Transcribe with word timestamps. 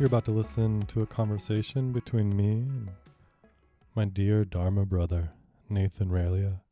You're 0.00 0.06
about 0.06 0.24
to 0.24 0.30
listen 0.30 0.80
to 0.86 1.02
a 1.02 1.06
conversation 1.06 1.92
between 1.92 2.34
me 2.34 2.52
and 2.52 2.88
my 3.94 4.06
dear 4.06 4.46
Dharma 4.46 4.86
brother, 4.86 5.32
Nathan 5.68 6.08
Ralia. 6.08 6.62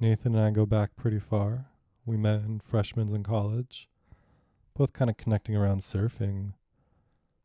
Nathan 0.00 0.34
and 0.34 0.42
I 0.46 0.50
go 0.50 0.64
back 0.64 0.96
pretty 0.96 1.18
far. 1.18 1.66
We 2.06 2.16
met 2.16 2.40
in 2.40 2.60
freshmen's 2.60 3.12
in 3.12 3.22
college, 3.22 3.86
both 4.74 4.94
kind 4.94 5.10
of 5.10 5.18
connecting 5.18 5.56
around 5.56 5.82
surfing. 5.82 6.54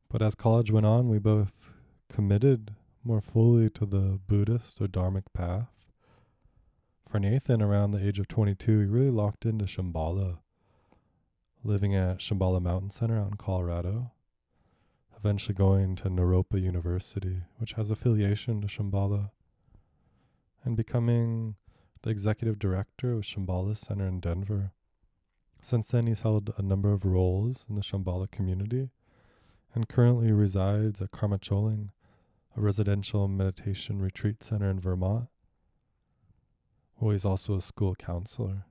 But 0.10 0.22
as 0.22 0.36
college 0.36 0.72
went 0.72 0.86
on, 0.86 1.10
we 1.10 1.20
both 1.20 1.72
committed 2.08 2.76
more 3.04 3.20
fully 3.20 3.70
to 3.72 3.86
the 3.86 4.22
Buddhist 4.26 4.80
or 4.80 4.88
Dharmic 4.88 5.34
path. 5.34 5.68
For 7.10 7.20
Nathan, 7.20 7.62
around 7.62 7.92
the 7.92 8.08
age 8.08 8.20
of 8.20 8.30
22, 8.30 8.80
he 8.80 8.86
really 8.86 9.12
locked 9.12 9.46
into 9.46 9.66
Shambhala, 9.66 10.38
living 11.66 11.94
at 11.94 12.20
Shambhala 12.20 12.62
Mountain 12.62 12.90
Center 12.90 13.20
out 13.20 13.28
in 13.28 13.34
Colorado, 13.36 14.12
eventually 15.24 15.56
going 15.56 15.96
to 15.96 16.10
Naropa 16.10 16.62
University, 16.62 17.44
which 17.58 17.74
has 17.74 17.90
affiliation 17.90 18.60
to 18.60 18.68
Shambhala, 18.68 19.30
and 20.66 20.76
becoming 20.76 21.56
the 22.02 22.10
executive 22.10 22.60
director 22.60 23.14
of 23.14 23.22
Shambhala 23.22 23.78
Center 23.78 24.06
in 24.06 24.20
Denver. 24.20 24.74
Since 25.62 25.88
then, 25.88 26.08
he's 26.08 26.24
held 26.24 26.54
a 26.58 26.62
number 26.62 26.92
of 26.92 27.06
roles 27.06 27.66
in 27.70 27.76
the 27.76 27.82
Shambhala 27.82 28.30
community 28.32 28.90
and 29.74 29.88
currently 29.88 30.34
resides 30.34 31.02
at 31.02 31.12
Karma 31.12 31.40
Choling, 31.40 31.92
a 32.58 32.62
residential 32.62 33.30
meditation 33.30 34.02
retreat 34.02 34.44
center 34.44 34.70
in 34.70 34.82
Vermont. 34.82 35.30
Well, 37.00 37.12
he's 37.12 37.24
also 37.24 37.56
a 37.56 37.62
school 37.62 37.96
counselor. 37.96 38.66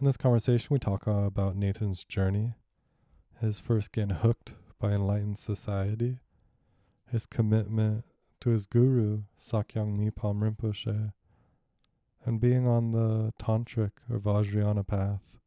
In 0.00 0.06
this 0.06 0.16
conversation, 0.16 0.66
we 0.70 0.80
talk 0.80 1.06
about 1.06 1.54
Nathan's 1.54 2.02
journey, 2.02 2.54
his 3.40 3.60
first 3.60 3.92
getting 3.92 4.16
hooked 4.16 4.54
by 4.82 4.90
enlightened 4.90 5.38
society, 5.38 6.18
his 7.08 7.24
commitment 7.24 8.04
to 8.40 8.50
his 8.50 8.66
guru, 8.66 9.22
Sakyong 9.38 9.96
Mipham 9.96 10.42
Rinpoche, 10.42 11.12
and 12.24 12.40
being 12.40 12.66
on 12.66 12.90
the 12.90 13.32
tantric 13.40 13.92
or 14.10 14.18
Vajrayana 14.18 14.84
path, 14.84 15.38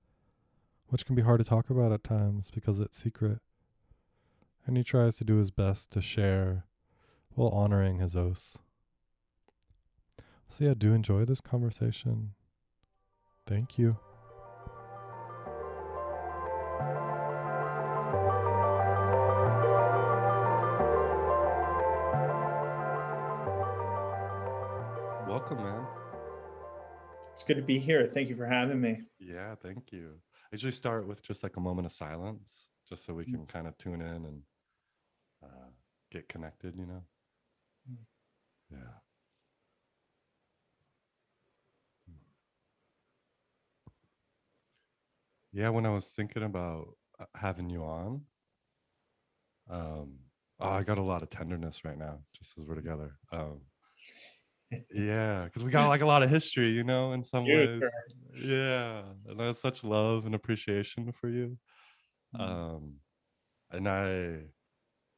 which 0.88 1.06
can 1.06 1.16
be 1.16 1.22
hard 1.22 1.40
to 1.40 1.44
talk 1.44 1.70
about 1.70 1.92
at 1.92 2.04
times 2.04 2.50
because 2.50 2.80
it's 2.80 2.98
secret. 2.98 3.40
And 4.66 4.78
he 4.78 4.84
tries 4.84 5.18
to 5.18 5.26
do 5.26 5.36
his 5.36 5.52
best 5.52 5.92
to 5.92 6.02
share 6.02 6.64
while 7.34 7.50
honoring 7.50 8.00
his 8.00 8.16
oaths. 8.16 8.58
So, 10.48 10.64
yeah, 10.64 10.74
do 10.78 10.94
enjoy 10.94 11.26
this 11.26 11.42
conversation. 11.42 12.32
Thank 13.46 13.78
you. 13.78 13.98
Welcome, 25.48 25.64
man. 25.64 25.86
It's 27.32 27.44
good 27.44 27.58
to 27.58 27.62
be 27.62 27.78
here. 27.78 28.10
Thank 28.12 28.30
you 28.30 28.36
for 28.36 28.48
having 28.48 28.82
me. 28.82 29.02
Yeah, 29.20 29.54
thank 29.54 29.92
you. 29.92 30.14
I 30.34 30.48
usually 30.54 30.72
start 30.72 31.08
with 31.08 31.22
just 31.22 31.44
like 31.44 31.58
a 31.58 31.60
moment 31.60 31.86
of 31.86 31.92
silence, 31.92 32.70
just 32.90 33.06
so 33.06 33.14
we 33.14 33.26
mm. 33.26 33.32
can 33.32 33.46
kind 33.46 33.68
of 33.68 33.78
tune 33.78 34.02
in 34.02 34.26
and 34.26 34.42
uh, 35.44 35.68
get 36.12 36.28
connected, 36.30 36.76
you 36.76 36.88
know? 36.88 37.04
Mm. 37.88 37.98
Yeah. 38.72 38.78
Yeah, 45.54 45.70
when 45.70 45.86
I 45.86 45.92
was 45.92 46.08
thinking 46.08 46.42
about 46.42 46.88
uh, 47.20 47.26
having 47.36 47.70
you 47.70 47.84
on, 47.84 48.22
um, 49.70 50.14
oh, 50.60 50.70
I 50.70 50.82
got 50.82 50.98
a 50.98 51.04
lot 51.04 51.22
of 51.22 51.30
tenderness 51.30 51.86
right 51.86 52.00
now, 52.00 52.18
just 52.36 52.58
as 52.58 52.66
we're 52.66 52.74
together. 52.74 53.20
Um, 53.32 53.62
yeah, 54.94 55.46
because 55.46 55.64
we 55.64 55.72
got 55.72 55.88
like 55.88 56.02
a 56.02 56.06
lot 56.06 56.24
of 56.24 56.30
history, 56.38 56.70
you 56.70 56.84
know, 56.84 57.14
in 57.14 57.24
some 57.24 57.46
ways. 57.46 57.84
Yeah, 58.36 59.04
and 59.28 59.42
I 59.42 59.46
have 59.46 59.58
such 59.58 59.84
love 59.84 60.26
and 60.26 60.36
appreciation 60.36 61.12
for 61.12 61.30
you. 61.30 61.58
Mm. 62.36 62.42
Um, 62.42 62.94
and 63.72 63.88
I, 63.88 64.40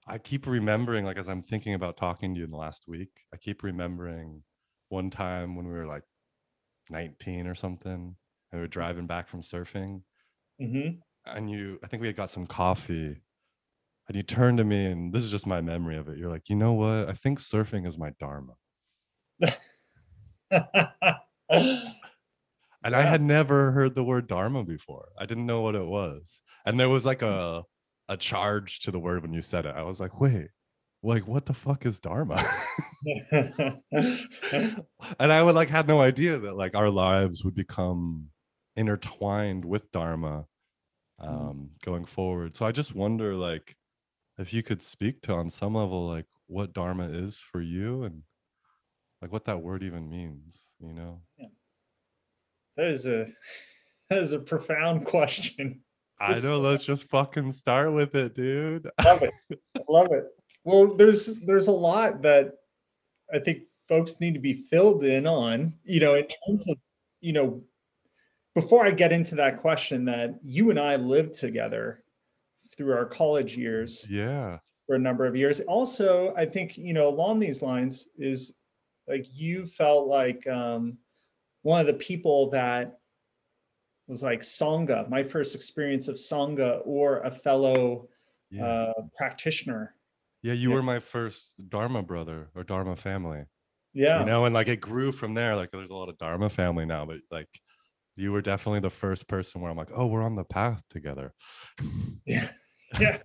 I 0.08 0.18
keep 0.18 0.48
remembering, 0.48 1.06
like 1.06 1.18
as 1.18 1.28
I'm 1.28 1.44
thinking 1.44 1.74
about 1.74 1.98
talking 1.98 2.34
to 2.34 2.40
you 2.40 2.46
in 2.46 2.52
the 2.52 2.58
last 2.58 2.84
week, 2.88 3.10
I 3.34 3.38
keep 3.38 3.64
remembering 3.64 4.44
one 4.90 5.10
time 5.10 5.56
when 5.56 5.68
we 5.68 5.74
were 5.74 5.88
like 5.88 6.04
19 6.90 7.48
or 7.48 7.56
something, 7.56 7.92
and 7.92 8.16
we 8.54 8.60
were 8.60 8.68
driving 8.68 9.08
back 9.08 9.28
from 9.28 9.42
surfing, 9.42 10.02
Mm-hmm. 10.62 11.00
And 11.26 11.52
you, 11.52 11.80
I 11.84 11.88
think 11.88 12.02
we 12.02 12.08
had 12.08 12.16
got 12.16 12.32
some 12.32 12.48
coffee, 12.48 13.22
and 14.08 14.16
you 14.16 14.24
turned 14.24 14.60
to 14.60 14.64
me, 14.64 14.86
and 14.86 15.14
this 15.14 15.24
is 15.24 15.32
just 15.32 15.46
my 15.46 15.62
memory 15.62 15.98
of 15.98 16.08
it. 16.08 16.18
You're 16.18 16.32
like, 16.32 16.50
you 16.50 16.56
know 16.56 16.74
what? 16.74 17.10
I 17.10 17.14
think 17.14 17.40
surfing 17.40 17.88
is 17.88 17.98
my 17.98 18.12
dharma. 18.20 18.54
and. 20.52 20.96
I 22.96 23.02
had 23.02 23.22
never 23.22 23.72
heard 23.72 23.96
the 23.96 24.04
word 24.04 24.28
dharma 24.28 24.64
before. 24.64 25.10
I 25.20 25.26
didn't 25.26 25.46
know 25.46 25.62
what 25.62 25.76
it 25.76 25.86
was, 25.86 26.42
and 26.66 26.80
there 26.80 26.90
was 26.90 27.06
like 27.06 27.22
a 27.22 27.64
a 28.10 28.18
charge 28.18 28.80
to 28.82 28.92
the 28.92 29.00
word 29.00 29.22
when 29.22 29.34
you 29.34 29.42
said 29.42 29.66
it. 29.66 29.76
I 29.76 29.84
was 29.84 30.00
like, 30.00 30.22
wait, 30.22 30.48
like 31.04 31.28
what 31.28 31.46
the 31.46 31.54
fuck 31.54 31.86
is 31.86 32.00
dharma 32.00 32.44
and 33.32 33.82
i 35.20 35.44
would 35.44 35.56
like 35.56 35.70
had 35.70 35.88
no 35.88 36.02
idea 36.02 36.40
that 36.40 36.56
like 36.56 36.76
our 36.76 36.90
lives 36.90 37.44
would 37.44 37.56
become 37.56 38.28
intertwined 38.76 39.64
with 39.64 39.92
dharma 39.92 40.46
mm-hmm. 41.22 41.34
um, 41.34 41.70
going 41.84 42.06
forward 42.06 42.56
so 42.56 42.66
i 42.66 42.72
just 42.72 42.96
wonder 42.96 43.36
like 43.36 43.76
if 44.38 44.54
you 44.54 44.64
could 44.64 44.82
speak 44.82 45.22
to 45.22 45.34
on 45.34 45.50
some 45.50 45.76
level 45.76 46.08
like 46.08 46.26
what 46.48 46.74
dharma 46.74 47.08
is 47.10 47.40
for 47.40 47.62
you 47.62 48.04
and 48.04 48.24
like 49.22 49.32
what 49.32 49.46
that 49.46 49.62
word 49.62 49.84
even 49.84 50.10
means 50.10 50.68
you 50.80 50.94
know 50.94 51.22
yeah. 51.38 51.48
that 52.76 52.88
is 52.88 53.08
a 53.08 53.26
that 54.10 54.20
is 54.20 54.34
a 54.34 54.40
profound 54.40 55.06
question 55.06 55.82
just, 56.28 56.46
i 56.46 56.50
know 56.50 56.60
let's 56.60 56.86
just 56.86 57.08
fucking 57.10 57.52
start 57.52 57.94
with 57.94 58.16
it 58.16 58.34
dude 58.34 58.90
love 59.04 59.22
it 59.22 59.34
love 59.88 60.12
it 60.12 60.26
well 60.64 60.96
there's 60.96 61.28
there's 61.46 61.68
a 61.68 61.72
lot 61.72 62.22
that 62.22 62.54
i 63.34 63.40
think 63.40 63.64
folks 63.88 64.20
need 64.20 64.34
to 64.34 64.40
be 64.40 64.66
filled 64.70 65.04
in 65.04 65.28
on 65.28 65.74
you 65.84 66.00
know 66.00 66.16
in 66.16 66.26
terms 66.46 66.68
of 66.70 66.78
you 67.22 67.34
know 67.34 67.62
before 68.58 68.88
I 68.88 68.90
get 68.90 69.12
into 69.12 69.36
that 69.36 69.62
question, 69.62 70.04
that 70.06 70.34
you 70.44 70.72
and 70.72 70.80
I 70.80 70.96
lived 70.96 71.36
together 71.36 72.04
through 72.76 72.92
our 72.92 73.06
college 73.06 73.56
years. 73.56 74.08
Yeah. 74.10 74.58
For 74.88 74.96
a 74.96 75.00
number 75.00 75.28
of 75.28 75.36
years. 75.36 75.60
Also, 75.60 76.34
I 76.36 76.48
think, 76.48 76.76
you 76.76 76.92
know, 76.92 77.08
along 77.08 77.38
these 77.38 77.62
lines 77.62 78.08
is 78.18 78.56
like 79.08 79.26
you 79.34 79.66
felt 79.66 80.08
like 80.08 80.46
um, 80.48 80.98
one 81.62 81.82
of 81.82 81.88
the 81.88 81.94
people 81.94 82.50
that 82.52 83.00
was 84.08 84.24
like 84.24 84.42
Sangha, 84.42 85.10
my 85.10 85.24
first 85.24 85.56
experience 85.56 86.08
of 86.08 86.16
Sangha 86.16 86.82
or 86.86 87.20
a 87.20 87.32
fellow 87.32 88.08
yeah. 88.50 88.66
uh, 88.66 88.94
practitioner. 89.18 89.94
Yeah, 90.42 90.54
you 90.54 90.70
yeah. 90.70 90.76
were 90.76 90.84
my 90.84 91.00
first 91.00 91.70
Dharma 91.70 92.04
brother 92.04 92.50
or 92.56 92.64
Dharma 92.64 92.96
family. 92.96 93.44
Yeah. 93.94 94.20
You 94.20 94.26
know, 94.26 94.46
and 94.46 94.54
like 94.54 94.68
it 94.68 94.80
grew 94.80 95.12
from 95.12 95.34
there. 95.34 95.56
Like 95.56 95.72
there's 95.72 95.90
a 95.90 95.96
lot 95.96 96.10
of 96.10 96.18
Dharma 96.18 96.50
family 96.50 96.86
now, 96.86 97.06
but 97.06 97.18
like 97.32 97.50
you 98.16 98.32
were 98.32 98.42
definitely 98.42 98.80
the 98.80 98.90
first 98.90 99.28
person 99.28 99.62
where 99.62 99.72
I'm 99.72 99.78
like, 99.78 99.92
oh, 99.94 100.08
we're 100.08 100.24
on 100.24 100.36
the 100.36 100.44
path 100.44 100.82
together. 100.90 101.34
yeah. 102.26 102.50
Yeah. 103.02 103.18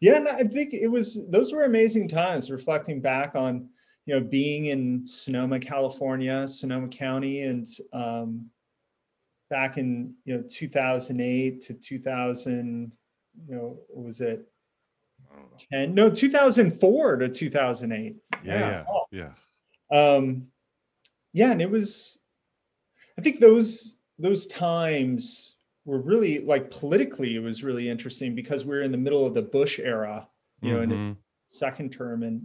Yeah. 0.00 0.16
And 0.16 0.26
I 0.26 0.44
think 0.44 0.72
it 0.72 0.86
was, 0.86 1.20
those 1.30 1.52
were 1.52 1.64
amazing 1.64 2.08
times 2.08 2.50
reflecting 2.50 3.02
back 3.02 3.34
on, 3.34 3.68
you 4.06 4.14
know, 4.14 4.20
being 4.20 4.66
in 4.66 5.04
Sonoma, 5.04 5.58
California, 5.58 6.46
Sonoma 6.46 6.88
County, 6.88 7.42
and 7.42 7.66
um, 7.92 8.46
back 9.50 9.78
in, 9.78 10.14
you 10.24 10.36
know, 10.36 10.44
2008 10.48 11.60
to 11.62 11.74
2000, 11.74 12.92
you 13.48 13.54
know, 13.54 13.78
was 13.92 14.20
it 14.20 14.48
10? 15.72 15.94
No, 15.94 16.08
2004 16.08 17.16
to 17.16 17.28
2008. 17.28 18.16
Yeah. 18.44 18.58
Yeah. 18.58 18.84
Oh. 18.88 19.04
yeah. 19.10 19.30
Um, 19.90 20.46
yeah. 21.32 21.50
And 21.50 21.60
it 21.60 21.70
was, 21.70 22.16
I 23.18 23.22
think 23.22 23.40
those 23.40 23.98
those 24.18 24.46
times 24.46 25.56
were 25.84 26.00
really 26.00 26.40
like 26.40 26.70
politically 26.70 27.36
it 27.36 27.42
was 27.42 27.62
really 27.62 27.88
interesting 27.88 28.34
because 28.34 28.64
we 28.64 28.76
are 28.76 28.82
in 28.82 28.92
the 28.92 28.98
middle 28.98 29.26
of 29.26 29.34
the 29.34 29.42
bush 29.42 29.78
era 29.78 30.26
you 30.62 30.70
know 30.70 30.80
mm-hmm. 30.80 30.82
in 30.84 30.88
the 30.88 30.96
mm-hmm. 30.96 31.12
second 31.46 31.92
term 31.92 32.22
and 32.22 32.42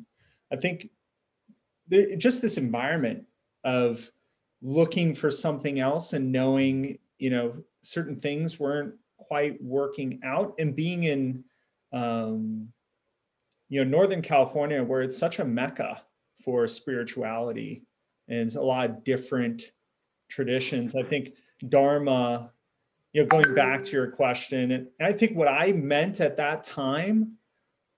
i 0.52 0.56
think 0.56 0.90
the, 1.88 2.16
just 2.16 2.42
this 2.42 2.58
environment 2.58 3.26
of 3.64 4.10
looking 4.62 5.16
for 5.16 5.32
something 5.32 5.80
else 5.80 6.14
and 6.14 6.32
knowing 6.32 6.98
you 7.18 7.30
know 7.30 7.54
certain 7.82 8.20
things 8.20 8.60
weren't 8.60 8.94
quite 9.18 9.62
working 9.64 10.20
out 10.24 10.54
and 10.60 10.76
being 10.76 11.04
in 11.04 11.44
um, 11.94 12.68
you 13.70 13.84
know 13.84 13.90
northern 13.90 14.22
california 14.22 14.84
where 14.84 15.02
it's 15.02 15.18
such 15.18 15.40
a 15.40 15.46
mecca 15.46 16.02
for 16.44 16.68
spirituality 16.68 17.84
and 18.28 18.56
a 18.56 18.62
lot 18.62 18.90
of 18.90 19.04
different 19.04 19.72
traditions. 20.30 20.96
I 20.96 21.04
think 21.04 21.34
Dharma 21.70 22.52
you 23.14 23.22
know, 23.22 23.28
going 23.28 23.54
back 23.54 23.84
to 23.84 23.92
your 23.92 24.10
question, 24.10 24.72
and 24.72 24.88
I 25.02 25.12
think 25.12 25.36
what 25.36 25.50
I 25.50 25.74
meant 25.74 26.22
at 26.22 26.38
that 26.38 26.64
time 26.64 27.34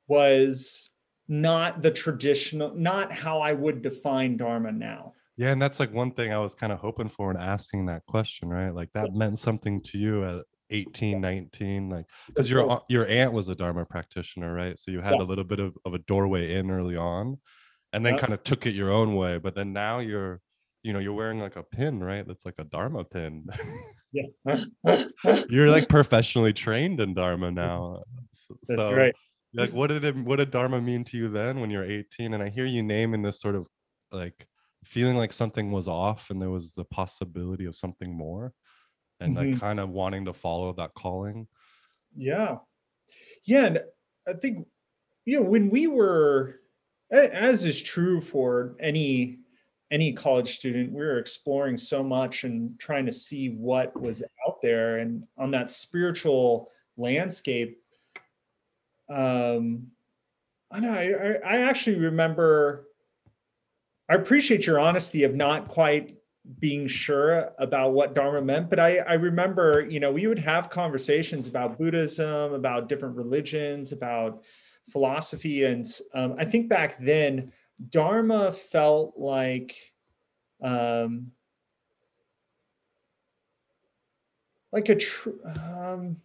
was 0.07 0.89
not 1.27 1.81
the 1.81 1.91
traditional, 1.91 2.73
not 2.75 3.11
how 3.11 3.39
I 3.39 3.53
would 3.53 3.81
define 3.81 4.37
Dharma 4.37 4.71
now. 4.71 5.13
Yeah, 5.37 5.51
and 5.51 5.61
that's 5.61 5.79
like 5.79 5.91
one 5.91 6.11
thing 6.11 6.31
I 6.31 6.37
was 6.37 6.53
kind 6.53 6.71
of 6.71 6.79
hoping 6.79 7.09
for 7.09 7.31
in 7.31 7.37
asking 7.37 7.87
that 7.87 8.05
question, 8.05 8.49
right? 8.49 8.69
Like 8.69 8.89
that 8.93 9.13
meant 9.13 9.39
something 9.39 9.81
to 9.83 9.97
you 9.97 10.23
at 10.25 10.43
18, 10.69 11.19
19, 11.19 11.89
like 11.89 12.05
because 12.27 12.49
your 12.49 12.81
your 12.87 13.07
aunt 13.07 13.33
was 13.33 13.49
a 13.49 13.55
Dharma 13.55 13.85
practitioner, 13.85 14.53
right? 14.53 14.77
So 14.77 14.91
you 14.91 15.01
had 15.01 15.13
yes. 15.13 15.21
a 15.21 15.25
little 15.25 15.43
bit 15.43 15.59
of, 15.59 15.75
of 15.85 15.93
a 15.93 15.99
doorway 15.99 16.53
in 16.55 16.69
early 16.69 16.95
on 16.95 17.37
and 17.93 18.05
then 18.05 18.13
yep. 18.13 18.21
kind 18.21 18.33
of 18.33 18.43
took 18.43 18.65
it 18.65 18.71
your 18.71 18.91
own 18.91 19.15
way. 19.15 19.37
But 19.37 19.55
then 19.55 19.71
now 19.71 19.99
you're, 19.99 20.41
you 20.81 20.91
know, 20.91 20.99
you're 20.99 21.13
wearing 21.13 21.39
like 21.39 21.55
a 21.55 21.63
pin, 21.63 22.03
right? 22.03 22.27
That's 22.27 22.45
like 22.45 22.55
a 22.57 22.63
Dharma 22.63 23.03
pin. 23.05 23.45
yeah. 24.11 24.65
you're 25.49 25.69
like 25.69 25.87
professionally 25.87 26.53
trained 26.53 26.99
in 26.99 27.13
Dharma 27.13 27.51
now. 27.51 28.01
That's 28.67 28.81
so, 28.81 28.91
great. 28.91 29.13
Like 29.53 29.71
what 29.71 29.87
did 29.87 30.03
it 30.03 30.15
what 30.15 30.37
did 30.37 30.51
Dharma 30.51 30.81
mean 30.81 31.03
to 31.05 31.17
you 31.17 31.29
then 31.29 31.59
when 31.59 31.69
you're 31.69 31.83
18? 31.83 32.33
And 32.33 32.41
I 32.41 32.49
hear 32.49 32.65
you 32.65 32.81
naming 32.81 33.21
this 33.21 33.39
sort 33.39 33.55
of 33.55 33.67
like 34.11 34.47
feeling 34.83 35.17
like 35.17 35.31
something 35.31 35.71
was 35.71 35.87
off 35.87 36.29
and 36.29 36.41
there 36.41 36.49
was 36.49 36.73
the 36.73 36.85
possibility 36.85 37.65
of 37.65 37.75
something 37.75 38.15
more 38.15 38.53
and 39.19 39.35
mm-hmm. 39.35 39.51
like 39.51 39.59
kind 39.59 39.79
of 39.79 39.89
wanting 39.89 40.25
to 40.25 40.33
follow 40.33 40.73
that 40.73 40.93
calling. 40.95 41.47
Yeah. 42.15 42.57
Yeah. 43.45 43.65
And 43.65 43.79
I 44.27 44.33
think, 44.33 44.67
you 45.25 45.39
know, 45.39 45.47
when 45.47 45.69
we 45.69 45.87
were 45.87 46.59
as 47.11 47.65
is 47.65 47.81
true 47.81 48.19
for 48.21 48.75
any 48.79 49.39
any 49.91 50.11
college 50.11 50.55
student 50.55 50.91
we 50.91 50.99
were 50.99 51.19
exploring 51.19 51.77
so 51.77 52.03
much 52.03 52.45
and 52.45 52.79
trying 52.79 53.05
to 53.05 53.11
see 53.11 53.49
what 53.49 53.99
was 53.99 54.23
out 54.47 54.59
there 54.63 54.97
and 54.97 55.23
on 55.37 55.51
that 55.51 55.69
spiritual 55.69 56.69
landscape 56.97 57.82
um 59.13 59.87
i 60.71 60.79
know 60.79 60.93
i 60.93 61.33
i 61.45 61.57
actually 61.61 61.97
remember 61.97 62.85
i 64.09 64.15
appreciate 64.15 64.65
your 64.65 64.79
honesty 64.79 65.23
of 65.23 65.35
not 65.35 65.67
quite 65.67 66.15
being 66.59 66.87
sure 66.87 67.51
about 67.59 67.93
what 67.93 68.13
dharma 68.15 68.41
meant 68.41 68.69
but 68.69 68.79
i 68.79 68.97
i 68.97 69.13
remember 69.13 69.85
you 69.89 69.99
know 69.99 70.11
we 70.11 70.27
would 70.27 70.39
have 70.39 70.69
conversations 70.69 71.47
about 71.47 71.77
buddhism 71.77 72.53
about 72.53 72.89
different 72.89 73.15
religions 73.15 73.91
about 73.91 74.43
philosophy. 74.89 75.63
And 75.63 75.85
um, 76.13 76.35
I 76.37 76.45
think 76.45 76.69
back 76.69 76.97
then, 76.99 77.51
Dharma 77.89 78.51
felt 78.51 79.17
like 79.17 79.75
um, 80.61 81.31
like 84.71 84.89
a 84.89 84.95
true. 84.95 85.39
um, 85.45 86.17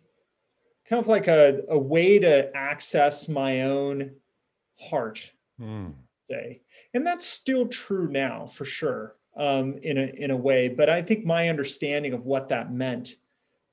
kind 0.88 1.00
of 1.00 1.08
like 1.08 1.28
a, 1.28 1.62
a 1.68 1.78
way 1.78 2.18
to 2.18 2.54
access 2.56 3.28
my 3.28 3.62
own 3.62 4.12
heart, 4.78 5.30
mm. 5.60 5.92
say, 6.30 6.60
and 6.94 7.06
that's 7.06 7.26
still 7.26 7.66
true 7.68 8.08
now 8.08 8.46
for 8.46 8.64
sure 8.64 9.16
um, 9.36 9.78
in 9.82 9.98
a 9.98 10.06
in 10.16 10.30
a 10.30 10.36
way. 10.36 10.68
But 10.68 10.88
I 10.88 11.02
think 11.02 11.24
my 11.24 11.48
understanding 11.48 12.12
of 12.12 12.24
what 12.24 12.48
that 12.48 12.72
meant 12.72 13.16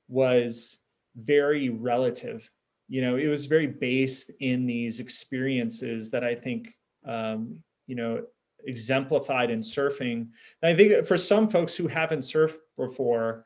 was 0.08 0.80
very 1.16 1.70
relative 1.70 2.50
you 2.88 3.00
know 3.00 3.16
it 3.16 3.26
was 3.26 3.46
very 3.46 3.66
based 3.66 4.30
in 4.40 4.66
these 4.66 5.00
experiences 5.00 6.10
that 6.10 6.24
i 6.24 6.34
think 6.34 6.74
um, 7.06 7.58
you 7.86 7.94
know 7.94 8.22
exemplified 8.64 9.50
in 9.50 9.60
surfing 9.60 10.26
and 10.62 10.70
i 10.70 10.74
think 10.74 11.06
for 11.06 11.16
some 11.16 11.48
folks 11.48 11.76
who 11.76 11.86
haven't 11.86 12.20
surfed 12.20 12.56
before 12.76 13.44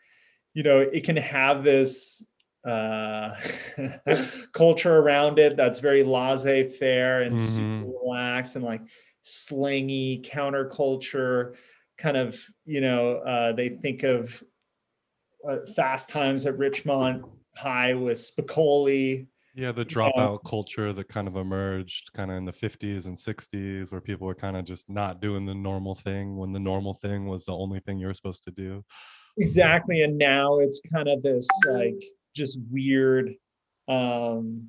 you 0.55 0.63
know 0.63 0.81
it 0.81 1.05
can 1.05 1.17
have 1.17 1.63
this 1.63 2.25
uh, 2.67 3.35
culture 4.53 4.99
around 4.99 5.39
it 5.39 5.57
that's 5.57 5.81
very 5.81 6.03
laissez-faire 6.03 7.23
and 7.23 7.37
mm-hmm. 7.37 7.83
super 7.83 7.93
relaxed 8.03 8.57
and 8.57 8.65
like 8.65 8.83
slangy 9.23 10.25
counterculture 10.25 11.55
kind 11.99 12.17
of 12.17 12.39
you 12.65 12.81
know 12.81 13.17
uh, 13.17 13.53
they 13.53 13.69
think 13.69 14.03
of 14.03 14.43
uh, 15.49 15.57
fast 15.75 16.11
times 16.11 16.45
at 16.47 16.57
ridgemont 16.57 17.23
high 17.57 17.95
with 17.95 18.19
spicoli 18.19 19.27
yeah, 19.55 19.73
the 19.73 19.85
dropout 19.85 20.45
culture 20.45 20.93
that 20.93 21.09
kind 21.09 21.27
of 21.27 21.37
emerged 21.37 22.13
kind 22.15 22.31
of 22.31 22.37
in 22.37 22.45
the 22.45 22.53
50s 22.53 23.07
and 23.07 23.17
60s 23.17 23.91
where 23.91 24.01
people 24.01 24.27
were 24.27 24.35
kind 24.35 24.57
of 24.57 24.65
just 24.65 24.89
not 24.89 25.21
doing 25.21 25.45
the 25.45 25.55
normal 25.55 25.95
thing 25.95 26.37
when 26.37 26.53
the 26.53 26.61
normal 26.61 26.95
thing 26.95 27.27
was 27.27 27.45
the 27.45 27.53
only 27.53 27.81
thing 27.81 27.99
you 27.99 28.07
were 28.07 28.15
supposed 28.15 28.45
to 28.45 28.53
do. 28.53 28.85
Exactly. 29.39 30.03
And 30.03 30.17
now 30.17 30.59
it's 30.61 30.81
kind 30.93 31.09
of 31.09 31.23
this 31.23 31.49
like 31.69 32.03
just 32.35 32.59
weird 32.71 33.35
um 33.89 34.69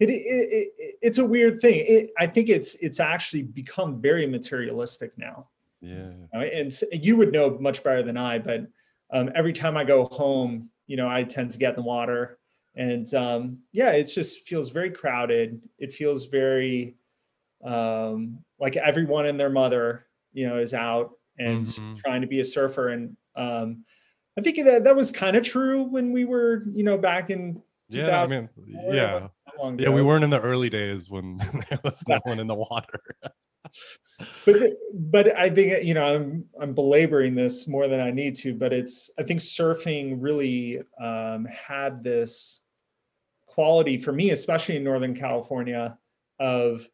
it, 0.00 0.10
it, 0.10 0.14
it 0.14 0.96
it's 1.02 1.18
a 1.18 1.24
weird 1.24 1.60
thing. 1.60 1.84
It, 1.84 2.12
I 2.16 2.28
think 2.28 2.48
it's 2.48 2.76
it's 2.76 3.00
actually 3.00 3.42
become 3.42 4.00
very 4.00 4.26
materialistic 4.26 5.10
now. 5.18 5.48
Yeah. 5.80 6.12
And 6.32 6.72
you 6.92 7.16
would 7.16 7.32
know 7.32 7.58
much 7.58 7.82
better 7.82 8.04
than 8.04 8.16
I, 8.16 8.38
but 8.38 8.68
um, 9.12 9.30
every 9.34 9.52
time 9.52 9.76
I 9.76 9.82
go 9.82 10.04
home, 10.04 10.70
you 10.86 10.96
know, 10.96 11.08
I 11.08 11.24
tend 11.24 11.50
to 11.50 11.58
get 11.58 11.70
in 11.70 11.76
the 11.76 11.82
water 11.82 12.38
and 12.78 13.12
um, 13.14 13.58
yeah 13.72 13.90
it 13.90 14.04
just 14.04 14.46
feels 14.46 14.70
very 14.70 14.90
crowded 14.90 15.60
it 15.78 15.92
feels 15.92 16.26
very 16.26 16.96
um, 17.64 18.38
like 18.58 18.76
everyone 18.76 19.26
and 19.26 19.38
their 19.38 19.50
mother 19.50 20.06
you 20.32 20.48
know 20.48 20.58
is 20.58 20.72
out 20.72 21.10
and 21.38 21.66
mm-hmm. 21.66 21.96
trying 21.96 22.20
to 22.20 22.26
be 22.26 22.40
a 22.40 22.44
surfer 22.44 22.88
and 22.90 23.16
um, 23.36 23.84
i 24.38 24.40
think 24.40 24.64
that 24.64 24.84
that 24.84 24.96
was 24.96 25.10
kind 25.10 25.36
of 25.36 25.42
true 25.42 25.82
when 25.82 26.12
we 26.12 26.24
were 26.24 26.64
you 26.74 26.84
know 26.84 26.96
back 26.96 27.30
in 27.30 27.60
yeah 27.90 28.22
i 28.22 28.26
mean 28.26 28.48
yeah. 28.88 29.28
yeah 29.78 29.90
we 29.90 30.02
weren't 30.02 30.24
in 30.24 30.30
the 30.30 30.40
early 30.40 30.70
days 30.70 31.10
when 31.10 31.38
there 31.70 31.80
was 31.84 32.02
no 32.06 32.18
one 32.24 32.38
in 32.38 32.46
the 32.46 32.54
water. 32.54 33.00
But 34.44 34.72
but 34.94 35.36
I 35.36 35.50
think 35.50 35.84
you 35.84 35.94
know 35.94 36.04
I'm 36.04 36.44
I'm 36.60 36.74
belaboring 36.74 37.34
this 37.34 37.68
more 37.68 37.86
than 37.88 38.00
I 38.00 38.10
need 38.10 38.34
to, 38.36 38.54
but 38.54 38.72
it's 38.72 39.10
I 39.18 39.22
think 39.22 39.40
surfing 39.40 40.16
really 40.18 40.80
um, 41.00 41.46
had 41.46 42.02
this 42.02 42.60
quality 43.46 43.98
for 43.98 44.12
me, 44.12 44.30
especially 44.30 44.76
in 44.76 44.84
Northern 44.84 45.14
California, 45.14 45.98
of 46.40 46.86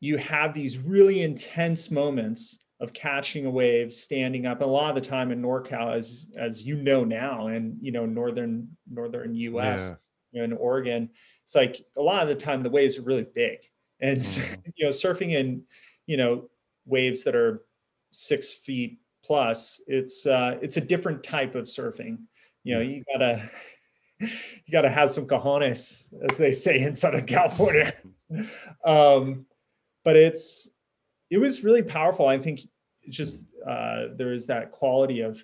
you 0.00 0.16
have 0.18 0.52
these 0.52 0.78
really 0.78 1.22
intense 1.22 1.90
moments 1.90 2.58
of 2.80 2.92
catching 2.92 3.46
a 3.46 3.50
wave, 3.50 3.92
standing 3.92 4.46
up. 4.46 4.60
And 4.60 4.68
a 4.68 4.72
lot 4.72 4.90
of 4.90 5.02
the 5.02 5.08
time 5.08 5.32
in 5.32 5.40
NorCal, 5.40 5.94
as 5.94 6.28
as 6.36 6.62
you 6.62 6.76
know 6.76 7.04
now, 7.04 7.48
and 7.48 7.78
you 7.80 7.92
know 7.92 8.06
northern 8.06 8.68
northern 8.90 9.34
U.S. 9.34 9.90
Yeah. 9.90 9.96
You 10.32 10.40
know, 10.40 10.56
in 10.56 10.60
Oregon, 10.60 11.10
it's 11.44 11.54
like 11.54 11.84
a 11.96 12.02
lot 12.02 12.22
of 12.22 12.28
the 12.28 12.34
time 12.34 12.62
the 12.62 12.70
waves 12.70 12.98
are 12.98 13.02
really 13.02 13.26
big, 13.34 13.58
and 14.00 14.18
mm. 14.18 14.58
you 14.76 14.86
know 14.86 14.90
surfing 14.90 15.32
in 15.32 15.62
you 16.06 16.16
know 16.16 16.48
waves 16.84 17.24
that 17.24 17.34
are 17.34 17.64
six 18.10 18.52
feet 18.52 18.98
plus. 19.24 19.80
It's 19.86 20.26
uh, 20.26 20.58
it's 20.60 20.76
a 20.76 20.82
different 20.82 21.22
type 21.22 21.54
of 21.54 21.64
surfing. 21.64 22.18
You 22.64 22.74
know, 22.74 22.80
you 22.80 23.04
gotta 23.12 23.48
you 24.20 24.72
got 24.72 24.82
to 24.82 24.90
have 24.90 25.10
some 25.10 25.26
cojones, 25.26 26.08
as 26.28 26.36
they 26.36 26.52
say 26.52 26.80
in 26.80 26.96
Southern 26.96 27.26
California. 27.26 27.94
um, 28.84 29.46
but 30.04 30.16
it's 30.16 30.70
it 31.30 31.38
was 31.38 31.64
really 31.64 31.82
powerful. 31.82 32.26
I 32.26 32.38
think 32.38 32.60
just 33.08 33.44
uh, 33.66 34.06
there 34.14 34.32
is 34.32 34.46
that 34.46 34.72
quality 34.72 35.20
of 35.20 35.42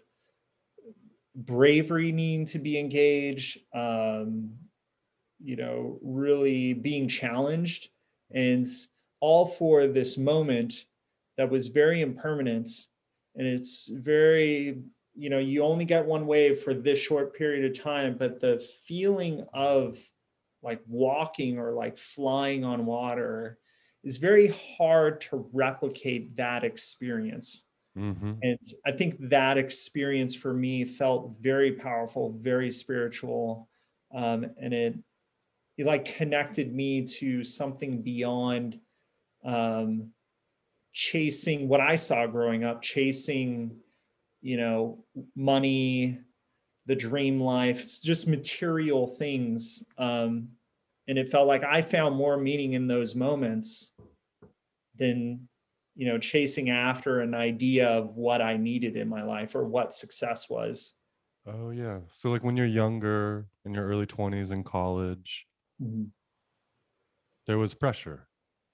bravery 1.35 2.12
needing 2.12 2.47
to 2.47 2.59
be 2.59 2.79
engaged. 2.79 3.59
Um, 3.75 4.53
you 5.45 5.57
know, 5.57 5.99
really 6.03 6.73
being 6.73 7.09
challenged, 7.09 7.89
and 8.31 8.67
all 9.21 9.47
for 9.47 9.87
this 9.87 10.17
moment 10.17 10.87
that 11.37 11.51
was 11.51 11.69
very 11.69 12.01
impermanent, 12.01 12.69
and 13.35 13.47
it's 13.47 13.89
very 13.89 14.83
you 15.15 15.31
know 15.31 15.39
you 15.39 15.62
only 15.62 15.85
get 15.85 16.05
one 16.05 16.27
wave 16.27 16.61
for 16.61 16.75
this 16.75 16.99
short 16.99 17.37
period 17.37 17.65
of 17.65 17.79
time 17.79 18.17
but 18.19 18.41
the 18.41 18.65
feeling 18.87 19.45
of 19.53 19.99
like 20.62 20.81
walking 20.87 21.59
or 21.59 21.73
like 21.73 21.99
flying 21.99 22.65
on 22.65 22.87
water 22.87 23.59
is 24.04 24.16
very 24.16 24.49
hard 24.76 25.21
to 25.21 25.49
replicate 25.52 26.37
that 26.37 26.64
experience 26.64 27.64
mm-hmm. 27.97 28.32
and 28.42 28.59
i 28.87 28.92
think 28.92 29.16
that 29.28 29.59
experience 29.59 30.35
for 30.35 30.52
me 30.52 30.85
felt 30.85 31.35
very 31.40 31.73
powerful 31.73 32.37
very 32.40 32.71
spiritual 32.71 33.68
um, 34.14 34.47
and 34.61 34.75
it 34.75 34.94
it 35.78 35.87
like 35.87 36.04
connected 36.16 36.75
me 36.75 37.02
to 37.04 37.42
something 37.42 38.02
beyond 38.02 38.78
um, 39.44 40.11
chasing 40.92 41.68
what 41.68 41.80
i 41.80 41.97
saw 41.97 42.26
growing 42.26 42.64
up 42.64 42.82
chasing 42.82 43.75
you 44.42 44.56
know, 44.56 44.99
money, 45.37 46.18
the 46.87 46.97
dream 46.97 47.40
life, 47.40 48.02
just 48.02 48.26
material 48.26 49.06
things. 49.06 49.82
Um, 49.97 50.49
and 51.09 51.16
it 51.16 51.30
felt 51.30 51.47
like 51.47 51.62
I 51.64 51.80
found 51.80 52.16
more 52.16 52.37
meaning 52.37 52.73
in 52.75 52.88
those 52.88 53.14
moments 53.14 53.91
than, 55.02 55.49
you 55.97 56.06
know, 56.06 56.18
chasing 56.18 56.71
after 56.71 57.21
an 57.21 57.35
idea 57.35 57.88
of 57.90 58.16
what 58.16 58.42
I 58.42 58.56
needed 58.56 58.97
in 58.97 59.09
my 59.09 59.25
life 59.25 59.54
or 59.56 59.66
what 59.66 59.92
success 59.94 60.49
was. 60.50 60.94
Oh 61.47 61.71
yeah. 61.71 62.02
So 62.09 62.30
like 62.30 62.42
when 62.42 62.56
you're 62.56 62.66
younger, 62.66 63.49
in 63.64 63.75
your 63.75 63.87
early 63.87 64.06
20s 64.06 64.50
in 64.50 64.64
college, 64.64 65.47
Mhm. 65.78 66.12
there 67.47 67.59
was 67.59 67.75
pressure 67.75 68.28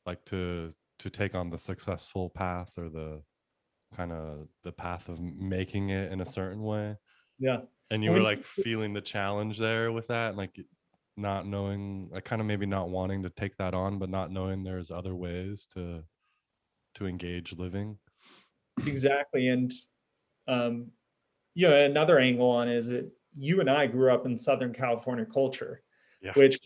like 0.07 0.25
to 0.27 0.73
to 0.99 1.11
take 1.11 1.35
on 1.35 1.51
the 1.51 1.59
successful 1.59 2.29
path 2.31 2.77
or 2.77 2.89
the 2.89 3.23
kind 3.95 4.13
of 4.13 4.49
the 4.65 4.73
path 4.73 5.09
of 5.09 5.21
making 5.21 5.91
it 5.91 6.13
in 6.13 6.21
a 6.21 6.27
certain 6.27 6.63
way. 6.63 6.97
Yeah. 7.39 7.67
And 7.91 8.05
you 8.05 8.13
were 8.13 8.21
like 8.23 8.45
feeling 8.45 8.95
the 8.95 9.01
challenge 9.03 9.59
there 9.59 9.93
with 9.93 10.09
that, 10.09 10.37
like 10.37 10.57
not 11.17 11.47
knowing, 11.47 12.11
like 12.11 12.25
kind 12.25 12.41
of 12.43 12.47
maybe 12.49 12.67
not 12.67 12.91
wanting 12.91 13.23
to 13.25 13.31
take 13.31 13.57
that 13.59 13.75
on, 13.75 13.99
but 13.99 14.11
not 14.11 14.31
knowing 14.33 14.65
there's 14.65 14.91
other 14.91 15.17
ways 15.17 15.67
to 15.69 16.05
to 16.95 17.07
engage 17.07 17.53
living. 17.53 17.99
exactly 18.87 19.49
and 19.49 19.73
um 20.47 20.91
you 21.55 21.67
know 21.69 21.77
another 21.85 22.19
angle 22.19 22.49
on 22.49 22.69
is 22.69 22.89
that 22.89 23.11
you 23.37 23.61
and 23.61 23.69
i 23.69 23.87
grew 23.87 24.13
up 24.13 24.25
in 24.25 24.37
southern 24.37 24.73
california 24.73 25.25
culture 25.27 25.83
Yeah. 26.23 26.33
which 26.35 26.59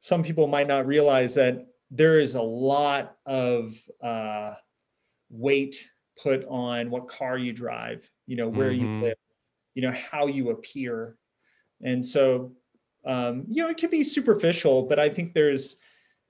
some 0.00 0.22
people 0.22 0.46
might 0.46 0.66
not 0.66 0.86
realize 0.86 1.34
that 1.34 1.66
there 1.90 2.18
is 2.18 2.34
a 2.34 2.42
lot 2.42 3.16
of 3.26 3.76
uh 4.02 4.54
weight 5.28 5.90
put 6.22 6.44
on 6.46 6.90
what 6.90 7.08
car 7.08 7.36
you 7.36 7.52
drive 7.52 8.10
you 8.26 8.36
know 8.36 8.48
where 8.48 8.70
Mhm. 8.72 8.78
you 8.80 9.00
live 9.02 9.16
you 9.74 9.82
know 9.82 9.92
how 9.92 10.26
you 10.26 10.50
appear 10.50 11.16
and 11.82 12.04
so 12.04 12.54
um 13.04 13.44
you 13.48 13.62
know 13.62 13.68
it 13.68 13.76
could 13.78 13.90
be 13.90 14.02
superficial 14.02 14.82
but 14.82 14.98
i 14.98 15.08
think 15.10 15.34
there's 15.34 15.76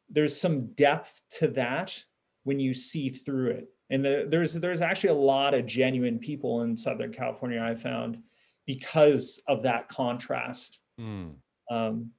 there's 0.08 0.36
some 0.36 0.72
depth 0.74 1.20
to 1.30 1.46
that 1.48 2.04
when 2.44 2.58
you 2.60 2.72
see 2.74 3.08
through 3.08 3.50
it 3.50 3.68
and 3.90 4.04
the, 4.04 4.26
there's 4.28 4.54
there's 4.54 4.80
actually 4.80 5.10
a 5.10 5.14
lot 5.14 5.54
of 5.54 5.66
genuine 5.66 6.18
people 6.18 6.62
in 6.62 6.76
southern 6.76 7.12
california 7.12 7.60
i 7.62 7.74
found 7.74 8.22
because 8.66 9.42
of 9.48 9.62
that 9.62 9.88
contrast 9.88 10.78
Mm. 10.98 11.36
um, 11.70 12.10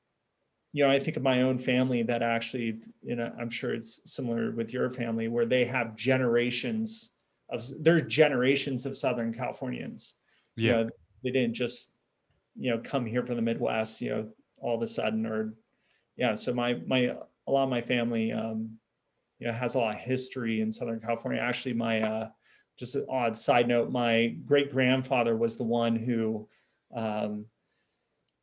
you 0.74 0.84
know 0.84 0.90
i 0.90 1.00
think 1.00 1.16
of 1.18 1.22
my 1.24 1.44
own 1.44 1.60
family 1.60 2.01
that 2.04 2.24
actually 2.24 2.80
you 3.04 3.16
know 3.16 3.32
i'm 3.40 3.50
sure 3.50 3.74
it's 3.74 4.00
similar 4.06 4.51
with 4.51 4.74
your 4.74 4.90
family 4.90 5.28
where 5.28 5.46
they 5.46 5.66
have 5.66 5.96
generations 5.96 7.12
of 7.51 7.63
there's 7.84 8.04
generations 8.12 8.86
of 8.86 8.96
southern 8.96 9.34
californians 9.34 10.16
you 10.56 10.70
Yeah. 10.70 10.84
know, 10.84 10.90
they 11.24 11.32
didn't 11.32 11.54
just 11.54 11.92
you 12.58 12.72
know 12.72 12.80
come 12.84 13.06
here 13.06 13.24
from 13.25 13.36
the 13.36 13.42
midwest 13.42 14.01
you 14.01 14.10
know 14.10 14.28
all 14.62 14.75
of 14.75 14.82
a 14.82 14.88
sudden 14.88 15.25
or 15.25 15.54
yeah 16.18 16.34
so 16.34 16.54
my 16.54 16.74
my 16.88 17.00
a 17.48 17.51
lot 17.51 17.63
of 17.66 17.70
my 17.70 17.82
family 17.82 18.32
um 18.32 18.78
you 19.42 19.48
know 19.48 19.54
has 19.54 19.76
a 19.76 19.80
lot 19.80 19.96
of 19.96 20.02
history 20.02 20.62
in 20.62 20.72
southern 20.72 21.02
california 21.02 21.42
actually 21.42 21.74
my 21.74 22.02
uh 22.02 22.30
just 22.78 22.96
an 22.96 23.06
odd 23.10 23.38
side 23.38 23.68
note 23.68 23.92
my 23.92 24.28
great 24.46 24.72
grandfather 24.72 25.38
was 25.38 25.58
the 25.58 25.66
one 25.66 25.98
who 25.98 26.50
um 26.96 27.48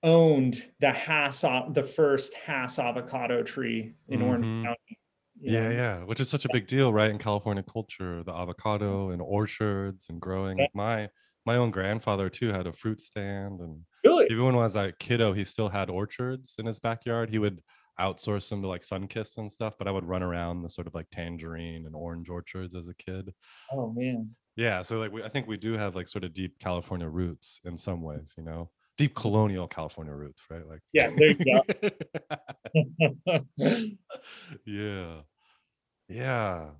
owned 0.02 0.73
the 0.81 0.93
Hass 0.93 1.40
the 1.43 1.83
first 1.83 2.35
Hass 2.35 2.78
avocado 2.78 3.43
tree 3.43 3.97
in 4.09 4.23
Mhm. 4.23 4.23
Orange 4.23 4.47
County 4.64 4.99
Yeah, 5.47 5.71
know. 5.71 5.73
yeah, 5.73 6.05
which 6.05 6.21
is 6.21 6.28
such 6.31 6.45
a 6.47 6.49
big 6.50 6.67
deal, 6.69 6.93
right? 6.93 7.11
In 7.11 7.19
California 7.19 7.62
culture, 7.64 8.25
the 8.25 8.33
avocado 8.35 9.11
and 9.11 9.23
orchards 9.23 10.09
and 10.11 10.21
growing. 10.21 10.59
Yeah. 10.59 10.67
My 10.75 11.11
my 11.47 11.57
own 11.57 11.71
grandfather 11.73 12.31
too 12.31 12.49
had 12.52 12.67
a 12.69 12.73
fruit 12.73 13.00
stand, 13.00 13.61
and 13.61 13.87
really 14.05 14.28
even 14.28 14.45
when 14.47 14.55
I 14.57 14.59
was 14.59 14.76
like 14.76 14.99
kiddo, 14.99 15.33
he 15.35 15.45
still 15.45 15.69
had 15.71 15.90
orchards 15.90 16.57
in 16.59 16.67
his 16.67 16.81
backyard. 16.81 17.31
He 17.31 17.38
would 17.38 17.62
outsource 18.00 18.49
them 18.49 18.62
to 18.62 18.69
like 18.69 18.83
Sunkist 18.83 19.38
and 19.38 19.50
stuff, 19.50 19.75
but 19.78 19.88
I 19.88 19.90
would 19.90 20.05
run 20.05 20.23
around 20.23 20.62
the 20.62 20.69
sort 20.69 20.87
of 20.87 20.95
like 20.95 21.07
tangerine 21.11 21.87
and 21.87 21.95
orange 21.95 22.28
orchards 22.28 22.75
as 22.75 22.88
a 22.88 22.95
kid. 22.95 23.33
oh 23.73 23.93
man. 23.95 24.35
Yeah, 24.57 24.83
so 24.83 24.99
like 24.99 25.12
we, 25.12 25.23
I 25.23 25.28
think 25.28 25.47
we 25.47 25.57
do 25.57 25.75
have 25.75 25.95
like 25.95 26.09
sort 26.09 26.25
of 26.25 26.35
deep 26.35 26.59
California 26.59 27.09
roots 27.09 27.61
in 27.64 27.78
some 27.78 28.02
ways, 28.02 28.35
you 28.37 28.43
know, 28.43 28.71
deep 28.97 29.14
colonial 29.14 29.69
California 29.69 30.12
roots, 30.12 30.43
right? 30.50 30.67
Like 30.67 30.81
yeah 30.93 31.11
there 31.17 31.31
you 31.31 31.62
go. 33.25 33.40
Yeah. 34.64 35.21
Yeah. 36.09 36.71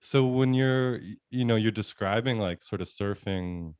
So 0.00 0.26
when 0.26 0.54
you're 0.54 1.00
you 1.30 1.44
know 1.44 1.56
you're 1.56 1.72
describing 1.72 2.38
like 2.38 2.62
sort 2.62 2.80
of 2.80 2.88
surfing 2.88 3.74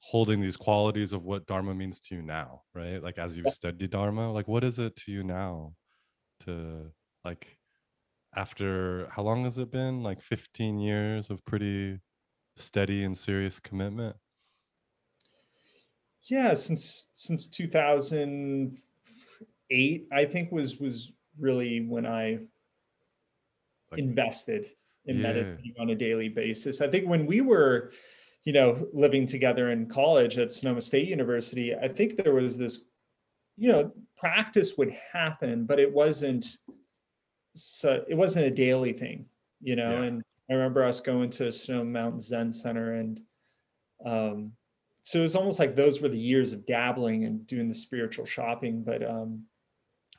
holding 0.00 0.40
these 0.40 0.56
qualities 0.56 1.12
of 1.12 1.24
what 1.24 1.46
dharma 1.46 1.74
means 1.74 2.00
to 2.00 2.14
you 2.14 2.22
now 2.22 2.62
right? 2.74 3.02
Like 3.02 3.18
as 3.18 3.36
you've 3.36 3.52
studied 3.52 3.90
dharma 3.90 4.32
like 4.32 4.48
what 4.48 4.64
is 4.64 4.78
it 4.78 4.96
to 4.96 5.12
you 5.12 5.22
now 5.24 5.74
to 6.44 6.92
like 7.24 7.58
after 8.36 9.08
how 9.10 9.22
long 9.22 9.44
has 9.44 9.58
it 9.58 9.70
been? 9.70 10.02
Like 10.02 10.20
15 10.20 10.78
years 10.78 11.30
of 11.30 11.44
pretty 11.44 12.00
steady 12.56 13.04
and 13.04 13.16
serious 13.16 13.60
commitment? 13.60 14.16
Yeah 16.24 16.54
since 16.54 17.08
since 17.12 17.46
2008 17.46 20.08
i 20.12 20.24
think 20.24 20.52
was 20.52 20.78
was 20.78 21.12
really 21.38 21.80
when 21.86 22.06
i 22.06 22.38
like 23.90 24.00
invested 24.00 24.70
in 25.06 25.16
Yeah. 25.16 25.22
meditating 25.22 25.74
on 25.80 25.90
a 25.90 25.94
daily 25.94 26.28
basis. 26.28 26.80
I 26.82 26.88
think 26.88 27.08
when 27.08 27.24
we 27.26 27.40
were 27.40 27.92
you 28.48 28.54
know 28.54 28.86
living 28.94 29.26
together 29.26 29.72
in 29.72 29.84
college 29.86 30.38
at 30.38 30.50
sonoma 30.50 30.80
state 30.80 31.06
university 31.06 31.74
i 31.76 31.86
think 31.86 32.16
there 32.16 32.32
was 32.32 32.56
this 32.56 32.80
you 33.58 33.70
know 33.70 33.92
practice 34.16 34.78
would 34.78 34.90
happen 35.12 35.66
but 35.66 35.78
it 35.78 35.92
wasn't 35.92 36.56
so 37.54 38.02
it 38.08 38.14
wasn't 38.14 38.46
a 38.46 38.50
daily 38.50 38.94
thing 38.94 39.26
you 39.60 39.76
know 39.76 39.90
Yeah. 39.90 40.02
and 40.04 40.22
i 40.48 40.54
remember 40.54 40.82
us 40.82 40.98
going 41.02 41.28
to 41.38 41.52
sonoma 41.52 41.90
mountain 41.90 42.20
zen 42.20 42.50
center 42.50 42.94
and 42.94 43.20
um 44.06 44.52
so 45.02 45.18
it 45.18 45.22
was 45.28 45.36
almost 45.36 45.58
like 45.58 45.76
those 45.76 46.00
were 46.00 46.08
the 46.08 46.18
years 46.18 46.54
of 46.54 46.64
dabbling 46.64 47.26
and 47.26 47.46
doing 47.46 47.68
the 47.68 47.74
spiritual 47.74 48.24
shopping 48.24 48.82
but 48.82 49.02
um 49.04 49.42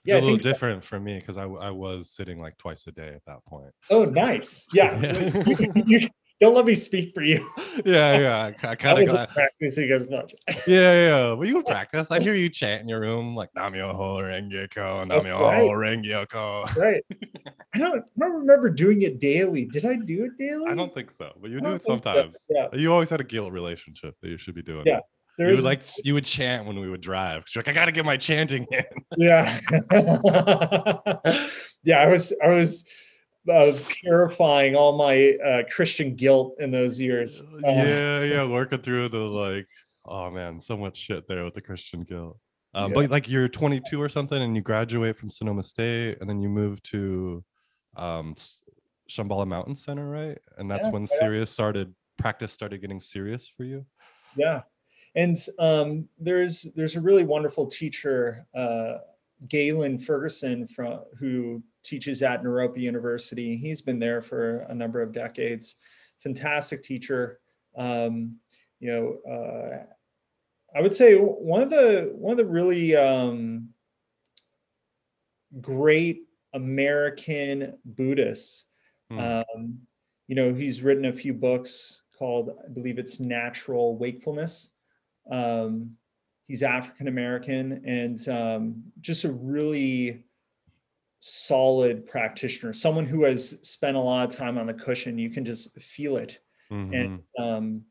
it's 0.06 0.12
yeah 0.12 0.16
a 0.16 0.18
I 0.20 0.22
little 0.22 0.38
different 0.38 0.86
for 0.86 1.00
me 1.00 1.18
because 1.18 1.38
I, 1.38 1.46
I 1.46 1.72
was 1.72 2.12
sitting 2.12 2.40
like 2.40 2.58
twice 2.58 2.86
a 2.86 2.92
day 2.92 3.12
at 3.16 3.26
that 3.26 3.44
point 3.46 3.72
oh 3.90 4.06
nice 4.06 4.68
yeah, 4.72 5.00
Yeah. 5.02 5.84
You- 5.88 6.08
don't 6.40 6.56
let 6.56 6.66
me 6.66 6.76
speak 6.76 7.14
for 7.14 7.22
you 7.22 7.48
yeah 7.86 8.18
yeah 8.18 8.54
i, 8.64 8.68
I 8.70 8.76
kind 8.76 9.08
of 9.08 9.30
practicing 9.30 9.92
as 9.92 10.10
much. 10.10 10.34
Yeah, 10.68 10.94
yeah. 10.94 11.34
Well, 11.34 11.46
you 11.46 11.54
can 11.54 11.64
practice. 11.74 12.12
I 12.12 12.20
hear 12.20 12.34
you 12.34 12.50
chant 12.50 12.82
in 12.82 12.90
your 12.90 13.00
room 13.00 13.36
like 13.36 13.50
Nam 13.56 13.74
Myoho 13.74 14.22
Renge 14.22 14.70
Kyo, 14.72 15.06
That's 15.08 15.24
Nam 15.24 15.34
Myoho 15.34 15.76
right. 15.76 15.98
Renge 15.98 16.30
Kyo. 16.30 16.66
right. 16.82 17.04
I 17.74 17.78
don't, 17.78 18.00
I 18.00 18.20
don't 18.20 18.40
remember 18.40 18.70
doing 18.70 19.02
it 19.04 19.20
daily. 19.20 19.66
Did 19.66 19.86
I 19.86 19.96
do 19.96 20.26
it 20.26 20.38
daily? 20.38 20.70
I 20.70 20.76
don't 20.76 20.94
think 20.94 21.12
so, 21.12 21.32
but 21.42 21.50
you 21.50 21.60
do 21.60 21.68
it 21.68 21.72
think 21.72 21.82
so. 21.82 21.88
sometimes. 21.88 22.38
Yeah. 22.50 22.68
You 22.74 22.94
always 22.94 23.10
had 23.10 23.22
a 23.22 23.24
guilt 23.24 23.52
relationship 23.52 24.16
that 24.22 24.30
you 24.30 24.38
should 24.38 24.56
be 24.56 24.64
doing. 24.64 24.84
Yeah, 24.86 24.98
it. 24.98 25.04
You 25.38 25.46
There's 25.46 25.60
would 25.60 25.66
like 25.66 25.82
you 26.04 26.14
would 26.16 26.26
chant 26.26 26.66
when 26.66 26.80
we 26.80 26.90
would 26.90 27.02
drive. 27.02 27.46
you're 27.54 27.62
like, 27.62 27.70
I 27.70 27.74
gotta 27.74 27.92
get 27.92 28.06
my 28.06 28.18
chanting 28.18 28.66
in. 28.72 28.84
yeah. 29.18 29.60
yeah, 31.84 32.00
I 32.00 32.08
was 32.08 32.34
I 32.44 32.50
was 32.50 32.86
uh, 33.50 33.74
purifying 33.88 34.76
all 34.76 34.98
my 34.98 35.38
uh, 35.46 35.64
Christian 35.70 36.16
guilt 36.16 36.56
in 36.60 36.72
those 36.72 37.00
years. 37.00 37.42
Uh, 37.42 37.60
yeah, 37.64 38.24
yeah, 38.24 38.48
working 38.48 38.80
through 38.82 39.10
the 39.10 39.20
like, 39.20 39.68
oh 40.06 40.30
man, 40.30 40.62
so 40.62 40.78
much 40.78 40.98
shit 40.98 41.28
there 41.28 41.44
with 41.46 41.54
the 41.54 41.62
Christian 41.62 42.04
guilt. 42.04 42.38
Um, 42.74 42.92
Yeah. 42.92 42.96
But 42.96 43.12
like 43.12 43.28
you're 43.28 43.50
22 43.50 44.02
or 44.02 44.10
something, 44.10 44.42
and 44.42 44.56
you 44.56 44.62
graduate 44.62 45.18
from 45.18 45.30
Sonoma 45.30 45.64
State, 45.64 46.18
and 46.22 46.30
then 46.30 46.40
you 46.40 46.50
move 46.50 46.82
to 46.84 47.44
um, 47.98 48.36
Shambhala 49.10 49.48
Mountain 49.48 49.76
Center, 49.76 50.10
right? 50.10 50.38
And 50.58 50.70
that's 50.70 50.86
Yeah, 50.86 50.92
when 50.92 51.08
serious 51.08 51.50
started 51.50 51.94
practice 52.18 52.52
started 52.52 52.82
getting 52.82 53.00
serious 53.00 53.48
for 53.48 53.64
you. 53.64 53.86
yeah 54.36 54.62
and 55.16 55.38
um, 55.58 56.08
there's 56.20 56.68
there's 56.76 56.96
a 56.98 57.02
really 57.02 57.24
wonderful 57.24 57.66
teacher 57.66 58.46
uh, 58.54 58.98
gaylon 59.48 59.98
ferguson 59.98 60.68
from 60.68 61.00
who 61.18 61.64
teaches 61.84 62.22
at 62.22 62.44
naropa 62.44 62.80
university 62.80 63.58
he's 63.58 63.82
been 63.82 64.00
there 64.00 64.22
for 64.22 64.60
a 64.70 64.76
number 64.76 65.02
of 65.02 65.12
decades 65.12 65.76
fantastic 66.20 66.84
teacher 66.84 67.40
um, 67.78 68.36
you 68.80 68.92
know 68.92 69.32
uh, 69.32 69.84
i 70.78 70.82
would 70.82 70.94
say 70.94 71.16
one 71.16 71.62
of 71.62 71.70
the 71.70 72.12
one 72.14 72.32
of 72.32 72.38
the 72.38 72.46
really 72.46 72.96
um, 72.96 73.70
great 75.62 76.24
american 76.54 77.74
buddhists 77.86 78.66
Hmm. 79.12 79.20
um, 79.20 79.80
you 80.28 80.36
know, 80.36 80.54
he's 80.54 80.84
written 80.84 81.06
a 81.06 81.14
few 81.14 81.34
books 81.34 82.04
called, 82.18 82.52
I 82.64 82.70
believe 82.70 83.00
it's 83.00 83.20
Natural 83.20 83.98
Wakefulness. 83.98 84.70
Um, 85.32 85.96
he's 86.48 86.64
African 86.64 87.08
American 87.08 87.84
and 87.86 88.30
um, 88.30 88.84
just 89.02 89.24
a 89.24 89.32
really 89.32 90.24
solid 91.20 92.06
practitioner, 92.06 92.74
someone 92.74 93.06
who 93.06 93.24
has 93.24 93.58
spent 93.62 93.98
a 93.98 94.00
lot 94.00 94.28
of 94.28 94.36
time 94.36 94.58
on 94.58 94.68
the 94.68 94.74
cushion. 94.74 95.18
You 95.18 95.30
can 95.30 95.44
just 95.46 95.78
feel 95.80 96.18
it. 96.18 96.40
Mhm. 96.72 96.96
And, 96.96 97.24
um, 97.38 97.86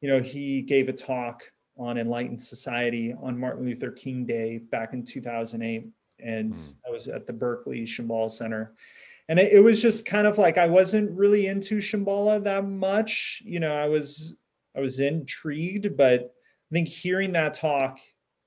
you 0.00 0.08
know, 0.08 0.20
he 0.20 0.62
gave 0.62 0.88
a 0.88 0.92
talk 0.92 1.42
on 1.76 1.98
Enlightened 1.98 2.40
Society 2.40 3.14
on 3.14 3.38
Martin 3.38 3.64
Luther 3.64 3.90
King 3.90 4.26
Day 4.26 4.58
back 4.58 4.92
in 4.92 5.04
2008. 5.04 5.88
And 6.20 6.52
Mm. 6.52 6.76
I 6.86 6.90
was 6.90 7.08
at 7.08 7.26
the 7.26 7.32
Berkeley 7.32 7.82
Shambhala 7.82 8.30
Center 8.30 8.74
and 9.28 9.38
it, 9.38 9.52
it 9.52 9.60
was 9.60 9.80
just 9.80 10.06
kind 10.06 10.26
of 10.26 10.38
like 10.38 10.58
I 10.58 10.66
wasn't 10.66 11.10
really 11.10 11.46
into 11.46 11.78
Shambhala 11.78 12.42
that 12.44 12.64
much. 12.64 13.42
You 13.44 13.60
know, 13.60 13.74
I 13.74 13.86
was 13.86 14.36
I 14.76 14.80
was 14.80 15.00
intrigued, 15.00 15.96
but 15.96 16.20
I 16.70 16.72
think 16.72 16.88
hearing 16.88 17.32
that 17.32 17.54
talk, 17.54 17.98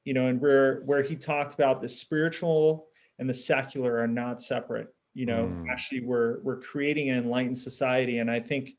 you 0.03 0.13
know, 0.13 0.27
and 0.27 0.39
where 0.39 0.81
where 0.81 1.01
he 1.01 1.15
talked 1.15 1.53
about 1.53 1.81
the 1.81 1.87
spiritual 1.87 2.87
and 3.19 3.29
the 3.29 3.33
secular 3.33 3.97
are 3.99 4.07
not 4.07 4.41
separate. 4.41 4.93
You 5.13 5.25
know, 5.25 5.47
Mm. 5.47 5.69
actually, 5.69 6.01
we're 6.01 6.39
we're 6.41 6.59
creating 6.61 7.09
an 7.09 7.17
enlightened 7.17 7.57
society, 7.57 8.19
and 8.19 8.29
I 8.29 8.39
think 8.39 8.75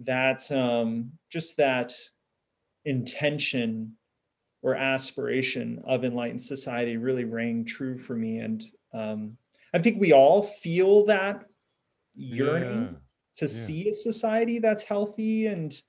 that 0.00 0.50
um, 0.50 1.12
just 1.30 1.56
that 1.58 1.94
intention 2.84 3.96
or 4.62 4.74
aspiration 4.74 5.82
of 5.86 6.04
enlightened 6.04 6.42
society 6.42 6.96
really 6.96 7.24
rang 7.24 7.64
true 7.64 7.96
for 7.98 8.16
me, 8.16 8.38
and 8.38 8.64
um, 8.92 9.36
I 9.74 9.78
think 9.78 10.00
we 10.00 10.12
all 10.12 10.42
feel 10.42 11.04
that 11.06 11.44
yearning 12.14 12.84
Yeah. 12.84 12.98
to 13.36 13.44
yeah. 13.44 13.46
see 13.46 13.88
a 13.88 13.92
society 13.92 14.58
that's 14.58 14.82
healthy 14.82 15.46
and 15.46 15.80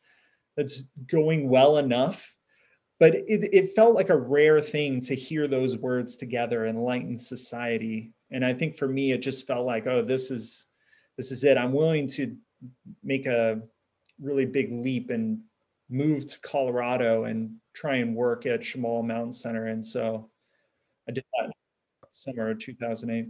that's 0.57 0.83
going 1.07 1.47
well 1.49 1.77
enough 1.77 2.35
but 2.99 3.15
it, 3.15 3.49
it 3.53 3.75
felt 3.75 3.95
like 3.95 4.09
a 4.09 4.17
rare 4.17 4.61
thing 4.61 4.99
to 5.01 5.15
hear 5.15 5.47
those 5.47 5.77
words 5.77 6.15
together 6.15 6.67
enlightened 6.67 7.19
society 7.19 8.11
and 8.31 8.45
i 8.45 8.53
think 8.53 8.77
for 8.77 8.87
me 8.87 9.11
it 9.11 9.19
just 9.19 9.47
felt 9.47 9.65
like 9.65 9.87
oh 9.87 10.01
this 10.01 10.31
is 10.31 10.65
this 11.17 11.31
is 11.31 11.43
it 11.43 11.57
i'm 11.57 11.73
willing 11.73 12.07
to 12.07 12.35
make 13.03 13.25
a 13.25 13.61
really 14.21 14.45
big 14.45 14.71
leap 14.71 15.09
and 15.09 15.39
move 15.89 16.27
to 16.27 16.39
colorado 16.41 17.23
and 17.25 17.55
try 17.73 17.95
and 17.95 18.15
work 18.15 18.45
at 18.45 18.61
Shambhala 18.61 19.03
mountain 19.05 19.33
center 19.33 19.67
and 19.67 19.85
so 19.85 20.29
i 21.07 21.11
did 21.11 21.23
that 21.39 21.51
summer 22.11 22.51
of 22.51 22.59
2008 22.59 23.29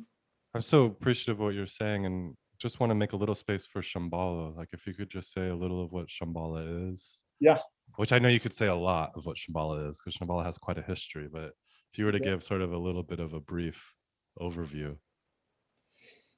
I'm 0.55 0.61
so 0.63 0.85
appreciative 0.85 1.39
of 1.39 1.45
what 1.45 1.53
you're 1.53 1.67
saying 1.67 2.05
and 2.05 2.35
just 2.57 2.79
want 2.79 2.89
to 2.89 2.95
make 2.95 3.13
a 3.13 3.15
little 3.15 3.35
space 3.35 3.65
for 3.65 3.81
Shambhala. 3.81 4.55
Like 4.57 4.69
if 4.73 4.87
you 4.87 4.93
could 4.93 5.09
just 5.09 5.31
say 5.31 5.49
a 5.49 5.55
little 5.55 5.83
of 5.83 5.91
what 5.91 6.07
Shambhala 6.07 6.91
is. 6.91 7.21
Yeah. 7.39 7.59
Which 7.99 8.13
I 8.13 8.19
know 8.19 8.29
you 8.29 8.39
could 8.39 8.53
say 8.53 8.67
a 8.67 8.73
lot 8.73 9.11
of 9.15 9.25
what 9.25 9.35
Shambhala 9.35 9.91
is 9.91 9.99
because 9.99 10.17
Shambhala 10.17 10.45
has 10.45 10.57
quite 10.57 10.77
a 10.77 10.81
history, 10.81 11.27
but 11.29 11.51
if 11.91 11.97
you 11.99 12.05
were 12.05 12.13
to 12.13 12.17
Yeah. 12.17 12.31
give 12.31 12.43
sort 12.45 12.61
of 12.61 12.71
a 12.71 12.77
little 12.77 13.03
bit 13.03 13.19
of 13.19 13.33
a 13.33 13.41
brief 13.41 13.93
overview. 14.39 14.97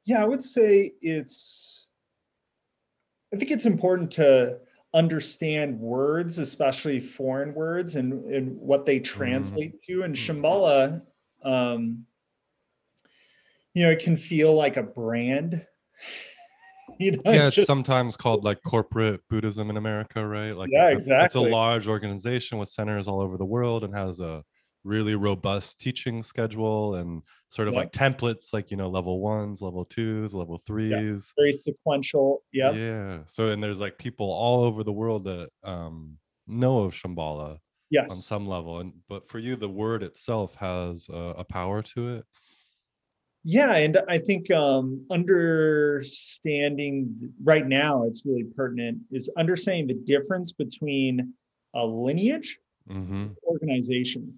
Yeah, 0.04 0.24
I 0.24 0.26
would 0.26 0.42
say 0.42 0.96
it's, 1.04 1.86
I 3.32 3.38
think 3.38 3.52
it's 3.52 3.68
important 3.68 4.10
to 4.14 4.58
understand 4.96 5.80
words, 5.80 6.40
especially 6.40 7.00
foreign 7.00 7.54
words 7.54 7.94
and, 7.94 8.12
and 8.34 8.58
what 8.58 8.88
they 8.88 9.00
translate 9.00 9.84
to. 9.84 10.02
And 10.02 10.16
Mhm. 10.16 10.42
Shambhala, 10.42 11.06
um, 11.44 12.08
you 13.76 13.84
know, 13.84 13.92
it 13.92 14.00
can 14.00 14.18
feel 14.18 14.56
like 14.56 14.78
a 14.78 14.84
brand. 14.84 15.68
you 17.06 17.12
know, 17.12 17.22
yeah, 17.26 17.48
it's 17.48 17.56
just- 17.56 17.68
sometimes 17.68 18.16
called 18.18 18.44
like 18.44 18.60
corporate 18.66 19.22
Buddhism 19.30 19.70
in 19.70 19.78
America, 19.78 20.26
right? 20.26 20.52
Like 20.56 20.70
Yeah, 20.72 20.86
it's 20.88 20.92
a, 20.92 20.96
exactly. 20.96 21.26
It's 21.26 21.36
a 21.36 21.52
large 21.52 21.88
organization 21.88 22.58
with 22.58 22.70
centers 22.70 23.08
all 23.08 23.22
over 23.22 23.38
the 23.38 23.46
world 23.46 23.84
and 23.84 23.96
has 23.96 24.20
a 24.20 24.44
really 24.84 25.14
robust 25.14 25.80
teaching 25.80 26.24
schedule 26.24 26.96
and 26.96 27.22
sort 27.50 27.68
of 27.68 27.74
Yeah. 27.76 27.82
like 27.82 27.92
templates, 27.92 28.52
like 28.54 28.72
you 28.72 28.78
know, 28.78 28.90
level 28.90 29.20
ones, 29.22 29.62
level 29.62 29.86
twos, 29.86 30.34
level 30.34 30.62
threes. 30.66 31.32
very 31.38 31.58
sequential. 31.60 32.44
Yeah. 32.52 32.72
Yeah. 32.72 33.20
So 33.28 33.52
and 33.52 33.62
there's 33.64 33.80
like 33.80 33.98
people 34.00 34.32
all 34.32 34.64
over 34.64 34.84
the 34.84 34.92
world 34.92 35.24
that 35.26 35.50
um 35.64 36.18
know 36.48 36.80
of 36.80 36.94
Shambhala 36.94 37.60
yes 37.92 38.10
on 38.10 38.16
some 38.18 38.48
level, 38.48 38.80
and 38.80 38.94
but 39.08 39.30
for 39.30 39.38
you, 39.38 39.56
the 39.56 39.70
word 39.70 40.02
itself 40.02 40.56
has 40.56 41.08
a, 41.10 41.36
a 41.38 41.44
power 41.44 41.82
to 41.84 42.16
it. 42.16 42.26
Yeah, 43.44 43.76
and 43.76 43.98
I 44.08 44.20
think 44.20 44.52
um, 44.52 45.04
understanding 45.10 47.34
right 47.44 47.68
now 47.68 48.04
it's 48.04 48.24
really 48.26 48.44
pertinent 48.56 49.00
is 49.12 49.32
understanding 49.38 49.88
the 49.88 49.96
difference 50.06 50.52
between 50.52 51.34
a 51.74 51.86
lineage 51.86 52.58
Mm-hmm. 52.90 53.28
organization. 53.48 54.38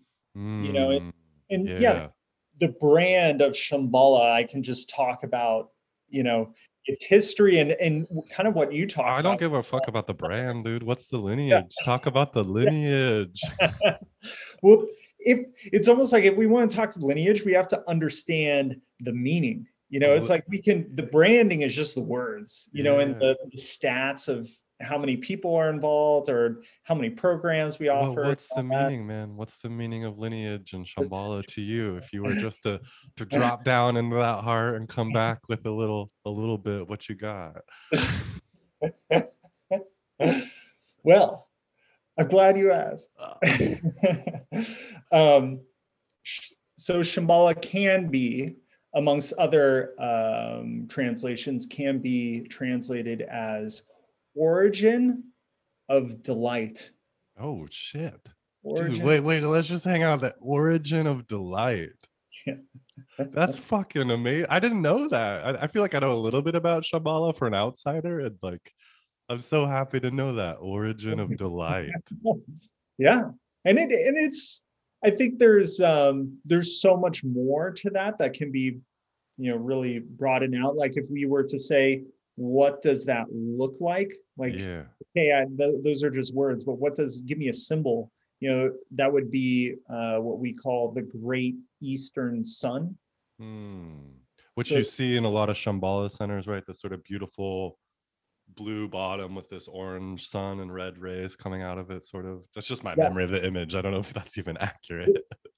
know, 0.74 0.92
it- 0.92 1.02
Mm, 1.04 1.14
And 1.50 1.68
yeah. 1.68 1.80
yeah. 1.80 2.08
the 2.60 2.68
brand 2.70 3.42
of 3.42 3.54
Shambhala, 3.54 4.32
I 4.32 4.44
can 4.44 4.62
just 4.62 4.90
talk 4.90 5.24
about, 5.24 5.70
you 6.10 6.24
know, 6.24 6.54
its 6.86 7.04
history 7.06 7.60
and 7.60 7.72
and 7.80 8.06
kind 8.30 8.48
of 8.48 8.54
what 8.56 8.74
you 8.74 8.86
talked 8.86 9.08
I 9.08 9.22
don't 9.22 9.34
about. 9.34 9.40
give 9.40 9.54
a 9.54 9.64
fuck 9.64 9.88
about 9.88 10.06
the 10.08 10.14
brand, 10.14 10.66
dude. 10.66 10.84
What's 10.84 11.08
the 11.08 11.18
lineage? 11.18 11.74
Talk 11.86 12.06
about 12.06 12.34
the 12.34 12.44
lineage. 12.44 13.42
well, 14.62 14.86
if 15.26 15.46
it's 15.72 15.88
almost 15.88 16.14
like 16.14 16.24
if 16.24 16.36
we 16.36 16.48
want 16.48 16.70
to 16.70 16.76
talk 16.76 16.94
lineage, 16.96 17.44
we 17.44 17.54
have 17.54 17.68
to 17.70 17.84
understand 17.88 18.80
the 19.00 19.14
meaning. 19.14 19.68
You 19.90 20.00
know, 20.00 20.14
it's 20.14 20.30
like 20.30 20.44
we 20.48 20.60
can 20.60 20.96
the 20.96 21.04
branding 21.04 21.62
is 21.62 21.76
just 21.76 21.94
the 21.94 22.02
words, 22.02 22.68
you 22.72 22.84
know, 22.84 23.00
and 23.00 23.20
the, 23.20 23.38
the 23.52 23.58
stats 23.60 24.28
of 24.28 24.50
how 24.82 24.98
many 24.98 25.18
people 25.18 25.56
are 25.56 25.70
involved 25.70 26.30
or 26.30 26.64
how 26.84 26.96
many 26.96 27.10
programs 27.12 27.80
we 27.80 27.90
Well, 27.90 28.12
offer. 28.12 28.24
what's 28.24 28.50
the 28.50 28.64
that. 28.64 28.90
meaning, 28.90 29.06
man? 29.06 29.36
What's 29.36 29.60
the 29.60 29.70
meaning 29.70 30.04
of 30.06 30.18
lineage 30.18 30.74
and 30.74 30.86
Shambhala 30.86 31.46
to 31.46 31.62
you? 31.62 31.96
If 31.98 32.12
you 32.12 32.24
were 32.24 32.36
just 32.36 32.64
to 32.64 32.80
to 33.18 33.26
drop 33.26 33.64
down 33.64 33.98
into 33.98 34.16
that 34.16 34.44
heart 34.44 34.76
and 34.76 34.90
come 34.90 35.10
back 35.14 35.40
with 35.48 35.66
a 35.66 35.72
little 35.72 36.10
a 36.26 36.30
little 36.30 36.58
bit, 36.58 36.88
what 36.88 37.08
you 37.08 37.16
got? 37.16 37.62
well, 41.04 41.43
I'm 42.18 42.28
glad 42.28 42.58
you 42.58 42.72
asked. 42.72 43.10
um, 45.12 45.62
sh- 46.22 46.52
so 46.78 47.00
Shambhala 47.00 47.60
can 47.62 48.08
be, 48.10 48.56
amongst 48.96 49.34
other 49.34 49.94
um, 50.00 50.86
translations, 50.88 51.66
can 51.66 52.00
be 52.00 52.42
translated 52.42 53.22
as 53.22 53.84
origin 54.36 55.24
of 55.90 56.22
delight. 56.24 56.92
Oh 57.40 57.68
shit. 57.70 58.30
Origin. 58.64 58.94
Dude, 58.94 59.04
wait, 59.04 59.20
wait, 59.22 59.42
let's 59.44 59.68
just 59.68 59.86
hang 59.86 60.04
out. 60.04 60.22
The 60.22 60.36
origin 60.40 61.08
of 61.08 61.28
delight. 61.28 61.90
Yeah. 62.46 62.56
That's 63.18 63.60
fucking 63.60 64.12
amazing. 64.12 64.48
I 64.50 64.60
didn't 64.60 64.82
know 64.82 65.08
that. 65.08 65.46
I, 65.46 65.64
I 65.64 65.68
feel 65.68 65.82
like 65.82 65.96
I 65.96 66.00
know 66.00 66.12
a 66.12 66.14
little 66.14 66.42
bit 66.42 66.56
about 66.56 66.84
Shambhala 66.84 67.36
for 67.36 67.48
an 67.48 67.54
outsider, 67.54 68.20
and 68.22 68.38
like 68.42 68.72
I'm 69.34 69.42
so 69.42 69.66
happy 69.66 70.00
to 70.00 70.12
know 70.12 70.36
that 70.36 70.58
origin 70.60 71.20
of 71.20 71.36
delight. 71.38 71.90
yeah, 73.00 73.24
and 73.66 73.80
it 73.80 73.92
and 73.92 74.16
it's. 74.16 74.62
I 75.04 75.10
think 75.10 75.40
there's 75.40 75.82
um, 75.82 76.38
there's 76.46 76.80
so 76.80 76.96
much 76.96 77.24
more 77.24 77.72
to 77.72 77.90
that 77.90 78.20
that 78.20 78.34
can 78.34 78.52
be, 78.52 78.78
you 79.38 79.52
know, 79.52 79.58
really 79.58 80.00
broadened 80.00 80.56
out. 80.56 80.76
Like 80.76 80.98
if 80.98 81.06
we 81.10 81.26
were 81.26 81.44
to 81.44 81.58
say, 81.58 82.04
what 82.36 82.84
does 82.84 83.06
that 83.06 83.26
look 83.32 83.74
like? 83.80 84.14
Like 84.38 84.54
yeah. 84.54 84.84
hey, 85.16 85.34
I, 85.34 85.46
th- 85.58 85.84
those 85.84 86.04
are 86.04 86.12
just 86.12 86.36
words, 86.36 86.64
but 86.64 86.78
what 86.78 86.94
does 86.94 87.24
give 87.24 87.40
me 87.40 87.48
a 87.50 87.54
symbol? 87.54 88.12
You 88.40 88.52
know, 88.52 88.72
that 88.92 89.12
would 89.12 89.32
be 89.32 89.74
uh, 89.90 90.18
what 90.18 90.38
we 90.38 90.54
call 90.54 90.92
the 90.92 91.02
Great 91.02 91.56
Eastern 91.82 92.46
Sun. 92.46 92.96
Hmm. 93.40 93.96
Which 94.54 94.70
So 94.70 94.76
you 94.76 94.84
see 94.84 95.18
in 95.18 95.24
a 95.24 95.30
lot 95.30 95.50
of 95.50 95.56
Shambhala 95.56 96.12
centers, 96.12 96.46
right? 96.46 96.64
The 96.64 96.76
sort 96.76 96.94
of 96.94 97.04
beautiful 97.04 97.80
blue 98.56 98.88
bottom 98.88 99.36
with 99.36 99.50
this 99.50 99.68
orange 99.68 100.28
sun 100.28 100.60
and 100.60 100.74
red 100.74 100.98
rays 101.00 101.36
coming 101.36 101.62
out 101.62 101.78
of 101.78 101.90
it, 101.92 102.04
sort 102.04 102.26
of. 102.26 102.46
That's 102.54 102.68
just 102.68 102.84
my 102.84 102.92
Yeah. 102.98 103.04
memory 103.04 103.24
of 103.24 103.32
the 103.32 103.46
image. 103.46 103.76
I 103.76 103.82
don't 103.82 103.92
know 103.94 104.00
if 104.00 104.14
that's 104.14 104.38
even 104.38 104.58
accurate. 104.58 105.10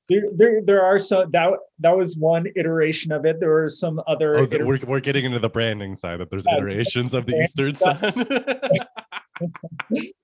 There, 0.07 0.23
there, 0.35 0.61
there 0.63 0.83
are 0.83 0.99
some 0.99 1.31
that 1.31 1.49
that 1.79 1.97
was 1.97 2.15
one 2.15 2.45
iteration 2.55 3.11
of 3.11 3.25
it. 3.25 3.39
There 3.39 3.49
were 3.49 3.67
some 3.69 3.99
other. 4.07 4.37
Oh, 4.37 4.47
we're, 4.51 4.79
we're 4.85 4.99
getting 4.99 5.25
into 5.25 5.39
the 5.39 5.49
branding 5.49 5.95
side 5.95 6.19
that 6.19 6.29
there's 6.29 6.45
Yeah, 6.47 6.57
iterations 6.57 7.13
of 7.13 7.25
the 7.25 7.41
Eastern. 7.41 7.73
Sun. 7.75 7.97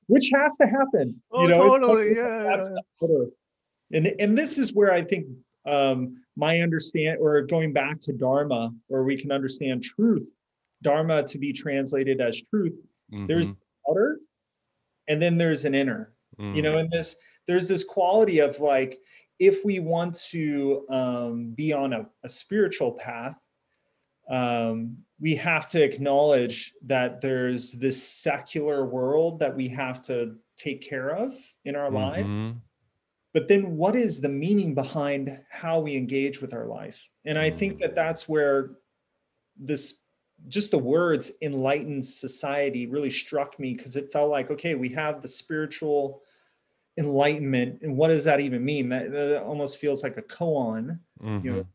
which 0.08 0.30
has 0.34 0.56
to 0.58 0.68
happen. 0.68 1.22
oh, 1.32 1.42
you 1.44 1.48
know, 1.50 1.68
totally. 1.68 2.16
Yeah. 2.16 2.44
that's 2.44 2.70
the 2.70 2.82
order. 3.00 3.26
And 3.94 4.08
and 4.20 4.38
this 4.38 4.58
is 4.58 4.74
where 4.74 4.94
I 4.94 5.04
think 5.04 5.26
um, 5.66 6.18
my 6.38 6.60
understand 6.62 7.18
or 7.20 7.42
going 7.42 7.74
back 7.74 8.00
to 8.02 8.14
Dharma, 8.14 8.72
where 8.88 9.04
we 9.04 9.18
can 9.20 9.32
understand 9.32 9.84
truth, 9.84 10.28
Dharma 10.82 11.24
to 11.24 11.38
be 11.38 11.54
translated 11.54 12.22
as 12.22 12.42
truth. 12.42 12.74
There's 13.28 13.50
Mhm, 13.50 13.56
outer, 13.90 14.20
and 15.08 15.22
then 15.22 15.38
there's 15.38 15.66
an 15.66 15.76
inner. 15.76 16.16
You 16.54 16.62
know, 16.64 16.74
mm, 16.74 16.80
and 16.82 16.92
this 16.92 17.16
there's 17.48 17.68
this 17.68 17.84
quality 17.84 18.40
of 18.40 18.60
like 18.60 19.00
if 19.40 19.66
we 19.66 19.80
want 19.80 20.16
to 20.32 20.86
um, 20.90 21.52
be 21.52 21.74
on 21.74 21.94
a, 21.94 22.10
a 22.24 22.30
spiritual 22.30 22.94
path, 22.94 23.38
um, 24.30 24.98
we 25.20 25.36
have 25.36 25.68
to 25.68 25.82
acknowledge 25.84 26.74
that 26.86 27.22
there's 27.22 27.74
this 27.74 28.02
secular 28.02 28.86
world 28.86 29.40
that 29.40 29.56
we 29.56 29.68
have 29.70 30.02
to 30.04 30.38
take 30.58 30.82
care 30.82 31.10
of 31.16 31.36
in 31.66 31.76
our 31.76 31.92
life. 31.92 32.26
mhm. 32.26 32.62
But 33.34 33.48
then, 33.48 33.78
what 33.78 33.96
is 33.96 34.22
the 34.22 34.30
meaning 34.30 34.76
behind 34.76 35.44
how 35.50 35.80
we 35.80 35.96
engage 35.96 36.42
with 36.42 36.54
our 36.54 36.68
life? 36.68 37.08
And 37.26 37.40
I 37.40 37.50
think 37.50 37.80
that 37.80 37.92
Mm. 37.92 37.96
that's 37.96 38.28
where 38.30 38.78
this 39.58 40.01
just 40.48 40.72
the 40.72 40.78
words 40.78 41.32
enlightened 41.42 42.04
society 42.06 42.88
really 42.88 43.10
struck 43.10 43.60
me 43.60 43.74
because 43.74 43.96
it 43.96 44.12
felt 44.12 44.30
like 44.30 44.50
okay 44.52 44.76
we 44.76 44.90
have 44.90 45.22
the 45.22 45.28
spiritual 45.28 46.22
enlightenment 46.98 47.82
and 47.82 47.96
what 47.96 48.08
does 48.10 48.24
that 48.24 48.40
even 48.40 48.64
mean 48.64 48.90
that, 48.90 49.12
that 49.12 49.42
almost 49.44 49.78
feels 49.80 50.04
like 50.04 50.18
a 50.18 50.22
koan 50.22 51.00
Mhm. 51.22 51.44
you 51.44 51.52
know 51.52 51.66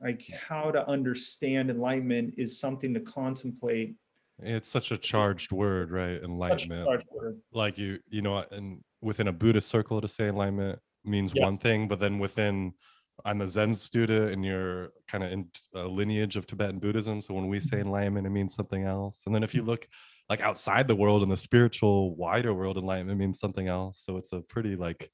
like 0.00 0.22
how 0.30 0.70
to 0.70 0.86
understand 0.88 1.70
enlightenment 1.70 2.34
is 2.36 2.58
something 2.58 2.94
to 2.94 3.00
contemplate 3.00 3.96
It's 4.40 4.68
such 4.68 4.92
a 4.92 4.96
charged 4.96 5.50
word, 5.50 5.90
right? 5.90 6.22
Enlightenment. 6.22 6.88
word. 7.10 7.40
Like 7.50 7.76
you, 7.76 7.98
you 8.08 8.22
know, 8.22 8.44
and 8.52 8.84
within 9.02 9.26
a 9.26 9.32
Buddhist 9.32 9.66
circle 9.66 10.00
to 10.00 10.06
say 10.06 10.28
enlightenment 10.28 10.78
means 11.04 11.32
Yeah. 11.34 11.46
one 11.46 11.58
thing, 11.58 11.88
but 11.88 11.98
then 11.98 12.20
within 12.20 12.74
I'm 13.24 13.40
a 13.40 13.48
Zen 13.48 13.74
student 13.74 14.32
and 14.32 14.44
you're 14.44 14.90
kind 15.08 15.24
of 15.24 15.32
in 15.32 15.50
a 15.74 15.82
lineage 15.82 16.36
of 16.36 16.46
Tibetan 16.46 16.78
Buddhism. 16.78 17.20
So 17.20 17.34
when 17.34 17.48
we 17.48 17.60
say 17.60 17.78
Mm-hmm. 17.78 17.86
enlightenment, 17.86 18.26
it 18.26 18.30
means 18.30 18.54
something 18.54 18.84
else. 18.84 19.22
And 19.26 19.34
then 19.34 19.42
if 19.42 19.54
you 19.54 19.62
look 19.62 19.88
like 20.28 20.40
outside 20.40 20.88
the 20.88 20.96
world 20.96 21.22
in 21.22 21.28
the 21.28 21.36
spiritual, 21.36 22.14
wider 22.16 22.54
world, 22.54 22.78
enlightenment 22.78 23.18
means 23.18 23.40
something 23.40 23.68
else. 23.68 24.02
So 24.04 24.16
it's 24.16 24.32
a 24.32 24.40
pretty 24.40 24.76
like 24.76 25.10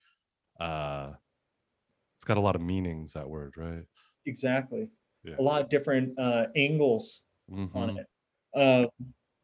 uh 0.60 1.12
it's 2.18 2.24
got 2.24 2.36
a 2.36 2.40
lot 2.40 2.54
of 2.56 2.62
meanings, 2.62 3.12
that 3.14 3.28
word, 3.28 3.54
right? 3.56 3.84
exactly 4.26 4.88
Yeah. 5.24 5.36
a 5.38 5.42
lot 5.42 5.62
of 5.62 5.68
different 5.68 6.18
uh, 6.18 6.46
angles 6.56 7.22
Mhm. 7.50 7.74
on 7.74 7.98
it. 7.98 8.06
Um, 8.54 8.88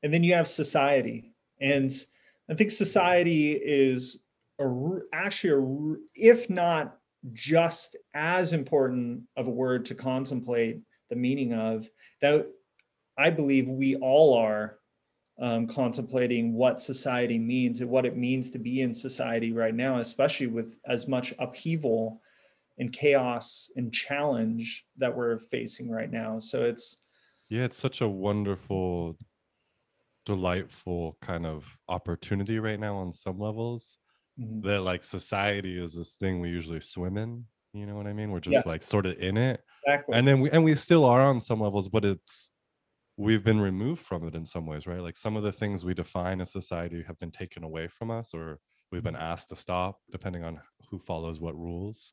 and 0.02 0.14
then 0.14 0.24
you 0.24 0.34
have 0.34 0.48
society, 0.48 1.34
and 1.60 1.92
I 2.48 2.54
think 2.54 2.70
society 2.70 3.52
is 3.52 4.22
a, 4.60 4.98
actually, 5.12 5.52
a, 5.54 5.96
if 6.14 6.48
not 6.48 6.99
just 7.33 7.96
as 8.14 8.52
important 8.52 9.22
of 9.37 9.46
a 9.46 9.50
word 9.50 9.85
to 9.87 9.94
contemplate 9.94 10.80
the 11.11 11.16
meaning 11.16 11.52
of. 11.52 11.88
That 12.22 12.46
I 13.18 13.30
believe 13.30 13.68
we 13.68 13.96
all 13.96 14.35
are 14.35 14.78
um, 15.40 15.66
contemplating 15.66 16.54
what 16.54 16.80
society 16.80 17.38
means 17.38 17.80
and 17.80 17.90
what 17.90 18.06
it 18.06 18.16
means 18.16 18.50
to 18.50 18.59
be 18.59 18.83
in 18.83 18.92
society 18.92 19.52
right 19.52 19.74
now, 19.74 19.98
especially 19.98 20.46
with 20.46 20.78
as 20.87 21.09
much 21.09 21.33
upheaval 21.38 22.20
and 22.78 22.92
chaos 22.92 23.70
and 23.76 23.92
challenge 23.92 24.87
that 24.96 25.14
we're 25.14 25.38
facing 25.38 25.90
right 25.90 26.11
now. 26.11 26.38
So 26.38 26.62
it's 26.62 26.96
Yeah, 27.48 27.64
it's 27.64 27.78
such 27.78 28.00
a 28.00 28.09
wonderful, 28.09 29.16
delightful 30.24 31.16
kind 31.20 31.46
of 31.46 31.64
opportunity 31.88 32.59
right 32.59 32.80
now 32.80 32.96
on 32.96 33.12
some 33.12 33.38
levels. 33.38 33.98
Mhm, 34.40 34.62
that 34.62 34.83
like 34.83 35.05
society 35.05 35.83
is 35.83 35.94
this 35.94 36.14
thing 36.14 36.40
we 36.40 36.48
usually 36.48 36.81
swim 36.81 37.16
in 37.16 37.44
you 37.72 37.87
know 37.87 37.94
what 37.94 38.07
i 38.07 38.12
mean? 38.12 38.31
We're 38.33 38.40
just 38.40 38.66
like 38.66 38.83
sort 38.83 39.07
of 39.07 39.18
in 39.18 39.37
it. 39.37 39.61
Exactly. 39.87 40.16
and 40.18 40.26
then 40.26 40.40
we 40.40 40.50
and 40.50 40.64
we 40.64 40.74
still 40.74 41.05
are 41.05 41.20
on 41.20 41.40
some 41.40 41.61
levels 41.61 41.88
but 41.88 42.05
it's 42.05 42.50
we've 43.16 43.44
been 43.44 43.61
removed 43.61 44.03
from 44.03 44.26
it 44.26 44.35
in 44.35 44.44
some 44.46 44.66
ways 44.66 44.87
right? 44.87 45.00
Like 45.00 45.16
some 45.16 45.37
of 45.37 45.42
the 45.42 45.53
things 45.53 45.85
we 45.85 45.94
define 45.94 46.40
as 46.40 46.50
society 46.53 47.05
have 47.07 47.18
been 47.18 47.31
taken 47.31 47.62
away 47.64 47.87
from 47.88 48.11
us 48.11 48.35
or 48.35 48.59
we've 48.90 49.03
been 49.03 49.16
asked 49.16 49.50
to 49.50 49.57
stop 49.57 49.98
depending 50.11 50.42
on 50.42 50.59
who 50.90 50.98
follows 50.98 51.38
what 51.38 51.55
rules. 51.57 52.12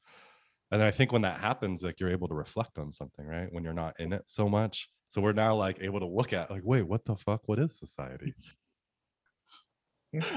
And 0.71 0.83
i 0.83 0.91
think 0.91 1.11
when 1.11 1.23
that 1.23 1.39
happens 1.39 1.81
like 1.81 1.99
you're 1.99 2.11
able 2.11 2.27
to 2.27 2.35
reflect 2.35 2.77
on 2.77 2.91
something 2.91 3.25
right? 3.25 3.51
When 3.51 3.63
you're 3.63 3.73
not 3.73 3.99
in 3.99 4.13
it 4.13 4.23
so 4.27 4.47
much. 4.47 4.89
So 5.09 5.21
we're 5.21 5.31
now 5.31 5.55
like 5.55 5.79
able 5.81 6.01
to 6.01 6.05
look 6.05 6.33
at 6.33 6.51
like 6.51 6.61
wait 6.63 6.83
what 6.83 7.03
the 7.05 7.15
fuck? 7.15 7.41
What 7.47 7.59
is 7.59 7.77
society 7.79 8.33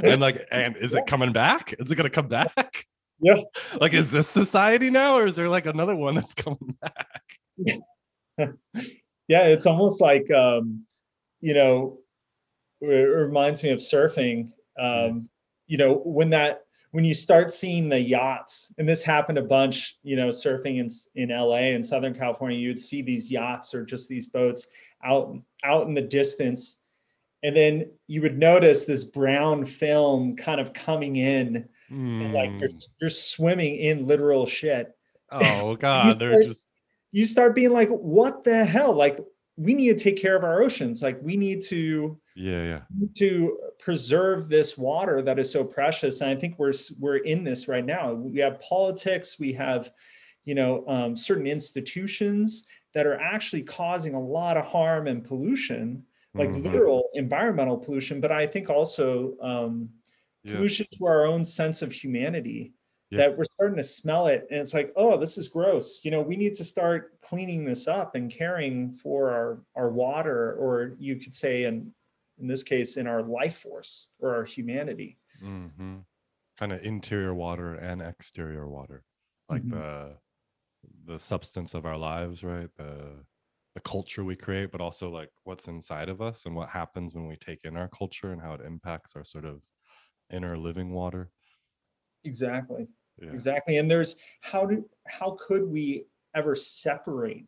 and 0.03 0.21
like 0.21 0.47
and 0.51 0.77
is 0.77 0.95
it 0.95 1.07
coming 1.07 1.33
back 1.33 1.75
is 1.79 1.91
it 1.91 1.95
going 1.95 2.05
to 2.05 2.11
come 2.11 2.29
back 2.29 2.87
Yeah. 3.21 3.41
like 3.81 3.95
is 3.95 4.11
this 4.11 4.29
society 4.29 4.91
now 4.91 5.17
or 5.17 5.27
is 5.27 5.37
there 5.37 5.49
like 5.49 5.67
another 5.67 5.95
one 5.95 6.15
that's 6.15 6.35
coming 6.35 6.77
back 6.81 7.21
yeah, 9.31 9.45
it's 9.47 9.67
almost 9.67 10.01
like 10.01 10.31
um, 10.31 10.85
you 11.41 11.55
know, 11.55 11.99
it 12.81 12.87
reminds 12.87 13.63
me 13.63 13.71
of 13.71 13.79
surfing. 13.79 14.51
Um, 14.79 15.29
you 15.67 15.79
know, 15.79 15.95
when 16.05 16.31
that 16.31 16.63
when 16.93 17.05
you 17.05 17.15
start 17.15 17.53
seeing 17.53 17.89
the 17.89 18.01
yachts, 18.01 18.73
and 18.79 18.89
this 18.89 19.03
happened 19.03 19.39
a 19.39 19.43
bunch, 19.43 19.99
you 20.03 20.17
know, 20.17 20.29
surfing 20.29 20.79
in 20.79 20.89
in 21.15 21.37
LA 21.37 21.75
and 21.75 21.87
Southern 21.87 22.15
California, 22.15 22.59
you'd 22.59 22.79
see 22.79 23.03
these 23.03 23.31
yachts 23.31 23.75
or 23.75 23.85
just 23.85 24.09
these 24.09 24.27
boats 24.27 24.67
out 25.05 25.37
out 25.65 25.87
in 25.87 25.95
the 25.95 26.03
distance. 26.03 26.79
And 27.43 27.57
then 27.57 27.91
you 28.07 28.21
would 28.23 28.39
notice 28.39 28.85
this 28.85 29.05
brown 29.05 29.65
film 29.65 30.37
kind 30.37 30.61
of 30.61 30.73
coming 30.73 31.17
in, 31.17 31.67
and 31.91 32.33
like 32.33 32.51
you're, 32.61 32.69
Mm. 32.69 32.87
you're 33.01 33.11
swimming 33.11 33.77
in 33.77 34.07
literal 34.07 34.47
shit. 34.47 34.93
oh 35.33 35.75
god 35.89 36.19
they're 36.19 36.33
start- 36.35 36.47
just 36.47 36.67
you 37.13 37.27
start 37.27 37.55
being 37.57 37.73
like, 37.73 37.89
what 37.89 38.45
the 38.45 38.65
hell? 38.65 38.93
Like, 38.93 39.19
we 39.57 39.75
need 39.75 39.99
to 39.99 40.05
take 40.05 40.17
care 40.17 40.37
of 40.37 40.45
our 40.45 40.63
oceans. 40.63 41.03
Like, 41.03 41.19
we 41.23 41.37
need 41.37 41.61
to 41.63 42.19
yeah 42.37 42.63
yeah 42.63 42.81
need 42.97 43.15
to 43.17 43.59
preserve 43.81 44.49
this 44.49 44.79
water 44.79 45.21
that 45.23 45.39
is 45.39 45.51
so 45.51 45.65
precious. 45.65 46.21
And 46.21 46.31
I 46.31 46.37
think 46.37 46.59
we're 46.59 46.73
we're 47.01 47.17
in 47.17 47.43
this 47.43 47.67
right 47.67 47.85
now. 47.85 48.13
We 48.15 48.39
have 48.41 48.61
politics. 48.61 49.39
We 49.41 49.53
have, 49.55 49.91
you 50.45 50.55
know, 50.55 50.87
um, 50.87 51.17
certain 51.17 51.47
institutions 51.49 52.67
that 52.95 53.07
are 53.07 53.19
actually 53.21 53.63
causing 53.63 54.15
a 54.15 54.21
lot 54.21 54.57
of 54.57 54.65
harm 54.67 55.07
and 55.09 55.25
pollution, 55.25 56.05
like 56.37 56.51
Mhm. 56.51 56.63
literal 56.65 57.11
environmental 57.15 57.77
pollution. 57.79 58.21
But 58.21 58.33
I 58.33 58.47
think 58.47 58.71
also 58.71 59.39
um, 59.41 59.91
Yeah. 60.43 60.55
pollution 60.55 60.87
to 60.99 61.07
our 61.07 61.27
own 61.27 61.45
sense 61.45 61.83
of 61.83 61.93
humanity 61.93 62.75
Yeah. 63.11 63.19
that 63.19 63.37
we're 63.37 63.45
starting 63.45 63.77
to 63.77 63.83
smell 63.85 64.29
it 64.29 64.47
and 64.51 64.61
it's 64.61 64.73
like 64.73 64.93
oh 64.97 65.17
this 65.17 65.37
is 65.37 65.49
gross 65.49 66.01
you 66.05 66.11
know 66.13 66.23
we 66.23 66.37
need 66.37 66.55
to 66.55 66.65
start 66.65 67.21
cleaning 67.21 67.65
this 67.65 67.89
up 67.89 68.15
and 68.15 68.31
caring 68.31 68.93
for 68.93 69.31
our 69.33 69.65
our 69.75 69.91
water 69.91 70.55
or 70.55 70.95
you 70.99 71.17
could 71.17 71.35
say 71.35 71.65
in 71.65 71.93
in 72.39 72.47
this 72.47 72.63
case 72.63 72.97
in 72.97 73.07
our 73.09 73.23
life 73.23 73.59
force 73.59 74.09
or 74.21 74.35
our 74.37 74.45
humanity 74.45 75.19
hmm 75.41 75.99
kind 76.59 76.73
of 76.73 76.83
interior 76.85 77.35
water 77.35 77.75
and 77.75 78.01
exterior 78.03 78.69
water 78.69 79.05
like 79.49 79.63
Mhm. 79.63 79.71
the 79.71 80.17
the 81.05 81.19
substance 81.19 81.75
of 81.75 81.85
our 81.87 81.97
lives 81.99 82.45
right 82.45 82.71
the 82.77 83.25
the 83.75 83.81
culture 83.81 84.25
we 84.25 84.35
create 84.35 84.73
but 84.73 84.81
also 84.81 85.09
like 85.09 85.31
what's 85.45 85.69
inside 85.69 86.09
of 86.09 86.21
us 86.21 86.47
and 86.47 86.55
what 86.55 86.69
happens 86.69 87.15
when 87.15 87.27
we 87.27 87.37
take 87.37 87.61
in 87.65 87.77
our 87.77 87.89
culture 87.89 88.33
and 88.33 88.43
how 88.43 88.53
it 88.53 88.61
impacts 88.61 89.15
our 89.15 89.25
sort 89.25 89.45
of 89.45 89.61
inner 90.33 90.57
living 90.57 90.93
water. 90.93 91.31
Exactly. 92.25 92.89
Yeah. 93.21 93.33
Exactly 93.33 93.79
and 93.79 93.91
there's 93.91 94.17
how 94.41 94.67
do 94.67 94.89
how 95.07 95.37
could 95.41 95.65
we 95.65 96.07
ever 96.35 96.55
separate 96.55 97.47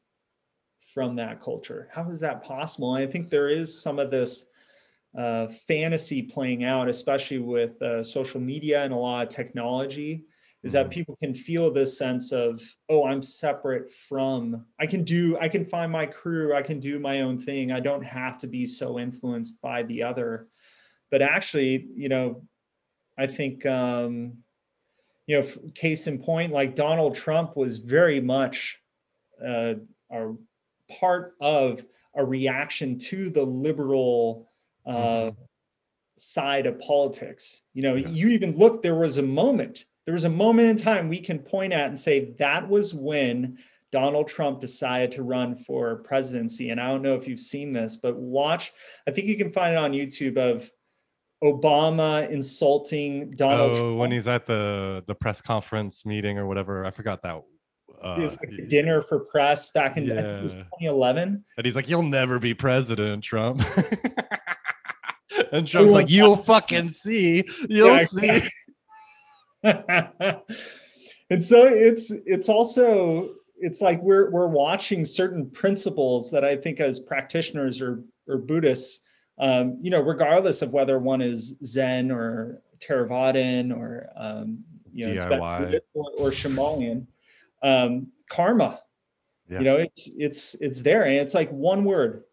from 0.95 1.17
that 1.17 1.41
culture? 1.41 1.89
How 1.93 2.09
is 2.09 2.21
that 2.21 2.43
possible? 2.43 2.95
And 2.95 3.03
i 3.03 3.11
think 3.11 3.31
there 3.31 3.49
is 3.49 3.81
some 3.81 3.99
of 3.99 4.11
this 4.11 4.47
uh, 5.19 5.47
fantasy 5.69 6.23
playing 6.23 6.65
out 6.65 6.89
especially 6.89 7.39
with 7.39 7.81
uh, 7.83 8.03
social 8.03 8.41
media 8.41 8.83
and 8.83 8.95
a 8.95 8.97
lot 8.97 9.23
of 9.23 9.29
technology 9.29 10.25
is 10.63 10.73
that 10.73 10.87
Mhm. 10.87 10.91
people 10.93 11.17
can 11.17 11.35
feel 11.35 11.71
this 11.71 11.97
sense 11.99 12.33
of 12.33 12.63
oh 12.89 13.05
i'm 13.05 13.23
separate 13.23 13.93
from 13.93 14.65
i 14.79 14.87
can 14.87 15.03
do 15.05 15.37
i 15.39 15.49
can 15.49 15.65
find 15.65 15.91
my 15.91 16.07
crew 16.07 16.55
i 16.55 16.63
can 16.63 16.79
do 16.81 16.99
my 16.99 17.23
own 17.23 17.39
thing 17.39 17.73
i 17.73 17.81
don't 17.81 18.05
have 18.05 18.39
to 18.39 18.47
be 18.47 18.65
so 18.65 18.99
influenced 18.99 19.61
by 19.61 19.83
the 19.85 20.03
other 20.03 20.49
but 21.11 21.21
actually 21.23 21.89
you 21.95 22.09
know 22.09 22.43
i 23.19 23.27
think 23.27 23.67
um 23.67 24.35
you 25.27 25.41
know 25.41 25.47
case 25.75 26.07
in 26.07 26.19
point 26.19 26.53
like 26.53 26.75
donald 26.75 27.15
trump 27.15 27.57
was 27.57 27.79
very 27.79 28.21
much 28.21 28.81
uh, 29.45 29.75
a 30.11 30.33
part 31.01 31.35
of 31.41 31.85
a 32.15 32.25
reaction 32.25 32.99
to 32.99 33.31
the 33.31 33.43
liberal 33.45 34.49
uh, 34.87 35.31
Mhm. 35.31 35.37
side 36.17 36.67
of 36.67 36.79
politics. 36.79 37.63
You 37.73 37.83
know, 37.83 37.95
Yeah. 37.95 38.09
you 38.09 38.29
even 38.29 38.57
look, 38.57 38.83
there 38.83 38.95
was 38.95 39.17
a 39.19 39.23
moment, 39.23 39.87
there 40.07 40.13
was 40.15 40.25
a 40.25 40.29
moment 40.31 40.69
in 40.69 40.77
time 40.77 41.09
we 41.09 41.21
can 41.21 41.39
point 41.39 41.73
at 41.73 41.87
and 41.87 41.99
say 41.99 42.35
that 42.39 42.69
was 42.69 42.93
when 42.95 43.59
Donald 43.93 44.27
Trump 44.27 44.59
decided 44.59 45.11
to 45.13 45.23
run 45.23 45.55
for 45.55 45.97
presidency. 45.97 46.71
And 46.71 46.81
I 46.81 46.89
don't 46.89 47.03
know 47.03 47.15
if 47.15 47.29
you've 47.29 47.41
seen 47.41 47.73
this, 47.73 47.97
but 47.97 48.17
watch, 48.17 48.73
I 49.07 49.11
think 49.11 49.29
you 49.29 49.37
can 49.37 49.53
find 49.53 49.75
it 49.75 49.79
on 49.79 49.93
YouTube 49.93 50.39
of 50.39 50.71
Obama 51.45 52.29
insulting 52.31 53.31
Donald 53.33 53.75
oh 53.77 53.81
Trump. 53.81 53.99
when 53.99 54.13
he's 54.13 54.29
at 54.29 54.47
the 54.47 55.03
the 55.09 55.15
press 55.15 55.43
conference 55.43 56.07
meeting 56.07 56.39
or 56.39 56.47
whatever 56.47 56.85
i 56.87 56.91
forgot 56.93 57.21
that 57.23 57.43
uh, 58.01 58.15
It 58.17 58.23
was 58.23 58.39
like 58.47 58.69
dinner 58.69 59.03
for 59.03 59.19
press 59.19 59.73
back 59.73 59.97
in 59.97 60.09
I 60.13 60.15
it 60.21 60.43
was 60.45 60.55
Yeah. 60.55 60.61
2011. 60.79 61.45
and 61.57 61.67
he's 61.67 61.75
like 61.75 61.89
you'll 61.89 62.05
never 62.05 62.39
be 62.39 62.55
president 62.55 63.25
trump 63.25 63.61
and 65.53 65.67
trump's 65.67 65.75
Everyone 65.75 65.91
like 65.95 66.11
you'll 66.11 66.37
fucking 66.37 66.91
see 66.91 67.43
you'll 67.69 67.89
Yeah, 67.97 68.05
see 68.05 68.43
and 71.31 71.45
so 71.45 71.67
it's 71.67 72.11
it's 72.27 72.49
also 72.49 73.31
it's 73.59 73.81
like 73.81 74.01
we're 74.03 74.31
we're 74.31 74.49
watching 74.49 75.05
certain 75.05 75.49
principles 75.51 76.31
that 76.31 76.45
I 76.45 76.57
think 76.57 76.81
as 76.81 76.99
practitioners 76.99 77.81
or 77.81 78.03
or 78.29 78.39
Buddhists, 78.39 79.01
um, 79.39 79.79
you 79.81 79.91
know, 79.91 80.01
regardless 80.01 80.63
of 80.63 80.73
whether 80.73 80.99
one 80.99 81.21
is 81.21 81.57
Zen 81.65 82.11
or 82.11 82.63
Theravadan 82.79 83.77
or 83.77 84.09
um, 84.17 84.65
you 84.93 85.07
know 85.07 85.25
DIY. 85.25 85.81
Or, 85.95 86.11
or 86.19 86.31
Shambhalian, 86.31 87.07
um, 87.63 88.09
karma. 88.29 88.81
Yeah. 89.49 89.59
You 89.59 89.65
know, 89.65 89.77
it's 89.77 90.11
it's 90.17 90.55
it's 90.61 90.83
there, 90.83 91.05
and 91.05 91.17
it's 91.17 91.35
like 91.35 91.51
one 91.51 91.85
word. 91.85 92.25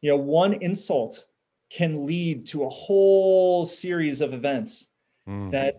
You 0.00 0.10
know, 0.10 0.16
one 0.16 0.54
insult 0.54 1.26
can 1.70 2.06
lead 2.06 2.46
to 2.48 2.64
a 2.64 2.68
whole 2.68 3.64
series 3.64 4.20
of 4.20 4.34
events 4.34 4.88
Mm. 5.28 5.50
that 5.52 5.76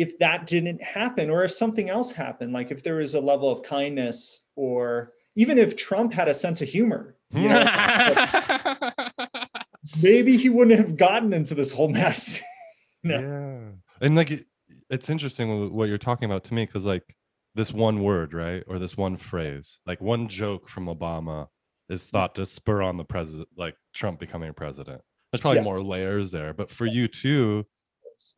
if 0.00 0.18
that 0.18 0.46
didn't 0.46 0.82
happen 0.82 1.30
or 1.30 1.44
if 1.44 1.52
something 1.52 1.90
else 1.90 2.10
happened 2.10 2.52
like 2.52 2.70
if 2.70 2.82
there 2.82 2.96
was 2.96 3.14
a 3.14 3.20
level 3.20 3.50
of 3.50 3.62
kindness 3.62 4.42
or 4.56 5.12
even 5.36 5.58
if 5.58 5.76
trump 5.76 6.12
had 6.12 6.28
a 6.28 6.34
sense 6.34 6.60
of 6.60 6.68
humor 6.68 7.16
you 7.32 7.48
know 7.48 7.64
hmm. 7.64 9.24
maybe 10.02 10.36
he 10.36 10.48
wouldn't 10.48 10.78
have 10.78 10.96
gotten 10.96 11.32
into 11.32 11.54
this 11.54 11.72
whole 11.72 11.88
mess 11.88 12.40
No. 13.02 13.18
yeah 13.18 14.06
and 14.06 14.14
like 14.16 14.30
it- 14.30 14.44
it's 14.90 15.08
interesting 15.08 15.72
what 15.72 15.88
you're 15.88 15.98
talking 15.98 16.28
about 16.28 16.44
to 16.44 16.54
me 16.54 16.66
because 16.66 16.84
like 16.84 17.16
this 17.54 17.72
one 17.72 18.02
word, 18.02 18.34
right, 18.34 18.62
or 18.66 18.78
this 18.78 18.96
one 18.96 19.16
phrase, 19.16 19.80
like 19.86 20.00
one 20.00 20.28
joke 20.28 20.68
from 20.68 20.86
Obama, 20.86 21.48
is 21.88 22.04
thought 22.04 22.34
to 22.36 22.46
spur 22.46 22.82
on 22.82 22.96
the 22.96 23.04
president, 23.04 23.48
like 23.56 23.74
Trump 23.94 24.20
becoming 24.20 24.52
president. 24.52 25.00
There's 25.32 25.40
probably 25.40 25.58
yeah. 25.58 25.64
more 25.64 25.82
layers 25.82 26.30
there, 26.30 26.52
but 26.52 26.70
for 26.70 26.86
you 26.86 27.08
too, 27.08 27.66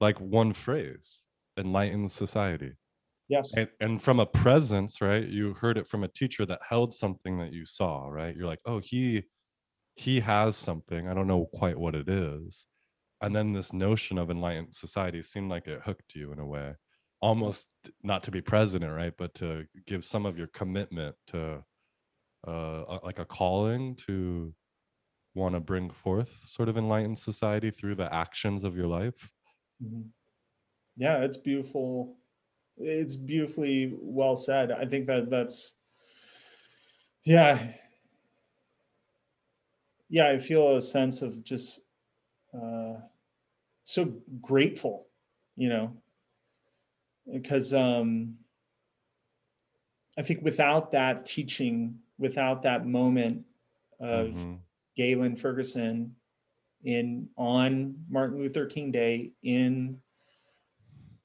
like 0.00 0.18
one 0.20 0.52
phrase, 0.52 1.24
enlighten 1.56 2.08
society. 2.08 2.72
Yes. 3.28 3.54
And, 3.56 3.68
and 3.80 4.02
from 4.02 4.20
a 4.20 4.26
presence, 4.26 5.00
right? 5.00 5.26
You 5.26 5.54
heard 5.54 5.78
it 5.78 5.88
from 5.88 6.04
a 6.04 6.08
teacher 6.08 6.44
that 6.46 6.60
held 6.68 6.92
something 6.92 7.38
that 7.38 7.52
you 7.52 7.64
saw, 7.64 8.06
right? 8.08 8.36
You're 8.36 8.46
like, 8.46 8.60
oh, 8.66 8.78
he 8.78 9.24
he 9.94 10.20
has 10.20 10.56
something. 10.56 11.08
I 11.08 11.14
don't 11.14 11.26
know 11.26 11.46
quite 11.54 11.78
what 11.78 11.94
it 11.94 12.08
is. 12.08 12.66
And 13.20 13.34
then 13.34 13.52
this 13.52 13.72
notion 13.72 14.18
of 14.18 14.30
enlightened 14.30 14.74
society 14.74 15.22
seemed 15.22 15.50
like 15.50 15.66
it 15.66 15.82
hooked 15.84 16.14
you 16.14 16.32
in 16.32 16.40
a 16.40 16.46
way, 16.46 16.72
almost 17.20 17.72
not 18.02 18.22
to 18.24 18.30
be 18.30 18.40
president, 18.40 18.92
right? 18.92 19.12
But 19.16 19.34
to 19.34 19.64
give 19.86 20.04
some 20.04 20.26
of 20.26 20.36
your 20.36 20.48
commitment 20.48 21.14
to 21.28 21.62
uh, 22.46 22.98
like 23.04 23.18
a 23.18 23.24
calling 23.24 23.96
to 24.06 24.52
want 25.34 25.54
to 25.54 25.60
bring 25.60 25.90
forth 25.90 26.32
sort 26.46 26.68
of 26.68 26.76
enlightened 26.76 27.18
society 27.18 27.70
through 27.70 27.94
the 27.94 28.12
actions 28.12 28.64
of 28.64 28.76
your 28.76 28.88
life. 28.88 29.30
Mm-hmm. 29.82 30.08
Yeah, 30.96 31.18
it's 31.18 31.36
beautiful. 31.36 32.16
It's 32.76 33.16
beautifully 33.16 33.94
well 34.00 34.36
said. 34.36 34.72
I 34.72 34.86
think 34.86 35.06
that 35.06 35.30
that's, 35.30 35.74
yeah, 37.24 37.58
yeah, 40.08 40.28
I 40.28 40.38
feel 40.38 40.76
a 40.76 40.80
sense 40.80 41.22
of 41.22 41.42
just 41.42 41.80
uh, 42.54 42.94
so 43.84 44.12
grateful, 44.40 45.06
you 45.56 45.68
know, 45.68 45.96
because 47.32 47.72
um, 47.72 48.34
I 50.18 50.22
think 50.22 50.42
without 50.42 50.92
that 50.92 51.24
teaching, 51.24 51.98
without 52.18 52.62
that 52.62 52.86
moment 52.86 53.44
of 54.00 54.28
mm-hmm. 54.28 54.54
Gaylon 54.96 55.36
Ferguson 55.36 56.14
in 56.84 57.28
on 57.36 57.94
Martin 58.10 58.38
Luther 58.38 58.66
King 58.66 58.90
Day 58.90 59.32
in 59.42 59.98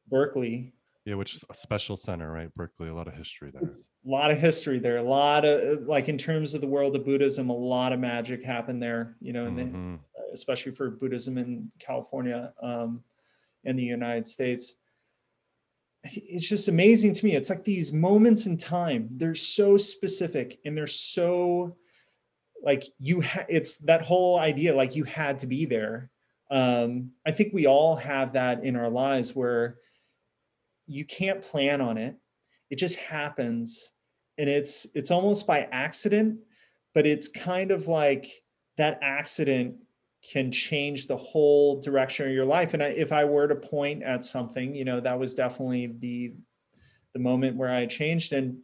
Berkeley, 0.10 0.74
yeah, 1.08 1.15
which 1.15 1.34
is 1.34 1.46
a 1.50 1.54
special 1.54 1.96
center, 1.96 2.30
right? 2.30 2.54
Berkeley, 2.54 2.89
a 2.89 2.93
lot 2.93 3.08
of 3.08 3.13
history 3.13 3.50
there. 3.50 3.62
It's 3.63 3.91
a 4.06 4.10
lot 4.10 4.30
of 4.30 4.38
history 4.38 4.78
there. 4.78 4.98
A 4.98 5.02
lot 5.02 5.46
of 5.46 5.84
like 5.88 6.10
in 6.10 6.17
terms 6.17 6.54
of 6.54 6.60
the 6.60 6.67
world 6.67 6.98
of 6.98 7.06
Buddhism, 7.06 7.50
a 7.50 7.56
lot 7.56 7.93
of 7.93 8.00
magic 8.02 8.43
happened 8.43 8.84
there. 8.84 9.15
You 9.22 9.32
know, 9.32 9.46
mm-hmm. 9.46 9.93
the, 9.93 10.00
especially 10.34 10.74
for 10.74 10.89
Buddhism 10.89 11.38
in 11.38 11.72
California 11.80 12.52
um, 12.62 13.06
and 13.63 13.80
the 13.80 13.84
United 13.84 14.28
States. 14.28 14.76
It's 16.04 16.46
just 16.46 16.67
amazing 16.67 17.13
to 17.13 17.26
me. 17.26 17.38
It's 17.38 17.50
like 17.50 17.63
these 17.63 17.93
moments 17.93 18.46
in 18.46 18.58
time. 18.58 19.08
They're 19.10 19.34
so 19.34 19.78
specific 19.78 20.60
and 20.65 20.76
they're 20.76 20.88
so 20.88 21.78
like 22.62 22.84
you. 23.00 23.22
Ha- 23.22 23.46
it's 23.48 23.78
that 23.78 24.02
whole 24.02 24.39
idea 24.39 24.76
like 24.76 24.93
you 24.93 25.06
had 25.06 25.39
to 25.39 25.48
be 25.48 25.63
there. 25.63 26.10
Um, 26.52 27.12
I 27.26 27.32
think 27.32 27.54
we 27.54 27.65
all 27.65 27.96
have 27.96 28.34
that 28.34 28.65
in 28.65 28.76
our 28.76 28.89
lives 28.89 29.34
where 29.34 29.78
you 30.88 31.06
can't 31.06 31.41
plan 31.41 31.82
on 31.82 31.97
it. 31.97 32.15
It 32.69 32.78
just 32.78 32.97
happens. 32.97 33.91
And 34.38 34.50
it's 34.50 34.88
it's 34.93 35.12
almost 35.12 35.47
by 35.47 35.67
accident 35.71 36.39
but 36.97 37.06
it's 37.06 37.28
kind 37.28 37.69
of 37.69 37.88
like 37.88 38.41
that 38.78 38.97
accident 39.04 39.76
can 40.32 40.52
change 40.52 41.06
the 41.06 41.15
whole 41.15 41.80
direction 41.80 42.26
of 42.26 42.34
your 42.34 42.43
life. 42.43 42.73
And 42.73 42.82
I, 42.82 42.88
if 42.88 43.12
i 43.12 43.23
were 43.23 43.47
to 43.47 43.54
point 43.54 44.02
at 44.02 44.26
something 44.26 44.73
you 44.73 44.84
know 44.84 45.00
that 45.00 45.19
was 45.19 45.36
definitely 45.36 45.93
the 46.00 46.34
the 47.13 47.19
moment 47.19 47.56
where 47.56 47.71
i 47.71 47.86
changed. 47.86 48.34
And 48.34 48.58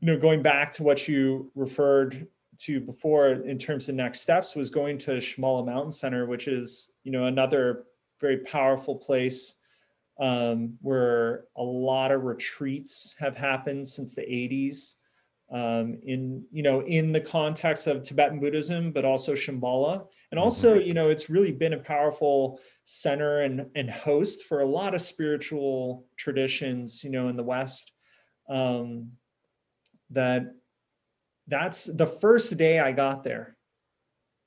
you 0.00 0.06
know 0.06 0.18
going 0.18 0.42
back 0.42 0.72
to 0.72 0.82
what 0.82 1.06
you 1.06 1.52
referred 1.54 2.26
to 2.62 2.80
before 2.80 3.28
in 3.28 3.56
terms 3.56 3.88
of 3.88 3.94
next 3.94 4.18
steps 4.18 4.56
was 4.56 4.68
going 4.68 4.98
to 4.98 5.12
Shambhala 5.12 5.64
Mountain 5.64 5.92
Center, 5.92 6.26
which 6.26 6.48
is 6.48 6.90
you 7.04 7.12
know 7.12 7.26
another 7.26 7.84
very 8.20 8.38
powerful 8.38 8.96
place 8.96 9.54
um, 10.20 10.76
where 10.82 11.44
a 11.56 11.62
lot 11.62 12.12
of 12.12 12.24
retreats 12.24 13.14
have 13.18 13.36
happened 13.36 13.88
since 13.88 14.14
the 14.14 14.22
80s 14.22 14.96
um, 15.52 15.98
in 16.04 16.44
you 16.52 16.62
know 16.62 16.80
in 16.82 17.10
the 17.10 17.20
context 17.20 17.86
of 17.86 18.02
Tibetan 18.02 18.38
Buddhism, 18.38 18.92
but 18.92 19.04
also 19.04 19.32
Shambhala, 19.32 20.06
and 20.30 20.38
also 20.38 20.76
mm-hmm. 20.76 20.86
you 20.86 20.94
know 20.94 21.08
it's 21.08 21.28
really 21.28 21.50
been 21.50 21.72
a 21.72 21.78
powerful 21.78 22.60
center 22.84 23.40
and 23.40 23.66
and 23.74 23.90
host 23.90 24.44
for 24.44 24.60
a 24.60 24.66
lot 24.66 24.94
of 24.94 25.00
spiritual 25.00 26.06
traditions 26.16 27.02
you 27.02 27.10
know 27.10 27.28
in 27.28 27.36
the 27.36 27.42
West. 27.42 27.92
Um, 28.48 29.12
that 30.10 30.54
that's 31.48 31.84
the 31.84 32.06
first 32.06 32.56
day 32.56 32.78
I 32.78 32.92
got 32.92 33.24
there. 33.24 33.56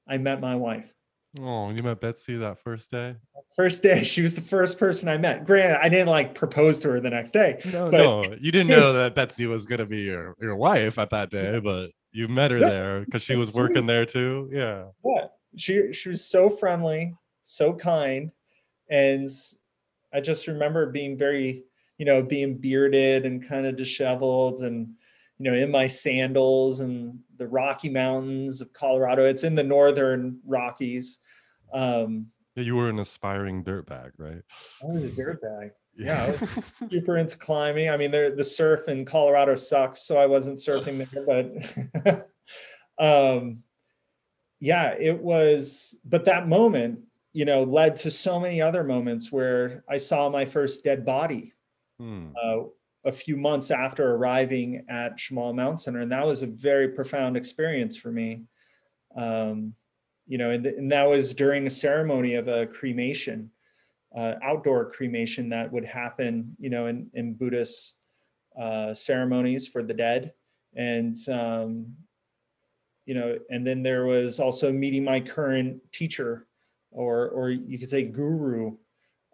I 0.07 0.17
met 0.17 0.39
my 0.39 0.55
wife. 0.55 0.93
Oh, 1.39 1.72
you 1.72 1.82
met 1.82 2.00
Betsy 2.00 2.38
that 2.38 2.60
first 2.60 2.91
day? 2.91 3.15
First 3.56 3.82
day, 3.82 4.04
she 4.04 4.22
was 4.22 4.36
the 4.36 4.41
first 4.41 4.78
person 4.78 5.10
I 5.10 5.17
met. 5.17 5.46
Granted, 5.46 5.84
I 5.84 5.89
didn't 5.89 6.10
like 6.10 6.36
propose 6.36 6.80
to 6.82 6.89
her 6.89 7.00
the 7.00 7.10
next 7.10 7.32
day. 7.32 7.60
No, 7.72 7.89
but... 7.89 7.98
no, 7.98 8.24
you 8.39 8.52
didn't 8.52 8.67
know 8.67 8.93
that 9.02 9.15
Betsy 9.15 9.48
was 9.48 9.65
gonna 9.65 9.86
be 9.86 10.02
your, 10.02 10.36
your 10.39 10.56
wife 10.56 11.00
at 11.00 11.10
that 11.10 11.32
day, 11.32 11.60
but 11.60 11.89
you 12.12 12.28
met 12.28 12.52
her 12.52 12.60
there 12.60 13.02
because 13.02 13.24
she 13.24 13.36
was 13.36 13.54
working 13.54 13.88
there 13.88 14.06
too. 14.06 14.50
Yeah. 14.52 14.86
Yeah. 15.04 15.28
She 15.56 15.91
she 15.93 16.10
was 16.10 16.26
so 16.26 16.50
friendly, 16.50 17.15
so 17.41 17.74
kind. 17.74 18.32
And 18.89 19.30
I 20.13 20.22
just 20.22 20.48
remember 20.48 20.91
being 20.91 21.17
very, 21.17 21.63
you 21.98 22.06
know, 22.06 22.22
being 22.22 22.58
bearded 22.58 23.26
and 23.26 23.48
kind 23.48 23.65
of 23.65 23.76
disheveled 23.76 24.60
and 24.60 24.93
you 25.39 25.52
know, 25.52 25.58
in 25.58 25.72
my 25.72 25.88
sandals 25.88 26.80
and 26.82 27.19
the 27.38 27.48
Rocky 27.48 27.89
Mountains 27.89 28.62
of 28.62 28.72
Colorado. 28.74 29.26
It's 29.26 29.43
in 29.43 29.56
the 29.56 29.63
northern 29.63 30.39
Rockies. 30.46 31.19
Um, 31.73 32.27
yeah, 32.55 32.63
you 32.63 32.75
were 32.75 32.89
an 32.89 32.99
aspiring 32.99 33.63
dirtbag, 33.63 34.12
right? 34.17 34.41
I 34.81 34.86
was 34.86 35.05
a 35.05 35.09
dirtbag. 35.09 35.71
Yeah, 35.95 36.27
yeah 36.27 36.31
super 36.89 37.17
into 37.17 37.38
climbing. 37.38 37.89
I 37.89 37.97
mean, 37.97 38.12
the 38.12 38.43
surf 38.43 38.88
in 38.88 39.05
Colorado 39.05 39.55
sucks, 39.55 40.03
so 40.03 40.17
I 40.17 40.25
wasn't 40.25 40.59
surfing 40.59 41.07
there. 41.12 41.25
But 42.05 42.29
um, 43.38 43.63
yeah, 44.59 44.95
it 44.99 45.19
was. 45.19 45.97
But 46.05 46.25
that 46.25 46.47
moment, 46.47 46.99
you 47.33 47.45
know, 47.45 47.63
led 47.63 47.95
to 47.97 48.12
so 48.12 48.39
many 48.39 48.62
other 48.62 48.83
moments 48.83 49.31
where 49.31 49.83
I 49.89 49.97
saw 49.97 50.29
my 50.29 50.45
first 50.45 50.83
dead 50.83 51.05
body. 51.05 51.53
Hmm. 51.99 52.29
Uh, 52.41 52.63
a 53.05 53.12
few 53.12 53.36
months 53.36 53.69
after 53.69 54.15
arriving 54.15 54.86
at 54.88 55.17
Shambhala 55.17 55.53
Mountain 55.53 55.77
Center, 55.77 55.99
and 56.01 56.12
that 56.12 56.25
was 56.25 56.41
a 56.41 56.47
very 56.47 56.89
profound 56.89 57.36
experience 57.36 57.97
for 57.97 58.12
me. 58.12 58.43
Um, 59.15 59.73
you 60.27 60.38
know, 60.38 60.51
and, 60.51 60.65
and, 60.65 60.91
that 60.91 61.03
was 61.07 61.33
during 61.33 61.67
a 61.67 61.69
ceremony 61.69 62.36
of 62.36 62.47
a 62.47 62.67
cremation, 62.67 63.49
uh, 64.17 64.36
outdoor 64.41 64.89
cremation 64.91 65.49
that 65.49 65.71
would 65.71 65.86
happen, 65.86 66.55
you 66.59 66.69
know, 66.69 66.88
in, 66.88 67.09
in 67.13 67.33
Buddhist 67.33 67.97
uh, 68.59 68.93
ceremonies 68.93 69.67
for 69.67 69.83
the 69.83 69.93
dead, 69.93 70.33
and 70.75 71.15
um, 71.29 71.88
you 73.05 73.15
know, 73.15 73.38
and 73.49 73.67
then 73.67 73.83
there 73.83 74.05
was 74.05 74.39
also 74.39 74.71
meeting 74.71 75.03
my 75.03 75.19
current 75.19 75.81
teacher, 75.91 76.47
or 76.91 77.29
or 77.29 77.49
you 77.49 77.77
could 77.77 77.89
say 77.89 78.03
guru, 78.03 78.77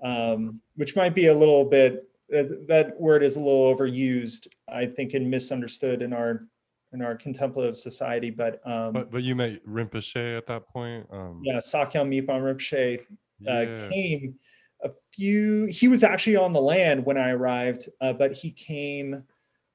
um, 0.03 0.59
which 0.75 0.95
might 0.95 1.13
be 1.13 1.27
a 1.27 1.35
little 1.35 1.65
bit 1.65 2.09
that, 2.29 2.67
that 2.67 2.99
word 2.99 3.23
is 3.23 3.35
a 3.35 3.39
little 3.39 3.75
overused, 3.75 4.47
I 4.67 4.85
think, 4.85 5.13
and 5.13 5.29
misunderstood 5.29 6.01
in 6.01 6.13
our 6.13 6.45
in 6.93 7.01
our 7.01 7.15
contemplative 7.15 7.77
society. 7.77 8.29
But 8.29 8.61
um, 8.65 8.93
but 8.93 9.11
but 9.11 9.23
you 9.23 9.35
met 9.35 9.65
Rinpoche 9.65 10.37
at 10.37 10.47
that 10.47 10.67
point. 10.67 11.07
Um, 11.11 11.41
yeah, 11.43 11.57
Sakyong 11.57 12.09
Mipham 12.09 12.41
Rinpoche 12.41 12.99
uh, 13.47 13.59
yeah. 13.61 13.89
came 13.89 14.35
a 14.83 14.89
few. 15.13 15.65
He 15.65 15.87
was 15.87 16.03
actually 16.03 16.35
on 16.35 16.53
the 16.53 16.61
land 16.61 17.05
when 17.05 17.17
I 17.17 17.29
arrived, 17.29 17.89
uh, 18.01 18.13
but 18.13 18.33
he 18.33 18.51
came 18.51 19.23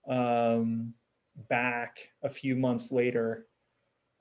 um, 0.08 0.94
back 1.48 1.98
a 2.22 2.28
few 2.28 2.56
months 2.56 2.90
later 2.90 3.46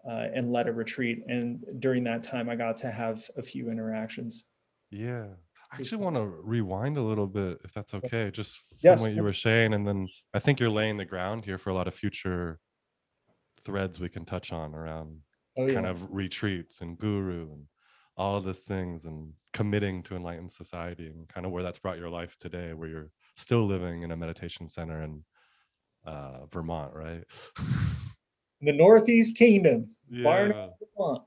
uh, 0.07 0.27
and 0.33 0.51
led 0.51 0.67
a 0.67 0.73
retreat. 0.73 1.23
And 1.27 1.63
during 1.79 2.03
that 2.05 2.23
time, 2.23 2.49
I 2.49 2.55
got 2.55 2.77
to 2.77 2.91
have 2.91 3.29
a 3.37 3.41
few 3.41 3.69
interactions. 3.69 4.45
Yeah, 4.91 5.25
I 5.71 5.77
actually 5.77 6.03
want 6.03 6.15
to 6.17 6.25
rewind 6.25 6.97
a 6.97 7.01
little 7.01 7.27
bit, 7.27 7.59
if 7.63 7.73
that's 7.73 7.93
okay, 7.95 8.29
just 8.29 8.57
from 8.67 8.77
yes. 8.81 9.01
what 9.01 9.13
you 9.13 9.23
were 9.23 9.33
saying, 9.33 9.73
and 9.73 9.87
then 9.87 10.07
I 10.33 10.39
think 10.39 10.59
you're 10.59 10.69
laying 10.69 10.97
the 10.97 11.05
ground 11.05 11.45
here 11.45 11.57
for 11.57 11.71
a 11.71 11.73
lot 11.73 11.87
of 11.87 11.95
future 11.95 12.59
threads 13.65 13.99
we 13.99 14.09
can 14.09 14.25
touch 14.25 14.51
on 14.51 14.73
around 14.73 15.17
oh, 15.57 15.67
yeah. 15.67 15.73
kind 15.73 15.85
of 15.85 16.13
retreats 16.13 16.81
and 16.81 16.97
guru 16.97 17.51
and 17.51 17.65
all 18.15 18.37
of 18.37 18.45
these 18.45 18.59
things 18.59 19.05
and 19.05 19.31
committing 19.53 20.03
to 20.03 20.15
enlightened 20.15 20.51
society 20.51 21.07
and 21.07 21.27
kind 21.27 21.45
of 21.45 21.51
where 21.51 21.63
that's 21.63 21.79
brought 21.79 21.97
your 21.97 22.09
life 22.09 22.35
today, 22.37 22.73
where 22.73 22.89
you're 22.89 23.09
still 23.37 23.65
living 23.65 24.03
in 24.03 24.11
a 24.11 24.17
meditation 24.17 24.69
center 24.69 25.01
in 25.01 25.23
uh, 26.05 26.45
Vermont, 26.51 26.93
right? 26.93 27.23
the 28.61 28.71
Northeast 28.71 29.35
Kingdom, 29.35 29.89
yeah. 30.09 30.67
Vermont. 30.95 31.23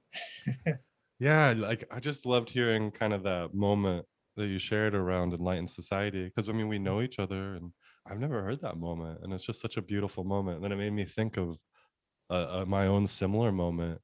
yeah, 1.18 1.55
like 1.57 1.85
I 1.90 1.99
just 1.99 2.25
loved 2.25 2.51
hearing 2.51 2.90
kind 2.90 3.12
of 3.12 3.25
that 3.25 3.53
moment 3.53 4.07
that 4.37 4.46
you 4.46 4.59
shared 4.59 4.94
around 4.94 5.33
enlightened 5.33 5.70
society 5.70 6.25
because 6.25 6.49
i 6.49 6.53
mean 6.53 6.68
we 6.68 6.79
know 6.79 7.01
each 7.01 7.18
other 7.18 7.55
and 7.55 7.72
i've 8.07 8.20
never 8.20 8.42
heard 8.42 8.61
that 8.61 8.77
moment 8.77 9.18
and 9.22 9.33
it's 9.33 9.44
just 9.44 9.61
such 9.61 9.77
a 9.77 9.83
beautiful 9.83 10.25
moment 10.25 10.57
and 10.57 10.64
then 10.64 10.72
it 10.72 10.77
made 10.77 10.92
me 10.92 11.05
think 11.05 11.37
of 11.37 11.57
uh, 12.31 12.65
my 12.67 12.87
own 12.87 13.07
similar 13.07 13.53
moment 13.53 14.01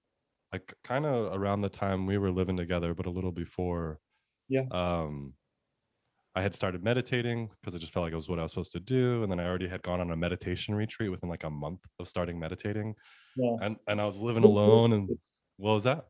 like 0.53 0.75
kind 0.85 1.05
of 1.07 1.33
around 1.35 1.63
the 1.63 1.69
time 1.69 2.07
we 2.07 2.19
were 2.19 2.31
living 2.31 2.57
together 2.57 2.95
but 2.95 3.07
a 3.07 3.11
little 3.11 3.33
before 3.33 3.99
Yeah. 4.49 4.65
um 4.71 5.35
i 6.35 6.41
had 6.43 6.55
started 6.55 6.83
meditating 6.85 7.51
because 7.61 7.75
i 7.75 7.79
just 7.79 7.93
felt 7.93 8.05
like 8.05 8.13
it 8.13 8.17
was 8.17 8.29
what 8.29 8.39
i 8.39 8.43
was 8.43 8.53
supposed 8.53 8.73
to 8.73 8.81
do 8.81 9.23
and 9.23 9.31
then 9.33 9.41
i 9.41 9.47
already 9.47 9.69
had 9.69 9.83
gone 9.83 10.01
on 10.01 10.11
a 10.13 10.17
meditation 10.17 10.75
retreat 10.75 11.11
within 11.11 11.29
like 11.29 11.45
a 11.45 11.51
month 11.51 11.81
of 11.99 12.09
starting 12.09 12.39
meditating 12.39 12.95
Yeah. 13.37 13.57
and 13.63 13.77
and 13.89 14.01
i 14.01 14.05
was 14.05 14.19
living 14.19 14.45
alone 14.45 14.93
and 14.93 15.09
what 15.57 15.73
was 15.73 15.85
that 15.85 16.07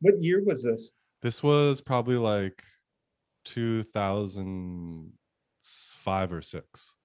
What 0.00 0.20
year 0.20 0.42
was 0.44 0.62
this? 0.64 0.92
this 1.22 1.42
was 1.42 1.80
probably 1.80 2.16
like 2.16 2.62
2005 3.44 6.32
or 6.32 6.42
6 6.42 6.96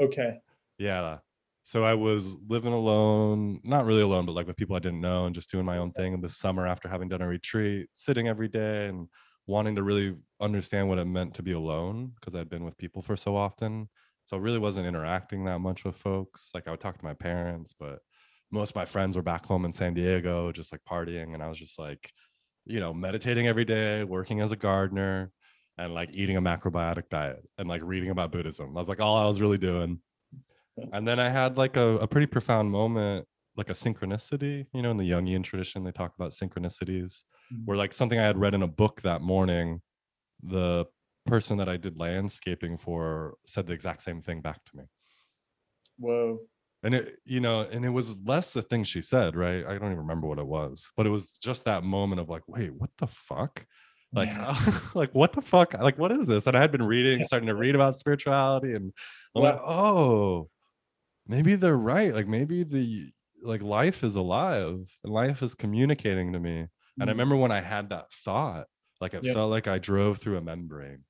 Okay. 0.00 0.40
yeah 0.78 1.18
so 1.62 1.84
i 1.84 1.94
was 1.94 2.36
living 2.48 2.72
alone 2.72 3.60
not 3.64 3.84
really 3.84 4.02
alone 4.02 4.26
but 4.26 4.32
like 4.32 4.46
with 4.46 4.56
people 4.56 4.76
i 4.76 4.78
didn't 4.78 5.00
know 5.00 5.26
and 5.26 5.34
just 5.34 5.50
doing 5.50 5.64
my 5.64 5.78
own 5.78 5.92
thing 5.92 6.12
in 6.12 6.20
the 6.20 6.28
summer 6.28 6.66
after 6.66 6.88
having 6.88 7.08
done 7.08 7.22
a 7.22 7.26
retreat 7.26 7.88
sitting 7.94 8.28
every 8.28 8.48
day 8.48 8.86
and 8.88 9.08
wanting 9.46 9.74
to 9.74 9.82
really 9.82 10.14
understand 10.40 10.88
what 10.88 10.98
it 10.98 11.04
meant 11.04 11.34
to 11.34 11.42
be 11.42 11.52
alone 11.52 12.12
because 12.14 12.34
i'd 12.34 12.50
been 12.50 12.64
with 12.64 12.76
people 12.78 13.02
for 13.02 13.16
so 13.16 13.36
often. 13.36 13.88
So 14.26 14.36
I 14.36 14.40
really 14.40 14.60
wasn't 14.60 14.86
interacting 14.86 15.44
that 15.46 15.58
much 15.58 15.84
with 15.84 15.96
folks. 15.96 16.50
Like 16.54 16.68
i 16.68 16.70
would 16.70 16.80
talk 16.80 16.98
to 16.98 17.04
my 17.04 17.14
parents 17.14 17.74
but 17.78 17.98
most 18.50 18.70
of 18.70 18.76
my 18.76 18.84
friends 18.84 19.16
were 19.16 19.22
back 19.22 19.44
home 19.44 19.64
in 19.64 19.72
san 19.72 19.94
diego 19.94 20.50
just 20.52 20.72
like 20.72 20.80
partying 20.88 21.34
and 21.34 21.42
i 21.42 21.48
was 21.48 21.58
just 21.58 21.78
like 21.78 22.10
you 22.64 22.80
know 22.80 22.92
meditating 22.92 23.46
every 23.46 23.64
day 23.64 24.04
working 24.04 24.40
as 24.40 24.52
a 24.52 24.56
gardener 24.56 25.30
and 25.78 25.94
like 25.94 26.10
eating 26.14 26.36
a 26.36 26.42
macrobiotic 26.42 27.08
diet 27.10 27.42
and 27.58 27.68
like 27.68 27.80
reading 27.82 28.10
about 28.10 28.32
buddhism. 28.32 28.76
I 28.76 28.80
was 28.80 28.88
like 28.88 29.00
all 29.00 29.16
i 29.16 29.26
was 29.26 29.40
really 29.40 29.58
doing 29.58 30.00
and 30.92 31.06
then 31.06 31.18
i 31.20 31.28
had 31.28 31.56
like 31.58 31.76
a, 31.76 31.98
a 31.98 32.06
pretty 32.06 32.26
profound 32.26 32.70
moment 32.70 33.26
like 33.56 33.68
a 33.68 33.72
synchronicity 33.74 34.66
you 34.72 34.82
know 34.82 34.90
in 34.90 34.96
the 34.96 35.08
jungian 35.10 35.42
tradition 35.42 35.84
they 35.84 35.92
talk 35.92 36.14
about 36.18 36.32
synchronicities 36.32 37.24
Mhm. 37.52 37.62
where 37.66 37.76
like 37.76 37.92
something 37.92 38.18
i 38.18 38.26
had 38.26 38.38
read 38.38 38.54
in 38.54 38.62
a 38.62 38.68
book 38.68 39.00
that 39.02 39.20
morning 39.22 39.80
the 40.42 40.86
person 41.26 41.56
that 41.58 41.68
i 41.68 41.76
did 41.76 41.98
landscaping 41.98 42.78
for 42.78 43.34
said 43.46 43.66
the 43.66 43.72
exact 43.72 44.02
same 44.02 44.22
thing 44.22 44.40
back 44.40 44.64
to 44.66 44.76
me 44.76 44.84
Whoa. 45.98 46.38
and 46.82 46.94
it 46.94 47.16
you 47.24 47.40
know 47.40 47.60
and 47.62 47.84
it 47.84 47.90
was 47.90 48.20
less 48.22 48.52
the 48.52 48.62
thing 48.62 48.84
she 48.84 49.02
said 49.02 49.36
right 49.36 49.64
i 49.66 49.72
don't 49.72 49.92
even 49.92 49.98
remember 49.98 50.26
what 50.28 50.38
it 50.38 50.46
was 50.46 50.90
but 50.96 51.06
it 51.06 51.10
was 51.10 51.36
just 51.42 51.64
that 51.64 51.84
moment 51.84 52.20
of 52.20 52.28
like 52.28 52.42
wait 52.48 52.72
what 52.74 52.90
the 52.98 53.06
fuck 53.06 53.66
like 54.14 54.28
Yeah. 54.28 54.56
like 54.94 55.14
what 55.14 55.32
the 55.32 55.42
fuck 55.42 55.74
like 55.74 55.98
what 55.98 56.10
is 56.12 56.26
this 56.26 56.46
and 56.46 56.56
i 56.56 56.60
had 56.60 56.72
been 56.72 56.82
reading 56.86 57.22
starting 57.24 57.48
to 57.48 57.54
read 57.54 57.74
about 57.74 57.96
spirituality 57.96 58.74
and 58.74 58.92
i'm 59.36 59.42
like 59.42 59.60
oh 59.60 60.48
maybe 61.30 61.54
they're 61.54 61.76
right 61.76 62.12
like 62.12 62.26
maybe 62.26 62.64
the 62.64 63.08
like 63.42 63.62
life 63.62 64.02
is 64.02 64.16
alive 64.16 64.78
and 65.04 65.12
life 65.12 65.42
is 65.42 65.54
communicating 65.54 66.32
to 66.32 66.40
me 66.40 66.58
and 66.58 66.68
i 66.98 67.04
Mm. 67.04 67.08
remember 67.16 67.36
when 67.36 67.52
i 67.52 67.60
had 67.60 67.88
that 67.90 68.10
thought 68.12 68.66
like 69.00 69.14
it 69.14 69.24
Yeah. 69.24 69.32
felt 69.32 69.50
like 69.50 69.68
i 69.68 69.78
drove 69.78 70.18
through 70.18 70.36
a 70.38 70.42
membrane 70.42 71.04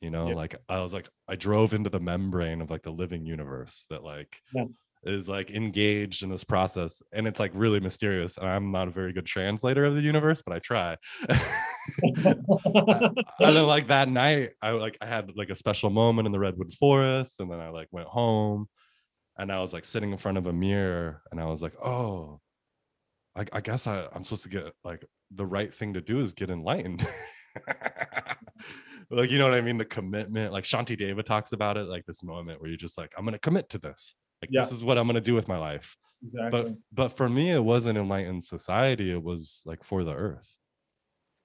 you 0.00 0.10
know 0.10 0.28
Yeah. 0.30 0.34
like 0.34 0.56
i 0.68 0.80
was 0.80 0.92
like 0.94 1.08
i 1.28 1.36
drove 1.36 1.74
into 1.74 1.90
the 1.90 2.00
membrane 2.00 2.60
of 2.62 2.70
like 2.70 2.82
the 2.82 2.90
living 2.90 3.26
universe 3.26 3.84
that 3.90 4.02
like 4.02 4.40
Yeah. 4.54 4.64
is 5.04 5.28
like 5.28 5.50
engaged 5.50 6.22
in 6.24 6.30
this 6.30 6.42
process 6.42 7.02
and 7.12 7.26
it's 7.28 7.38
like 7.38 7.52
really 7.54 7.78
mysterious 7.78 8.38
and 8.38 8.48
i'm 8.48 8.72
not 8.72 8.88
a 8.88 8.90
very 8.90 9.12
good 9.12 9.26
translator 9.26 9.84
of 9.84 9.94
the 9.94 10.00
universe 10.00 10.42
but 10.44 10.54
i 10.56 10.58
try 10.58 10.96
and 11.28 13.24
then 13.38 13.66
like 13.66 13.88
that 13.88 14.08
night 14.08 14.50
i 14.62 14.70
like 14.70 14.96
i 15.00 15.06
had 15.06 15.30
like 15.36 15.50
a 15.50 15.54
special 15.54 15.90
moment 15.90 16.26
in 16.26 16.32
the 16.32 16.38
redwood 16.38 16.72
forest 16.72 17.40
and 17.40 17.50
then 17.50 17.60
i 17.60 17.68
like 17.68 17.88
went 17.92 18.08
home 18.08 18.66
and 19.38 19.50
i 19.52 19.60
was 19.60 19.72
like 19.72 19.84
sitting 19.84 20.12
in 20.12 20.18
front 20.18 20.38
of 20.38 20.46
a 20.46 20.52
mirror 20.52 21.22
and 21.30 21.40
i 21.40 21.44
was 21.44 21.62
like 21.62 21.74
oh 21.84 22.40
i, 23.36 23.44
I 23.52 23.60
guess 23.60 23.86
I, 23.86 24.06
i'm 24.12 24.24
supposed 24.24 24.44
to 24.44 24.48
get 24.48 24.72
like 24.84 25.04
the 25.34 25.46
right 25.46 25.72
thing 25.74 25.94
to 25.94 26.00
do 26.00 26.20
is 26.20 26.32
get 26.32 26.50
enlightened. 26.50 27.04
Like 29.10 29.30
you 29.30 29.38
know 29.38 29.48
what 29.48 29.56
i 29.56 29.60
mean? 29.60 29.78
The 29.78 29.84
commitment 29.84 30.52
like 30.52 30.64
Shantideva 30.64 31.22
talks 31.24 31.52
about 31.52 31.76
it 31.76 31.84
like 31.88 32.04
this 32.06 32.24
moment 32.24 32.60
where 32.60 32.68
you're 32.68 32.76
just 32.76 32.98
like 32.98 33.12
i'm 33.16 33.24
gonna 33.24 33.38
commit 33.38 33.68
to 33.70 33.78
this. 33.78 34.16
Like 34.42 34.50
Yeah. 34.52 34.62
this 34.62 34.72
is 34.72 34.82
what 34.82 34.98
i'm 34.98 35.06
gonna 35.06 35.20
do 35.20 35.34
with 35.34 35.46
my 35.46 35.58
life. 35.58 35.96
Exactly. 36.24 36.50
but 36.62 36.72
but 36.92 37.16
for 37.16 37.28
me 37.28 37.52
it 37.52 37.62
wasn't 37.62 37.98
enlightened 37.98 38.44
society. 38.44 39.12
It 39.12 39.22
was 39.22 39.62
like 39.64 39.84
for 39.84 40.02
the 40.02 40.12
earth. 40.12 40.48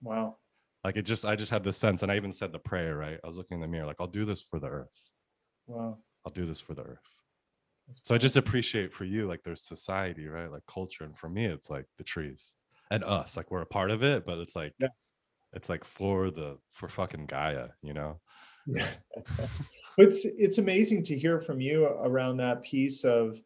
Wow. 0.02 0.38
like 0.84 0.98
it 0.98 1.04
just 1.04 1.24
i 1.24 1.36
just 1.36 1.52
had 1.52 1.64
this 1.64 1.78
sense 1.78 2.02
and 2.02 2.12
i 2.12 2.16
even 2.16 2.34
said 2.34 2.52
the 2.52 2.58
prayer 2.58 2.96
right? 2.98 3.20
I 3.24 3.28
was 3.28 3.38
looking 3.38 3.58
in 3.58 3.62
the 3.62 3.68
mirror 3.68 3.86
like 3.86 3.98
i'll 4.00 4.08
do 4.08 4.26
this 4.26 4.42
for 4.42 4.60
the 4.60 4.68
earth. 4.68 5.00
Wow. 5.68 6.00
i'll 6.26 6.34
do 6.34 6.48
this 6.48 6.60
for 6.60 6.74
the 6.74 6.82
earth 6.82 7.14
so 8.04 8.16
i 8.16 8.18
just 8.18 8.38
appreciate 8.38 8.94
for 8.94 9.06
you 9.06 9.28
like 9.28 9.42
there's 9.44 9.64
society 9.64 10.28
right 10.28 10.52
like 10.52 10.66
culture 10.68 11.04
and 11.04 11.18
for 11.18 11.30
me 11.30 11.46
it's 11.46 11.70
like 11.70 11.86
the 11.98 12.04
trees 12.04 12.56
and 12.92 13.04
us 13.04 13.38
like 13.38 13.52
we're 13.52 13.62
a 13.62 13.66
part 13.66 13.92
of 13.92 14.04
it 14.04 14.26
but 14.26 14.38
it's 14.38 14.56
like 14.56 14.74
Yes. 14.80 15.14
it's 15.54 15.70
like 15.70 15.84
for 15.84 16.32
the 16.32 16.58
for 16.74 16.88
fucking 16.88 17.26
gaia 17.26 17.68
you 17.82 17.94
know 17.94 18.20
Yeah. 18.68 18.88
it's 19.98 20.26
it's 20.26 20.58
amazing 20.58 21.04
to 21.04 21.18
hear 21.18 21.40
from 21.40 21.60
you 21.60 21.86
around 21.86 22.38
that 22.38 22.64
piece 22.64 23.04
of 23.04 23.40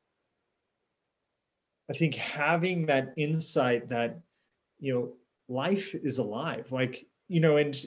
I 1.90 1.94
think 1.94 2.16
having 2.16 2.88
that 2.88 3.14
insight 3.18 3.90
that 3.90 4.20
you 4.80 4.94
know 4.94 5.14
life 5.48 5.94
is 5.94 6.18
alive 6.18 6.72
like 6.72 7.06
you 7.28 7.40
know 7.40 7.58
and 7.58 7.86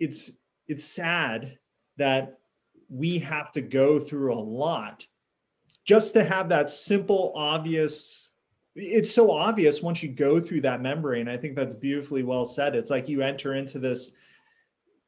it's 0.00 0.32
it's 0.68 0.84
sad 0.84 1.58
that 1.98 2.38
we 2.88 3.18
have 3.18 3.52
to 3.52 3.60
go 3.60 3.98
through 3.98 4.32
a 4.32 4.40
lot 4.40 5.06
just 5.86 6.12
to 6.14 6.24
have 6.24 6.48
that 6.50 6.68
simple 6.68 7.32
obvious 7.34 8.34
it's 8.74 9.10
so 9.10 9.30
obvious 9.30 9.80
once 9.80 10.02
you 10.02 10.10
go 10.10 10.38
through 10.38 10.60
that 10.60 10.82
membrane 10.82 11.28
i 11.28 11.36
think 11.36 11.56
that's 11.56 11.74
beautifully 11.74 12.22
well 12.22 12.44
said. 12.44 12.74
It's 12.74 12.90
like 12.90 13.08
you 13.08 13.22
enter 13.22 13.54
into 13.54 13.78
this 13.78 14.10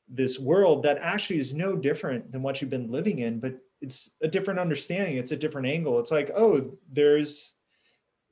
this 0.08 0.38
world 0.38 0.82
that 0.84 0.98
actually 1.02 1.38
is 1.38 1.52
no 1.52 1.76
different 1.76 2.32
than 2.32 2.40
what 2.40 2.60
you've 2.62 2.70
been 2.70 2.90
living 2.90 3.18
in 3.18 3.40
but 3.40 3.54
it's 3.80 4.10
a 4.22 4.28
different 4.28 4.58
understanding. 4.58 5.18
It's 5.18 5.30
a 5.30 5.36
different 5.36 5.68
angle. 5.68 6.00
It's 6.00 6.10
like 6.10 6.30
oh 6.34 6.72
there's 6.90 7.54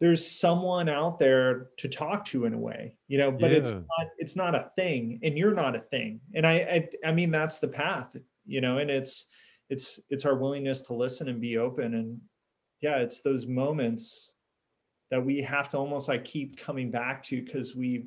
there's 0.01 0.27
someone 0.27 0.89
out 0.89 1.19
there 1.19 1.69
to 1.79 1.89
talk 1.89 2.25
to 2.27 2.45
in 2.45 2.53
a 2.53 2.59
way 2.59 2.97
you 3.09 3.19
know 3.19 3.31
but 3.31 3.51
it's 3.53 3.73
not 3.73 4.07
it's 4.19 4.37
not 4.37 4.55
a 4.55 4.71
thing 4.77 5.21
and 5.23 5.37
you're 5.37 5.55
not 5.55 5.77
a 5.77 5.81
thing. 5.81 6.21
And 6.35 6.47
I, 6.47 6.53
I 6.53 6.89
i 7.09 7.13
mean 7.13 7.31
that's 7.31 7.59
the 7.59 7.69
path 7.69 8.17
you 8.47 8.61
know 8.61 8.79
and 8.79 8.91
it's 8.91 9.27
it's 9.69 10.01
it's 10.11 10.25
our 10.25 10.37
willingness 10.37 10.83
to 10.83 10.95
listen 10.95 11.29
and 11.29 11.41
be 11.41 11.59
open 11.59 11.95
and 11.95 12.21
yeah 12.81 12.97
it's 12.99 13.21
those 13.23 13.47
moments 13.47 14.35
that 15.11 15.25
we 15.25 15.41
have 15.41 15.69
to 15.69 15.79
almost 15.79 16.09
like 16.09 16.25
keep 16.25 16.57
coming 16.57 16.91
back 16.91 17.23
to 17.23 17.43
because 17.43 17.75
we 17.77 18.07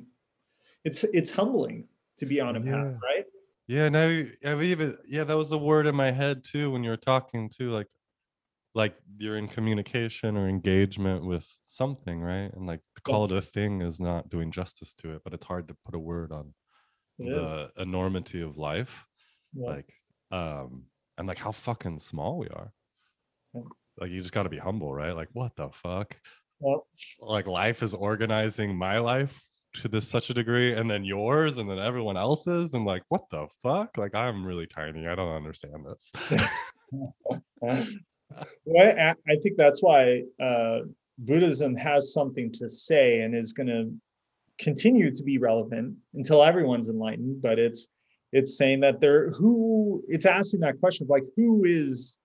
it's 0.84 1.04
it's 1.04 1.30
humbling 1.30 1.88
to 2.18 2.26
be 2.26 2.40
on 2.40 2.56
a 2.56 2.60
Yeah. 2.60 2.72
path 2.72 2.98
right 3.02 3.24
Yeah, 3.68 3.88
no, 3.88 4.26
I've 4.44 4.62
even 4.62 4.98
yeah, 5.06 5.24
that 5.24 5.36
was 5.36 5.48
the 5.50 5.58
word 5.58 5.86
in 5.86 5.94
my 5.94 6.10
head 6.10 6.42
too 6.44 6.70
when 6.72 6.82
you 6.84 6.90
were 6.90 6.96
talking 6.96 7.48
too, 7.48 7.70
like 7.70 7.86
like 8.74 8.94
you're 9.18 9.36
in 9.36 9.48
communication 9.48 10.36
or 10.36 10.48
engagement 10.48 11.24
with 11.24 11.46
something, 11.66 12.20
right? 12.20 12.52
And 12.54 12.66
like 12.66 12.80
to 12.96 13.02
call 13.02 13.24
it 13.26 13.32
a 13.32 13.40
thing 13.40 13.80
is 13.82 13.98
not 14.00 14.28
doing 14.28 14.50
justice 14.50 14.94
to 14.96 15.14
it, 15.14 15.22
but 15.24 15.34
it's 15.34 15.46
hard 15.46 15.68
to 15.68 15.76
put 15.84 15.94
a 15.94 15.98
word 15.98 16.32
on 16.32 16.52
It 17.18 17.28
is. 17.28 17.50
the 17.50 17.70
enormity 17.78 18.40
of 18.42 18.58
life. 18.58 19.06
Yeah. 19.54 19.70
Like 19.74 19.92
um 20.32 20.86
and 21.18 21.28
like 21.28 21.38
how 21.38 21.52
fucking 21.52 21.98
small 22.00 22.38
we 22.38 22.48
are. 22.48 22.72
Like 23.98 24.10
you 24.10 24.18
just 24.18 24.32
gotta 24.32 24.48
be 24.48 24.58
humble, 24.58 24.92
right? 24.92 25.12
Like 25.12 25.28
what 25.32 25.54
the 25.56 25.70
fuck? 25.72 26.16
Well, 26.58 26.86
Like 27.20 27.46
life 27.46 27.82
is 27.82 27.94
organizing 27.94 28.76
my 28.76 28.98
life 28.98 29.40
to 29.74 29.88
this 29.88 30.08
such 30.08 30.30
a 30.30 30.34
degree 30.34 30.74
and 30.74 30.90
then 30.90 31.04
yours 31.04 31.58
and 31.58 31.70
then 31.70 31.78
everyone 31.78 32.16
else's 32.16 32.74
and 32.74 32.84
like 32.84 33.04
what 33.08 33.22
the 33.30 33.46
fuck 33.62 33.96
like 33.96 34.16
i'm 34.16 34.44
really 34.44 34.66
tiny 34.66 35.06
i 35.06 35.14
don't 35.14 35.32
understand 35.32 35.86
this 35.86 36.10
well, 38.64 38.98
I, 38.98 39.14
I 39.28 39.36
think 39.42 39.56
that's 39.56 39.82
why 39.82 40.22
uh, 40.42 40.80
Buddhism 41.18 41.76
has 41.76 42.12
something 42.12 42.52
to 42.52 42.68
say 42.68 43.20
and 43.20 43.34
is 43.34 43.52
going 43.52 43.66
to 43.68 43.92
continue 44.58 45.14
to 45.14 45.22
be 45.22 45.38
relevant 45.38 45.96
until 46.14 46.42
everyone's 46.42 46.88
enlightened. 46.88 47.42
But 47.42 47.58
it's 47.58 47.88
it's 48.32 48.56
saying 48.56 48.80
that 48.80 49.00
there 49.00 49.30
who 49.30 50.02
it's 50.08 50.26
asking 50.26 50.60
that 50.60 50.80
question 50.80 51.04
of 51.04 51.10
like 51.10 51.24
who 51.36 51.64
is 51.64 52.18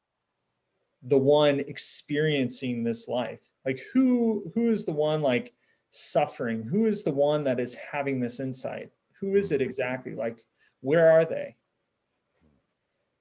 the 1.06 1.18
one 1.18 1.60
experiencing 1.62 2.84
this 2.84 3.08
life? 3.08 3.39
Like 3.66 3.82
who 3.93 4.51
who 4.53 4.70
is 4.70 4.86
the 4.86 4.91
one 4.91 5.22
like 5.22 5.53
suffering? 5.91 6.64
Who 6.64 6.86
is 6.86 7.03
the 7.03 7.12
one 7.12 7.43
that 7.45 7.60
is 7.60 7.76
having 7.76 8.20
this 8.20 8.39
insight? 8.39 8.91
Who 9.20 9.36
is 9.36 9.51
it 9.51 9.62
exactly? 9.62 10.14
Like 10.14 10.38
where 10.82 11.10
are 11.10 11.26
they? 11.26 11.56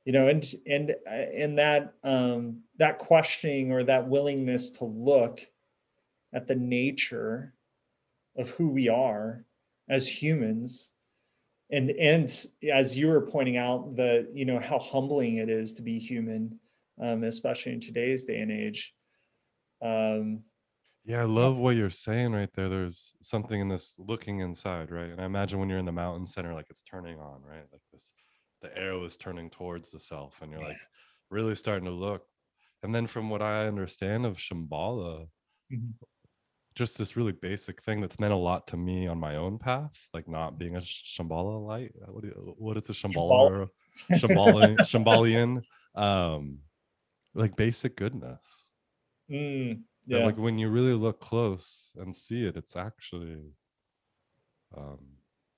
You 0.04 0.12
know 0.12 0.28
and 0.28 0.44
and 0.66 0.94
and 1.06 1.58
that 1.58 1.94
um 2.04 2.60
that 2.78 2.98
questioning 2.98 3.72
or 3.72 3.84
that 3.84 4.08
willingness 4.08 4.70
to 4.72 4.84
look 4.84 5.40
at 6.34 6.46
the 6.46 6.56
nature 6.56 7.54
of 8.36 8.50
who 8.50 8.68
we 8.68 8.88
are 8.88 9.44
as 9.88 10.08
humans 10.08 10.90
and 11.70 11.90
and 11.90 12.46
as 12.72 12.96
you 12.96 13.08
were 13.08 13.22
pointing 13.22 13.56
out 13.56 13.96
the 13.96 14.28
you 14.34 14.44
know 14.44 14.58
how 14.58 14.78
humbling 14.78 15.38
it 15.38 15.48
is 15.48 15.72
to 15.74 15.82
be 15.82 15.98
human 15.98 16.58
um, 17.02 17.24
especially 17.24 17.72
in 17.72 17.80
today's 17.80 18.24
day 18.24 18.40
and 18.40 18.52
age. 18.52 18.92
Um, 19.84 20.42
yeah 21.04 21.20
i 21.20 21.24
love 21.24 21.56
what 21.56 21.76
you're 21.76 21.90
saying 21.90 22.32
right 22.32 22.48
there. 22.54 22.68
There's 22.68 23.14
something 23.20 23.60
in 23.60 23.68
this 23.68 23.96
looking 23.98 24.40
inside 24.40 24.90
right? 24.90 25.10
And 25.10 25.20
i 25.20 25.24
imagine 25.24 25.58
when 25.58 25.68
you're 25.68 25.78
in 25.78 25.84
the 25.84 25.92
mountain 25.92 26.26
center 26.26 26.54
like 26.54 26.66
it's 26.70 26.82
turning 26.82 27.18
on 27.18 27.42
right? 27.42 27.64
Like 27.72 27.82
this 27.92 28.12
the 28.62 28.76
arrow 28.76 29.04
is 29.04 29.16
turning 29.16 29.50
towards 29.50 29.90
the 29.90 30.00
self 30.00 30.40
and 30.40 30.50
you're 30.50 30.62
like 30.62 30.78
really 31.30 31.54
starting 31.54 31.84
to 31.84 31.90
look. 31.90 32.22
And 32.82 32.94
then 32.94 33.06
from 33.06 33.28
what 33.30 33.42
i 33.42 33.66
understand 33.66 34.24
of 34.24 34.36
shambhala 34.36 35.26
mm-hmm. 35.72 35.90
just 36.74 36.96
this 36.96 37.16
really 37.16 37.32
basic 37.32 37.82
thing 37.82 38.00
that's 38.00 38.18
meant 38.18 38.32
a 38.32 38.36
lot 38.36 38.66
to 38.68 38.76
me 38.76 39.06
on 39.06 39.18
my 39.18 39.36
own 39.36 39.58
path, 39.58 40.08
like 40.14 40.28
not 40.28 40.58
being 40.58 40.76
a 40.76 40.80
Shambhala 40.80 41.64
light. 41.64 41.92
What, 42.06 42.24
you, 42.24 42.54
what 42.58 42.76
is 42.76 42.88
a 42.88 42.92
Shambhala? 42.92 43.68
Shambhala, 44.10 44.76
Shambhalian, 44.80 45.62
um, 45.94 46.58
like 47.34 47.56
basic 47.56 47.96
goodness. 47.96 48.72
Mm, 49.30 49.82
yeah. 50.06 50.24
like 50.24 50.36
when 50.36 50.58
you 50.58 50.68
really 50.68 50.92
look 50.92 51.20
close 51.20 51.92
and 51.96 52.14
see 52.14 52.44
it, 52.44 52.56
it's 52.56 52.76
actually, 52.76 53.52
um, 54.76 54.98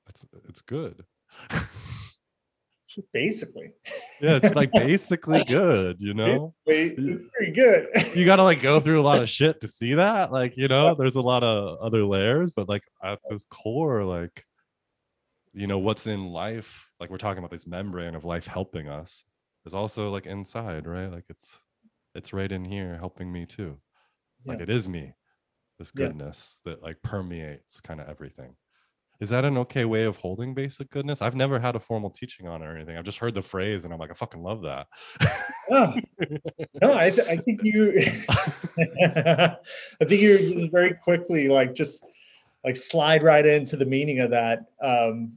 it's 0.09 0.25
it's 0.49 0.63
good. 0.63 1.05
basically 3.13 3.73
yeah 4.21 4.39
it's 4.43 4.55
like 4.55 4.71
basically 4.73 5.45
good 5.45 6.01
you 6.01 6.15
know 6.15 6.53
it's 6.67 7.23
pretty 7.37 7.53
good 7.53 7.89
you 8.15 8.25
gotta 8.25 8.43
like 8.43 8.63
go 8.63 8.81
through 8.81 9.01
a 9.01 9.03
lot 9.03 9.23
of 9.23 9.29
shit 9.39 9.61
to 9.61 9.69
see 9.69 9.95
that 9.95 10.33
like 10.33 10.57
you 10.57 10.69
know 10.69 10.95
there's 10.95 11.17
a 11.17 11.21
lot 11.21 11.43
of 11.43 11.79
other 11.81 12.05
layers 12.05 12.53
but 12.53 12.69
like 12.69 12.83
at 13.05 13.19
this 13.31 13.47
core 13.51 14.05
like 14.05 14.45
you 15.53 15.67
know 15.67 15.79
what's 15.79 16.07
in 16.07 16.27
life 16.27 16.89
like 17.01 17.11
we're 17.11 17.19
talking 17.19 17.39
about 17.39 17.51
this 17.51 17.67
membrane 17.67 18.15
of 18.15 18.25
life 18.25 18.47
helping 18.47 18.89
us 18.89 19.25
is 19.65 19.75
also 19.75 20.11
like 20.11 20.27
inside 20.27 20.87
right 20.87 21.11
like 21.11 21.25
it's 21.29 21.59
it's 22.17 22.33
right 22.33 22.53
in 22.53 22.65
here 22.65 22.97
helping 22.99 23.33
me 23.33 23.47
too 23.47 23.79
yeah. 24.45 24.53
like 24.53 24.61
it 24.61 24.71
is 24.71 24.89
me 24.89 25.15
this 25.79 25.91
goodness 25.91 26.61
yeah. 26.65 26.73
that 26.73 26.83
like 26.83 27.01
permeates 27.03 27.81
kind 27.81 28.01
of 28.01 28.09
everything 28.09 28.55
is 29.21 29.31
that 29.31 29.45
an 29.45 29.57
okay 29.59 29.85
way 29.85 30.05
of 30.05 30.17
holding 30.19 30.53
basic 30.53 30.91
goodness? 30.91 31.23
I've 31.23 31.35
never 31.35 31.59
had 31.59 31.75
a 31.75 31.81
formal 31.81 32.11
teaching 32.11 32.47
on 32.47 32.63
it 32.63 32.67
or 32.67 32.77
anything. 32.77 32.97
I've 32.97 33.05
just 33.05 33.19
heard 33.19 33.35
the 33.35 33.43
phrase 33.43 33.85
and 33.85 33.95
I'm 33.95 33.99
like, 33.99 34.11
I 34.11 34.15
fucking 34.15 34.43
love 34.43 34.63
that. 34.63 34.87
oh. 35.71 35.95
No, 36.83 36.95
I, 36.95 37.11
th- 37.11 37.27
I 37.27 37.37
think 37.39 37.61
you, 37.63 37.95
I 39.01 39.57
think 40.07 40.21
you 40.21 40.69
very 40.69 40.95
quickly 40.95 41.49
like 41.49 41.75
just 41.75 42.05
like 42.63 42.77
slide 42.77 43.23
right 43.23 43.47
into 43.47 43.77
the 43.77 43.87
meaning 43.87 44.21
of 44.21 44.31
that, 44.31 44.67
um, 44.83 45.33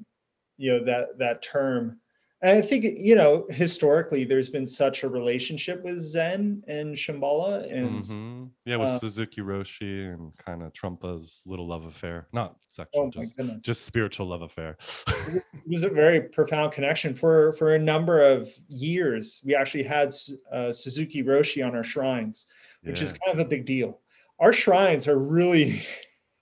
you 0.58 0.74
know, 0.74 0.84
that, 0.86 1.18
that 1.20 1.42
term. 1.42 2.00
I 2.42 2.62
think, 2.62 2.86
you 2.98 3.16
know, 3.16 3.46
historically, 3.50 4.24
there's 4.24 4.48
been 4.48 4.66
such 4.66 5.04
a 5.04 5.10
relationship 5.10 5.84
with 5.84 6.00
Zen 6.00 6.64
and 6.70 6.96
Shambhala. 6.96 7.70
And 7.70 7.96
mm-hmm. 7.96 8.46
yeah, 8.64 8.78
with 8.78 8.88
uh, 8.88 9.00
Suzuki 9.00 9.42
Roshi 9.42 10.14
and 10.14 10.36
kind 10.38 10.64
of 10.64 10.72
Trungpa's 10.72 11.42
little 11.46 11.68
love 11.68 11.84
affair, 11.84 12.28
not 12.32 12.56
sexual, 12.68 13.04
oh 13.04 13.10
just, 13.10 13.38
just 13.60 13.84
spiritual 13.84 14.28
love 14.28 14.42
affair. 14.42 14.78
it 15.08 15.44
was 15.68 15.84
a 15.84 15.90
very 15.90 16.22
profound 16.22 16.72
connection 16.72 17.14
for, 17.14 17.52
for 17.54 17.76
a 17.76 17.80
number 17.80 18.24
of 18.24 18.50
years. 18.70 19.42
We 19.44 19.54
actually 19.54 19.84
had 19.84 20.14
uh, 20.50 20.72
Suzuki 20.72 21.24
Roshi 21.24 21.66
on 21.66 21.76
our 21.76 21.84
shrines, 21.84 22.48
which 22.84 23.00
yeah. 23.00 23.04
is 23.04 23.12
kind 23.12 23.38
of 23.38 23.46
a 23.46 23.50
big 23.50 23.66
deal. 23.66 24.00
Our 24.40 24.54
shrines 24.54 25.10
are 25.10 25.20
really, 25.20 25.82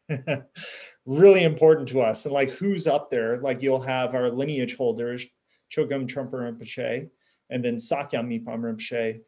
really 1.08 1.44
important 1.44 1.88
to 1.90 2.02
us. 2.02 2.26
And 2.26 2.36
like 2.36 2.52
who's 2.52 2.86
up 2.86 3.10
there, 3.10 3.40
like 3.40 3.64
you'll 3.64 3.82
have 3.82 4.14
our 4.14 4.30
lineage 4.30 4.76
holders, 4.76 5.26
Chogyam 5.72 6.08
Trungpa 6.08 6.32
Rinpoche, 6.34 7.10
and 7.50 7.64
then 7.64 7.76
Sakyong 7.76 8.28
Mipham 8.28 8.62
Rinpoche. 8.62 9.22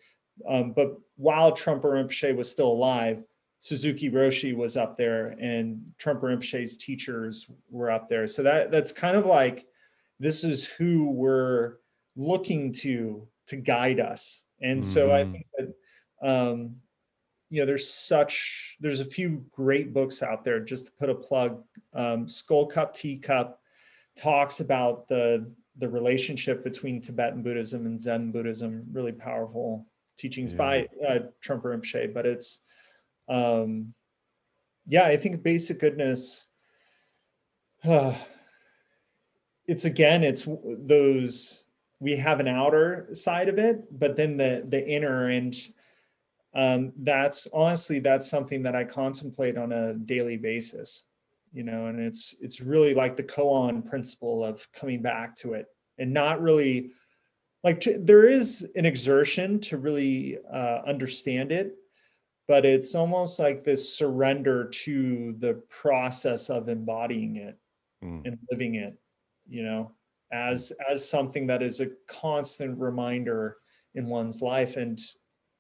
Um, 0.48 0.72
but 0.72 0.98
while 1.16 1.52
Trungpa 1.52 1.84
Rinpoche 1.84 2.36
was 2.36 2.50
still 2.50 2.72
alive, 2.72 3.24
Suzuki 3.60 4.10
Roshi 4.10 4.56
was 4.56 4.78
up 4.78 4.98
there, 4.98 5.36
and 5.40 5.82
Trungpa 6.00 6.24
Rinpoche's 6.24 6.78
teachers 6.78 7.50
were 7.70 7.92
up 7.92 8.08
there. 8.08 8.26
So 8.26 8.42
that 8.44 8.72
that's 8.72 8.92
kind 8.92 9.18
of 9.18 9.26
like 9.26 9.66
this 10.20 10.44
is 10.44 10.66
who 10.66 11.10
we're 11.12 11.76
looking 12.16 12.72
to 12.74 13.28
to 13.48 13.56
guide 13.58 14.00
us. 14.00 14.44
And 14.62 14.82
mm-hmm. 14.82 14.92
so 14.92 15.12
I 15.12 15.24
mm-hmm. 15.24 15.32
think 15.32 15.48
that 15.58 15.74
um, 16.22 16.76
you 17.50 17.60
know 17.60 17.66
there's 17.66 17.90
such 17.90 18.78
there's 18.80 19.02
a 19.02 19.06
few 19.06 19.46
great 19.52 19.94
books 19.94 20.24
out 20.24 20.46
there. 20.46 20.62
Just 20.62 20.86
to 20.86 20.92
put 20.94 21.10
a 21.10 21.16
plug, 21.16 21.62
um, 21.94 22.30
Skull 22.30 22.66
Cup 22.66 22.94
Teacup 22.94 23.60
talks 24.16 24.62
about 24.62 25.08
the 25.10 25.52
the 25.80 25.90
relationship 25.90 26.64
between 26.64 27.02
Tibetan 27.02 27.42
Buddhism 27.42 27.86
and 27.86 28.00
Zen 28.00 28.32
Buddhism, 28.32 28.86
really 28.92 29.12
powerful 29.12 29.88
teachings 30.18 30.52
yeah. 30.52 30.58
by 30.58 30.88
uh, 31.08 31.20
Trungpa 31.44 31.64
Rinpoche. 31.64 32.14
But 32.14 32.26
it's, 32.26 32.62
um, 33.28 33.94
yeah, 34.86 35.06
I 35.06 35.18
think 35.18 35.42
basic 35.42 35.80
goodness. 35.80 36.46
Uh, 37.84 38.14
it's 39.68 39.86
again, 39.86 40.24
it's 40.24 40.48
those 40.64 41.66
we 42.00 42.16
have 42.16 42.40
an 42.40 42.48
outer 42.48 43.10
side 43.14 43.50
of 43.50 43.58
it, 43.58 43.86
but 43.98 44.16
then 44.16 44.38
the 44.38 44.64
the 44.68 44.86
inner 44.86 45.30
and 45.30 45.56
um, 46.56 46.94
that's 46.98 47.48
honestly 47.54 48.00
that's 48.00 48.30
something 48.30 48.64
that 48.64 48.76
I 48.76 48.84
contemplate 48.84 49.58
on 49.58 49.72
a 49.72 49.94
daily 49.94 50.38
basis 50.38 51.06
you 51.52 51.64
know 51.64 51.88
and 51.88 52.00
it's 52.00 52.36
it's 52.42 52.62
really 52.62 52.94
like 52.94 53.16
the 53.16 53.24
koan 53.24 53.86
principle 53.86 54.44
of 54.44 54.68
coming 54.74 55.02
back 55.02 55.36
to 55.36 55.54
it 55.54 55.66
and 55.98 56.14
not 56.14 56.42
really 56.42 56.92
like 57.64 57.80
to, 57.82 57.98
there 58.00 58.26
is 58.26 58.70
an 58.76 58.86
exertion 58.86 59.60
to 59.60 59.78
really 59.78 60.38
uh, 60.52 60.82
understand 60.88 61.52
it 61.52 61.76
but 62.48 62.66
it's 62.66 62.96
almost 62.96 63.40
like 63.40 63.64
this 63.64 63.96
surrender 63.96 64.66
to 64.66 65.36
the 65.40 65.54
process 65.70 66.50
of 66.50 66.70
embodying 66.70 67.36
it 67.36 67.58
mm. 68.04 68.26
and 68.26 68.38
living 68.52 68.76
it 68.76 68.98
you 69.48 69.64
know 69.64 69.92
as 70.32 70.72
as 70.90 71.08
something 71.08 71.48
that 71.48 71.64
is 71.64 71.80
a 71.80 71.90
constant 72.08 72.78
reminder 72.78 73.58
in 73.96 74.08
one's 74.08 74.42
life 74.42 74.78
and 74.78 75.00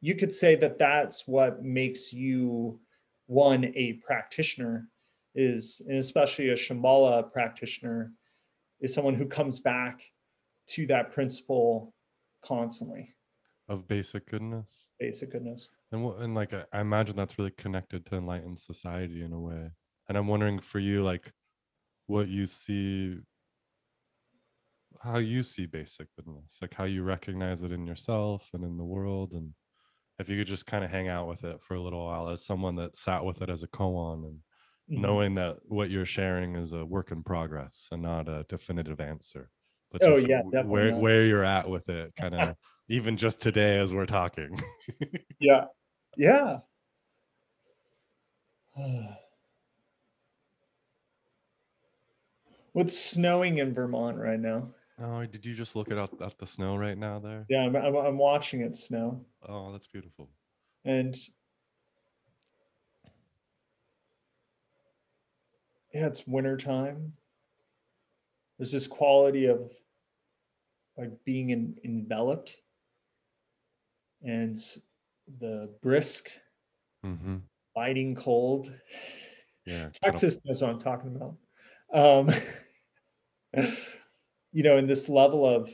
you 0.01 0.15
could 0.15 0.33
say 0.33 0.55
that 0.55 0.77
that's 0.77 1.27
what 1.27 1.63
makes 1.63 2.13
you 2.13 2.79
one 3.27 3.65
a 3.75 3.93
practitioner 4.05 4.87
is 5.39 5.81
and 5.87 5.97
especially 5.97 6.49
a 6.49 6.55
Shambhala 6.55 7.31
practitioner 7.31 8.11
is 8.81 8.93
someone 8.93 9.15
who 9.15 9.25
comes 9.25 9.59
back 9.59 10.01
to 10.67 10.85
that 10.87 11.13
principle 11.13 11.93
constantly. 12.43 13.15
Of 13.69 13.87
basic 13.87 14.27
goodness? 14.27 14.89
Basic 14.99 15.31
goodness. 15.31 15.69
And 15.91 16.03
what 16.03 16.19
and 16.19 16.35
like 16.35 16.53
I 16.53 16.81
imagine 16.81 17.15
that's 17.15 17.39
really 17.39 17.53
connected 17.57 18.05
to 18.07 18.17
enlightened 18.17 18.59
society 18.59 19.23
in 19.23 19.31
a 19.31 19.39
way. 19.39 19.69
And 20.07 20.17
i'm 20.17 20.27
wondering 20.27 20.59
for 20.59 20.79
you 20.79 21.03
like 21.03 21.31
what 22.07 22.27
you 22.27 22.47
see 22.47 23.15
how 25.01 25.19
you 25.19 25.43
see 25.43 25.67
basic 25.67 26.07
goodness 26.15 26.57
like 26.61 26.73
how 26.73 26.85
you 26.85 27.03
recognize 27.03 27.61
it 27.61 27.71
in 27.71 27.85
yourself 27.85 28.49
and 28.53 28.63
in 28.63 28.75
the 28.75 28.83
world 28.83 29.33
and 29.33 29.53
if 30.17 30.27
you 30.27 30.35
could 30.35 30.47
just 30.47 30.65
kind 30.65 30.83
of 30.83 30.89
hang 30.89 31.07
out 31.07 31.27
with 31.27 31.43
it 31.43 31.59
for 31.61 31.75
a 31.75 31.81
little 31.81 32.03
while 32.07 32.27
as 32.27 32.43
someone 32.43 32.75
that 32.75 32.97
sat 32.97 33.23
with 33.23 33.41
it 33.43 33.49
as 33.49 33.61
a 33.63 33.67
koan 33.67 34.25
and. 34.25 34.39
Mm-hmm. 34.89 35.01
knowing 35.01 35.35
that 35.35 35.57
what 35.67 35.91
you're 35.91 36.05
sharing 36.05 36.55
is 36.55 36.71
a 36.71 36.83
work 36.83 37.11
in 37.11 37.21
progress 37.21 37.87
and 37.91 38.01
not 38.01 38.27
a 38.27 38.43
definitive 38.49 38.99
answer. 38.99 39.51
But 39.91 40.03
oh 40.03 40.17
yeah, 40.17 40.41
definitely 40.41 40.69
where 40.69 40.91
not. 40.91 40.99
where 40.99 41.25
you're 41.25 41.43
at 41.43 41.69
with 41.69 41.89
it, 41.89 42.15
kind 42.19 42.33
of 42.33 42.55
even 42.87 43.15
just 43.15 43.39
today 43.39 43.77
as 43.77 43.93
we're 43.93 44.07
talking. 44.07 44.59
yeah, 45.39 45.65
yeah. 46.17 46.57
What's 52.73 52.99
snowing 52.99 53.59
in 53.59 53.75
Vermont 53.75 54.17
right 54.17 54.39
now? 54.39 54.69
Oh, 54.99 55.23
did 55.23 55.45
you 55.45 55.53
just 55.53 55.75
look 55.75 55.91
at 55.91 55.99
at 55.99 56.39
the 56.39 56.47
snow 56.47 56.75
right 56.75 56.97
now 56.97 57.19
there? 57.19 57.45
Yeah, 57.47 57.59
I'm, 57.59 57.75
I'm, 57.75 57.95
I'm 57.95 58.17
watching 58.17 58.61
it 58.61 58.75
snow. 58.75 59.23
Oh, 59.47 59.71
that's 59.71 59.87
beautiful. 59.87 60.31
And 60.83 61.15
yeah, 65.93 66.07
it's 66.07 66.27
winter 66.27 66.57
time. 66.57 67.13
There's 68.57 68.71
this 68.71 68.87
quality 68.87 69.45
of 69.45 69.71
like 70.97 71.11
being 71.23 71.51
in, 71.51 71.77
enveloped 71.83 72.57
and 74.21 74.57
the 75.39 75.69
brisk, 75.81 76.29
mm-hmm. 77.05 77.37
biting 77.73 78.15
cold. 78.15 78.73
Yeah, 79.65 79.89
Texas 80.03 80.37
knows 80.43 80.61
what 80.61 80.71
I'm 80.71 80.79
talking 80.79 81.15
about. 81.15 81.35
Um, 81.93 82.29
you 84.51 84.63
know, 84.63 84.77
in 84.77 84.87
this 84.87 85.09
level 85.09 85.45
of 85.45 85.71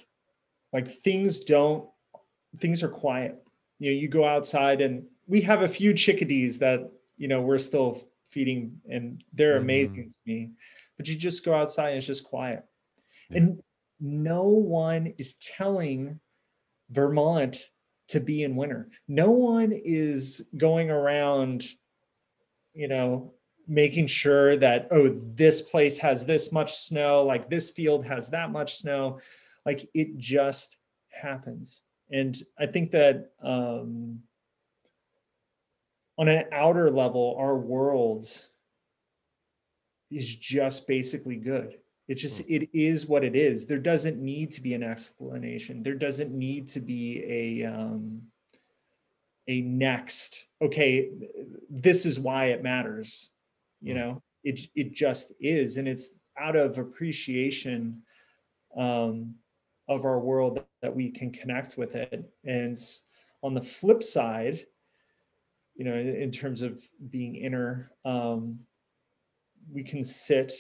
like 0.72 0.91
things 1.01 1.39
don't, 1.39 1.89
things 2.59 2.84
are 2.84 2.89
quiet. 2.89 3.36
You 3.80 3.91
know, 3.91 3.99
you 3.99 4.07
go 4.07 4.26
outside 4.26 4.82
and 4.82 5.03
we 5.28 5.41
have 5.41 5.63
a 5.63 5.68
few 5.68 5.93
chickadees 5.93 6.59
that, 6.59 6.89
you 7.18 7.28
know, 7.28 7.41
we're 7.41 7.57
still 7.57 8.07
feeding 8.36 8.80
and 8.92 9.24
they're 9.34 9.56
mm-hmm. 9.56 9.64
amazing 9.64 10.14
to 10.14 10.32
me 10.32 10.52
but 10.98 11.08
you 11.08 11.16
just 11.16 11.46
go 11.46 11.54
outside 11.54 11.90
and 11.90 11.98
it's 11.98 12.08
just 12.08 12.24
quiet 12.24 12.64
Yeah. 13.30 13.38
And 13.38 13.64
no 14.00 14.44
one 14.44 15.14
is 15.18 15.36
telling 15.36 16.20
Vermont 16.90 17.58
to 18.10 18.20
be 18.20 18.44
in 18.44 18.56
winter. 18.56 18.90
No 19.08 19.32
one 19.32 19.72
is 19.74 20.46
going 20.58 20.92
around, 20.92 21.66
you 22.74 22.88
know, 22.88 23.34
making 23.68 24.08
sure 24.08 24.56
that, 24.58 24.88
oh, 24.92 25.20
this 25.34 25.62
place 25.62 25.98
has 25.98 26.26
this 26.26 26.52
much 26.52 26.76
snow, 26.76 27.24
like 27.24 27.50
this 27.50 27.72
field 27.72 28.06
has 28.06 28.30
that 28.30 28.52
much 28.52 28.78
snow. 28.78 29.20
Like 29.66 29.90
it 29.94 30.18
just 30.18 30.78
happens. 31.10 31.82
And 32.12 32.38
I 32.60 32.68
think 32.68 32.92
that 32.92 33.32
um, 33.42 34.20
on 36.18 36.28
an 36.28 36.45
outer 36.51 36.89
level, 36.89 37.36
our 37.38 37.57
world 37.57 38.26
is 40.11 40.36
just 40.36 40.88
basically 40.88 41.36
good. 41.36 41.78
It 42.07 42.16
just 42.16 42.45
hmm. 42.45 42.53
it 42.53 42.70
is 42.74 43.07
what 43.07 43.24
it 43.24 43.36
is. 43.36 43.66
There 43.66 43.80
doesn't 43.80 44.22
need 44.22 44.51
to 44.51 44.61
be 44.61 44.74
an 44.74 44.84
explanation. 44.84 45.84
There 45.84 45.95
doesn't 45.95 46.32
need 46.32 46.68
to 46.70 46.80
be 46.80 47.24
a 47.28 47.66
um, 47.66 48.22
a 49.47 49.61
next. 49.61 50.47
Okay, 50.61 51.09
this 51.70 52.05
is 52.05 52.20
why 52.20 52.45
it 52.45 52.63
matters. 52.63 53.32
You 53.82 53.93
hmm. 53.93 53.99
know, 53.99 54.24
it 54.43 54.61
it 54.76 54.93
just 54.93 55.34
is, 55.39 55.78
and 55.78 55.88
it's 55.88 56.09
out 56.39 56.55
of 56.55 56.78
appreciation 56.78 58.01
um, 58.78 59.36
of 59.88 60.05
our 60.05 60.20
world 60.20 60.63
that 60.82 60.95
we 60.95 61.09
can 61.09 61.32
connect 61.32 61.78
with 61.78 61.95
it. 61.95 62.30
And 62.43 62.78
on 63.41 63.53
the 63.53 63.61
flip 63.61 64.03
side, 64.03 64.66
you 65.76 65.84
know, 65.84 65.96
in 65.96 66.32
terms 66.32 66.62
of 66.62 66.82
being 67.10 67.36
inner, 67.36 67.92
um, 68.06 68.60
we 69.72 69.84
can 69.84 70.04
sit 70.04 70.54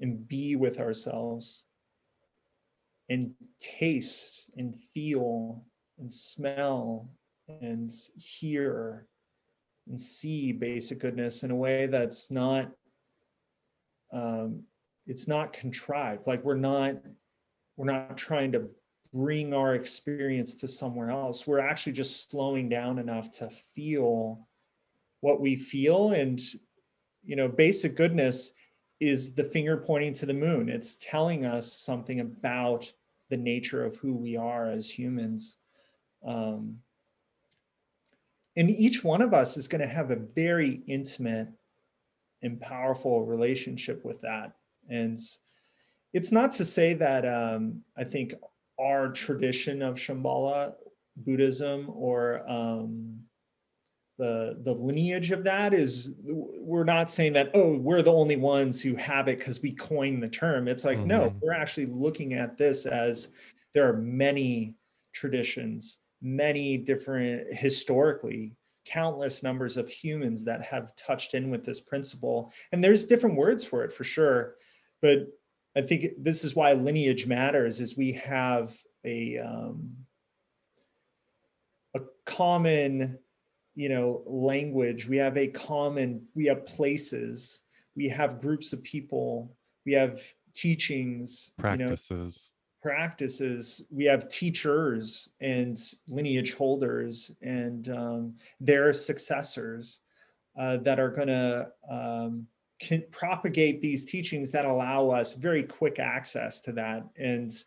and 0.00 0.26
be 0.26 0.56
with 0.56 0.80
ourselves 0.80 1.64
and 3.10 3.32
taste 3.60 4.50
and 4.56 4.74
feel 4.94 5.62
and 5.98 6.12
smell 6.12 7.10
and 7.60 7.90
hear 8.16 9.06
and 9.88 10.00
see 10.00 10.52
basic 10.52 11.00
goodness 11.00 11.42
in 11.42 11.50
a 11.50 11.56
way 11.56 11.86
that's 11.86 12.30
not 12.30 12.70
um, 14.12 14.62
it's 15.06 15.28
not 15.28 15.52
contrived. 15.52 16.26
Like 16.26 16.44
we're 16.44 16.54
not 16.54 16.94
we're 17.76 17.90
not 17.90 18.16
trying 18.16 18.52
to 18.52 18.68
bring 19.12 19.52
our 19.52 19.74
experience 19.74 20.54
to 20.54 20.68
somewhere 20.68 21.10
else 21.10 21.46
we're 21.46 21.58
actually 21.58 21.92
just 21.92 22.30
slowing 22.30 22.68
down 22.68 22.98
enough 22.98 23.30
to 23.30 23.48
feel 23.74 24.46
what 25.20 25.40
we 25.40 25.56
feel 25.56 26.12
and 26.12 26.40
you 27.24 27.36
know 27.36 27.48
basic 27.48 27.96
goodness 27.96 28.52
is 29.00 29.34
the 29.34 29.44
finger 29.44 29.78
pointing 29.78 30.12
to 30.12 30.26
the 30.26 30.34
moon. 30.34 30.68
It's 30.68 30.96
telling 30.96 31.46
us 31.46 31.72
something 31.72 32.20
about 32.20 32.92
the 33.30 33.36
nature 33.36 33.84
of 33.84 33.96
who 33.96 34.14
we 34.14 34.36
are 34.36 34.70
as 34.70 34.90
humans. 34.90 35.56
Um, 36.24 36.76
and 38.56 38.70
each 38.70 39.02
one 39.02 39.22
of 39.22 39.32
us 39.32 39.56
is 39.56 39.68
going 39.68 39.80
to 39.80 39.86
have 39.86 40.10
a 40.10 40.16
very 40.16 40.82
intimate 40.86 41.48
and 42.42 42.60
powerful 42.60 43.24
relationship 43.24 44.04
with 44.04 44.20
that. 44.20 44.52
And 44.88 45.18
it's 46.12 46.32
not 46.32 46.52
to 46.52 46.64
say 46.64 46.94
that 46.94 47.26
um, 47.26 47.82
I 47.96 48.04
think 48.04 48.34
our 48.80 49.10
tradition 49.12 49.82
of 49.82 49.96
Shambhala 49.96 50.74
Buddhism 51.16 51.90
or 51.92 52.48
um, 52.48 53.20
the 54.18 54.58
the 54.64 54.72
lineage 54.72 55.30
of 55.30 55.44
that 55.44 55.72
is 55.74 56.12
we're 56.22 56.84
not 56.84 57.10
saying 57.10 57.32
that 57.34 57.50
oh 57.54 57.76
we're 57.76 58.02
the 58.02 58.12
only 58.12 58.36
ones 58.36 58.80
who 58.82 58.94
have 58.96 59.28
it 59.28 59.38
because 59.38 59.62
we 59.62 59.72
coined 59.72 60.22
the 60.22 60.28
term. 60.28 60.68
It's 60.68 60.84
like 60.84 60.98
mm-hmm. 60.98 61.08
no 61.08 61.34
we're 61.40 61.52
actually 61.52 61.86
looking 61.86 62.34
at 62.34 62.56
this 62.58 62.86
as 62.86 63.28
there 63.72 63.88
are 63.88 63.96
many 63.96 64.74
traditions 65.12 65.98
many 66.22 66.76
different 66.76 67.52
historically 67.52 68.52
countless 68.86 69.42
numbers 69.42 69.76
of 69.76 69.88
humans 69.88 70.44
that 70.44 70.62
have 70.62 70.94
touched 70.96 71.34
in 71.34 71.50
with 71.50 71.64
this 71.64 71.80
principle. 71.80 72.52
And 72.72 72.82
there's 72.82 73.06
different 73.06 73.36
words 73.36 73.64
for 73.64 73.84
it 73.84 73.92
for 73.92 74.04
sure. 74.04 74.56
But 75.02 75.28
i 75.76 75.80
think 75.80 76.12
this 76.18 76.44
is 76.44 76.54
why 76.54 76.72
lineage 76.72 77.26
matters 77.26 77.80
is 77.80 77.96
we 77.96 78.12
have 78.12 78.76
a 79.04 79.38
um, 79.38 79.90
a 81.94 82.00
common 82.24 83.18
you 83.74 83.88
know 83.88 84.22
language. 84.26 85.06
We 85.08 85.16
have 85.16 85.36
a 85.36 85.48
common 85.48 86.22
we 86.34 86.46
have 86.46 86.66
places. 86.66 87.62
We 87.96 88.08
have 88.08 88.40
groups 88.40 88.72
of 88.72 88.82
people. 88.82 89.56
We 89.86 89.92
have 89.94 90.22
teachings 90.54 91.52
practices 91.58 92.10
you 92.10 92.16
know, 92.16 92.92
practices. 92.92 93.82
We 93.90 94.04
have 94.04 94.28
teachers 94.28 95.28
and 95.40 95.78
lineage 96.08 96.54
holders 96.54 97.30
and 97.42 97.88
um, 97.88 98.34
their 98.60 98.92
successors 98.92 100.00
uh, 100.58 100.78
that 100.78 100.98
are 100.98 101.10
going 101.10 101.28
to 101.28 101.68
um, 101.90 102.46
propagate 103.12 103.80
these 103.82 104.04
teachings 104.04 104.50
that 104.50 104.64
allow 104.64 105.10
us 105.10 105.34
very 105.34 105.62
quick 105.62 105.98
access 105.98 106.60
to 106.62 106.72
that 106.72 107.02
and 107.18 107.64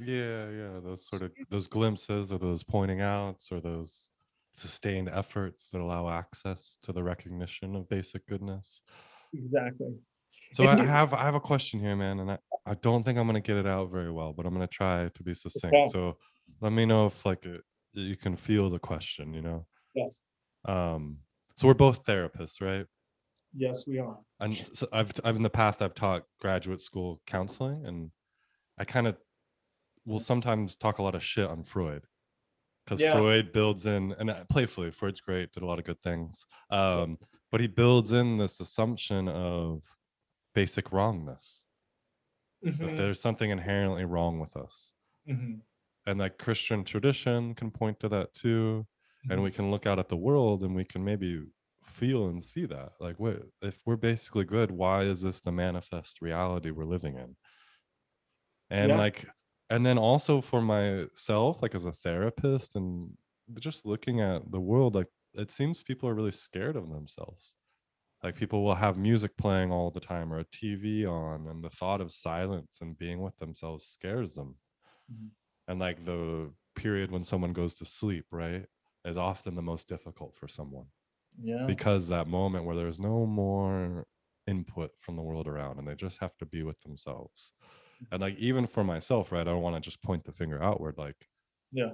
yeah 0.00 0.48
yeah 0.48 0.80
those 0.82 1.06
sort 1.06 1.22
of 1.22 1.30
those 1.50 1.66
glimpses 1.66 2.32
or 2.32 2.38
those 2.38 2.64
pointing 2.64 3.00
outs 3.00 3.52
or 3.52 3.60
those 3.60 4.10
sustained 4.56 5.08
efforts 5.08 5.70
that 5.70 5.80
allow 5.80 6.08
access 6.08 6.78
to 6.82 6.92
the 6.92 7.02
recognition 7.02 7.74
of 7.76 7.88
basic 7.88 8.26
goodness. 8.26 8.80
Exactly. 9.32 9.94
So 10.52 10.66
I 10.66 10.82
have 10.84 11.12
I 11.12 11.24
have 11.24 11.34
a 11.34 11.40
question 11.40 11.80
here, 11.80 11.96
man, 11.96 12.20
and 12.20 12.30
I, 12.30 12.38
I 12.64 12.74
don't 12.74 13.02
think 13.02 13.18
I'm 13.18 13.26
gonna 13.26 13.40
get 13.40 13.56
it 13.56 13.66
out 13.66 13.90
very 13.90 14.12
well, 14.12 14.32
but 14.32 14.46
I'm 14.46 14.52
gonna 14.52 14.66
try 14.66 15.08
to 15.08 15.22
be 15.22 15.34
succinct. 15.34 15.74
Okay. 15.74 15.90
So 15.92 16.16
let 16.60 16.72
me 16.72 16.86
know 16.86 17.06
if 17.06 17.26
like 17.26 17.44
it, 17.44 17.62
you 17.92 18.16
can 18.16 18.36
feel 18.36 18.70
the 18.70 18.78
question, 18.78 19.34
you 19.34 19.42
know. 19.42 19.66
Yes. 19.94 20.20
Um. 20.64 21.18
So 21.56 21.66
we're 21.66 21.74
both 21.74 22.04
therapists, 22.04 22.60
right? 22.60 22.86
Yes, 23.56 23.86
we 23.86 23.98
are. 23.98 24.18
And 24.40 24.54
so 24.54 24.88
I've 24.92 25.12
I've 25.24 25.36
in 25.36 25.42
the 25.42 25.50
past 25.50 25.80
I've 25.80 25.94
taught 25.94 26.24
graduate 26.40 26.80
school 26.80 27.20
counseling, 27.26 27.86
and 27.86 28.10
I 28.78 28.84
kind 28.84 29.06
of 29.06 29.16
will 30.04 30.20
sometimes 30.20 30.76
talk 30.76 30.98
a 30.98 31.02
lot 31.02 31.14
of 31.14 31.22
shit 31.22 31.48
on 31.48 31.62
Freud 31.62 32.02
because 32.84 33.00
yeah. 33.00 33.14
Freud 33.14 33.52
builds 33.52 33.86
in 33.86 34.14
and 34.18 34.30
playfully 34.50 34.90
Freud's 34.90 35.20
great, 35.20 35.52
did 35.52 35.62
a 35.62 35.66
lot 35.66 35.78
of 35.78 35.84
good 35.84 36.02
things. 36.02 36.44
Um, 36.70 37.18
but 37.50 37.60
he 37.60 37.66
builds 37.66 38.12
in 38.12 38.36
this 38.36 38.60
assumption 38.60 39.28
of 39.28 39.82
basic 40.54 40.92
wrongness. 40.92 41.66
Mm-hmm. 42.64 42.84
That 42.84 42.96
there's 42.96 43.20
something 43.20 43.50
inherently 43.50 44.04
wrong 44.04 44.40
with 44.40 44.56
us. 44.56 44.94
Mm-hmm. 45.28 45.60
And 46.06 46.18
like 46.18 46.38
Christian 46.38 46.84
tradition 46.84 47.54
can 47.54 47.70
point 47.70 48.00
to 48.00 48.08
that 48.08 48.34
too. 48.34 48.86
Mm-hmm. 49.24 49.32
And 49.32 49.42
we 49.42 49.50
can 49.50 49.70
look 49.70 49.86
out 49.86 49.98
at 49.98 50.08
the 50.08 50.16
world 50.16 50.62
and 50.62 50.74
we 50.74 50.84
can 50.84 51.04
maybe 51.04 51.42
feel 51.94 52.26
and 52.28 52.42
see 52.42 52.66
that. 52.66 52.92
Like, 53.00 53.18
wait, 53.18 53.40
if 53.62 53.78
we're 53.86 53.96
basically 53.96 54.44
good, 54.44 54.70
why 54.70 55.02
is 55.02 55.22
this 55.22 55.40
the 55.40 55.52
manifest 55.52 56.20
reality 56.20 56.70
we're 56.70 56.84
living 56.84 57.16
in? 57.16 57.36
And 58.70 58.90
yeah. 58.90 58.98
like 58.98 59.26
and 59.70 59.84
then 59.84 59.98
also 59.98 60.40
for 60.40 60.60
myself 60.60 61.62
like 61.62 61.74
as 61.74 61.84
a 61.84 61.92
therapist 61.92 62.76
and 62.76 63.10
just 63.58 63.84
looking 63.84 64.20
at 64.20 64.50
the 64.50 64.60
world 64.60 64.94
like 64.94 65.08
it 65.34 65.50
seems 65.50 65.82
people 65.82 66.08
are 66.08 66.14
really 66.14 66.30
scared 66.30 66.76
of 66.76 66.88
themselves 66.88 67.54
like 68.22 68.36
people 68.36 68.64
will 68.64 68.74
have 68.74 68.96
music 68.96 69.36
playing 69.36 69.70
all 69.70 69.90
the 69.90 70.00
time 70.00 70.32
or 70.32 70.38
a 70.38 70.44
tv 70.46 71.06
on 71.06 71.46
and 71.48 71.62
the 71.62 71.70
thought 71.70 72.00
of 72.00 72.12
silence 72.12 72.78
and 72.80 72.98
being 72.98 73.20
with 73.20 73.36
themselves 73.38 73.86
scares 73.86 74.34
them 74.34 74.54
mm-hmm. 75.12 75.26
and 75.68 75.80
like 75.80 76.04
the 76.04 76.50
period 76.76 77.10
when 77.10 77.24
someone 77.24 77.52
goes 77.52 77.74
to 77.74 77.84
sleep 77.84 78.24
right 78.30 78.66
is 79.04 79.16
often 79.16 79.54
the 79.54 79.62
most 79.62 79.88
difficult 79.88 80.34
for 80.36 80.48
someone 80.48 80.86
yeah 81.40 81.64
because 81.66 82.08
that 82.08 82.26
moment 82.26 82.64
where 82.64 82.76
there's 82.76 82.98
no 82.98 83.26
more 83.26 84.06
input 84.46 84.90
from 85.00 85.16
the 85.16 85.22
world 85.22 85.46
around 85.46 85.78
and 85.78 85.88
they 85.88 85.94
just 85.94 86.18
have 86.18 86.36
to 86.36 86.46
be 86.46 86.62
with 86.62 86.80
themselves 86.82 87.52
and 88.12 88.20
like 88.20 88.36
even 88.38 88.66
for 88.66 88.84
myself 88.84 89.32
right 89.32 89.42
i 89.42 89.44
don't 89.44 89.62
want 89.62 89.74
to 89.74 89.80
just 89.80 90.02
point 90.02 90.24
the 90.24 90.32
finger 90.32 90.62
outward 90.62 90.94
like 90.98 91.16
yeah 91.72 91.90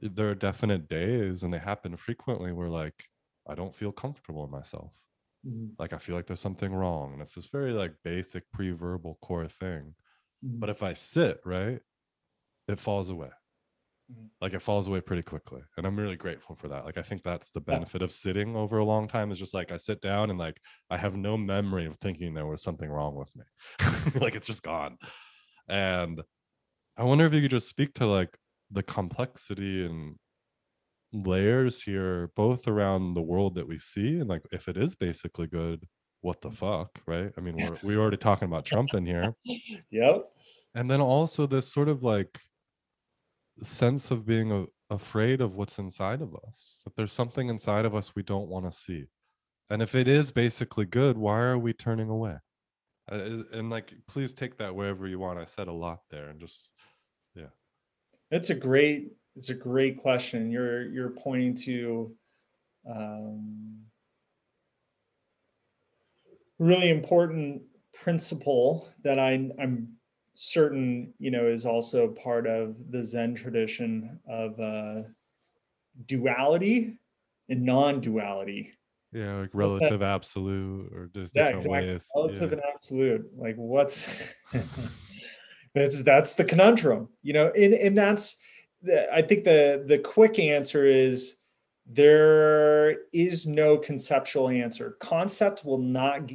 there 0.00 0.30
are 0.30 0.34
definite 0.34 0.88
days 0.88 1.42
and 1.42 1.52
they 1.52 1.58
happen 1.58 1.96
frequently 1.96 2.52
where 2.52 2.68
like 2.68 3.04
i 3.48 3.54
don't 3.54 3.74
feel 3.74 3.92
comfortable 3.92 4.44
in 4.44 4.50
myself 4.50 4.92
mm-hmm. 5.46 5.66
like 5.78 5.92
i 5.92 5.98
feel 5.98 6.16
like 6.16 6.26
there's 6.26 6.40
something 6.40 6.74
wrong 6.74 7.12
and 7.12 7.22
it's 7.22 7.34
this 7.34 7.46
very 7.46 7.72
like 7.72 7.92
basic 8.02 8.42
pre-verbal 8.52 9.16
core 9.22 9.46
thing 9.46 9.94
mm-hmm. 10.44 10.58
but 10.58 10.68
if 10.68 10.82
i 10.82 10.92
sit 10.92 11.40
right 11.44 11.80
it 12.68 12.80
falls 12.80 13.10
away. 13.10 13.30
Like 14.40 14.54
it 14.54 14.60
falls 14.60 14.86
away 14.86 15.00
pretty 15.00 15.22
quickly 15.22 15.60
and 15.76 15.86
i'm 15.86 15.98
really 15.98 16.16
grateful 16.16 16.54
for 16.54 16.68
that 16.68 16.84
like 16.84 16.98
i 16.98 17.02
think 17.02 17.22
that's 17.22 17.50
the 17.50 17.60
benefit 17.60 18.02
of 18.02 18.12
sitting 18.12 18.56
over 18.56 18.78
a 18.78 18.84
long 18.84 19.06
time 19.06 19.30
is 19.30 19.38
just 19.38 19.54
like 19.54 19.70
i 19.72 19.76
sit 19.76 20.00
down 20.00 20.30
and 20.30 20.38
like 20.38 20.56
i 20.90 20.96
have 20.96 21.16
no 21.16 21.36
memory 21.36 21.86
of 21.86 21.96
thinking 21.98 22.34
there 22.34 22.46
was 22.46 22.62
something 22.62 22.90
wrong 22.90 23.14
with 23.14 23.30
me 23.36 23.44
like 24.20 24.34
it's 24.34 24.46
just 24.46 24.62
gone 24.62 24.96
and 25.68 26.22
I 26.96 27.04
wonder 27.04 27.24
if 27.24 27.32
you 27.32 27.40
could 27.40 27.50
just 27.50 27.68
speak 27.68 27.94
to 27.94 28.06
like 28.06 28.36
the 28.70 28.82
complexity 28.82 29.86
and 29.86 30.16
layers 31.12 31.82
here, 31.82 32.30
both 32.36 32.68
around 32.68 33.14
the 33.14 33.22
world 33.22 33.54
that 33.54 33.66
we 33.66 33.78
see 33.78 34.18
and 34.18 34.28
like 34.28 34.42
if 34.52 34.68
it 34.68 34.76
is 34.76 34.94
basically 34.94 35.46
good, 35.46 35.86
what 36.20 36.40
the 36.40 36.50
fuck, 36.50 37.00
right? 37.06 37.32
I 37.36 37.40
mean, 37.40 37.56
we're 37.56 37.76
we're 37.82 38.00
already 38.00 38.18
talking 38.18 38.46
about 38.46 38.64
Trump 38.64 38.94
in 38.94 39.06
here. 39.06 39.34
Yep. 39.90 40.24
and 40.74 40.90
then 40.90 41.00
also 41.00 41.46
this 41.46 41.72
sort 41.72 41.88
of 41.88 42.02
like 42.02 42.38
sense 43.62 44.10
of 44.10 44.26
being 44.26 44.52
a, 44.52 44.64
afraid 44.90 45.40
of 45.40 45.54
what's 45.54 45.78
inside 45.78 46.20
of 46.20 46.34
us 46.48 46.78
that 46.84 46.94
there's 46.96 47.12
something 47.12 47.48
inside 47.48 47.84
of 47.84 47.94
us 47.94 48.14
we 48.14 48.22
don't 48.22 48.48
want 48.48 48.64
to 48.64 48.76
see 48.76 49.06
and 49.70 49.80
if 49.80 49.94
it 49.94 50.08
is 50.08 50.30
basically 50.30 50.84
good 50.84 51.16
why 51.16 51.38
are 51.40 51.58
we 51.58 51.72
turning 51.72 52.08
away 52.08 52.36
uh, 53.10 53.42
and 53.52 53.70
like 53.70 53.92
please 54.08 54.34
take 54.34 54.56
that 54.58 54.74
wherever 54.74 55.06
you 55.06 55.18
want 55.18 55.38
i 55.38 55.44
said 55.44 55.68
a 55.68 55.72
lot 55.72 56.00
there 56.10 56.28
and 56.28 56.40
just 56.40 56.72
yeah 57.34 57.52
It's 58.30 58.50
a 58.50 58.54
great, 58.54 59.12
it's 59.36 59.50
a 59.50 59.54
great 59.54 59.98
question. 60.00 60.50
You're 60.50 60.90
you're 60.90 61.10
pointing 61.10 61.54
to 61.66 62.14
um, 62.88 63.78
really 66.58 66.88
important 66.88 67.62
principle 67.92 68.88
that 69.04 69.18
I 69.18 69.50
I'm 69.60 69.96
certain 70.34 71.12
you 71.18 71.30
know 71.30 71.46
is 71.46 71.66
also 71.66 72.08
part 72.08 72.46
of 72.46 72.76
the 72.90 73.02
Zen 73.04 73.34
tradition 73.34 74.18
of 74.28 74.58
uh, 74.60 75.02
duality 76.06 76.98
and 77.48 77.62
non-duality. 77.62 78.72
yeah 79.12 79.36
like 79.36 79.50
relative 79.52 80.02
absolute 80.02 80.90
or 80.94 81.06
just 81.14 81.34
Yeah, 81.34 81.44
different 81.52 81.66
exactly. 81.66 81.88
ways 81.88 82.08
Relative 82.14 82.50
yeah. 82.50 82.58
and 82.58 82.62
absolute. 82.74 83.30
Like 83.36 83.56
what's 83.56 84.10
that's 85.74 86.02
that's 86.02 86.32
the 86.34 86.44
conundrum, 86.44 87.08
you 87.22 87.32
know, 87.32 87.48
and 87.56 87.74
and 87.74 87.96
that's 87.96 88.36
the, 88.82 89.12
I 89.12 89.22
think 89.22 89.44
the 89.44 89.84
the 89.86 89.98
quick 89.98 90.38
answer 90.38 90.86
is 90.86 91.36
there 91.86 92.98
is 93.12 93.46
no 93.46 93.76
conceptual 93.76 94.48
answer. 94.48 94.96
Concept 95.00 95.64
will 95.64 95.78
not 95.78 96.30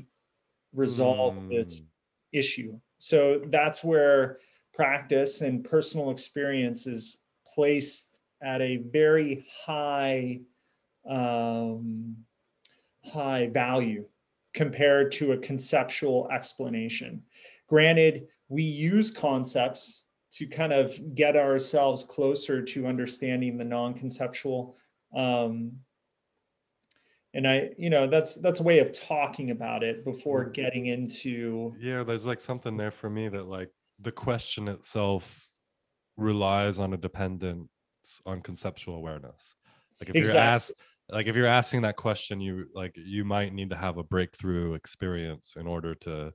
resolve 0.73 1.33
this 1.49 1.81
Mm, 1.81 1.85
issue. 2.33 2.79
So 2.99 3.41
that's 3.47 3.83
where 3.83 4.39
practice 4.73 5.41
and 5.41 5.63
personal 5.63 6.11
experience 6.11 6.87
is 6.87 7.19
placed 7.47 8.21
at 8.41 8.61
a 8.61 8.77
very 8.77 9.45
high 9.65 10.41
um, 11.09 12.15
high 13.03 13.47
value 13.47 14.05
compared 14.53 15.11
to 15.13 15.31
a 15.31 15.37
conceptual 15.37 16.27
explanation. 16.31 17.23
Granted, 17.67 18.27
we 18.49 18.63
use 18.63 19.11
concepts 19.11 20.05
to 20.33 20.45
kind 20.45 20.73
of 20.73 21.15
get 21.15 21.35
ourselves 21.35 22.03
closer 22.03 22.61
to 22.61 22.87
understanding 22.87 23.57
the 23.57 23.63
non-conceptual 23.63 24.75
um, 25.15 25.71
and 27.37 27.47
i 27.47 27.69
you 27.77 27.89
know 27.89 28.07
that's 28.07 28.35
that's 28.35 28.59
a 28.59 28.63
way 28.63 28.79
of 28.79 28.91
talking 28.91 29.51
about 29.51 29.83
it 29.83 30.03
before 30.03 30.43
mm-hmm. 30.43 30.51
getting 30.51 30.87
into 30.87 31.73
yeah 31.79 32.03
there's 32.03 32.25
like 32.25 32.41
something 32.41 32.75
there 32.75 32.91
for 32.91 33.09
me 33.09 33.29
that 33.29 33.45
like 33.45 33.69
the 33.99 34.11
question 34.11 34.67
itself 34.67 35.49
relies 36.17 36.79
on 36.79 36.93
a 36.93 36.97
dependence 36.97 37.69
on 38.25 38.41
conceptual 38.41 38.95
awareness. 38.95 39.55
Like 40.01 40.09
if 40.09 40.15
you're 40.15 40.23
Exactly. 40.23 40.41
asked 40.41 40.71
like 41.09 41.27
if 41.27 41.35
you're 41.35 41.45
asking 41.47 41.83
that 41.83 41.95
question 41.95 42.41
you 42.41 42.65
like 42.73 42.93
you 42.95 43.23
might 43.23 43.53
need 43.53 43.69
to 43.69 43.77
have 43.77 43.97
a 43.97 44.03
breakthrough 44.03 44.73
experience 44.73 45.55
in 45.57 45.65
order 45.65 45.95
to 45.95 46.33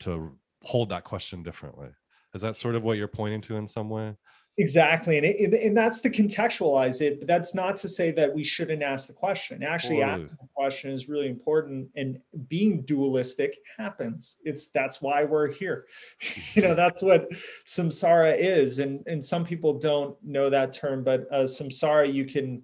to 0.00 0.38
hold 0.62 0.90
that 0.90 1.04
question 1.04 1.42
differently. 1.42 1.88
Is 2.34 2.42
that 2.42 2.56
sort 2.56 2.74
of 2.74 2.82
what 2.82 2.98
you're 2.98 3.08
pointing 3.08 3.40
to 3.42 3.56
in 3.56 3.66
some 3.66 3.88
way 3.88 4.14
Exactly. 4.58 5.18
And, 5.18 5.26
it, 5.26 5.52
and 5.52 5.76
that's 5.76 6.00
to 6.00 6.10
contextualize 6.10 7.02
it, 7.02 7.18
but 7.18 7.28
that's 7.28 7.54
not 7.54 7.76
to 7.78 7.88
say 7.88 8.10
that 8.12 8.34
we 8.34 8.42
shouldn't 8.42 8.82
ask 8.82 9.06
the 9.06 9.12
question. 9.12 9.62
Actually, 9.62 10.00
Totally. 10.00 10.22
asking 10.24 10.38
the 10.40 10.48
question 10.54 10.90
is 10.92 11.10
really 11.10 11.28
important 11.28 11.88
and 11.94 12.18
being 12.48 12.80
dualistic 12.82 13.58
happens. 13.76 14.38
It's 14.44 14.68
that's 14.68 15.02
why 15.02 15.24
we're 15.24 15.52
here. 15.52 15.86
you 16.54 16.62
know, 16.62 16.74
that's 16.74 17.02
what 17.02 17.30
samsara 17.66 18.36
is. 18.38 18.78
And, 18.78 19.06
and 19.06 19.22
some 19.22 19.44
people 19.44 19.78
don't 19.78 20.16
know 20.24 20.48
that 20.48 20.72
term, 20.72 21.04
but 21.04 21.26
uh, 21.30 21.44
samsara 21.44 22.10
you 22.10 22.24
can 22.24 22.62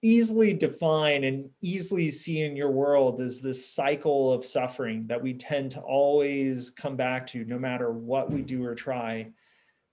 easily 0.00 0.54
define 0.54 1.24
and 1.24 1.50
easily 1.60 2.10
see 2.10 2.42
in 2.42 2.56
your 2.56 2.70
world 2.70 3.20
is 3.20 3.42
this 3.42 3.68
cycle 3.68 4.32
of 4.32 4.44
suffering 4.44 5.06
that 5.08 5.20
we 5.20 5.34
tend 5.34 5.72
to 5.72 5.80
always 5.80 6.70
come 6.70 6.96
back 6.96 7.26
to 7.26 7.44
no 7.44 7.58
matter 7.58 7.90
what 7.90 8.30
we 8.30 8.40
do 8.40 8.64
or 8.64 8.76
try 8.76 9.28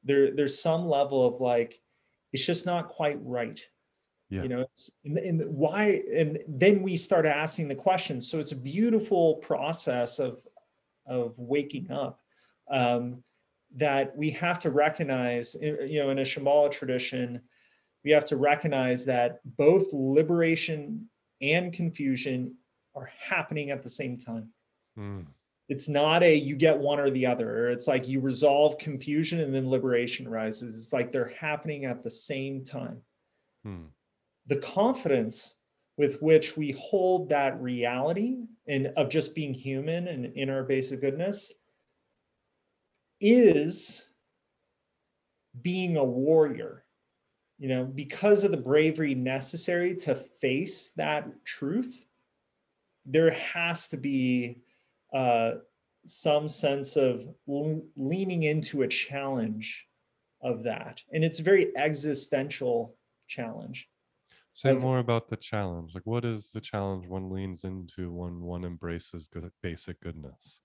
there 0.06 0.32
there's 0.32 0.62
some 0.62 0.88
level 0.88 1.26
of 1.26 1.42
like 1.42 1.82
it's 2.32 2.46
just 2.46 2.66
not 2.66 2.90
quite 2.90 3.18
right. 3.22 3.62
Yeah. 4.30 4.42
you 4.42 4.50
know 4.50 4.62
it's 4.62 4.90
and, 5.04 5.18
and 5.18 5.46
why 5.46 6.02
and 6.14 6.40
then 6.48 6.82
we 6.82 6.98
start 6.98 7.26
asking 7.26 7.68
the 7.68 7.76
questions. 7.76 8.30
So 8.30 8.40
it's 8.40 8.54
a 8.54 8.58
beautiful 8.58 9.36
process 9.36 10.20
of 10.20 10.42
of 11.06 11.34
waking 11.38 11.92
up 11.92 12.20
um, 12.72 13.24
that 13.76 14.16
we 14.16 14.30
have 14.32 14.60
to 14.60 14.72
recognize 14.72 15.56
you 15.62 16.00
know 16.00 16.10
in 16.10 16.20
a 16.20 16.24
shambhala 16.24 16.72
tradition 16.72 17.42
we 18.06 18.12
have 18.12 18.26
to 18.26 18.38
recognize 18.38 19.04
that 19.06 19.40
both 19.58 19.92
liberation 19.92 21.10
and 21.42 21.74
confusion 21.74 22.56
are 22.94 23.10
happening 23.20 23.72
at 23.72 23.84
the 23.84 23.90
same 23.90 24.18
time. 24.18 24.50
Mm, 24.98 25.26
it's 25.68 25.90
not 25.90 26.24
a 26.24 26.36
you 26.36 26.56
get 26.56 26.78
one 26.78 27.00
or 27.00 27.10
the 27.10 27.26
other. 27.26 27.70
It's 27.70 27.88
like 27.88 28.08
you 28.08 28.20
resolve 28.20 28.78
confusion 28.78 29.40
and 29.40 29.54
then 29.54 29.70
liberation 29.70 30.28
rises. 30.28 30.78
It's 30.78 30.94
like 30.94 31.12
they're 31.12 31.34
happening 31.40 31.86
at 31.86 32.04
the 32.04 32.10
same 32.10 32.64
time. 32.64 33.02
Mm, 33.66 33.88
the 34.48 34.58
confidence 34.58 35.56
with 35.98 36.22
which 36.22 36.58
we 36.58 36.72
hold 36.74 37.30
that 37.30 37.60
reality 37.62 38.38
and 38.68 38.88
of 38.98 39.10
just 39.10 39.34
being 39.34 39.54
human 39.54 40.08
and 40.08 40.26
in 40.38 40.50
our 40.50 40.64
basic 40.64 41.02
goodness 41.02 41.52
is 43.22 44.08
being 45.62 45.96
a 45.96 46.04
warrior 46.04 46.84
you 47.58 47.70
know 47.70 47.86
because 47.86 48.44
of 48.44 48.52
the 48.52 48.58
bravery 48.58 49.16
necessary 49.16 49.96
to 49.96 50.16
face 50.16 50.90
that 50.98 51.28
truth 51.46 52.06
there 53.06 53.32
has 53.32 53.88
to 53.88 53.96
be 53.96 54.58
uh, 55.16 55.52
some 56.06 56.48
sense 56.48 56.98
of 56.98 57.26
l- 57.48 57.82
leaning 57.96 58.44
into 58.44 58.84
a 58.84 58.88
challenge 58.88 59.86
of 60.42 60.64
that. 60.64 61.02
And 61.12 61.24
it's 61.24 61.40
a 61.40 61.44
very 61.44 61.76
existential 61.78 62.96
challenge. 63.28 63.88
Say 64.52 64.72
Of- 64.72 64.82
more 64.82 65.00
about 65.00 65.30
the 65.30 65.38
challenge. 65.38 65.96
Like 65.96 66.06
what 66.06 66.26
is 66.26 66.52
the 66.52 66.62
challenge 66.62 67.08
one 67.08 67.30
leans 67.32 67.64
into 67.64 68.12
when 68.12 68.42
one 68.42 68.66
embraces 68.66 69.28
good, 69.28 69.50
basic 69.64 70.00
goodness? 70.02 70.60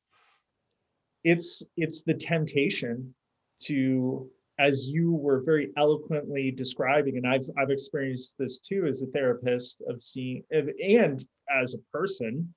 It's 1.22 1.62
it's 1.76 2.02
the 2.02 2.14
temptation 2.14 3.14
to 3.62 4.28
as 4.58 4.88
you 4.88 5.12
were 5.12 5.42
very 5.42 5.70
eloquently 5.76 6.50
describing 6.50 7.18
and 7.18 7.26
i've 7.26 7.46
i've 7.58 7.70
experienced 7.70 8.36
this 8.38 8.58
too 8.58 8.86
as 8.86 9.02
a 9.02 9.06
therapist 9.08 9.82
of 9.86 10.02
seeing 10.02 10.42
and 10.50 11.24
as 11.54 11.74
a 11.74 11.78
person 11.92 12.54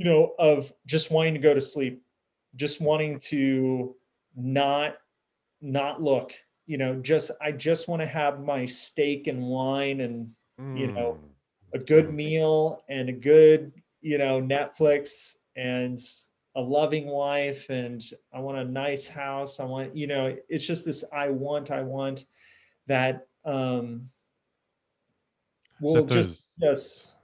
you 0.00 0.06
know 0.06 0.32
of 0.38 0.72
just 0.86 1.10
wanting 1.10 1.34
to 1.34 1.40
go 1.40 1.52
to 1.52 1.60
sleep 1.60 2.02
just 2.56 2.80
wanting 2.80 3.18
to 3.18 3.94
not 4.34 4.96
not 5.60 6.02
look 6.02 6.32
you 6.66 6.78
know 6.78 6.96
just 6.96 7.30
i 7.42 7.52
just 7.52 7.86
want 7.86 8.00
to 8.00 8.06
have 8.06 8.40
my 8.40 8.64
steak 8.64 9.26
and 9.26 9.42
wine 9.42 10.00
and 10.00 10.32
You 10.72 10.86
know, 10.96 11.18
Mm, 11.20 11.34
a 11.74 11.78
good 11.78 12.06
Mm. 12.08 12.14
meal 12.14 12.82
and 12.88 13.08
a 13.08 13.12
good 13.12 13.72
you 14.00 14.16
know 14.16 14.40
netflix 14.40 15.36
and 15.56 15.98
a 16.56 16.60
loving 16.60 17.06
wife 17.06 17.68
and 17.68 18.00
i 18.32 18.38
want 18.40 18.56
a 18.58 18.64
nice 18.64 19.06
house. 19.06 19.60
I 19.60 19.64
want 19.64 19.94
you 19.94 20.06
know 20.06 20.24
it's 20.48 20.66
just 20.66 20.84
this 20.84 21.04
i 21.12 21.28
want 21.28 21.70
i 21.70 21.82
want 21.82 22.24
that 22.86 23.26
um 23.44 24.08
will 25.80 26.06
that 26.06 26.14
just 26.14 26.54
yes. 26.58 27.16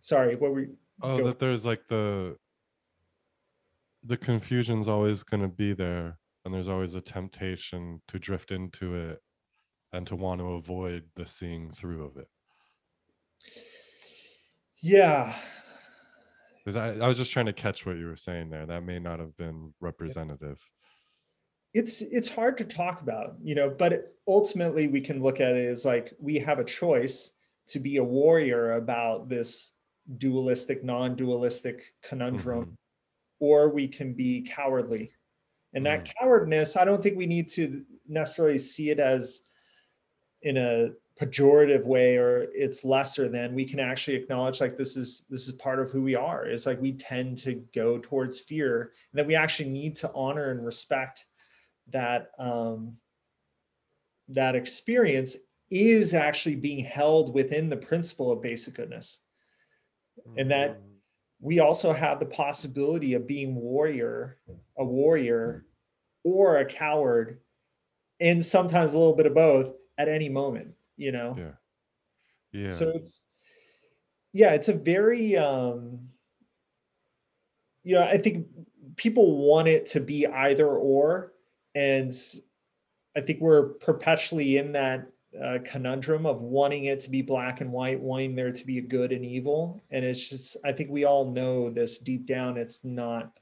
Sorry 0.00 0.36
what 0.36 0.52
were 0.52 0.60
you 0.68 0.76
oh 1.02 1.24
that 1.24 1.38
there's 1.38 1.64
like 1.64 1.82
the 1.88 2.36
the 4.04 4.16
confusion's 4.16 4.88
always 4.88 5.22
going 5.22 5.42
to 5.42 5.48
be 5.48 5.72
there 5.72 6.18
and 6.44 6.54
there's 6.54 6.68
always 6.68 6.94
a 6.94 7.00
temptation 7.00 8.00
to 8.08 8.18
drift 8.18 8.52
into 8.52 8.94
it 8.94 9.20
and 9.92 10.06
to 10.06 10.16
want 10.16 10.40
to 10.40 10.52
avoid 10.52 11.04
the 11.16 11.26
seeing 11.26 11.70
through 11.72 12.04
of 12.04 12.16
it. 12.16 12.28
Yeah. 14.80 15.34
Because 16.64 16.76
I, 16.76 17.04
I 17.04 17.08
was 17.08 17.16
just 17.16 17.32
trying 17.32 17.46
to 17.46 17.52
catch 17.52 17.86
what 17.86 17.96
you 17.96 18.06
were 18.06 18.16
saying 18.16 18.50
there. 18.50 18.66
That 18.66 18.84
may 18.84 18.98
not 18.98 19.20
have 19.20 19.36
been 19.36 19.72
representative. 19.80 20.60
It's 21.74 22.00
it's 22.00 22.28
hard 22.28 22.56
to 22.58 22.64
talk 22.64 23.02
about 23.02 23.34
you 23.42 23.54
know 23.54 23.68
but 23.68 24.14
ultimately 24.26 24.88
we 24.88 25.02
can 25.02 25.22
look 25.22 25.38
at 25.38 25.54
it 25.54 25.68
as 25.68 25.84
like 25.84 26.14
we 26.18 26.38
have 26.38 26.58
a 26.58 26.64
choice 26.64 27.32
to 27.68 27.78
be 27.78 27.98
a 27.98 28.04
warrior 28.04 28.72
about 28.72 29.28
this 29.28 29.74
dualistic 30.16 30.82
non-dualistic 30.82 31.94
conundrum 32.02 32.64
Mhm. 32.64 32.74
or 33.40 33.68
we 33.68 33.86
can 33.86 34.14
be 34.14 34.42
cowardly. 34.42 35.12
And 35.74 35.84
that 35.84 36.12
cowardness 36.18 36.76
i 36.76 36.84
don't 36.84 37.02
think 37.02 37.16
we 37.16 37.26
need 37.26 37.48
to 37.50 37.84
necessarily 38.08 38.58
see 38.58 38.90
it 38.90 38.98
as 38.98 39.42
in 40.42 40.56
a 40.56 40.92
pejorative 41.20 41.84
way 41.84 42.16
or 42.16 42.46
it's 42.54 42.84
lesser 42.84 43.28
than. 43.28 43.54
We 43.54 43.64
can 43.64 43.80
actually 43.80 44.16
acknowledge 44.16 44.60
like 44.60 44.76
this 44.76 44.96
is 44.96 45.26
this 45.28 45.48
is 45.48 45.54
part 45.54 45.80
of 45.80 45.90
who 45.90 46.02
we 46.02 46.14
are. 46.14 46.46
It's 46.46 46.64
like 46.64 46.80
we 46.80 46.92
tend 46.92 47.38
to 47.38 47.54
go 47.74 47.98
towards 47.98 48.38
fear 48.38 48.92
and 49.12 49.18
that 49.18 49.26
we 49.26 49.34
actually 49.34 49.68
need 49.68 49.96
to 49.96 50.12
honor 50.14 50.50
and 50.50 50.64
respect 50.64 51.26
that 51.88 52.30
um, 52.38 52.96
that 54.28 54.54
experience 54.54 55.36
is 55.70 56.14
actually 56.14 56.54
being 56.54 56.84
held 56.84 57.34
within 57.34 57.68
the 57.68 57.76
principle 57.76 58.30
of 58.30 58.40
basic 58.40 58.74
goodness 58.74 59.20
and 60.36 60.50
that 60.50 60.80
we 61.40 61.60
also 61.60 61.92
have 61.92 62.20
the 62.20 62.26
possibility 62.26 63.14
of 63.14 63.26
being 63.26 63.54
warrior 63.54 64.38
a 64.76 64.84
warrior 64.84 65.64
or 66.24 66.58
a 66.58 66.64
coward 66.64 67.38
and 68.20 68.44
sometimes 68.44 68.92
a 68.92 68.98
little 68.98 69.14
bit 69.14 69.26
of 69.26 69.34
both 69.34 69.74
at 69.98 70.08
any 70.08 70.28
moment 70.28 70.74
you 70.96 71.12
know? 71.12 71.34
Yeah. 71.38 71.52
Yeah. 72.52 72.70
So 72.70 72.90
it's 72.90 73.22
yeah 74.32 74.52
it's 74.52 74.68
a 74.68 74.74
very 74.74 75.36
um 75.36 76.00
yeah 77.82 78.04
i 78.04 78.18
think 78.18 78.46
people 78.96 79.38
want 79.38 79.68
it 79.68 79.86
to 79.86 80.00
be 80.00 80.26
either 80.26 80.66
or 80.66 81.32
and 81.74 82.12
i 83.16 83.20
think 83.20 83.40
we're 83.40 83.70
perpetually 83.74 84.58
in 84.58 84.72
that 84.72 85.06
uh, 85.42 85.58
conundrum 85.64 86.26
of 86.26 86.40
wanting 86.40 86.86
it 86.86 87.00
to 87.00 87.10
be 87.10 87.22
black 87.22 87.60
and 87.60 87.70
white 87.70 88.00
wanting 88.00 88.34
there 88.34 88.50
to 88.50 88.64
be 88.64 88.78
a 88.78 88.82
good 88.82 89.12
and 89.12 89.24
evil 89.24 89.82
and 89.90 90.04
it's 90.04 90.28
just 90.28 90.56
i 90.64 90.72
think 90.72 90.90
we 90.90 91.04
all 91.04 91.30
know 91.30 91.68
this 91.68 91.98
deep 91.98 92.26
down 92.26 92.56
it's 92.56 92.82
not 92.82 93.38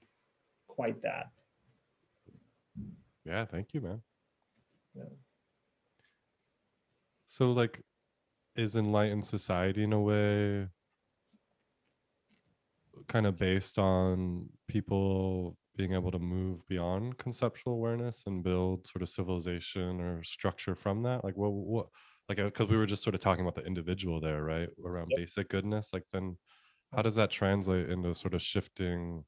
quite 0.66 1.00
that 1.02 1.30
Yeah, 3.24 3.44
thank 3.44 3.74
you, 3.74 3.80
man. 3.80 4.02
Yeah. 4.94 5.02
So, 7.26 7.52
like, 7.52 7.82
is 8.54 8.76
enlightened 8.76 9.26
society 9.26 9.82
in 9.82 9.92
a 9.92 10.00
way 10.00 10.68
kind 13.08 13.26
of 13.26 13.36
based 13.36 13.78
on 13.78 14.48
people 14.68 15.56
being 15.76 15.92
able 15.92 16.10
to 16.10 16.18
move 16.18 16.66
beyond 16.68 17.18
conceptual 17.18 17.74
awareness 17.74 18.24
and 18.26 18.42
build 18.42 18.86
sort 18.86 19.02
of 19.02 19.08
civilization 19.08 20.00
or 20.00 20.22
structure 20.22 20.74
from 20.74 21.02
that? 21.02 21.24
Like, 21.24 21.36
what, 21.36 21.52
what, 21.52 21.86
like, 22.28 22.38
because 22.38 22.68
we 22.68 22.76
were 22.76 22.86
just 22.86 23.02
sort 23.02 23.14
of 23.14 23.20
talking 23.20 23.44
about 23.44 23.54
the 23.54 23.66
individual 23.66 24.20
there, 24.20 24.42
right? 24.42 24.68
Around 24.84 25.10
Yep. 25.10 25.18
basic 25.18 25.48
goodness. 25.48 25.90
Like, 25.92 26.04
then 26.12 26.36
how 26.94 27.02
does 27.02 27.14
that 27.16 27.30
translate 27.30 27.90
into 27.90 28.14
sort 28.14 28.34
of 28.34 28.42
shifting 28.42 29.24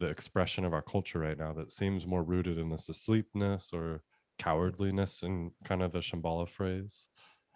the 0.00 0.06
expression 0.06 0.64
of 0.64 0.72
our 0.72 0.82
culture 0.82 1.18
right 1.18 1.38
now 1.38 1.52
that 1.54 1.72
seems 1.72 2.06
more 2.06 2.22
rooted 2.22 2.56
in 2.58 2.70
this 2.70 2.88
asleepness 2.88 3.72
or 3.72 4.02
cowardliness 4.38 5.22
in 5.24 5.50
kind 5.64 5.82
of 5.82 5.92
the 5.92 5.98
Shambhala 5.98 6.48
phrase? 6.48 7.08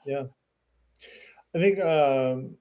Yeah. 0.05 0.25
I 1.55 1.59
think, 1.59 1.79
um, 1.79 2.57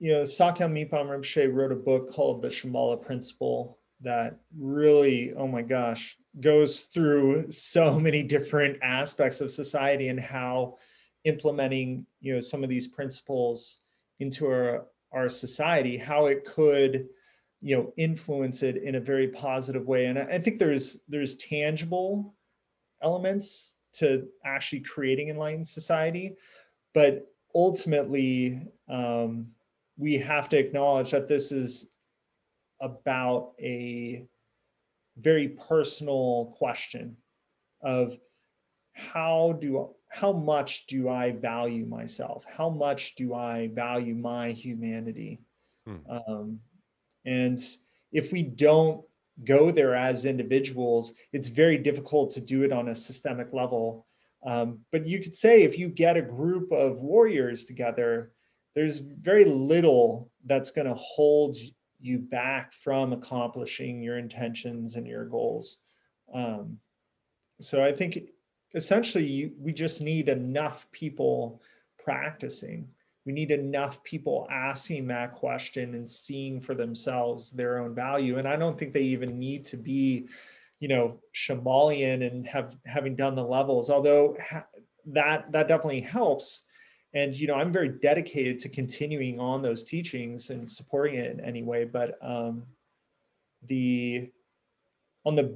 you 0.00 0.12
know, 0.12 0.22
Sakyong 0.22 0.72
Mipham 0.72 1.06
Rinpoche 1.06 1.52
wrote 1.54 1.70
a 1.70 1.76
book 1.76 2.10
called 2.10 2.42
The 2.42 2.48
Shambhala 2.48 3.00
Principle 3.00 3.78
that 4.02 4.38
really, 4.56 5.32
oh 5.34 5.46
my 5.46 5.62
gosh, 5.62 6.16
goes 6.40 6.82
through 6.82 7.50
so 7.50 7.98
many 8.00 8.22
different 8.22 8.78
aspects 8.82 9.40
of 9.40 9.50
society 9.50 10.08
and 10.08 10.20
how 10.20 10.78
implementing, 11.24 12.06
you 12.20 12.34
know, 12.34 12.40
some 12.40 12.62
of 12.62 12.70
these 12.70 12.88
principles 12.88 13.78
into 14.20 14.46
our, 14.46 14.86
our 15.12 15.28
society, 15.28 15.96
how 15.96 16.26
it 16.26 16.44
could, 16.44 17.06
you 17.60 17.76
know, 17.76 17.92
influence 17.96 18.62
it 18.62 18.76
in 18.76 18.96
a 18.96 19.00
very 19.00 19.28
positive 19.28 19.86
way. 19.86 20.06
And 20.06 20.18
I 20.18 20.38
think 20.38 20.58
there's 20.58 20.98
there's 21.08 21.36
tangible 21.36 22.34
elements 23.02 23.74
to 23.94 24.26
actually 24.44 24.80
creating 24.80 25.28
enlightened 25.28 25.66
society 25.66 26.36
but 26.94 27.26
ultimately 27.54 28.66
um, 28.88 29.48
we 29.96 30.16
have 30.18 30.48
to 30.50 30.58
acknowledge 30.58 31.10
that 31.10 31.28
this 31.28 31.52
is 31.52 31.88
about 32.82 33.52
a 33.60 34.24
very 35.16 35.48
personal 35.48 36.54
question 36.58 37.16
of 37.82 38.18
how 38.92 39.56
do 39.60 39.88
how 40.08 40.32
much 40.32 40.86
do 40.86 41.08
i 41.08 41.30
value 41.30 41.86
myself? 41.86 42.44
How 42.46 42.68
much 42.68 43.14
do 43.14 43.34
i 43.34 43.70
value 43.72 44.14
my 44.14 44.52
humanity? 44.52 45.40
Hmm. 45.86 45.96
um, 46.28 46.60
and 47.24 47.58
if 48.12 48.30
we 48.30 48.42
don't 48.42 49.04
go 49.44 49.72
there 49.72 49.96
as 49.96 50.26
individuals 50.26 51.14
it's 51.32 51.48
very 51.48 51.78
difficult 51.78 52.30
to 52.32 52.40
do 52.40 52.62
it 52.62 52.72
on 52.72 52.88
a 52.88 52.94
systemic 52.94 53.52
level. 53.52 54.06
Um, 54.44 54.80
but 54.92 55.06
you 55.06 55.20
could 55.20 55.36
say 55.36 55.62
if 55.62 55.78
you 55.78 55.88
get 55.88 56.16
a 56.16 56.22
group 56.22 56.70
of 56.72 56.98
warriors 56.98 57.64
together, 57.64 58.32
there's 58.74 58.98
very 58.98 59.44
little 59.44 60.30
that's 60.44 60.70
going 60.70 60.86
to 60.86 60.94
hold 60.94 61.56
you 62.02 62.18
back 62.18 62.74
from 62.74 63.12
accomplishing 63.12 64.02
your 64.02 64.18
intentions 64.18 64.96
and 64.96 65.06
your 65.06 65.24
goals. 65.24 65.78
Um, 66.34 66.78
so 67.60 67.84
I 67.84 67.92
think 67.92 68.30
essentially 68.74 69.24
you, 69.24 69.52
we 69.58 69.72
just 69.72 70.00
need 70.00 70.28
enough 70.28 70.90
people 70.92 71.62
practicing. 72.02 72.88
We 73.24 73.32
need 73.32 73.50
enough 73.50 74.02
people 74.02 74.48
asking 74.50 75.06
that 75.08 75.34
question 75.34 75.94
and 75.94 76.08
seeing 76.08 76.60
for 76.60 76.74
themselves 76.74 77.52
their 77.52 77.78
own 77.78 77.94
value. 77.94 78.38
And 78.38 78.48
I 78.48 78.56
don't 78.56 78.76
think 78.76 78.92
they 78.92 79.02
even 79.02 79.38
need 79.38 79.64
to 79.66 79.76
be 79.76 80.28
you 80.82 80.88
know 80.88 81.20
Shambhalian 81.32 82.26
and 82.26 82.44
have 82.48 82.76
having 82.84 83.14
done 83.14 83.36
the 83.36 83.44
levels 83.44 83.88
although 83.88 84.36
ha- 84.42 84.66
that 85.06 85.50
that 85.52 85.68
definitely 85.68 86.00
helps 86.00 86.64
and 87.14 87.34
you 87.34 87.46
know 87.46 87.54
i'm 87.54 87.72
very 87.72 87.88
dedicated 87.88 88.58
to 88.58 88.68
continuing 88.68 89.38
on 89.38 89.62
those 89.62 89.84
teachings 89.84 90.50
and 90.50 90.70
supporting 90.70 91.16
it 91.16 91.30
in 91.30 91.40
any 91.40 91.62
way 91.62 91.84
but 91.84 92.18
um 92.22 92.62
the 93.66 94.30
on 95.24 95.34
the 95.34 95.54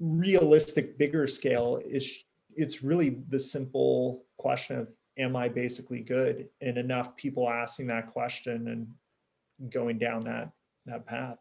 realistic 0.00 0.98
bigger 0.98 1.26
scale 1.26 1.80
it's 1.84 2.24
it's 2.54 2.82
really 2.82 3.18
the 3.28 3.38
simple 3.38 4.24
question 4.36 4.78
of 4.78 4.88
am 5.18 5.36
i 5.36 5.48
basically 5.48 6.00
good 6.00 6.48
and 6.60 6.76
enough 6.76 7.16
people 7.16 7.48
asking 7.48 7.86
that 7.86 8.12
question 8.12 8.68
and 8.68 9.70
going 9.72 9.98
down 9.98 10.22
that 10.22 10.50
that 10.84 11.06
path 11.06 11.38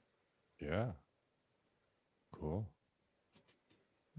Yeah. 0.61 0.91
Cool. 2.31 2.67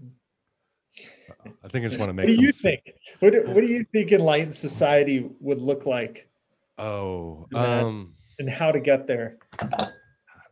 Uh, 0.03 1.49
I 1.63 1.67
think 1.67 1.85
I 1.85 1.89
just 1.89 1.99
want 1.99 2.09
to 2.09 2.13
make 2.13 2.27
what 2.27 2.37
do 2.37 2.41
you 2.41 2.51
think 2.51 2.81
what, 3.19 3.33
do- 3.33 3.43
what 3.47 3.61
do 3.61 3.67
you 3.67 3.85
think 3.91 4.11
enlightened 4.11 4.55
society 4.55 5.29
would 5.39 5.61
look 5.61 5.85
like 5.85 6.29
Oh, 6.77 7.47
Matt. 7.51 7.83
um, 7.85 8.13
and 8.39 8.49
how 8.49 8.71
to 8.71 8.79
get 8.79 9.07
there 9.07 9.37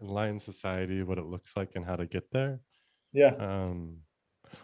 enlightened 0.02 0.42
society, 0.42 1.04
what 1.04 1.18
it 1.18 1.26
looks 1.26 1.56
like 1.56 1.72
and 1.76 1.86
how 1.86 1.96
to 1.96 2.06
get 2.06 2.30
there. 2.32 2.60
yeah 3.14 3.32
Um, 3.40 3.98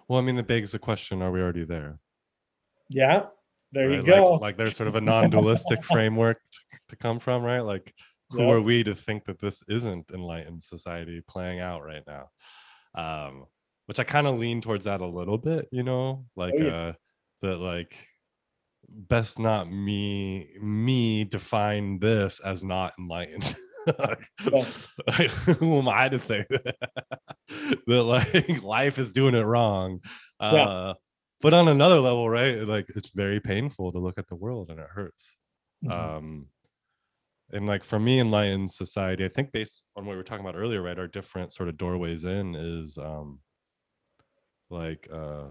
well, 0.08 0.20
I 0.20 0.22
mean, 0.22 0.38
it 0.38 0.48
begs 0.48 0.72
the 0.72 0.80
question: 0.80 1.22
Are 1.22 1.32
we 1.32 1.40
already 1.42 1.64
there? 1.66 2.00
yeah 2.90 3.28
there 3.72 3.90
you 3.94 4.04
go 4.04 4.34
Like, 4.34 4.42
like 4.42 4.58
there's 4.58 4.76
sort 4.76 4.90
of 4.90 4.96
a 4.96 5.02
non-dualistic 5.02 5.82
framework 5.94 6.38
t- 6.52 6.78
to 6.90 6.96
come 6.98 7.20
from, 7.20 7.42
right? 7.44 7.62
Like, 7.62 7.94
who 8.32 8.42
Yep. 8.44 8.52
are 8.54 8.62
we 8.62 8.84
to 8.84 8.96
think 8.96 9.26
that 9.26 9.40
this 9.40 9.64
isn't 9.70 10.12
enlightened 10.12 10.62
society 10.64 11.22
playing 11.26 11.60
out 11.62 11.82
right 11.84 12.04
now? 12.06 12.30
Um, 12.96 13.46
which 13.86 14.00
I 14.00 14.04
kind 14.04 14.28
of 14.28 14.38
lean 14.40 14.60
towards 14.62 14.84
that 14.86 15.00
a 15.02 15.06
little 15.08 15.38
bit, 15.38 15.70
you 15.72 15.84
know, 15.84 16.26
like 16.36 16.54
Oh, 16.60 16.64
yeah. 16.64 16.72
uh, 16.90 16.94
that 17.42 17.58
like 17.58 17.96
best 18.90 19.40
not 19.40 19.72
me 19.72 20.50
me 20.62 21.24
define 21.24 22.00
this 22.00 22.40
as 22.40 22.64
not 22.64 22.94
enlightened. 23.00 23.56
Like, 23.98 24.30
like, 25.08 25.32
who 25.32 25.80
am 25.80 25.90
I 25.90 26.08
to 26.10 26.20
say 26.20 26.46
that? 26.52 26.76
that 27.88 28.04
like 28.04 28.62
life 28.64 29.00
is 29.00 29.12
doing 29.12 29.34
it 29.34 29.42
wrong. 29.42 30.02
Uh, 30.40 30.54
Yeah. 30.56 30.94
but 31.42 31.56
on 31.56 31.68
another 31.68 32.00
level, 32.00 32.30
right? 32.30 32.60
Like 32.60 32.86
it's 32.96 33.10
very 33.10 33.40
painful 33.40 33.92
to 33.92 33.98
look 33.98 34.20
at 34.20 34.28
the 34.28 34.36
world 34.36 34.70
and 34.70 34.80
it 34.80 34.86
hurts. 34.88 35.36
Mhm. 35.84 35.92
Um, 35.92 36.48
and 37.52 37.66
like 37.68 37.84
for 37.84 38.00
me, 38.00 38.20
enlightened 38.20 38.72
society, 38.72 39.26
I 39.26 39.30
think 39.30 39.52
based 39.52 39.84
on 39.96 40.06
what 40.06 40.12
we 40.12 40.18
were 40.18 40.24
talking 40.24 40.46
about 40.46 40.58
earlier, 40.60 40.82
right? 40.82 41.00
Our 41.00 41.08
different 41.08 41.52
sort 41.52 41.68
of 41.68 41.78
doorways 41.78 42.24
in 42.24 42.56
is 42.56 42.98
um, 42.98 43.40
like 44.70 45.08
uh, 45.12 45.46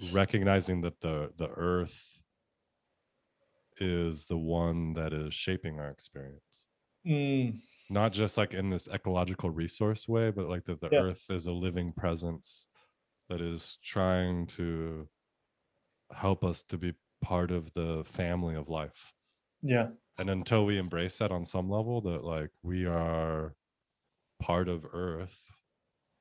recognizing 0.00 0.80
that 0.82 1.00
the 1.00 1.32
the 1.36 1.48
earth 1.50 2.20
is 3.80 4.26
the 4.26 4.36
one 4.36 4.92
that 4.94 5.12
is 5.14 5.32
shaping 5.32 5.78
our 5.78 5.88
experience 5.90 6.68
Mm, 7.04 7.58
not 7.88 8.12
just 8.12 8.36
like 8.36 8.52
in 8.54 8.70
this 8.70 8.88
ecological 8.88 9.50
resource 9.50 10.06
way, 10.08 10.30
but 10.30 10.48
like 10.48 10.64
that 10.64 10.80
the 10.80 10.90
Yeah. 10.90 11.00
earth 11.00 11.30
is 11.30 11.46
a 11.46 11.52
living 11.52 11.92
presence 11.92 12.68
that 13.28 13.40
is 13.40 13.78
trying 13.82 14.46
to 14.46 15.08
help 16.12 16.44
us 16.44 16.62
to 16.64 16.76
be 16.78 16.94
part 17.22 17.50
of 17.50 17.72
the 17.72 18.04
family 18.04 18.54
of 18.54 18.68
life. 18.68 19.12
yeah 19.62 19.90
And 20.18 20.28
until 20.28 20.66
we 20.66 20.78
embrace 20.78 21.16
that 21.18 21.30
on 21.32 21.44
some 21.46 21.70
level, 21.70 22.00
that 22.02 22.22
like 22.24 22.50
we 22.62 22.84
are 22.86 23.56
part 24.40 24.68
of 24.68 24.86
earth 24.92 25.50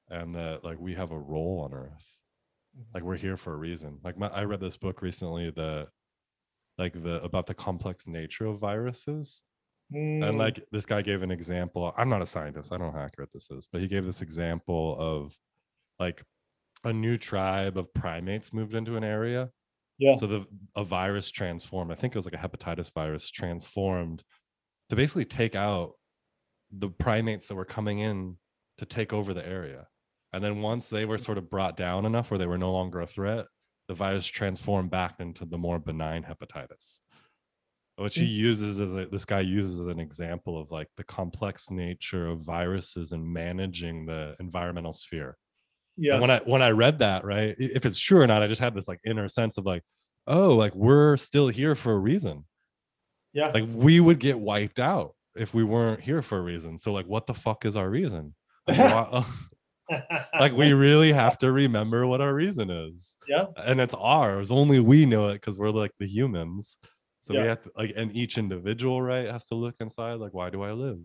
and 0.10 0.36
that 0.36 0.64
like 0.64 0.80
we 0.80 0.96
have 0.96 1.12
a 1.12 1.20
role 1.20 1.62
on 1.62 1.74
earth. 1.74 2.17
Like 2.94 3.04
we're 3.04 3.18
here 3.18 3.38
for 3.38 3.54
a 3.54 3.58
reason. 3.58 4.00
Like 4.04 4.18
my, 4.18 4.28
I 4.28 4.44
read 4.44 4.60
this 4.60 4.78
book 4.78 5.02
recently 5.02 5.52
that 5.52 5.88
like 6.78 6.94
the 6.94 7.22
about 7.24 7.48
the 7.48 7.54
complex 7.54 8.08
nature 8.08 8.46
of 8.46 8.60
viruses 8.60 9.44
and 9.90 10.22
Mm, 10.22 10.38
like 10.38 10.62
this 10.70 10.86
guy 10.86 11.02
gave 11.02 11.24
an 11.24 11.32
example 11.32 11.94
i'm 11.96 12.10
not 12.10 12.22
a 12.22 12.26
scientist 12.26 12.74
i 12.74 12.78
don't 12.78 12.88
know 12.88 13.00
how 13.00 13.06
accurate 13.06 13.30
this 13.34 13.50
is 13.50 13.70
but 13.72 13.80
he 13.80 13.88
gave 13.88 14.04
this 14.04 14.22
example 14.22 14.98
of 15.00 15.34
like 15.98 16.22
a 16.84 16.94
new 16.94 17.18
tribe 17.18 17.78
of 17.78 17.94
primates 17.94 18.54
moved 18.54 18.76
into 18.76 18.98
an 18.98 19.04
area. 19.04 19.50
Yeah. 19.98 20.16
So 20.16 20.28
the 20.28 20.46
a 20.76 20.84
virus 20.84 21.32
transformed. 21.32 21.92
I 21.92 21.96
think 21.96 22.16
it 22.16 22.18
was 22.18 22.26
like 22.26 22.36
a 22.36 22.48
hepatitis 22.48 22.94
virus 22.94 23.32
transformed 23.32 24.24
to 24.90 24.96
basically 24.96 25.26
take 25.26 25.56
out 25.56 25.94
the 26.72 26.90
primates 26.90 27.48
that 27.48 27.56
were 27.56 27.66
coming 27.66 28.00
in 28.00 28.38
to 28.78 28.86
take 28.86 29.12
over 29.12 29.34
the 29.34 29.46
area. 29.48 29.88
And 30.34 30.44
then 30.44 30.62
once 30.62 30.90
they 30.90 31.06
were 31.06 31.18
sort 31.18 31.38
of 31.38 31.50
brought 31.50 31.78
down 31.78 32.06
enough 32.06 32.30
where 32.30 32.38
they 32.38 32.46
were 32.46 32.58
no 32.58 32.72
longer 32.72 33.02
a 33.02 33.08
threat, 33.08 33.46
the 33.88 33.94
virus 33.94 34.26
transformed 34.28 34.92
back 34.92 35.20
into 35.20 35.46
the 35.46 35.58
more 35.58 35.80
benign 35.80 36.24
hepatitis 36.24 37.00
which 37.98 38.16
he 38.16 38.26
mm. 38.26 38.32
uses 38.32 38.80
as 38.80 38.92
a, 38.92 39.08
this 39.12 39.26
guy 39.26 39.40
uses 39.40 39.82
as 39.82 39.88
an 39.88 40.00
example 40.00 40.60
of 40.60 40.72
like 40.72 40.88
the 40.98 41.04
complex 41.04 41.70
nature 41.72 42.28
of 42.28 42.42
viruses 42.42 43.12
and 43.12 43.26
managing 43.26 44.06
the 44.06 44.36
environmental 44.40 44.94
sphere. 44.94 45.36
Yeah. 45.98 46.14
And 46.14 46.22
when 46.22 46.32
I 46.32 46.40
when 46.46 46.62
I 46.62 46.70
read 46.70 47.00
that, 47.00 47.26
right, 47.26 47.56
if 47.58 47.88
it's 47.88 48.00
true 48.00 48.22
or 48.22 48.28
not, 48.28 48.44
I 48.44 48.48
just 48.48 48.62
had 48.62 48.76
this 48.76 48.88
like 48.88 49.00
inner 49.04 49.28
sense 49.28 49.58
of 49.58 49.66
like, 49.66 49.82
oh, 50.28 50.50
like 50.50 50.76
we're 50.76 51.18
still 51.18 51.48
here 51.48 51.74
for 51.74 51.92
a 51.94 51.98
reason. 51.98 52.46
Yeah. 53.34 53.48
Like 53.48 53.66
we 53.68 54.00
would 54.00 54.20
get 54.20 54.40
wiped 54.40 54.80
out 54.80 55.16
if 55.36 55.56
we 55.56 55.64
weren't 55.64 56.02
here 56.02 56.22
for 56.22 56.38
a 56.38 56.42
reason. 56.42 56.78
So 56.78 56.94
like, 56.94 57.08
what 57.08 57.26
the 57.26 57.34
fuck 57.34 57.66
is 57.66 57.76
our 57.76 57.90
reason? 57.90 58.36
Like, 58.68 58.78
why- 59.12 59.26
like 60.40 60.54
we 60.54 60.74
really 60.74 61.12
have 61.14 61.38
to 61.40 61.52
remember 61.52 62.06
what 62.08 62.22
our 62.22 62.34
reason 62.34 62.70
is. 62.70 63.16
Yeah. 63.28 63.46
and 63.58 63.80
it's 63.82 63.94
ours. 63.98 64.52
Only 64.52 64.80
we 64.80 65.06
know 65.06 65.28
it 65.30 65.34
because 65.34 65.58
we're 65.58 65.70
like 65.72 65.92
the 66.00 66.08
humans. 66.08 66.78
So 67.24 67.34
we 67.34 67.46
have 67.48 67.62
to 67.64 67.72
like 67.76 67.92
and 67.98 68.16
each 68.16 68.38
individual 68.38 69.02
right 69.02 69.30
has 69.30 69.46
to 69.48 69.56
look 69.56 69.76
inside 69.82 70.14
like 70.16 70.34
why 70.34 70.50
do 70.50 70.62
i 70.64 70.72
live? 70.72 71.00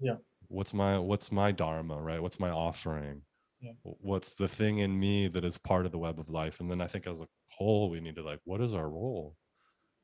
Yeah. 0.00 0.16
what's 0.48 0.74
my 0.74 0.98
what's 0.98 1.30
my 1.30 1.52
dharma 1.52 1.96
right? 2.00 2.20
What's 2.20 2.40
my 2.40 2.50
offering? 2.50 3.22
Yeah. 3.60 3.72
What's 3.82 4.34
the 4.34 4.48
thing 4.48 4.78
in 4.78 4.98
me 4.98 5.28
that 5.28 5.44
is 5.44 5.56
part 5.58 5.86
of 5.86 5.92
the 5.92 5.98
web 5.98 6.18
of 6.18 6.28
life? 6.28 6.58
And 6.60 6.68
then 6.70 6.80
i 6.80 6.88
think 6.88 7.06
as 7.06 7.20
a 7.20 7.28
whole 7.56 7.88
we 7.88 8.00
need 8.00 8.16
to 8.16 8.22
like 8.24 8.40
what 8.44 8.60
is 8.60 8.74
our 8.74 8.88
role? 8.88 9.36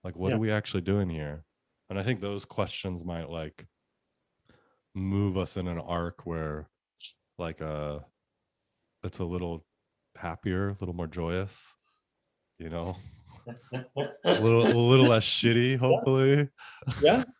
Like 0.04 0.14
what 0.14 0.28
Yeah. 0.30 0.36
are 0.36 0.38
we 0.40 0.52
actually 0.52 0.82
doing 0.82 1.08
here? 1.10 1.44
And 1.88 1.98
i 1.98 2.04
think 2.04 2.20
those 2.20 2.44
questions 2.44 3.04
might 3.04 3.28
like 3.28 3.66
move 4.94 5.36
us 5.36 5.56
in 5.56 5.66
an 5.66 5.78
arc 5.78 6.26
where 6.26 6.68
like 7.40 7.60
a 7.60 8.04
it's 9.02 9.18
a 9.18 9.24
little 9.24 9.64
happier 10.16 10.68
a 10.68 10.76
little 10.80 10.94
more 10.94 11.06
joyous 11.06 11.74
you 12.58 12.68
know? 12.68 12.96
A 13.72 13.84
little 14.40 14.66
a 14.66 14.76
little 14.76 15.06
less 15.06 15.24
shitty 15.24 15.76
hopefully. 15.76 16.48
Yeah. 17.02 17.24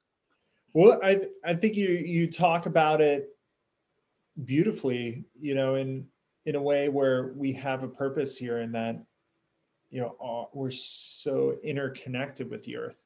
Well 0.73 1.01
i 1.03 1.21
i 1.45 1.53
think 1.53 1.75
you 1.75 1.89
you 1.89 2.31
talk 2.31 2.67
about 2.67 3.01
it 3.01 3.31
beautifully 4.45 5.25
you 5.41 5.57
know 5.57 5.75
in 5.75 6.07
in 6.47 6.55
a 6.55 6.63
way 6.63 6.89
where 6.89 7.33
we 7.35 7.53
have 7.55 7.83
a 7.83 7.89
purpose 7.89 8.37
here 8.37 8.59
and 8.59 8.73
that 8.77 9.03
you 9.91 10.01
know 10.01 10.17
uh, 10.23 10.47
we're 10.55 10.71
so 10.71 11.57
interconnected 11.65 12.49
with 12.49 12.63
the 12.65 12.77
earth. 12.77 13.03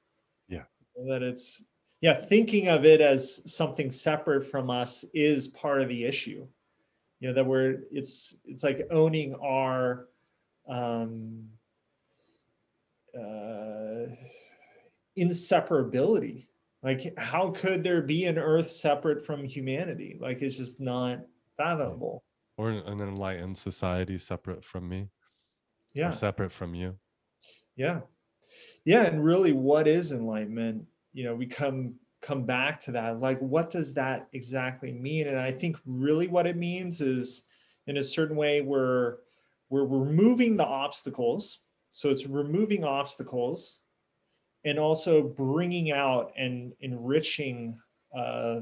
Yeah. 0.47 0.65
that 1.09 1.23
it's 1.23 1.65
yeah 2.03 2.21
thinking 2.21 2.69
of 2.69 2.85
it 2.85 3.01
as 3.01 3.41
something 3.51 3.91
separate 3.91 4.43
from 4.43 4.69
us 4.69 5.05
is 5.15 5.49
part 5.49 5.81
of 5.81 5.89
the 5.89 6.05
issue 6.05 6.47
you 7.25 7.31
know 7.31 7.37
that 7.37 7.47
we're 7.47 7.79
it's 7.91 8.37
it's 8.45 8.63
like 8.63 8.87
owning 8.91 9.35
our 9.37 10.09
um 10.69 11.49
uh 13.19 14.13
inseparability. 15.19 16.49
Like 16.83 17.15
how 17.17 17.53
could 17.53 17.83
there 17.83 18.03
be 18.03 18.27
an 18.27 18.37
earth 18.37 18.71
separate 18.71 19.25
from 19.25 19.43
humanity? 19.43 20.19
Like 20.21 20.43
it's 20.43 20.59
just 20.59 20.83
not 20.83 21.21
fathomable. 21.57 22.25
Or 22.59 22.69
an 22.69 23.01
enlightened 23.01 23.57
society 23.57 24.19
separate 24.19 24.63
from 24.63 24.87
me? 24.87 25.09
Yeah. 25.95 26.11
separate 26.11 26.53
from 26.53 26.75
you? 26.75 26.95
Yeah. 27.75 28.01
Yeah 28.85 29.05
and 29.05 29.25
really 29.25 29.55
what 29.55 29.89
is 29.89 30.13
enlightenment? 30.13 30.85
You 31.15 31.25
know 31.25 31.35
we 31.35 31.47
come 31.47 31.95
come 32.25 32.45
back 32.45 32.81
to 32.81 32.91
that 32.91 33.21
like 33.21 33.39
what 33.41 33.69
does 33.69 33.93
that 33.93 34.29
exactly 34.33 34.93
mean? 34.93 35.29
And 35.29 35.39
i 35.39 35.53
think 35.53 35.77
really 35.85 36.27
what 36.27 36.47
it 36.47 36.57
means 36.57 37.01
is 37.01 37.43
in 37.87 37.99
a 37.99 38.03
certain 38.03 38.37
way 38.37 38.63
we're 38.63 39.19
we're 39.71 39.87
removing 39.87 40.57
the 40.57 40.65
obstacles. 40.65 41.59
So 41.91 42.09
it's 42.11 42.27
removing 42.27 42.85
obstacles 42.85 43.81
and 44.65 44.79
also 44.79 45.23
bringing 45.23 45.93
out 45.93 46.33
and 46.37 46.73
enriching 46.81 47.79
uh, 48.17 48.61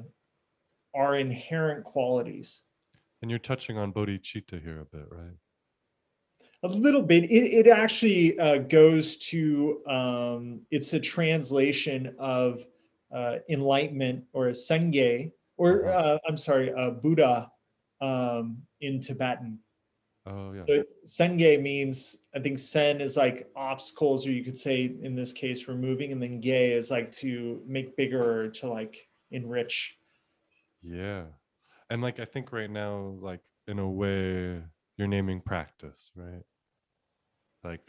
our 0.95 1.17
inherent 1.17 1.85
qualities. 1.85 2.63
And 3.21 3.31
you're 3.31 3.39
touching 3.39 3.79
on 3.79 3.93
bodhicitta 3.93 4.63
here 4.63 4.81
a 4.81 4.85
bit 4.85 5.07
right? 5.11 5.37
A 6.65 6.69
little 6.69 7.03
bit. 7.03 7.25
It, 7.25 7.67
it 7.67 7.67
actually 7.67 8.39
uh, 8.39 8.59
goes 8.59 9.17
to, 9.19 9.81
um, 9.87 10.61
it's 10.71 10.93
a 10.93 11.01
translation 11.01 12.15
of 12.19 12.65
uh, 13.13 13.37
enlightenment 13.49 14.25
or 14.33 14.49
a 14.49 14.53
Sangye, 14.53 15.33
or 15.57 15.87
Uh-huh. 15.87 15.99
uh, 15.99 16.19
I'm 16.27 16.37
sorry, 16.37 16.73
uh, 16.73 16.91
Buddha 16.91 17.51
um, 18.01 18.63
in 18.81 19.01
Tibetan. 19.01 19.59
oh 20.27 20.53
yeah 20.53 20.65
So 20.67 20.85
Sangye 21.07 21.61
means, 21.61 22.19
I 22.35 22.41
think 22.41 22.59
Sen 22.59 23.01
is 23.01 23.17
like 23.17 23.51
obstacles, 23.55 24.27
or 24.27 24.33
you 24.33 24.43
could 24.45 24.59
say 24.59 24.95
in 25.03 25.15
this 25.15 25.33
case, 25.33 25.69
removing, 25.69 26.11
and 26.13 26.21
then 26.23 26.41
Ge 26.43 26.73
is 26.81 26.91
like 26.91 27.13
to 27.23 27.63
make 27.67 27.97
bigger 27.97 28.23
or 28.45 28.49
to 28.49 28.69
like 28.69 29.09
enrich. 29.31 29.97
yeah 30.83 31.25
and 31.91 32.03
like 32.03 32.19
i 32.21 32.25
think 32.25 32.53
right 32.53 32.71
now 32.71 33.15
like 33.21 33.41
in 33.69 33.79
a 33.79 33.89
way 33.89 34.61
you're 34.97 35.09
naming 35.09 35.41
practice 35.41 36.11
right 36.17 36.43
like 37.65 37.81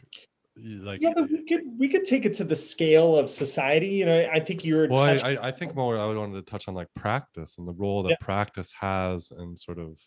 like 0.56 1.00
Yeah, 1.02 1.12
but 1.14 1.28
we 1.30 1.44
could 1.46 1.62
we 1.78 1.88
could 1.88 2.04
take 2.04 2.24
it 2.24 2.34
to 2.34 2.44
the 2.44 2.56
scale 2.56 3.16
of 3.16 3.28
society. 3.28 3.88
You 3.88 4.06
know, 4.06 4.28
I 4.32 4.40
think 4.40 4.64
you 4.64 4.76
were 4.76 4.88
well 4.88 5.02
I, 5.02 5.14
I, 5.34 5.48
I 5.48 5.52
think 5.52 5.74
more 5.74 5.98
i 5.98 6.06
wanted 6.06 6.34
to 6.34 6.50
touch 6.50 6.68
on 6.68 6.74
like 6.74 6.88
practice 6.94 7.58
and 7.58 7.66
the 7.66 7.72
role 7.72 8.02
that 8.04 8.10
Yeah. 8.10 8.16
practice 8.20 8.72
has 8.72 9.30
in 9.36 9.56
sort 9.56 9.78
of 9.78 9.98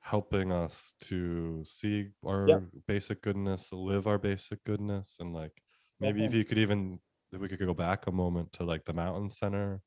helping 0.00 0.50
us 0.52 0.94
to 1.02 1.62
see 1.64 2.08
our 2.26 2.46
Yeah. 2.48 2.58
basic 2.88 3.22
goodness 3.22 3.72
live 3.72 4.06
our 4.06 4.18
basic 4.18 4.62
goodness 4.64 5.18
and 5.20 5.32
like 5.32 5.62
maybe 6.00 6.24
if 6.24 6.32
you 6.34 6.44
could 6.44 6.58
even 6.58 6.98
if 7.32 7.40
we 7.40 7.48
could 7.48 7.58
go 7.60 7.72
back 7.74 8.06
a 8.06 8.12
moment 8.12 8.52
to 8.52 8.64
like 8.64 8.84
the 8.84 8.92
mountain 8.92 9.30
center 9.30 9.80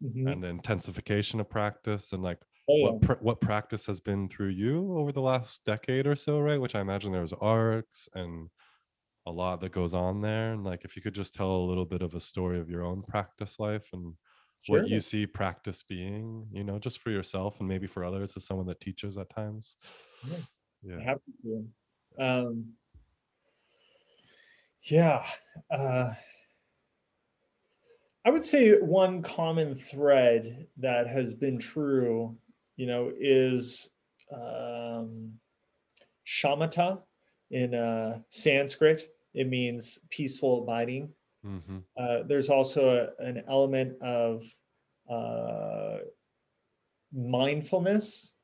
Mhm. 0.00 0.32
and 0.32 0.42
the 0.42 0.48
intensification 0.48 1.40
of 1.40 1.48
practice 1.50 2.12
and 2.12 2.22
like 2.22 2.40
Oh, 2.68 2.76
yeah. 2.76 2.90
what 2.92 3.00
pr- 3.02 3.22
what 3.24 3.40
practice 3.40 3.86
has 3.86 4.00
been 4.00 4.28
through 4.28 4.48
you 4.50 4.96
over 4.98 5.12
the 5.12 5.20
last 5.22 5.64
decade 5.64 6.06
or 6.06 6.16
so 6.16 6.40
right 6.40 6.60
which 6.60 6.74
i 6.74 6.80
imagine 6.80 7.12
there's 7.12 7.32
arcs 7.34 8.08
and 8.14 8.48
a 9.26 9.30
lot 9.30 9.60
that 9.60 9.72
goes 9.72 9.94
on 9.94 10.20
there 10.20 10.52
and 10.52 10.64
like 10.64 10.84
if 10.84 10.96
you 10.96 11.02
could 11.02 11.14
just 11.14 11.34
tell 11.34 11.50
a 11.50 11.66
little 11.68 11.86
bit 11.86 12.02
of 12.02 12.14
a 12.14 12.20
story 12.20 12.60
of 12.60 12.68
your 12.68 12.84
own 12.84 13.02
practice 13.02 13.58
life 13.58 13.88
and 13.92 14.14
what 14.66 14.88
you 14.88 15.00
see 15.00 15.26
practice 15.26 15.82
being 15.82 16.46
you 16.52 16.64
know 16.64 16.78
just 16.78 16.98
for 16.98 17.10
yourself 17.10 17.60
and 17.60 17.68
maybe 17.68 17.86
for 17.86 18.04
others 18.04 18.36
as 18.36 18.46
someone 18.46 18.66
that 18.66 18.80
teaches 18.80 19.18
at 19.18 19.28
times 19.28 19.76
Yeah. 20.26 20.36
yeah 20.82 21.04
happy 21.04 21.32
to. 21.42 21.68
Um, 22.18 22.74
yeah. 24.84 25.24
Uh, 25.70 26.12
I 28.26 28.30
would 28.30 28.44
say 28.44 28.78
one 28.78 29.22
common 29.22 29.74
thread 29.74 30.66
that 30.78 31.06
has 31.08 31.34
been 31.34 31.58
true, 31.58 32.36
you 32.76 32.86
know, 32.86 33.10
is 33.18 33.90
um, 34.32 35.32
shamatha 36.26 37.02
in 37.54 37.74
uh, 37.74 38.18
Sanskrit. 38.30 39.14
It 39.32 39.48
means 39.48 40.00
peaceful 40.10 40.62
abiding. 40.62 41.08
hmm 41.42 41.78
Uh, 41.96 42.18
there's 42.28 42.50
also 42.50 42.80
a, 43.00 43.24
an 43.24 43.42
element 43.48 43.90
of 44.02 44.44
uh, 45.08 45.98
mindfulness 47.12 48.34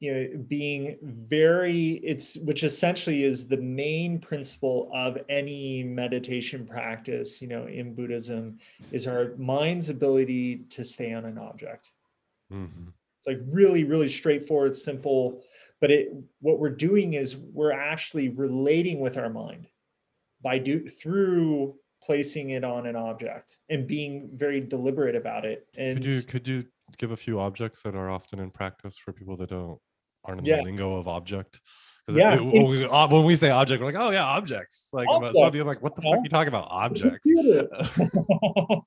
you 0.00 0.12
know 0.12 0.44
being 0.48 0.96
very 1.02 2.00
it's 2.12 2.36
which 2.38 2.64
essentially 2.64 3.24
is 3.24 3.48
the 3.48 3.56
main 3.56 4.18
principle 4.18 4.90
of 4.92 5.16
any 5.28 5.82
meditation 5.82 6.66
practice 6.66 7.40
you 7.40 7.48
know 7.48 7.66
in 7.66 7.94
buddhism 7.94 8.58
is 8.90 9.06
our 9.06 9.34
mind's 9.38 9.88
ability 9.88 10.64
to 10.68 10.84
stay 10.84 11.12
on 11.14 11.24
an 11.24 11.38
object 11.38 11.92
hmm 12.50 12.88
it's 13.18 13.26
like 13.26 13.40
really 13.48 13.84
really 13.84 14.08
straightforward 14.08 14.74
simple 14.74 15.42
but 15.80 15.90
it 15.90 16.08
what 16.40 16.58
we're 16.58 16.70
doing 16.70 17.14
is 17.14 17.36
we're 17.36 17.72
actually 17.72 18.28
relating 18.28 19.00
with 19.00 19.16
our 19.16 19.28
mind 19.30 19.66
by 20.42 20.58
do 20.58 20.86
through 20.88 21.74
placing 22.02 22.50
it 22.50 22.62
on 22.64 22.86
an 22.86 22.94
object 22.96 23.58
and 23.68 23.86
being 23.86 24.30
very 24.34 24.60
deliberate 24.60 25.16
about 25.16 25.44
it. 25.44 25.66
And 25.76 25.98
could 25.98 26.06
you 26.06 26.22
could 26.22 26.46
you 26.48 26.64
give 26.98 27.10
a 27.10 27.16
few 27.16 27.40
objects 27.40 27.82
that 27.82 27.94
are 27.94 28.10
often 28.10 28.38
in 28.38 28.50
practice 28.50 28.96
for 28.96 29.12
people 29.12 29.36
that 29.38 29.50
don't 29.50 29.78
aren't 30.24 30.40
in 30.40 30.46
Yes. 30.46 30.58
the 30.58 30.64
lingo 30.64 30.96
of 30.96 31.08
object? 31.08 31.60
Yeah, 32.08 32.36
it- 32.36 32.40
when, 32.44 32.68
we, 32.68 32.84
uh, 32.84 33.08
when 33.08 33.24
we 33.24 33.34
say 33.34 33.50
object 33.50 33.80
we're 33.80 33.86
like 33.92 33.96
oh 34.00 34.10
yeah 34.10 34.24
objects. 34.24 34.90
Like 34.92 35.08
something 35.08 35.64
like 35.66 35.82
what 35.82 35.96
the 35.96 36.02
fuck 36.02 36.18
are 36.18 36.22
you 36.22 36.28
talking 36.30 36.48
about 36.48 36.68
objects? 36.70 37.26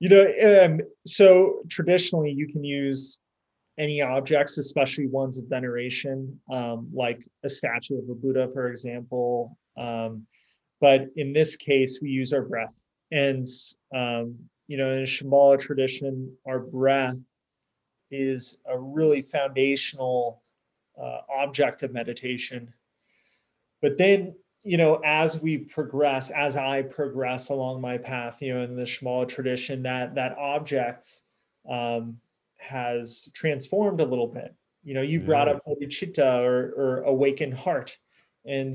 you 0.00 0.08
know 0.08 0.64
um, 0.64 0.80
so 1.06 1.60
traditionally 1.68 2.30
you 2.30 2.48
can 2.50 2.64
use 2.64 3.18
any 3.78 4.02
objects, 4.02 4.58
especially 4.58 5.06
ones 5.06 5.38
of 5.38 5.46
veneration, 5.46 6.38
um, 6.52 6.88
like 6.92 7.24
a 7.44 7.48
statue 7.48 7.98
of 7.98 8.08
a 8.08 8.14
Buddha, 8.14 8.48
for 8.52 8.68
example. 8.68 9.56
Um, 9.76 10.26
but 10.80 11.06
in 11.16 11.32
this 11.32 11.56
case, 11.56 12.00
we 12.02 12.10
use 12.10 12.32
our 12.32 12.42
breath. 12.42 12.74
And, 13.12 13.46
um, 13.94 14.36
you 14.66 14.76
know, 14.76 14.90
in 14.92 14.98
a 14.98 15.02
Shambhala 15.02 15.58
tradition, 15.58 16.36
our 16.46 16.58
breath 16.58 17.16
is 18.10 18.58
a 18.66 18.78
really 18.78 19.22
foundational 19.22 20.42
uh, 21.00 21.20
object 21.36 21.82
of 21.82 21.92
meditation. 21.92 22.72
But 23.80 23.96
then, 23.96 24.34
you 24.64 24.76
know, 24.76 25.00
as 25.04 25.40
we 25.40 25.58
progress, 25.58 26.30
as 26.30 26.56
I 26.56 26.82
progress 26.82 27.50
along 27.50 27.80
my 27.80 27.96
path, 27.96 28.42
you 28.42 28.54
know, 28.54 28.62
in 28.62 28.76
the 28.76 28.82
Shambhala 28.82 29.28
tradition, 29.28 29.82
that 29.84 30.16
that 30.16 30.36
object 30.36 31.22
um, 31.70 32.18
has 32.58 33.28
transformed 33.34 34.00
a 34.00 34.04
little 34.04 34.26
bit. 34.26 34.54
You 34.84 34.94
know, 34.94 35.02
you 35.02 35.20
brought 35.20 35.48
up 35.48 35.62
bodhicitta 35.66 36.40
or, 36.40 36.72
or 36.76 37.02
awakened 37.02 37.54
heart, 37.54 37.96
and 38.44 38.74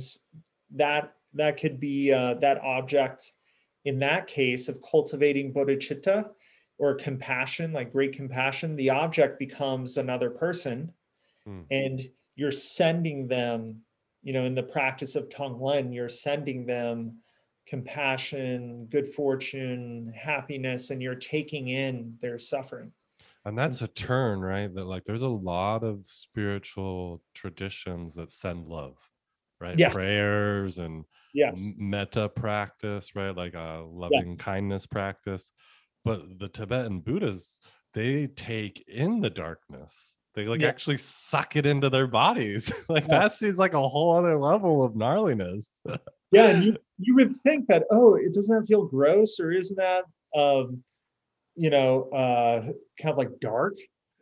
that 0.71 1.13
that 1.34 1.59
could 1.59 1.79
be 1.79 2.11
uh, 2.11 2.36
that 2.36 2.61
object 2.61 3.31
in 3.86 3.99
that 3.99 4.27
case 4.27 4.69
of 4.69 4.81
cultivating 4.81 5.53
bodhicitta 5.53 6.29
or 6.77 6.95
compassion, 6.95 7.73
like 7.73 7.91
great 7.91 8.13
compassion. 8.13 8.75
The 8.75 8.89
object 8.89 9.39
becomes 9.39 9.97
another 9.97 10.29
person, 10.29 10.91
hmm. 11.45 11.61
and 11.71 12.09
you're 12.36 12.51
sending 12.51 13.27
them. 13.27 13.81
You 14.21 14.31
know, 14.31 14.45
in 14.45 14.55
the 14.55 14.63
practice 14.63 15.15
of 15.17 15.27
Tonglen, 15.27 15.93
you're 15.93 16.07
sending 16.07 16.65
them 16.65 17.17
compassion, 17.67 18.88
good 18.89 19.07
fortune, 19.07 20.13
happiness, 20.15 20.91
and 20.91 21.01
you're 21.01 21.15
taking 21.15 21.69
in 21.69 22.17
their 22.21 22.39
suffering 22.39 22.91
and 23.45 23.57
that's 23.57 23.81
a 23.81 23.87
turn 23.87 24.39
right? 24.39 24.73
That 24.73 24.85
like 24.85 25.03
there's 25.05 25.21
a 25.21 25.27
lot 25.27 25.83
of 25.83 26.03
spiritual 26.07 27.21
traditions 27.33 28.15
that 28.15 28.31
send 28.31 28.67
love 28.67 28.95
right? 29.59 29.77
Yeah. 29.77 29.89
prayers 29.89 30.77
and 30.77 31.05
yes. 31.33 31.65
metta 31.77 32.29
practice 32.29 33.15
right? 33.15 33.35
Like 33.35 33.53
a 33.53 33.83
loving 33.85 34.31
yes. 34.31 34.37
kindness 34.39 34.85
practice. 34.85 35.51
But 36.05 36.39
the 36.39 36.49
tibetan 36.49 36.99
buddhas 36.99 37.59
they 37.93 38.27
take 38.27 38.83
in 38.87 39.21
the 39.21 39.29
darkness. 39.29 40.15
They 40.35 40.45
like 40.47 40.61
yeah. 40.61 40.67
actually 40.67 40.97
suck 40.97 41.55
it 41.55 41.65
into 41.65 41.89
their 41.89 42.07
bodies. 42.07 42.71
Like 42.89 43.03
yeah. 43.03 43.19
that 43.19 43.33
seems 43.33 43.57
like 43.57 43.73
a 43.73 43.87
whole 43.87 44.15
other 44.15 44.37
level 44.37 44.83
of 44.83 44.93
gnarliness. 44.93 45.65
Yeah 46.31 46.47
and 46.47 46.63
you, 46.63 46.77
you 46.97 47.15
would 47.15 47.35
think 47.41 47.67
that 47.67 47.83
oh 47.91 48.15
it 48.15 48.33
doesn't 48.33 48.59
that 48.59 48.67
feel 48.67 48.85
gross 48.85 49.39
or 49.39 49.51
isn't 49.51 49.77
that 49.77 50.03
um 50.37 50.83
you 51.56 51.70
know, 51.70 52.10
uh, 52.10 52.62
kind 53.01 53.12
of 53.12 53.18
like 53.18 53.30
dark. 53.39 53.78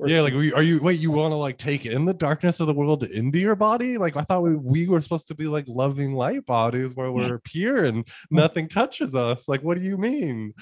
yeah, 0.05 0.21
like 0.21 0.33
we, 0.33 0.51
are 0.53 0.63
you 0.63 0.81
wait? 0.81 0.99
You 0.99 1.11
want 1.11 1.31
to 1.31 1.35
like 1.35 1.57
take 1.57 1.85
in 1.85 2.05
the 2.05 2.13
darkness 2.13 2.59
of 2.59 2.67
the 2.67 2.73
world 2.73 3.03
into 3.03 3.39
your 3.39 3.55
body? 3.55 3.97
Like 3.97 4.17
I 4.17 4.23
thought 4.23 4.43
we, 4.43 4.55
we 4.55 4.87
were 4.87 5.01
supposed 5.01 5.27
to 5.27 5.35
be 5.35 5.45
like 5.45 5.65
loving 5.67 6.13
light 6.13 6.45
bodies 6.45 6.95
where 6.95 7.11
we're 7.11 7.39
pure 7.43 7.85
and 7.85 8.07
nothing 8.31 8.67
touches 8.67 9.13
us. 9.15 9.47
Like 9.47 9.61
what 9.61 9.77
do 9.77 9.83
you 9.83 9.97
mean? 9.97 10.53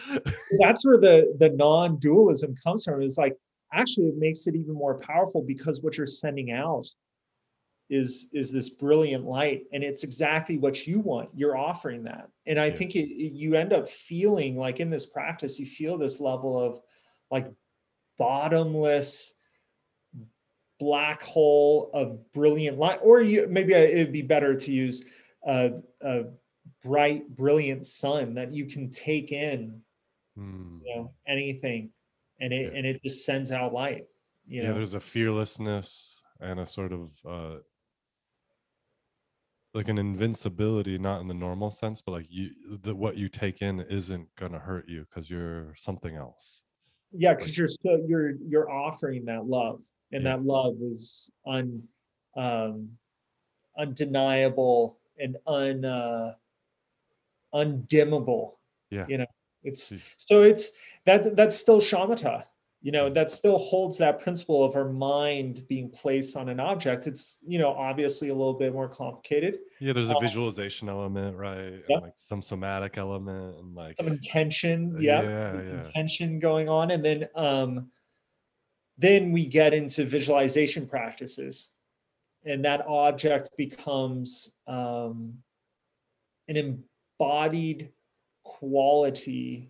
That's 0.59 0.85
where 0.85 0.99
the 0.99 1.35
the 1.39 1.49
non-dualism 1.49 2.55
comes 2.63 2.83
from. 2.83 3.01
Is 3.01 3.17
like 3.17 3.35
actually 3.73 4.07
it 4.07 4.17
makes 4.17 4.47
it 4.47 4.55
even 4.55 4.73
more 4.73 4.97
powerful 4.99 5.43
because 5.45 5.81
what 5.81 5.97
you're 5.97 6.07
sending 6.07 6.51
out 6.51 6.85
is 7.89 8.29
is 8.33 8.51
this 8.51 8.69
brilliant 8.69 9.25
light 9.25 9.63
and 9.73 9.83
it's 9.83 10.03
exactly 10.03 10.57
what 10.57 10.85
you 10.85 10.99
want 10.99 11.29
you're 11.33 11.57
offering 11.57 12.03
that 12.03 12.29
and 12.45 12.59
i 12.59 12.67
yeah. 12.67 12.75
think 12.75 12.95
it, 12.95 13.09
it, 13.09 13.33
you 13.33 13.55
end 13.55 13.73
up 13.73 13.89
feeling 13.89 14.55
like 14.55 14.79
in 14.79 14.89
this 14.89 15.07
practice 15.07 15.59
you 15.59 15.65
feel 15.65 15.97
this 15.97 16.19
level 16.19 16.59
of 16.59 16.81
like 17.31 17.51
bottomless 18.17 19.33
black 20.79 21.23
hole 21.23 21.89
of 21.93 22.31
brilliant 22.31 22.77
light 22.77 22.99
or 23.01 23.21
you 23.21 23.47
maybe 23.49 23.73
it'd 23.73 24.13
be 24.13 24.21
better 24.21 24.55
to 24.55 24.71
use 24.71 25.03
a, 25.47 25.71
a 26.01 26.23
bright 26.83 27.27
brilliant 27.35 27.85
sun 27.85 28.35
that 28.35 28.53
you 28.53 28.65
can 28.65 28.89
take 28.91 29.31
in 29.31 29.81
mm. 30.37 30.79
you 30.85 30.95
know 30.95 31.11
anything 31.27 31.89
and 32.39 32.53
it 32.53 32.71
yeah. 32.71 32.77
and 32.77 32.85
it 32.85 33.01
just 33.01 33.25
sends 33.25 33.51
out 33.51 33.73
light 33.73 34.05
you 34.47 34.61
know 34.61 34.69
yeah, 34.69 34.75
there's 34.75 34.93
a 34.93 34.99
fearlessness 34.99 36.21
and 36.39 36.59
a 36.59 36.67
sort 36.67 36.93
of 36.93 37.09
uh 37.27 37.55
like 39.73 39.87
an 39.87 39.97
invincibility 39.97 40.97
not 40.97 41.21
in 41.21 41.27
the 41.27 41.33
normal 41.33 41.69
sense 41.69 42.01
but 42.01 42.11
like 42.11 42.25
you 42.29 42.51
the 42.83 42.93
what 42.93 43.17
you 43.17 43.29
take 43.29 43.61
in 43.61 43.81
isn't 43.81 44.27
gonna 44.35 44.59
hurt 44.59 44.87
you 44.87 45.05
because 45.09 45.29
you're 45.29 45.73
something 45.77 46.15
else. 46.15 46.63
Yeah 47.11 47.33
because 47.33 47.57
you're 47.57 47.67
still 47.67 47.99
you're 48.07 48.33
you're 48.47 48.69
offering 48.69 49.25
that 49.25 49.45
love 49.45 49.81
and 50.11 50.23
yeah. 50.23 50.37
that 50.37 50.43
love 50.43 50.75
is 50.81 51.29
un 51.45 51.83
um 52.37 52.89
undeniable 53.77 54.99
and 55.19 55.37
un 55.47 55.85
uh 55.85 56.33
undimmable 57.53 58.53
yeah. 58.89 59.05
you 59.07 59.19
know? 59.19 59.25
It's 59.63 59.93
so 60.17 60.41
it's 60.41 60.71
that 61.05 61.35
that's 61.35 61.55
still 61.55 61.79
shamatha 61.79 62.43
you 62.81 62.93
know 62.93 63.09
that 63.09 63.29
still 63.29 63.57
holds 63.57 63.97
that 63.97 64.21
principle 64.21 64.63
of 64.63 64.75
our 64.75 64.87
mind 64.87 65.63
being 65.67 65.89
placed 65.89 66.37
on 66.37 66.47
an 66.47 66.59
object. 66.59 67.07
It's 67.07 67.43
you 67.45 67.59
know 67.59 67.71
obviously 67.71 68.29
a 68.29 68.33
little 68.33 68.53
bit 68.53 68.73
more 68.73 68.87
complicated. 68.87 69.59
Yeah 69.79 69.93
there's 69.93 70.09
a 70.09 70.15
um, 70.15 70.21
visualization 70.21 70.87
element 70.87 71.35
right? 71.35 71.83
Yeah. 71.89 71.97
like 71.97 72.13
some 72.15 72.41
somatic 72.41 72.97
element 72.97 73.57
and 73.59 73.75
like 73.75 73.97
some 73.97 74.07
intention 74.07 74.95
yeah, 74.99 75.21
yeah, 75.21 75.53
yeah, 75.53 75.77
intention 75.85 76.39
going 76.39 76.69
on. 76.69 76.91
And 76.91 77.03
then 77.03 77.27
um 77.35 77.91
then 78.97 79.31
we 79.31 79.45
get 79.45 79.73
into 79.73 80.05
visualization 80.05 80.87
practices. 80.87 81.71
And 82.45 82.63
that 82.63 82.87
object 82.87 83.49
becomes 83.57 84.55
um 84.67 85.33
an 86.47 86.55
embodied 87.19 87.89
quality 88.43 89.69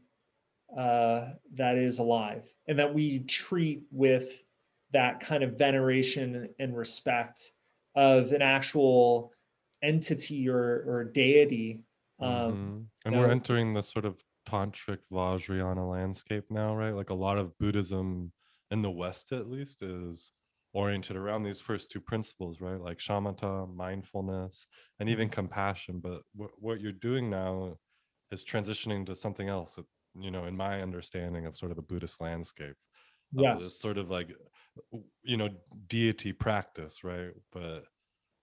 uh, 0.78 1.30
that 1.54 1.78
is 1.78 2.00
alive 2.00 2.46
and 2.68 2.78
that 2.80 2.94
we 2.94 3.20
treat 3.20 3.84
with 3.92 4.44
that 4.92 5.20
kind 5.20 5.44
of 5.44 5.58
veneration 5.58 6.50
and 6.60 6.76
respect 6.76 7.52
of 7.96 8.32
an 8.32 8.42
actual 8.42 9.32
entity 9.84 10.50
or, 10.50 10.84
or 10.88 11.04
deity. 11.04 11.82
Um, 12.20 12.30
mm-hmm. 12.30 12.78
And 13.06 13.18
we're 13.18 13.32
entering 13.32 13.74
the 13.74 13.82
sort 13.82 14.06
of 14.06 14.24
tantric 14.48 15.00
Vajrayana 15.12 15.90
landscape 15.90 16.46
now, 16.50 16.76
right? 16.76 16.94
Like 16.94 17.10
a 17.10 17.16
lot 17.16 17.38
of 17.38 17.58
Buddhism 17.60 18.32
in 18.72 18.82
the 18.82 18.92
West, 18.92 19.32
at 19.32 19.50
least, 19.50 19.82
is 19.82 20.32
oriented 20.74 21.16
around 21.16 21.44
these 21.44 21.60
first 21.60 21.92
two 21.92 22.02
principles, 22.02 22.62
right? 22.62 22.80
Like 22.80 23.00
shamatha, 23.00 23.74
mindfulness, 23.74 24.68
and 25.00 25.10
even 25.10 25.30
compassion. 25.30 26.00
But 26.00 26.22
what, 26.36 26.52
what 26.60 26.82
you're 26.82 26.92
doing 26.92 27.30
now 27.30 27.78
is 28.32 28.44
transitioning 28.44 29.06
to 29.08 29.16
something 29.16 29.50
else 29.50 29.80
you 30.22 30.32
know 30.32 30.46
in 30.46 30.56
my 30.56 30.82
understanding 30.82 31.46
of 31.46 31.58
sort 31.58 31.72
of 31.72 31.76
the 31.76 31.82
buddhist 31.82 32.22
landscape 32.22 32.76
uh, 33.38 33.42
yes. 33.42 33.80
sort 33.80 33.98
of 33.98 34.10
like 34.10 34.30
you 35.24 35.38
know 35.38 35.50
deity 35.88 36.34
practice 36.34 37.04
right? 37.04 37.32
But 37.52 37.86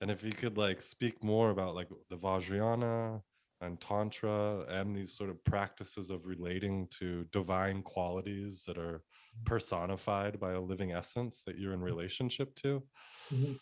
and 0.01 0.11
if 0.11 0.23
you 0.23 0.33
could 0.33 0.59
like 0.59 0.81
speak 0.81 1.23
more 1.23 1.51
about 1.51 1.75
like 1.75 1.89
the 2.11 2.17
vajrayana 2.17 3.21
and 3.63 3.81
tantra 3.81 4.65
and 4.69 4.95
these 4.95 5.13
sort 5.13 5.31
of 5.31 5.43
practices 5.45 6.11
of 6.11 6.27
relating 6.27 6.87
to 6.99 7.25
divine 7.33 7.83
qualities 7.83 8.65
that 8.67 8.77
are 8.77 8.99
mm-hmm. 8.99 9.45
personified 9.45 10.39
by 10.39 10.53
a 10.53 10.61
living 10.61 10.93
essence 10.93 11.43
that 11.47 11.59
you're 11.59 11.73
in 11.73 11.79
mm-hmm. 11.79 11.87
relationship 11.87 12.55
to 12.57 12.83
mm-hmm. 13.33 13.53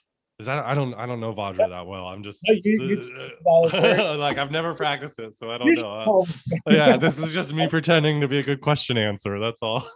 Is 0.41 0.47
that 0.47 0.65
I 0.65 0.75
don't 0.75 0.95
I 0.95 1.07
don't 1.07 1.21
know 1.21 1.33
Vajra 1.33 1.69
that 1.69 1.87
well. 1.87 2.07
I'm 2.07 2.25
just 2.25 2.41
no, 2.47 2.55
you, 2.65 3.01
you 3.45 4.17
like 4.19 4.37
I've 4.37 4.51
never 4.51 4.75
practiced 4.75 5.21
it, 5.21 5.35
so 5.37 5.51
I 5.53 5.59
don't 5.59 5.79
know. 5.81 6.27
yeah, 6.69 6.97
this 6.97 7.19
is 7.19 7.33
just 7.33 7.55
me 7.55 7.69
pretending 7.69 8.21
to 8.21 8.27
be 8.27 8.39
a 8.39 8.43
good 8.43 8.61
question 8.61 8.99
answer. 8.99 9.39
That's 9.39 9.61
all. 9.63 9.89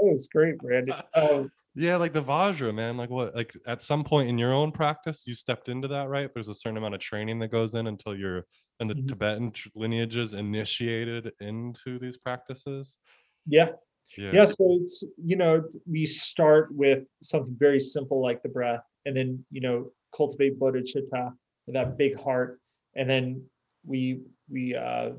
It's 0.00 0.28
great, 0.28 0.58
Brandon. 0.58 0.96
Um, 1.14 1.50
yeah, 1.76 1.96
like 1.96 2.12
the 2.12 2.22
Vajra, 2.22 2.74
man. 2.74 2.96
Like 2.96 3.10
what? 3.10 3.34
Like 3.34 3.56
at 3.66 3.82
some 3.82 4.04
point 4.04 4.28
in 4.28 4.38
your 4.38 4.52
own 4.52 4.70
practice, 4.70 5.24
you 5.26 5.34
stepped 5.34 5.68
into 5.68 5.88
that, 5.88 6.08
right? 6.08 6.30
There's 6.32 6.48
a 6.48 6.54
certain 6.54 6.76
amount 6.76 6.94
of 6.94 7.00
training 7.00 7.38
that 7.40 7.48
goes 7.48 7.74
in 7.74 7.86
until 7.86 8.14
you're 8.14 8.44
in 8.80 8.86
the 8.86 8.94
mm-hmm. 8.94 9.06
Tibetan 9.06 9.52
lineages 9.74 10.34
initiated 10.34 11.32
into 11.40 11.98
these 11.98 12.16
practices. 12.16 12.98
Yeah. 13.46 13.70
Yeah. 14.16 14.30
yeah. 14.34 14.44
So 14.44 14.78
it's 14.80 15.04
you 15.24 15.36
know 15.36 15.64
we 15.90 16.04
start 16.04 16.68
with 16.70 17.04
something 17.22 17.56
very 17.58 17.80
simple 17.80 18.22
like 18.22 18.42
the 18.42 18.50
breath 18.50 18.82
and 19.06 19.16
then 19.16 19.44
you 19.50 19.60
know 19.60 19.90
cultivate 20.16 20.58
bodhicitta 20.58 21.32
that 21.68 21.96
big 21.96 22.18
heart. 22.20 22.60
And 22.94 23.08
then 23.08 23.44
we 23.86 24.20
we 24.50 24.74
uh 24.74 25.10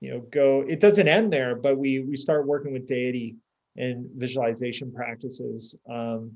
you 0.00 0.10
know 0.10 0.20
go 0.30 0.64
it 0.66 0.80
doesn't 0.80 1.08
end 1.08 1.32
there 1.32 1.54
but 1.54 1.76
we 1.76 2.00
we 2.00 2.16
start 2.16 2.46
working 2.46 2.72
with 2.72 2.86
deity 2.86 3.36
and 3.76 4.06
visualization 4.16 4.92
practices 4.92 5.76
um 5.90 6.32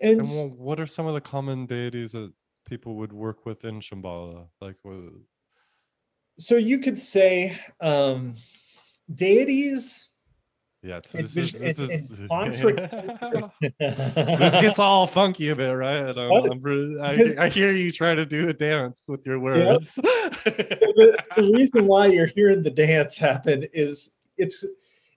and, 0.00 0.20
and 0.20 0.58
what 0.58 0.80
are 0.80 0.86
some 0.86 1.06
of 1.06 1.14
the 1.14 1.20
common 1.20 1.66
deities 1.66 2.12
that 2.12 2.32
people 2.68 2.96
would 2.96 3.12
work 3.12 3.46
with 3.46 3.64
in 3.64 3.80
shambhala? 3.80 4.46
Like 4.60 4.76
what... 4.82 4.96
so 6.38 6.56
you 6.56 6.78
could 6.78 6.98
say 6.98 7.56
um 7.80 8.34
deities 9.14 10.10
Yeah, 10.84 10.96
it's, 10.96 11.12
this 11.12 11.36
is, 11.36 11.52
this 11.52 11.78
is 11.78 12.08
this 12.18 12.28
gets 14.28 14.80
all 14.80 15.06
funky 15.06 15.50
a 15.50 15.56
bit, 15.56 15.70
right? 15.70 16.18
I'm 16.18 17.00
I, 17.00 17.44
I 17.44 17.48
hear 17.48 17.70
you 17.72 17.92
try 17.92 18.16
to 18.16 18.26
do 18.26 18.48
a 18.48 18.52
dance 18.52 19.04
with 19.06 19.24
your 19.24 19.36
Yeah. 19.36 19.74
words. 19.74 19.94
the, 19.94 21.16
the 21.36 21.52
reason 21.52 21.86
why 21.86 22.06
you're 22.06 22.26
hearing 22.26 22.64
the 22.64 22.70
dance 22.70 23.16
happen 23.16 23.64
is 23.72 24.14
it's 24.38 24.64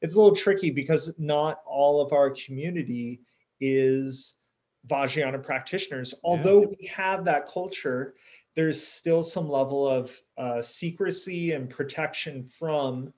it's 0.02 0.14
a 0.14 0.18
little 0.20 0.36
tricky 0.36 0.70
because 0.70 1.12
not 1.18 1.62
all 1.66 2.00
of 2.00 2.14
our 2.14 2.30
community 2.30 3.22
is 3.60 4.36
Vajrayana 4.88 5.42
practitioners. 5.42 6.14
Although 6.24 6.60
we 6.80 6.86
have 6.94 7.26
that 7.26 7.48
culture, 7.48 8.14
there's 8.54 8.86
still 8.86 9.24
some 9.24 9.50
level 9.50 9.88
of 9.88 10.16
uh, 10.38 10.62
secrecy 10.62 11.54
and 11.54 11.68
protection 11.72 12.48
from 12.48 13.12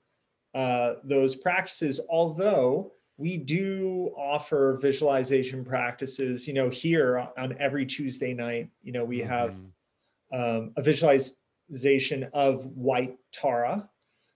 uh, 0.54 0.94
those 1.04 1.34
practices. 1.34 2.00
Although 2.08 2.92
we 3.16 3.36
do 3.36 4.12
offer 4.16 4.78
visualization 4.80 5.64
practices, 5.64 6.46
you 6.46 6.54
know, 6.54 6.68
here 6.70 7.28
on 7.36 7.56
every 7.58 7.84
Tuesday 7.84 8.32
night, 8.32 8.70
you 8.82 8.92
know, 8.92 9.04
we 9.04 9.20
have 9.20 9.54
Mhm. 9.54 9.72
um, 10.30 10.72
a 10.76 10.82
visualization 10.82 12.24
of 12.32 12.66
White 12.76 13.18
Tara, 13.32 13.90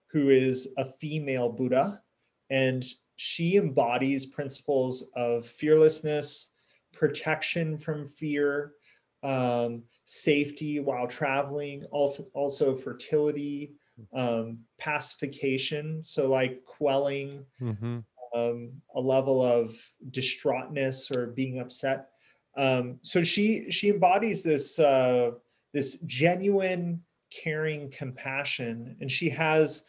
who 0.06 0.30
is 0.30 0.72
a 0.78 0.84
female 0.84 1.50
Buddha, 1.50 2.02
and 2.50 2.84
she 3.16 3.56
embodies 3.56 4.26
principles 4.26 5.08
of 5.14 5.46
fearlessness, 5.46 6.50
protection 6.92 7.78
from 7.78 8.08
fear, 8.08 8.74
um, 9.22 9.84
safety 10.04 10.80
while 10.80 11.06
traveling, 11.06 11.84
also 11.86 12.74
fertility, 12.76 13.74
um, 14.12 14.58
pacification. 14.78 16.02
So, 16.02 16.28
like 16.30 16.64
quelling 16.64 17.44
Mhm. 17.60 18.04
um, 18.34 18.72
a 18.94 19.00
level 19.00 19.42
of 19.42 19.76
distraughtness 20.10 21.10
or 21.10 21.26
being 21.26 21.58
upset. 21.60 22.08
Um, 22.56 22.98
so 23.02 23.22
she 23.22 23.70
she 23.70 23.90
embodies 23.90 24.42
this 24.42 24.78
uh, 24.78 25.32
this 25.72 26.00
genuine 26.00 27.02
caring 27.30 27.90
compassion, 27.90 28.96
and 29.00 29.10
she 29.10 29.28
has 29.30 29.84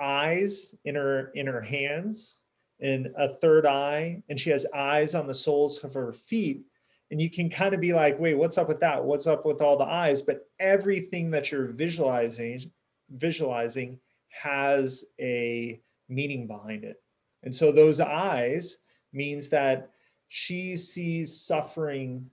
eyes 0.00 0.74
in 0.84 0.94
her 0.94 1.30
in 1.34 1.46
her 1.46 1.60
hands 1.60 2.40
and 2.80 3.08
a 3.16 3.28
third 3.36 3.66
eye, 3.66 4.22
and 4.28 4.38
she 4.38 4.50
has 4.50 4.66
eyes 4.74 5.14
on 5.14 5.26
the 5.26 5.34
soles 5.34 5.82
of 5.84 5.94
her 5.94 6.12
feet. 6.12 6.64
And 7.10 7.20
you 7.20 7.30
can 7.30 7.48
kind 7.48 7.74
of 7.74 7.80
be 7.80 7.92
like, 7.92 8.18
wait, 8.18 8.34
what's 8.34 8.58
up 8.58 8.66
with 8.66 8.80
that? 8.80 9.02
What's 9.04 9.26
up 9.26 9.46
with 9.46 9.60
all 9.60 9.76
the 9.76 9.84
eyes? 9.84 10.22
But 10.22 10.48
everything 10.58 11.30
that 11.30 11.52
you're 11.52 11.68
visualizing 11.68 12.72
visualizing 13.14 13.98
has 14.28 15.04
a 15.20 15.80
meaning 16.08 16.46
behind 16.46 16.84
it. 16.84 17.02
And 17.42 17.54
so 17.54 17.72
those 17.72 18.00
eyes 18.00 18.78
means 19.12 19.48
that 19.50 19.90
she 20.28 20.76
sees 20.76 21.34
suffering 21.38 22.28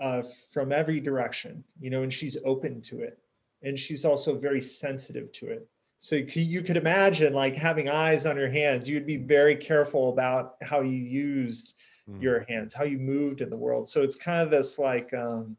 uh, 0.00 0.22
from 0.52 0.72
every 0.72 1.00
direction, 1.00 1.64
you 1.80 1.90
know, 1.90 2.02
and 2.02 2.12
she's 2.12 2.36
open 2.44 2.80
to 2.82 3.00
it. 3.00 3.18
And 3.62 3.78
she's 3.78 4.04
also 4.04 4.38
very 4.38 4.60
sensitive 4.60 5.30
to 5.32 5.48
it. 5.48 5.68
So 5.98 6.16
you 6.16 6.62
could 6.62 6.78
imagine 6.78 7.34
like 7.34 7.56
having 7.56 7.88
eyes 7.88 8.24
on 8.24 8.36
your 8.36 8.48
hands, 8.48 8.88
you'd 8.88 9.06
be 9.06 9.18
very 9.18 9.54
careful 9.54 10.08
about 10.10 10.56
how 10.62 10.80
you 10.80 10.96
used 10.96 11.74
Mm. 12.10 12.22
your 12.22 12.40
hands, 12.48 12.72
how 12.72 12.84
you 12.84 12.98
moved 12.98 13.40
in 13.40 13.50
the 13.50 13.56
world. 13.56 13.86
So 13.86 14.02
it's 14.02 14.16
kind 14.16 14.42
of 14.42 14.50
this 14.50 14.78
like, 14.78 15.12
um, 15.14 15.56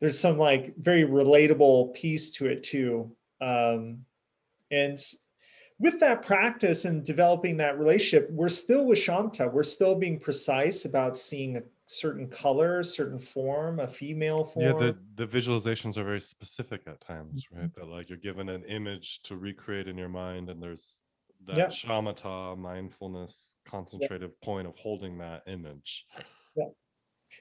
there's 0.00 0.18
some 0.18 0.38
like 0.38 0.76
very 0.76 1.04
relatable 1.04 1.94
piece 1.94 2.30
to 2.32 2.46
it 2.46 2.62
too. 2.62 3.10
Um, 3.40 4.04
and 4.70 4.98
with 5.78 5.98
that 6.00 6.22
practice 6.22 6.84
and 6.84 7.04
developing 7.04 7.56
that 7.56 7.78
relationship, 7.78 8.30
we're 8.30 8.48
still 8.50 8.84
with 8.86 8.98
Shamatha. 8.98 9.50
We're 9.50 9.62
still 9.62 9.94
being 9.94 10.18
precise 10.20 10.84
about 10.84 11.16
seeing 11.16 11.56
a 11.56 11.62
certain 11.86 12.28
color, 12.28 12.82
certain 12.82 13.18
form, 13.18 13.80
a 13.80 13.88
female 13.88 14.44
form. 14.44 14.66
Yeah, 14.66 14.72
the, 14.74 14.96
the 15.16 15.26
visualizations 15.26 15.96
are 15.96 16.04
very 16.04 16.20
specific 16.20 16.82
at 16.86 17.00
times, 17.00 17.46
Mm-hmm. 17.46 17.60
right? 17.60 17.74
That 17.74 17.88
like 17.88 18.08
you're 18.08 18.18
given 18.18 18.48
an 18.50 18.64
image 18.64 19.22
to 19.22 19.36
recreate 19.36 19.88
in 19.88 19.96
your 19.96 20.10
mind, 20.10 20.50
and 20.50 20.62
there's 20.62 21.00
that 21.46 21.56
Yeah. 21.56 21.66
shamatha 21.68 22.58
mindfulness 22.58 23.56
concentrative 23.64 24.38
point 24.42 24.68
of 24.68 24.76
holding 24.76 25.16
that 25.18 25.42
image. 25.46 26.04
Yeah. 26.54 26.64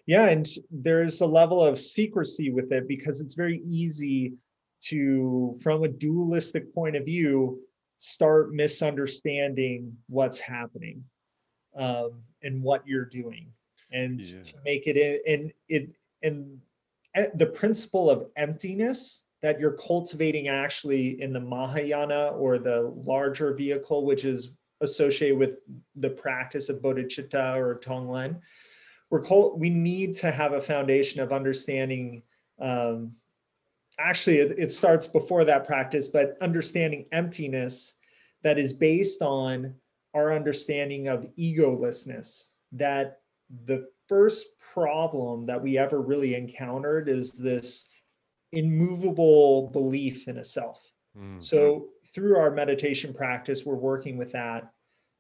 yeah 0.08 0.30
and 0.30 0.48
there's 0.72 1.20
a 1.20 1.26
level 1.26 1.62
of 1.62 1.78
secrecy 1.78 2.50
with 2.52 2.72
it 2.72 2.88
because 2.88 3.20
it's 3.20 3.34
very 3.34 3.62
easy 3.68 4.34
to 4.82 5.58
from 5.62 5.84
a 5.84 5.88
dualistic 5.88 6.74
point 6.74 6.96
of 6.96 7.06
view 7.06 7.60
start 7.98 8.54
misunderstanding 8.54 9.96
what's 10.08 10.40
happening 10.40 11.04
um, 11.76 12.22
and 12.44 12.62
what 12.64 12.86
you're 12.88 13.06
doing 13.06 13.52
and 13.92 14.22
Yeah. 14.22 14.42
to 14.42 14.54
make 14.64 14.88
it 14.88 14.98
in 14.98 15.20
and 15.28 15.54
it 15.68 15.90
and 16.24 16.60
e- 17.18 17.26
the 17.36 17.46
principle 17.46 18.10
of 18.10 18.28
emptiness 18.36 19.26
that 19.42 19.60
you're 19.60 19.74
cultivating 19.78 20.48
actually 20.48 21.22
in 21.22 21.34
the 21.34 21.40
mahayana 21.40 22.30
or 22.30 22.58
the 22.60 22.94
larger 23.06 23.54
vehicle 23.54 24.06
which 24.06 24.26
is 24.26 24.56
associated 24.82 25.38
with 25.38 25.58
the 25.96 26.10
practice 26.10 26.70
of 26.70 26.82
bodhicitta 26.82 27.56
or 27.58 27.80
tonglen 27.80 28.40
we're 29.10 29.24
we 29.56 29.70
need 29.70 30.14
to 30.14 30.32
have 30.32 30.54
a 30.54 30.62
foundation 30.62 31.20
of 31.22 31.34
understanding 31.34 32.22
um, 32.60 33.12
actually 34.00 34.40
it, 34.40 34.58
it 34.58 34.72
starts 34.72 35.08
before 35.08 35.44
that 35.44 35.66
practice 35.66 36.08
but 36.08 36.38
understanding 36.42 37.06
emptiness 37.12 37.96
that 38.44 38.58
is 38.58 38.74
based 38.74 39.22
on 39.22 39.74
our 40.14 40.34
understanding 40.34 41.08
of 41.08 41.28
egolessness 41.38 42.52
that 42.72 43.20
the 43.66 43.88
first 44.08 44.48
problem 44.74 45.44
that 45.44 45.62
we 45.62 45.78
ever 45.78 46.02
really 46.02 46.36
encountered 46.36 47.10
is 47.10 47.34
this 47.34 47.88
immovable 48.52 49.68
belief 49.68 50.28
in 50.28 50.38
a 50.38 50.44
self 50.44 50.84
Mm. 51.18 51.42
so 51.42 51.90
through 52.14 52.38
our 52.38 52.52
meditation 52.52 53.14
practice, 53.14 53.66
we're 53.66 53.76
working 53.76 54.18
with 54.18 54.32
that. 54.32 54.72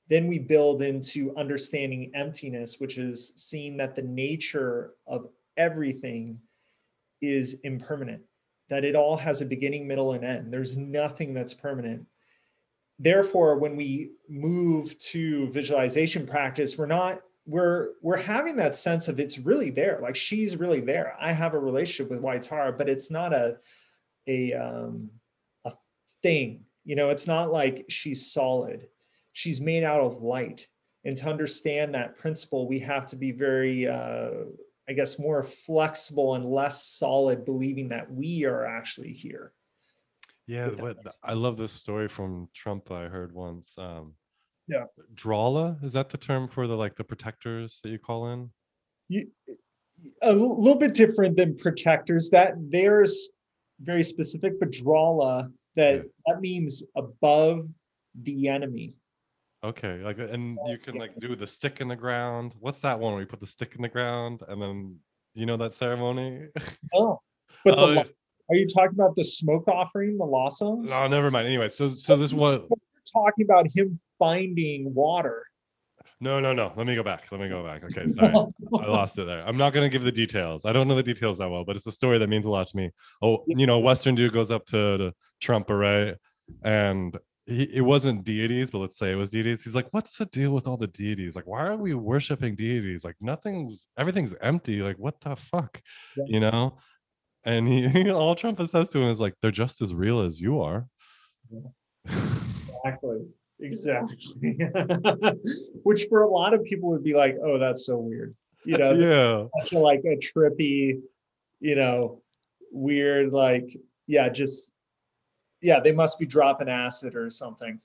Then 0.07 0.27
we 0.27 0.39
build 0.39 0.81
into 0.81 1.35
understanding 1.37 2.11
emptiness, 2.15 2.79
which 2.79 2.97
is 2.97 3.33
seeing 3.35 3.77
that 3.77 3.95
the 3.95 4.01
nature 4.01 4.93
of 5.05 5.27
everything 5.57 6.39
is 7.21 7.59
impermanent, 7.63 8.23
that 8.69 8.85
it 8.85 8.95
all 8.95 9.17
has 9.17 9.41
a 9.41 9.45
beginning, 9.45 9.87
middle, 9.87 10.13
and 10.13 10.23
end. 10.23 10.53
There's 10.53 10.77
nothing 10.77 11.33
that's 11.33 11.53
permanent. 11.53 12.05
Therefore, 12.99 13.57
when 13.57 13.75
we 13.75 14.11
move 14.27 14.97
to 14.99 15.49
visualization 15.51 16.27
practice, 16.27 16.77
we're 16.77 16.85
not 16.85 17.21
we're 17.45 17.91
we're 18.01 18.17
having 18.17 18.55
that 18.57 18.75
sense 18.75 19.07
of 19.07 19.19
it's 19.19 19.39
really 19.39 19.71
there. 19.71 19.99
Like 20.01 20.15
she's 20.15 20.57
really 20.57 20.81
there. 20.81 21.15
I 21.19 21.31
have 21.31 21.53
a 21.53 21.59
relationship 21.59 22.11
with 22.11 22.19
White 22.19 22.43
Tara, 22.43 22.71
but 22.71 22.89
it's 22.89 23.09
not 23.09 23.33
a 23.33 23.57
a 24.27 24.53
um 24.53 25.09
a 25.65 25.73
thing. 26.21 26.65
You 26.85 26.95
know, 26.95 27.09
it's 27.09 27.27
not 27.27 27.51
like 27.51 27.85
she's 27.89 28.31
solid. 28.31 28.87
She's 29.33 29.61
made 29.61 29.83
out 29.83 30.01
of 30.01 30.23
light. 30.23 30.67
And 31.05 31.15
to 31.17 31.29
understand 31.29 31.93
that 31.93 32.17
principle, 32.17 32.67
we 32.67 32.79
have 32.79 33.05
to 33.07 33.15
be 33.15 33.31
very, 33.31 33.87
uh, 33.87 34.31
I 34.89 34.93
guess, 34.93 35.19
more 35.19 35.43
flexible 35.43 36.33
and 36.33 36.43
less 36.43 36.83
solid, 36.83 37.45
believing 37.45 37.89
that 37.89 38.11
we 38.11 38.43
are 38.45 38.65
actually 38.65 39.13
here. 39.13 39.53
Yeah, 40.47 40.69
what, 40.69 40.97
I 41.23 41.33
love 41.33 41.57
this 41.57 41.71
story 41.71 42.07
from 42.07 42.49
Trungpa 42.57 43.05
I 43.05 43.07
heard 43.07 43.31
once. 43.31 43.75
Um, 43.77 44.15
Yeah. 44.67 44.85
Drala, 45.13 45.77
is 45.83 45.93
that 45.93 46.09
the 46.09 46.17
term 46.17 46.47
for 46.47 46.65
the 46.65 46.75
like 46.75 46.95
the 46.95 47.03
protectors 47.03 47.79
that 47.83 47.89
you 47.89 47.99
call 47.99 48.31
in? 48.33 48.49
You, 49.09 49.27
a 50.23 50.33
little 50.33 50.77
bit 50.77 50.95
different 50.95 51.37
than 51.37 51.55
protectors. 51.57 52.31
That 52.31 52.53
there's 52.57 53.29
very 53.81 54.03
specific, 54.03 54.59
but 54.59 54.71
drala 54.71 55.51
that 55.75 55.95
Yeah. 55.95 56.01
that 56.25 56.41
means 56.41 56.83
above 56.95 57.67
the 58.23 58.47
enemy. 58.47 58.95
Okay, 59.63 59.97
like 60.03 60.17
and 60.19 60.57
you 60.67 60.77
can 60.77 60.95
like 60.95 61.15
do 61.17 61.35
the 61.35 61.47
stick 61.47 61.81
in 61.81 61.89
the 61.89 61.95
ground. 61.95 62.53
What's 62.59 62.79
that 62.79 62.97
one 62.97 63.11
where 63.13 63.21
you 63.21 63.27
put 63.27 63.41
the 63.41 63.45
stick 63.45 63.73
in 63.75 63.81
the 63.81 63.89
ground 63.89 64.41
and 64.47 64.61
then 64.61 64.97
you 65.33 65.45
know 65.45 65.57
that 65.57 65.73
ceremony? 65.73 66.47
Oh, 66.93 67.19
but 67.65 67.75
the, 67.75 67.81
Oh, 67.81 68.03
are 68.49 68.55
you 68.55 68.67
talking 68.67 68.93
about 68.95 69.15
the 69.17 69.23
smoke 69.23 69.67
offering, 69.67 70.17
the 70.17 70.23
lhasangs? 70.25 70.89
oh, 70.91 71.07
never 71.07 71.29
mind. 71.29 71.45
Anyway, 71.45 71.67
so 71.67 71.89
so 71.89 72.15
this 72.15 72.31
We're 72.31 72.61
talking 73.11 73.43
about 73.43 73.67
him 73.75 73.99
finding 74.17 74.93
water. 74.93 75.45
no 76.21 76.39
no 76.39 76.53
no. 76.53 76.71
Let 76.77 76.87
me 76.87 76.95
go 76.95 77.03
back. 77.03 77.25
Let 77.29 77.41
me 77.41 77.49
go 77.49 77.61
back. 77.61 77.83
Okay, 77.83 78.07
sorry. 78.07 78.33
I 78.79 78.85
lost 78.85 79.19
it 79.19 79.25
there. 79.25 79.45
I'm 79.45 79.57
not 79.57 79.73
going 79.73 79.83
to 79.83 79.89
give 79.89 80.05
the 80.05 80.11
details. 80.11 80.63
I 80.63 80.71
don't 80.71 80.87
know 80.87 80.95
the 80.95 81.03
details 81.03 81.37
that 81.39 81.49
well, 81.49 81.65
but 81.65 81.75
it's 81.75 81.85
a 81.85 81.91
story 81.91 82.17
that 82.17 82.29
means 82.29 82.45
a 82.45 82.49
lot 82.49 82.67
to 82.69 82.77
me. 82.77 82.91
Oh, 83.21 83.43
you 83.45 83.67
know, 83.67 83.79
Western 83.79 84.15
dude 84.15 84.31
goes 84.31 84.51
up 84.51 84.65
to, 84.67 84.97
to 84.97 85.13
Trungpa, 85.43 85.77
right? 85.77 86.15
And 86.63 87.17
he, 87.49 87.63
it 87.63 87.81
wasn't 87.81 88.23
deities, 88.23 88.69
but 88.69 88.79
let's 88.79 88.97
say 88.97 89.11
it 89.11 89.15
was 89.15 89.29
deities. 89.29 89.63
He's 89.63 89.75
like, 89.75 89.87
what's 89.91 90.17
the 90.17 90.25
deal 90.27 90.51
with 90.51 90.67
all 90.67 90.77
the 90.77 90.87
deities? 90.87 91.35
Like, 91.35 91.47
why 91.47 91.65
are 91.65 91.75
we 91.75 91.93
worshiping 91.93 92.55
deities? 92.55 93.03
Like, 93.03 93.15
nothing's, 93.19 93.87
everything's 93.97 94.35
empty. 94.41 94.81
Like, 94.81 94.97
what 94.97 95.19
the 95.21 95.35
fuck? 95.35 95.81
Yeah. 96.15 96.23
You 96.27 96.39
know? 96.41 96.77
And 97.43 97.67
he, 97.67 98.11
all 98.11 98.35
Trungpa 98.35 98.69
says 98.69 98.89
to 98.89 98.99
him 98.99 99.09
is 99.09 99.19
like, 99.19 99.33
they're 99.41 99.51
just 99.51 99.81
as 99.81 99.93
real 99.93 100.21
as 100.21 100.39
you 100.39 100.61
are. 100.61 100.87
Yeah. 101.49 102.15
Exactly. 102.85 103.25
exactly 103.59 104.57
which 105.83 106.05
for 106.09 106.21
a 106.21 106.29
lot 106.29 106.53
of 106.53 106.63
people 106.63 106.89
would 106.89 107.03
be 107.03 107.13
like 107.13 107.35
oh 107.43 107.59
that's 107.59 107.85
so 107.85 107.97
weird 107.97 108.33
you 108.63 108.77
know 108.77 108.93
yeah 108.93 109.43
such 109.61 109.73
a, 109.73 109.77
like 109.77 110.01
a 110.05 110.15
trippy 110.15 111.01
you 111.59 111.75
know 111.75 112.21
weird 112.71 113.33
like 113.33 113.77
yeah 114.07 114.29
just 114.29 114.73
yeah 115.61 115.79
they 115.79 115.91
must 115.91 116.19
be 116.19 116.25
dropping 116.25 116.69
acid 116.69 117.15
or 117.15 117.29
something. 117.29 117.79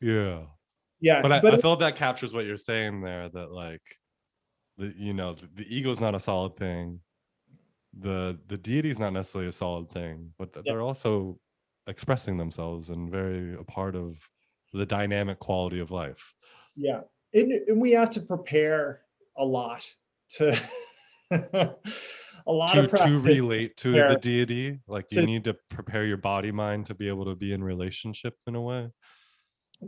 Yeah. 0.00 0.42
Yeah 1.00 1.22
but 1.22 1.32
I, 1.32 1.40
but 1.40 1.54
I 1.54 1.58
feel 1.58 1.76
that 1.76 1.96
captures 1.96 2.32
what 2.32 2.44
you're 2.44 2.56
saying 2.56 3.00
there 3.02 3.28
that 3.28 3.50
like 3.52 3.82
the 4.78 4.92
you 4.96 5.12
know 5.12 5.34
the, 5.34 5.48
the 5.54 5.74
ego's 5.74 6.00
not 6.00 6.14
a 6.14 6.20
solid 6.20 6.56
thing. 6.56 7.00
The 7.98 8.38
the 8.48 8.56
deity 8.56 8.90
is 8.90 8.98
not 8.98 9.12
necessarily 9.12 9.48
a 9.48 9.52
solid 9.52 9.90
thing 9.90 10.32
but 10.38 10.52
th- 10.52 10.64
Yeah. 10.66 10.72
they're 10.72 10.82
also 10.82 11.38
expressing 11.86 12.36
themselves 12.36 12.90
and 12.90 13.10
very 13.10 13.54
a 13.54 13.64
part 13.64 13.94
of 13.94 14.16
the 14.72 14.84
dynamic 14.86 15.38
quality 15.38 15.80
of 15.80 15.90
life. 15.90 16.34
Yeah 16.74 17.00
and, 17.34 17.52
and 17.52 17.80
we 17.80 17.92
have 17.92 18.10
to 18.10 18.20
prepare 18.20 19.02
a 19.36 19.44
lot 19.44 19.86
to 20.30 20.58
a 22.46 22.52
lot 22.52 22.74
to, 22.74 22.80
of 22.84 22.90
to 22.90 23.20
relate 23.20 23.76
to 23.76 23.92
the 23.92 24.18
deity 24.20 24.78
like 24.86 25.06
you 25.10 25.26
need 25.26 25.44
to 25.44 25.54
prepare 25.68 26.04
your 26.04 26.16
body 26.16 26.52
mind 26.52 26.86
to 26.86 26.94
be 26.94 27.08
able 27.08 27.24
to 27.24 27.34
be 27.34 27.52
in 27.52 27.62
relationship 27.62 28.34
in 28.46 28.54
a 28.54 28.60
way 28.60 28.88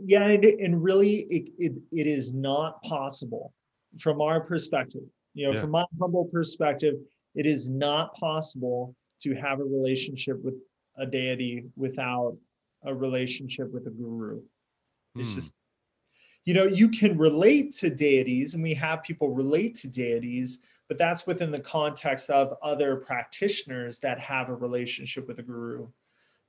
yeah 0.05 0.23
and, 0.23 0.43
and 0.43 0.83
really 0.83 1.21
it, 1.29 1.49
it, 1.57 1.73
it 1.91 2.07
is 2.07 2.33
not 2.33 2.81
possible 2.83 3.53
from 3.99 4.21
our 4.21 4.41
perspective 4.41 5.01
you 5.33 5.45
know 5.45 5.53
Yeah. 5.53 5.61
from 5.61 5.71
my 5.71 5.85
humble 5.99 6.25
perspective 6.25 6.95
it 7.35 7.45
is 7.45 7.69
not 7.69 8.13
possible 8.15 8.95
to 9.21 9.33
have 9.35 9.59
a 9.59 9.63
relationship 9.63 10.41
with 10.43 10.55
a 10.97 11.05
deity 11.05 11.65
without 11.75 12.37
a 12.83 12.93
relationship 12.93 13.71
with 13.71 13.87
a 13.87 13.91
guru 13.91 14.41
it's 15.15 15.29
Hmm. 15.29 15.35
just 15.35 15.53
you 16.45 16.53
know 16.53 16.65
you 16.65 16.89
can 16.89 17.17
relate 17.17 17.71
to 17.73 17.89
deities 17.89 18.53
and 18.53 18.63
we 18.63 18.73
have 18.73 19.03
people 19.03 19.29
relate 19.29 19.75
to 19.75 19.87
deities 19.87 20.59
but 20.89 20.97
that's 20.97 21.27
within 21.27 21.51
the 21.51 21.59
context 21.59 22.29
of 22.31 22.55
other 22.63 22.97
practitioners 22.97 23.99
that 23.99 24.19
have 24.19 24.49
a 24.49 24.55
relationship 24.55 25.27
with 25.27 25.37
a 25.39 25.43
guru. 25.43 25.87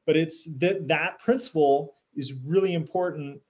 But 0.06 0.16
it's 0.16 0.52
that 0.58 0.88
that 0.88 1.20
principle 1.20 1.94
is 2.16 2.32
really 2.32 2.74
important 2.74 3.40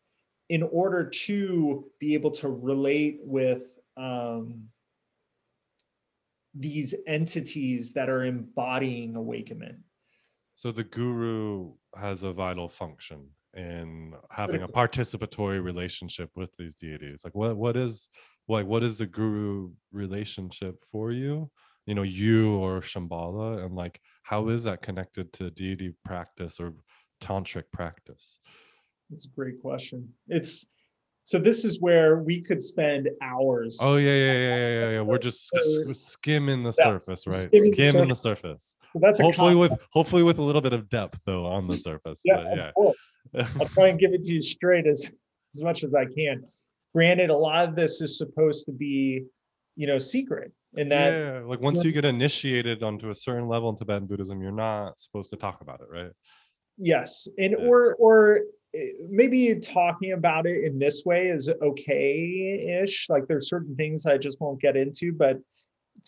in 0.48 0.64
order 0.64 1.08
to 1.08 1.86
be 2.00 2.12
able 2.14 2.32
to 2.32 2.48
relate 2.48 3.20
with 3.22 3.78
um, 3.96 4.64
these 6.52 6.94
entities 7.06 7.92
that 7.92 8.10
are 8.10 8.24
embodying 8.24 9.14
awakenment 9.14 9.78
So 10.56 10.72
the 10.72 10.82
guru 10.82 11.72
has 11.96 12.24
a 12.24 12.32
vital 12.32 12.68
function 12.68 13.28
in 13.54 14.14
having 14.30 14.62
a 14.62 14.68
participatory 14.68 15.62
relationship 15.62 16.30
with 16.34 16.54
these 16.56 16.74
deities. 16.74 17.22
Like 17.24 17.34
what 17.34 17.56
what 17.56 17.76
is 17.76 18.08
like 18.50 18.66
what 18.66 18.82
is 18.82 18.98
the 18.98 19.06
guru 19.06 19.70
relationship 19.92 20.84
for 20.90 21.12
you? 21.12 21.50
You 21.86 21.94
know, 21.94 22.02
you 22.02 22.54
or 22.56 22.80
Shambhala, 22.80 23.64
and 23.64 23.74
like 23.74 24.00
how 24.22 24.48
is 24.48 24.64
that 24.64 24.82
connected 24.82 25.32
to 25.34 25.50
deity 25.50 25.94
practice 26.04 26.60
or 26.60 26.74
tantric 27.20 27.64
practice? 27.72 28.38
That's 29.08 29.24
a 29.24 29.28
great 29.28 29.60
question. 29.60 30.08
It's 30.28 30.66
so 31.24 31.38
this 31.38 31.64
is 31.64 31.80
where 31.80 32.18
we 32.18 32.42
could 32.42 32.62
spend 32.62 33.08
hours. 33.22 33.78
Oh 33.80 33.96
yeah, 33.96 34.14
yeah, 34.14 34.32
yeah, 34.32 34.32
yeah, 34.32 34.68
yeah. 34.68 34.90
yeah. 34.90 35.00
We're 35.00 35.18
just 35.18 35.50
Uh, 35.54 35.92
skimming 35.92 36.62
the 36.62 36.72
surface, 36.72 37.26
right? 37.26 37.36
skimming 37.36 37.70
the 37.70 37.76
Skimming 37.76 38.08
the 38.08 38.14
surface. 38.14 38.76
So 38.92 38.98
that's 39.00 39.20
Hopefully 39.20 39.54
with 39.54 39.72
hopefully 39.92 40.22
with 40.22 40.38
a 40.38 40.42
little 40.42 40.62
bit 40.62 40.72
of 40.72 40.88
depth 40.88 41.20
though 41.24 41.46
on 41.46 41.66
the 41.66 41.76
surface. 41.76 42.20
yeah, 42.24 42.36
but 42.36 42.56
yeah. 42.56 43.44
I'll 43.60 43.68
try 43.68 43.88
and 43.88 43.98
give 44.00 44.12
it 44.12 44.22
to 44.24 44.32
you 44.32 44.42
straight 44.42 44.86
as 44.86 45.10
as 45.54 45.62
much 45.62 45.82
as 45.84 45.94
I 45.94 46.04
can. 46.04 46.44
Granted, 46.94 47.30
a 47.30 47.36
lot 47.36 47.68
of 47.68 47.76
this 47.76 48.00
is 48.00 48.18
supposed 48.18 48.66
to 48.66 48.72
be, 48.72 49.24
you 49.76 49.86
know, 49.86 49.98
secret, 49.98 50.52
and 50.76 50.90
that 50.90 51.12
yeah, 51.12 51.40
like 51.44 51.60
once 51.60 51.84
you 51.84 51.92
get 51.92 52.04
initiated 52.04 52.82
onto 52.82 53.10
a 53.10 53.14
certain 53.14 53.48
level 53.48 53.70
in 53.70 53.76
Tibetan 53.76 54.06
Buddhism, 54.06 54.42
you're 54.42 54.50
not 54.52 54.98
supposed 54.98 55.30
to 55.30 55.36
talk 55.36 55.60
about 55.60 55.80
it, 55.80 55.88
right? 55.90 56.10
yes, 56.76 57.28
and 57.38 57.52
Yeah. 57.52 57.66
or 57.66 57.94
or 57.96 58.40
eh, 58.74 58.92
maybe 59.08 59.54
talking 59.60 60.12
about 60.12 60.46
it 60.46 60.64
in 60.64 60.78
this 60.78 61.02
way 61.04 61.28
is 61.28 61.48
okay-ish. 61.62 63.08
Like 63.08 63.26
there's 63.28 63.48
certain 63.48 63.76
things 63.76 64.06
I 64.06 64.16
just 64.18 64.40
won't 64.40 64.60
get 64.60 64.76
into, 64.76 65.12
but 65.12 65.36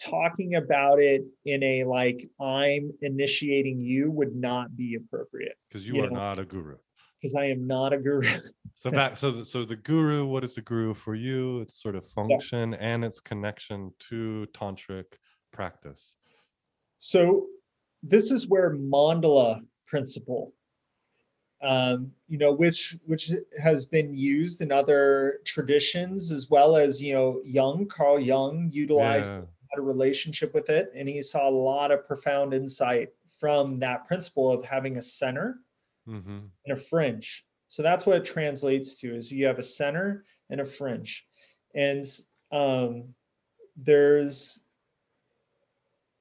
talking 0.01 0.55
about 0.55 0.99
it 1.01 1.23
in 1.45 1.63
a 1.63 1.85
like 1.85 2.27
I'm 2.41 2.91
initiating 3.03 3.81
you 3.81 4.11
would 4.11 4.35
not 4.35 4.75
be 4.75 4.95
appropriate 4.95 5.57
Because 5.69 5.87
you 5.87 5.97
You 5.97 6.05
are 6.05 6.11
know. 6.11 6.17
not 6.17 6.39
a 6.39 6.45
guru. 6.45 6.77
Because 7.23 7.35
I 7.35 7.45
am 7.47 7.67
not 7.67 7.93
a 7.93 7.99
guru. 7.99 8.29
So 8.77 8.91
back, 8.91 9.17
so 9.17 9.31
the, 9.31 9.45
so 9.45 9.65
the 9.65 9.77
guru, 9.77 10.27
what 10.27 10.43
is 10.45 10.57
the 10.57 10.63
guru 10.63 10.93
for 10.93 11.15
you? 11.15 11.61
It's 11.61 11.81
sort 11.81 11.95
of 11.95 12.05
function 12.05 12.75
and 12.75 13.05
its 13.05 13.21
connection 13.21 13.93
to 14.11 14.47
tantric 14.53 15.05
practice. 15.53 16.15
So 16.99 17.47
this 18.03 18.31
is 18.31 18.49
where 18.49 18.75
mandala 18.75 19.61
principle, 19.87 20.53
um, 21.63 22.11
you 22.29 22.39
know, 22.39 22.53
which 22.53 22.97
which 23.07 23.31
has 23.63 23.87
been 23.87 24.13
used 24.13 24.61
in 24.61 24.73
other 24.73 25.41
traditions 25.45 26.33
as 26.33 26.51
well 26.51 26.77
as 26.77 27.01
you 27.01 27.13
know, 27.13 27.41
Jung, 27.45 27.87
Carl 27.87 28.19
Jung 28.19 28.69
utilized 28.73 29.33
Yeah. 29.33 29.39
had 29.71 29.79
a 29.79 29.83
relationship 29.83 30.55
with 30.55 30.71
it, 30.71 30.91
and 30.97 31.09
he 31.09 31.21
saw 31.23 31.49
a 31.49 31.51
lot 31.51 31.93
of 31.93 32.07
profound 32.07 32.53
insight 32.53 33.11
from 33.39 33.77
that 33.77 34.07
principle 34.07 34.51
of 34.51 34.65
having 34.65 34.97
a 34.97 35.03
center 35.03 35.61
hmm 36.07 36.39
and 36.67 36.77
a 36.79 36.81
fringe. 36.81 37.45
So 37.69 37.83
that's 37.83 38.05
what 38.05 38.17
it 38.17 38.25
translates 38.25 38.97
to 39.01 39.15
is 39.15 39.33
you 39.33 39.47
have 39.47 39.59
a 39.59 39.63
center 39.63 40.25
and 40.51 40.61
a 40.61 40.65
fringe. 40.65 41.27
And 41.75 42.05
um, 42.51 43.15
there's 43.77 44.61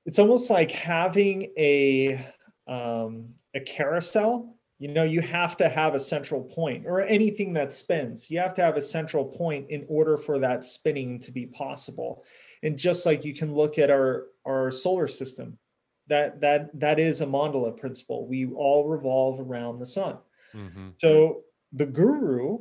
it's 0.05 0.19
almost 0.19 0.49
like 0.49 0.71
having 0.71 1.51
a 1.57 2.25
um, 2.67 3.29
a 3.53 3.59
carousel. 3.59 4.55
You 4.79 4.87
know, 4.87 5.03
you 5.03 5.21
have 5.21 5.57
to 5.57 5.69
have 5.69 5.93
a 5.93 5.99
central 5.99 6.41
point 6.41 6.87
or 6.87 7.01
anything 7.01 7.53
that 7.53 7.71
spins. 7.71 8.31
You 8.31 8.39
have 8.39 8.55
to 8.55 8.63
have 8.63 8.77
a 8.77 8.81
central 8.81 9.25
point 9.25 9.69
in 9.69 9.85
order 9.87 10.17
for 10.17 10.39
that 10.39 10.63
spinning 10.63 11.19
to 11.19 11.31
be 11.31 11.45
possible. 11.45 12.23
And 12.63 12.77
just 12.77 13.05
like 13.05 13.23
you 13.23 13.35
can 13.35 13.53
look 13.53 13.77
at 13.77 13.91
our 13.91 14.27
our 14.45 14.71
solar 14.71 15.07
system, 15.07 15.57
that 16.07 16.41
that 16.41 16.79
that 16.79 16.99
is 16.99 17.21
a 17.21 17.25
mandala 17.25 17.75
principle. 17.75 18.27
We 18.27 18.47
all 18.47 18.87
revolve 18.87 19.39
around 19.39 19.79
the 19.79 19.85
sun. 19.85 20.17
hmm 20.51 20.89
So 20.99 21.41
the 21.73 21.85
guru, 21.85 22.59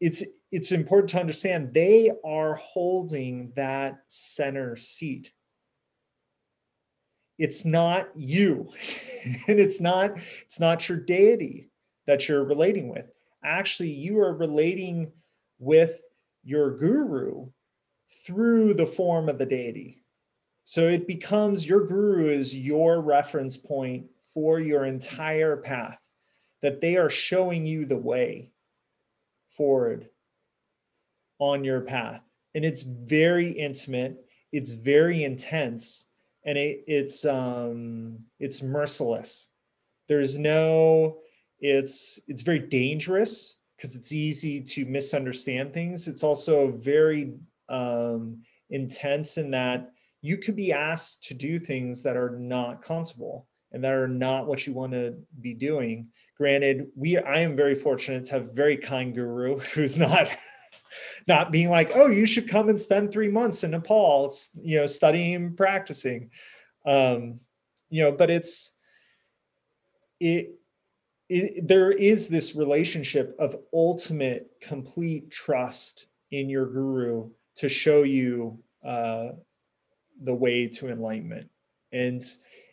it's 0.00 0.24
it's 0.50 0.72
important 0.72 1.10
to 1.10 1.20
understand 1.20 1.72
they 1.72 2.10
are 2.24 2.54
holding 2.54 3.52
that 3.54 4.00
center 4.08 4.76
seat. 4.76 5.32
It's 7.38 7.64
not 7.64 8.08
you, 8.16 8.70
and 9.48 9.60
it's 9.60 9.80
not 9.80 10.18
it's 10.42 10.60
not 10.60 10.88
your 10.88 10.98
deity 10.98 11.70
that 12.06 12.28
you're 12.28 12.44
relating 12.44 12.88
with. 12.88 13.06
Actually, 13.44 13.90
you 13.90 14.18
are 14.18 14.34
relating 14.34 15.12
with 15.58 16.00
your 16.42 16.76
guru 16.76 17.46
through 18.26 18.74
the 18.74 18.86
form 18.86 19.28
of 19.28 19.38
the 19.38 19.46
deity. 19.46 20.02
So 20.70 20.86
it 20.86 21.08
becomes 21.08 21.66
your 21.66 21.84
guru 21.84 22.28
is 22.28 22.56
your 22.56 23.00
reference 23.00 23.56
point 23.56 24.06
for 24.32 24.60
your 24.60 24.84
entire 24.84 25.56
path 25.56 25.98
that 26.62 26.80
they 26.80 26.96
are 26.96 27.10
showing 27.10 27.66
you 27.66 27.84
the 27.84 27.96
way 27.96 28.52
forward 29.56 30.08
on 31.40 31.64
your 31.64 31.80
path. 31.80 32.22
And 32.54 32.64
it's 32.64 32.82
very 32.82 33.50
intimate 33.50 34.24
it's 34.52 34.70
very 34.74 35.24
intense 35.24 36.04
and 36.44 36.56
it, 36.56 36.84
it's 36.86 37.24
um 37.24 38.20
it's 38.38 38.62
merciless. 38.62 39.48
There's 40.08 40.38
no 40.38 41.18
it's 41.58 42.20
it's 42.28 42.42
very 42.42 42.60
dangerous 42.60 43.56
because 43.76 43.96
it's 43.96 44.12
easy 44.12 44.60
to 44.60 44.84
misunderstand 44.84 45.74
things. 45.74 46.06
It's 46.06 46.22
also 46.22 46.70
very 46.70 47.32
um 47.68 48.44
intense 48.68 49.36
in 49.36 49.50
that 49.50 49.94
you 50.22 50.36
could 50.36 50.56
be 50.56 50.72
asked 50.72 51.24
to 51.24 51.34
do 51.34 51.58
things 51.58 52.02
that 52.02 52.16
are 52.16 52.38
not 52.38 52.82
comfortable 52.82 53.46
and 53.72 53.84
that 53.84 53.92
are 53.92 54.08
not 54.08 54.46
what 54.46 54.66
you 54.66 54.72
want 54.72 54.92
to 54.92 55.14
be 55.40 55.54
doing. 55.54 56.08
Granted 56.36 56.88
we 56.96 57.18
i 57.18 57.40
am 57.40 57.56
very 57.56 57.74
fortunate 57.74 58.24
to 58.24 58.32
have 58.32 58.48
a 58.48 58.52
very 58.52 58.76
kind 58.76 59.14
guru 59.14 59.58
who's 59.74 59.96
not 59.96 60.28
not 61.28 61.52
being 61.52 61.70
like 61.70 61.92
oh 61.94 62.08
you 62.08 62.26
should 62.26 62.48
come 62.48 62.68
and 62.68 62.80
spend 62.80 63.10
three 63.10 63.28
months 63.28 63.62
in 63.62 63.70
nepal 63.72 64.32
you 64.62 64.78
know 64.78 64.86
studying 64.86 65.34
and 65.34 65.56
practicing. 65.56 66.30
Um 66.86 67.40
you 67.90 68.02
know 68.02 68.12
but 68.12 68.30
it's 68.30 68.74
it, 70.18 70.54
it 71.28 71.66
there 71.66 71.92
is 71.92 72.28
this 72.28 72.54
relationship 72.54 73.34
of 73.38 73.56
ultimate 73.72 74.50
complete 74.60 75.30
trust 75.30 76.06
in 76.30 76.48
your 76.48 76.66
guru 76.66 77.30
to 77.56 77.68
show 77.68 78.02
you 78.02 78.58
uh 78.84 79.28
the 80.20 80.34
way 80.34 80.66
to 80.66 80.88
enlightenment 80.88 81.48
and 81.92 82.22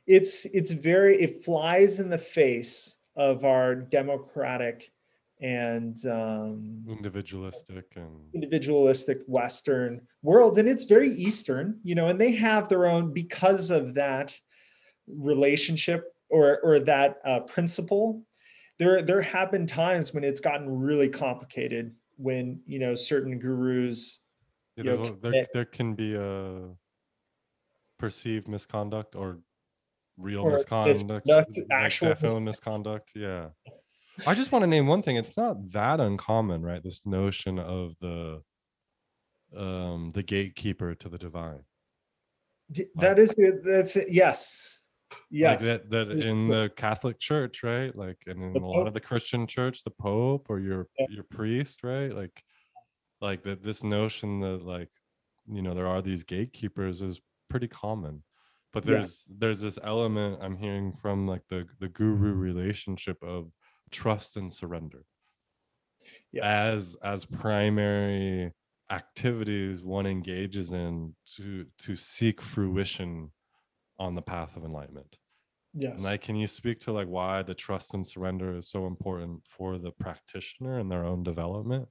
it's 0.06 0.46
it's 0.46 0.72
very 0.72 1.22
it 1.22 1.44
flies 1.44 2.00
in 2.00 2.10
the 2.10 2.18
face 2.18 2.98
of 3.16 3.46
our 3.46 3.76
democratic 3.76 4.92
and 5.40 6.04
um, 6.08 6.84
individualistic 6.90 7.86
and 7.96 8.34
individualistic 8.34 9.20
Western 9.28 10.02
world, 10.24 10.58
and 10.58 10.68
it's 10.68 10.86
very 10.86 11.10
Eastern, 11.10 11.80
you 11.84 11.94
know, 11.94 12.08
and 12.08 12.20
they 12.20 12.32
have 12.32 12.68
their 12.70 12.88
own 12.88 13.14
because 13.14 13.70
of 13.70 13.94
that 13.94 14.36
relationship 15.08 16.06
or 16.30 16.60
or 16.64 16.80
that 16.80 17.18
uh, 17.26 17.42
principle. 17.42 18.24
There 18.80 19.02
there 19.02 19.22
have 19.22 19.52
been 19.52 19.68
times 19.68 20.14
when 20.14 20.24
it's 20.24 20.40
gotten 20.40 20.70
really 20.70 21.10
complicated 21.10 21.94
when 22.18 22.60
you 22.66 22.80
know 22.80 22.96
certain 22.96 23.38
gurus. 23.38 24.20
Yeah, 24.76 24.84
you 24.84 24.98
know, 24.98 25.06
a- 25.06 25.32
there, 25.32 25.48
there 25.54 25.66
can 25.66 25.94
be 25.94 26.16
a 26.16 26.70
perceived 27.98 28.48
misconduct 28.48 29.16
or 29.16 29.40
real 30.18 30.42
Or 30.42 30.52
misconduct, 30.54 31.06
misconduct, 31.08 31.58
like 31.58 31.66
actual 31.72 32.40
misconduct. 32.40 33.12
Yeah. 33.16 33.50
I 34.26 34.34
just 34.34 34.52
want 34.52 34.64
to 34.64 34.68
name 34.68 34.88
one 34.88 35.04
thing. 35.04 35.16
It's 35.18 35.38
not 35.38 35.72
that 35.74 36.00
uncommon, 36.00 36.64
right? 36.64 36.84
This 36.84 37.02
notion 37.06 37.60
of 37.60 37.94
the 38.02 38.42
um 39.56 40.12
the 40.14 40.24
gatekeeper 40.24 40.94
to 40.96 41.10
the 41.10 41.18
divine. 41.18 41.64
th- 42.74 42.90
that 42.96 43.18
is 43.20 43.34
it, 43.38 43.64
that's 43.64 43.96
it. 43.96 44.10
yes, 44.10 44.80
yes. 45.30 45.64
Like 45.64 45.90
that 45.90 45.90
that 45.92 46.12
in 46.28 46.48
the 46.50 46.70
Catholic 46.76 47.20
Church, 47.20 47.64
right? 47.64 47.96
Like 47.96 48.18
and 48.26 48.42
in 48.44 48.54
The 48.54 48.60
a 48.60 48.66
lot 48.66 48.74
Pope. 48.80 48.88
of 48.88 48.94
the 48.94 49.00
Christian 49.00 49.48
church, 49.48 49.84
the 49.84 49.92
Pope 49.92 50.48
or 50.50 50.60
your 50.60 50.88
Yeah. 51.00 51.06
your 51.10 51.24
priest, 51.24 51.84
right? 51.84 52.14
Like 52.14 52.44
like 53.22 53.44
that 53.44 53.64
this 53.64 53.84
notion 53.84 54.40
that 54.42 54.64
like 54.64 54.90
you 55.48 55.62
know 55.62 55.74
there 55.74 55.88
are 55.88 56.02
these 56.02 56.24
gatekeepers 56.24 57.02
is 57.02 57.22
pretty 57.50 57.68
common. 57.68 58.24
But 58.74 58.86
Yeah. 58.86 58.92
there's 58.92 59.28
there's 59.30 59.62
this 59.62 59.80
element 59.84 60.40
I'm 60.42 60.58
hearing 60.58 60.92
from 60.92 61.28
like 61.28 61.48
the 61.50 61.68
the 61.80 61.90
guru 61.90 62.32
mm-hmm. 62.32 62.40
relationship 62.40 63.22
of 63.24 63.52
trust 63.92 64.38
and 64.38 64.54
surrender 64.54 65.06
yes. 66.32 66.44
as 66.44 66.98
as 67.04 67.26
primary 67.26 68.54
activities 68.92 69.84
one 69.84 70.06
engages 70.06 70.74
in 70.74 71.16
to 71.36 71.66
to 71.80 71.96
seek 71.96 72.42
fruition 72.42 73.32
on 74.00 74.16
the 74.16 74.22
path 74.22 74.56
of 74.56 74.64
enlightenment 74.64 75.18
yes. 75.74 75.94
and 75.94 76.04
like, 76.04 76.22
can 76.22 76.36
you 76.36 76.48
speak 76.48 76.80
to 76.82 76.92
like 76.92 77.08
why 77.08 77.44
the 77.44 77.54
trust 77.54 77.94
and 77.94 78.08
surrender 78.08 78.56
is 78.56 78.70
so 78.70 78.88
important 78.88 79.42
for 79.46 79.78
the 79.78 79.92
practitioner 79.92 80.80
and 80.80 80.92
their 80.92 81.06
own 81.06 81.24
development? 81.24 81.88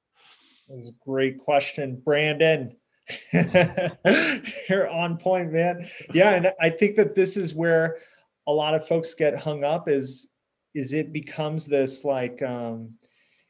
That's 0.68 0.88
a 0.88 1.04
great 1.04 1.38
question, 1.38 2.00
Brandon. 2.04 2.76
You're 4.68 4.88
on 4.88 5.16
point, 5.18 5.52
man. 5.52 5.88
Yeah, 6.12 6.34
and 6.34 6.52
I 6.60 6.70
think 6.70 6.96
that 6.96 7.14
this 7.14 7.36
is 7.36 7.54
where 7.54 7.98
a 8.46 8.52
lot 8.52 8.74
of 8.74 8.86
folks 8.86 9.14
get 9.14 9.38
hung 9.38 9.64
up 9.64 9.88
is 9.88 10.28
is 10.74 10.92
it 10.92 11.12
becomes 11.12 11.66
this 11.66 12.04
like 12.04 12.42
um 12.42 12.94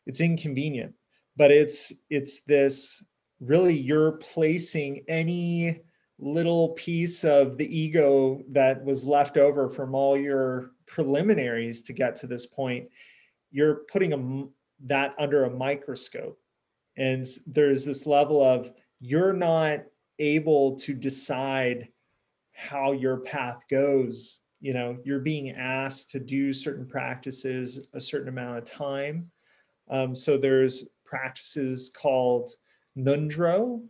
it's 0.06 0.20
inconvenient, 0.20 0.94
but 1.36 1.50
it's 1.50 1.92
it's 2.10 2.42
this 2.44 3.04
really 3.40 3.76
you're 3.76 4.12
placing 4.12 5.04
any 5.08 5.80
little 6.18 6.70
piece 6.70 7.24
of 7.24 7.58
the 7.58 7.78
ego 7.78 8.42
that 8.50 8.82
was 8.82 9.04
left 9.04 9.36
over 9.36 9.68
from 9.68 9.94
all 9.94 10.16
your 10.16 10.70
preliminaries 10.86 11.82
to 11.82 11.92
get 11.92 12.16
to 12.16 12.26
this 12.26 12.46
point 12.46 12.88
you're 13.50 13.82
putting 13.90 14.12
a, 14.12 14.44
that 14.86 15.14
under 15.18 15.44
a 15.44 15.50
microscope 15.50 16.38
and 16.96 17.26
there's 17.46 17.84
this 17.84 18.06
level 18.06 18.42
of 18.42 18.72
you're 19.00 19.32
not 19.32 19.80
able 20.18 20.76
to 20.76 20.94
decide 20.94 21.88
how 22.52 22.92
your 22.92 23.18
path 23.18 23.64
goes. 23.70 24.40
You 24.60 24.72
know 24.72 24.98
you're 25.04 25.20
being 25.20 25.50
asked 25.50 26.10
to 26.10 26.20
do 26.20 26.52
certain 26.52 26.86
practices 26.86 27.86
a 27.92 28.00
certain 28.00 28.28
amount 28.28 28.58
of 28.58 28.64
time. 28.64 29.30
Um, 29.90 30.14
so 30.14 30.38
there's 30.38 30.88
practices 31.04 31.90
called 31.94 32.50
ngondro 32.98 33.82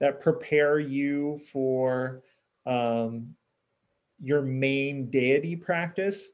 that 0.00 0.20
prepare 0.20 0.78
you 0.78 1.40
for 1.50 2.22
um, 2.66 3.34
your 4.20 4.42
main 4.42 5.10
deity 5.10 5.56
practice. 5.56 6.28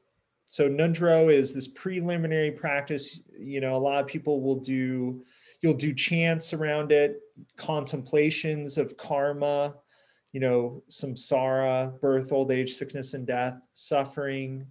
So 0.45 0.69
ngondro 0.69 1.33
is 1.33 1.53
this 1.53 1.67
preliminary 1.67 2.51
practice. 2.51 3.21
You 3.39 3.61
know 3.61 3.77
a 3.77 3.79
lot 3.79 4.01
of 4.01 4.07
people 4.07 4.41
will 4.41 4.59
do 4.59 5.23
you'll 5.61 5.73
do 5.73 5.93
chants 5.93 6.53
around 6.53 6.91
it 6.91 7.19
contemplations 7.57 8.77
of 8.77 8.95
karma 8.97 9.75
you 10.31 10.39
know 10.39 10.83
samsara 10.89 11.99
birth 12.01 12.31
old 12.31 12.51
age 12.51 12.73
sickness 12.73 13.13
and 13.13 13.25
death 13.27 13.59
suffering 13.73 14.65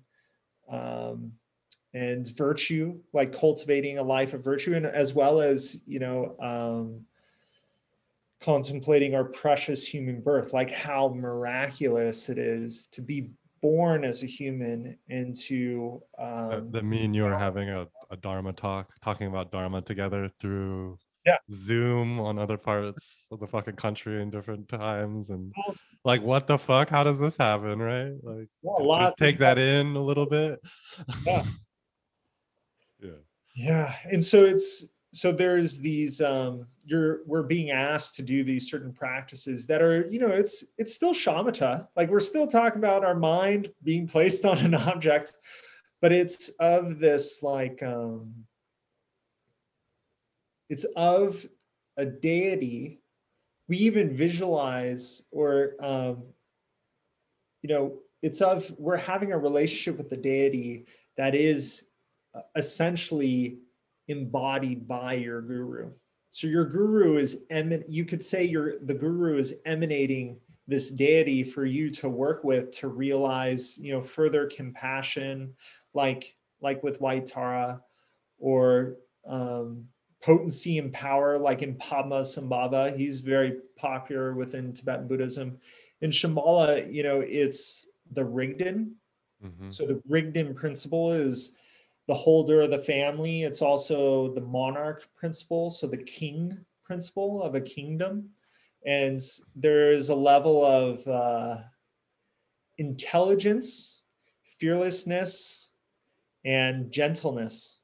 um, 0.70 1.32
and 1.94 2.31
virtue 2.36 2.98
like 3.12 3.32
cultivating 3.32 3.98
a 3.98 4.02
life 4.02 4.35
of 4.35 4.44
virtue 4.44 4.74
and 4.74 4.86
as 4.86 5.15
well 5.15 5.40
as 5.40 5.81
you 5.86 5.98
know 5.98 6.36
um, 6.40 7.01
contemplating 8.40 9.15
our 9.15 9.24
precious 9.24 9.86
human 9.86 10.20
birth 10.20 10.52
like 10.52 10.70
how 10.70 11.09
miraculous 11.09 12.28
it 12.28 12.39
is 12.39 12.86
to 12.93 13.02
be 13.02 13.31
born 13.60 14.05
as 14.05 14.23
a 14.23 14.27
human 14.27 14.97
and 15.09 15.35
to 15.35 16.01
Uh, 16.19 16.51
um, 16.52 16.70
that 16.70 16.85
me 16.85 17.05
and 17.05 17.16
you 17.16 17.27
are 17.27 17.36
having 17.36 17.69
a, 17.70 17.89
a 18.10 18.16
Dharma 18.16 18.52
talk, 18.52 18.90
talking 19.02 19.26
about 19.26 19.52
Dharma 19.52 19.82
together 19.82 20.30
through 20.40 20.98
Yeah. 21.26 21.36
Zoom 21.52 22.20
on 22.20 22.39
other 22.39 22.56
parts 22.56 23.24
of 23.30 23.40
the 23.40 23.47
fucking 23.47 23.76
country 23.76 24.22
in 24.22 24.30
different 24.30 24.68
times. 24.68 25.30
And 25.30 25.52
like, 26.05 26.22
what 26.22 26.47
the 26.47 26.59
fuck? 26.59 26.89
How 26.89 27.05
does 27.05 27.20
this 27.20 27.36
happen? 27.36 27.78
Right? 27.80 28.12
Like, 28.22 28.48
Yeah, 28.62 29.05
just 29.05 29.18
take 29.18 29.39
that 29.39 29.59
in 29.59 29.97
a 29.97 30.02
little 30.02 30.26
bit. 30.26 30.60
Yeah. 31.26 31.44
yeah. 33.01 33.10
Yeah, 33.55 33.94
and 34.05 34.24
so 34.24 34.44
it's 34.44 34.86
so 35.12 35.32
there's 35.32 35.78
these 35.78 36.20
um 36.20 36.66
you're 36.85 37.20
we're 37.26 37.43
being 37.43 37.70
asked 37.70 38.14
to 38.16 38.22
do 38.22 38.44
these 38.44 38.70
certain 38.70 38.93
practices 38.93 39.66
that 39.66 39.82
are 39.82 40.06
you 40.10 40.18
know 40.18 40.28
it's 40.28 40.64
it's 40.76 40.94
still 40.94 41.14
shamatha 41.14 41.89
like 41.97 42.10
we're 42.10 42.20
still 42.20 42.47
talking 42.47 42.78
about 42.78 43.05
our 43.05 43.14
mind 43.14 43.68
being 43.82 44.06
placed 44.06 44.44
on 44.52 44.59
an 44.59 44.74
object 44.74 45.35
but 46.01 46.12
it's 46.12 46.51
of 46.61 46.99
this 46.99 47.43
like 47.43 47.83
um 47.83 48.33
it's 50.69 50.85
of 50.97 51.47
a 51.97 52.05
deity. 52.05 53.01
We 53.69 53.79
even 53.79 54.15
visualize 54.15 55.23
or 55.31 55.75
um 55.81 56.23
you 57.62 57.69
know 57.69 57.99
it's 58.23 58.41
of 58.41 58.73
we're 58.79 58.97
having 58.97 59.33
a 59.33 59.39
relationship 59.39 59.99
with 59.99 60.11
the 60.11 60.16
deity 60.16 60.87
that 61.16 61.35
is 61.35 61.85
uh, 62.35 62.43
essentially 62.57 63.59
embodied 64.09 64.87
by 64.87 65.15
your 65.15 65.43
guru. 65.43 65.91
So 66.31 66.47
your 66.47 66.65
guru 66.65 67.16
is 67.16 67.45
emin 67.51 67.85
you 67.89 68.05
could 68.05 68.23
say 68.23 68.45
your 68.45 68.79
the 68.81 68.95
guru 68.95 69.39
is 69.39 69.55
emanating 69.66 70.39
this 70.66 70.91
deity 70.91 71.43
for 71.43 71.65
you 71.65 71.91
to 71.91 72.09
work 72.09 72.45
with 72.45 72.70
to 72.70 72.89
realize 72.89 73.79
you 73.79 73.93
know 73.93 74.03
further 74.03 74.47
compassion 74.47 75.55
like 75.94 76.36
like 76.60 76.82
with 76.82 77.01
white 77.01 77.27
tara 77.27 77.81
or 78.39 78.97
um, 79.27 79.86
potency 80.23 80.78
and 80.78 80.93
power 80.93 81.39
like 81.39 81.62
in 81.62 81.74
padma 81.77 82.20
sambhava 82.20 82.97
he's 82.97 83.19
very 83.19 83.59
popular 83.77 84.35
within 84.35 84.73
tibetan 84.73 85.06
buddhism 85.06 85.59
in 86.01 86.10
shambhala 86.10 86.93
you 86.93 87.02
know 87.02 87.20
it's 87.20 87.89
the 88.12 88.24
rigden 88.24 88.94
Mhm. 89.44 89.73
so 89.73 89.86
the 89.86 90.02
Rigden 90.09 90.55
principle 90.55 91.12
is 91.12 91.52
the 92.06 92.15
holder 92.15 92.62
of 92.62 92.70
the 92.70 92.78
family. 92.82 93.44
It's 93.44 93.62
also 93.62 94.35
the 94.35 94.40
monarch 94.40 95.09
principle, 95.15 95.70
so 95.70 95.86
the 95.86 96.02
king 96.02 96.59
principle 96.82 97.43
of 97.43 97.55
a 97.55 97.60
kingdom. 97.60 98.31
And 98.85 99.20
there 99.55 99.93
is 99.93 100.09
a 100.09 100.15
level 100.15 100.65
of 100.65 101.06
uh, 101.06 101.59
intelligence, 102.78 104.02
fearlessness, 104.59 105.68
and 106.49 106.91
gentleness 106.91 107.81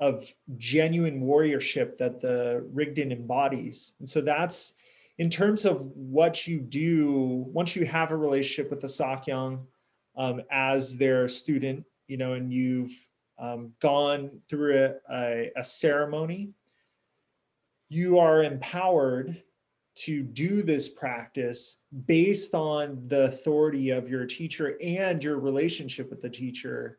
of 0.00 0.26
genuine 0.56 1.22
warriorship 1.22 1.96
that 1.96 2.20
the 2.20 2.66
Rigden 2.72 3.12
embodies. 3.12 3.92
And 4.00 4.08
so 4.08 4.20
that's 4.20 4.74
in 5.18 5.30
terms 5.30 5.64
of 5.64 5.82
what 5.94 6.48
you 6.48 6.58
do 6.58 7.44
once 7.52 7.76
you 7.76 7.86
have 7.86 8.10
a 8.10 8.16
relationship 8.16 8.68
with 8.68 8.80
the 8.80 8.88
Sakyong 8.88 9.60
um, 10.16 10.42
as 10.50 10.96
their 10.96 11.28
student, 11.28 11.84
you 12.08 12.16
know, 12.16 12.32
and 12.32 12.52
you've 12.52 12.92
um, 13.38 13.72
gone 13.80 14.40
through 14.48 14.84
a, 14.84 15.14
a, 15.14 15.50
a 15.56 15.62
ceremony, 15.62 16.50
you 17.88 18.18
are 18.18 18.42
empowered 18.42 19.40
to 19.94 20.24
do 20.24 20.62
this 20.62 20.88
practice 20.88 21.76
based 22.06 22.54
on 22.56 23.04
the 23.06 23.24
authority 23.24 23.90
of 23.90 24.08
your 24.08 24.26
teacher 24.26 24.76
and 24.82 25.22
your 25.22 25.38
relationship 25.38 26.10
with 26.10 26.22
the 26.22 26.28
teacher 26.28 26.98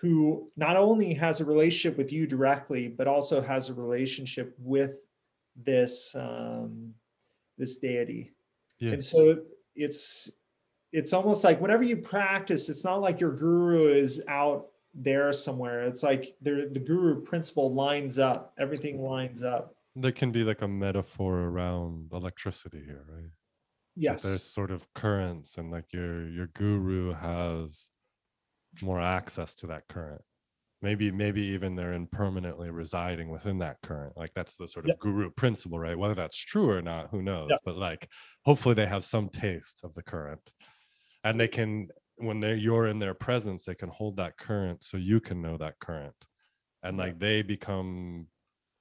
who 0.00 0.50
not 0.56 0.76
only 0.76 1.12
has 1.12 1.40
a 1.40 1.44
relationship 1.44 1.96
with 1.98 2.12
you 2.12 2.26
directly 2.26 2.88
but 2.88 3.06
also 3.06 3.40
has 3.40 3.68
a 3.68 3.74
relationship 3.74 4.54
with 4.58 4.92
this 5.56 6.14
um, 6.16 6.94
this 7.58 7.76
deity 7.76 8.32
Yeah. 8.78 8.92
and 8.92 9.04
so 9.04 9.42
it's 9.74 10.30
it's 10.92 11.12
almost 11.12 11.44
like 11.44 11.60
whenever 11.60 11.82
you 11.82 11.96
practice 11.96 12.68
it's 12.68 12.84
not 12.84 13.00
like 13.00 13.20
your 13.20 13.32
guru 13.32 13.88
is 13.88 14.22
out 14.28 14.66
there 14.92 15.32
somewhere. 15.32 15.84
It's 15.84 16.02
like 16.02 16.34
the 16.42 16.68
the 16.72 16.80
guru 16.80 17.22
principle 17.22 17.72
lines 17.72 18.18
up. 18.18 18.52
Everything 18.58 19.00
lines 19.00 19.42
up. 19.42 19.76
There 19.94 20.10
can 20.10 20.32
be 20.32 20.42
like 20.42 20.62
a 20.62 20.68
metaphor 20.68 21.42
around 21.42 22.10
electricity 22.12 22.82
here, 22.84 23.04
right? 23.08 23.30
Yes. 23.94 24.22
There's 24.24 24.42
sort 24.42 24.70
of 24.72 24.92
currents, 24.94 25.58
and 25.58 25.70
like 25.70 25.92
your 25.92 26.28
your 26.28 26.48
guru 26.48 27.12
has 27.12 27.90
more 28.82 29.00
access 29.00 29.54
to 29.56 29.66
that 29.68 29.88
current. 29.88 30.22
Maybe 30.82 31.10
maybe 31.10 31.42
even 31.42 31.76
they're 31.76 31.92
in 31.92 32.06
permanently 32.06 32.70
residing 32.70 33.28
within 33.28 33.58
that 33.58 33.76
current. 33.82 34.16
Like 34.16 34.30
that's 34.34 34.56
the 34.56 34.66
sort 34.66 34.86
of 34.86 34.90
Yeah. 34.90 34.94
guru 34.98 35.30
principle, 35.30 35.78
right? 35.78 35.98
Whether 35.98 36.14
that's 36.14 36.38
true 36.38 36.70
or 36.70 36.80
not, 36.80 37.10
who 37.10 37.20
knows? 37.22 37.48
Yeah. 37.50 37.58
But 37.64 37.76
like 37.76 38.08
hopefully 38.46 38.74
they 38.74 38.86
have 38.86 39.04
some 39.04 39.28
taste 39.28 39.84
of 39.84 39.92
the 39.92 40.02
current, 40.02 40.52
and 41.22 41.38
they 41.38 41.48
can 41.48 41.88
when 42.16 42.40
they're 42.40 42.56
you're 42.56 42.86
in 42.86 42.98
their 42.98 43.14
presence, 43.14 43.64
they 43.64 43.74
can 43.74 43.90
hold 43.90 44.16
that 44.16 44.38
current 44.38 44.82
so 44.84 44.96
you 44.96 45.20
can 45.20 45.42
know 45.42 45.56
that 45.58 45.78
current, 45.80 46.16
and 46.82 46.96
like 46.96 47.18
they 47.18 47.42
become 47.42 48.26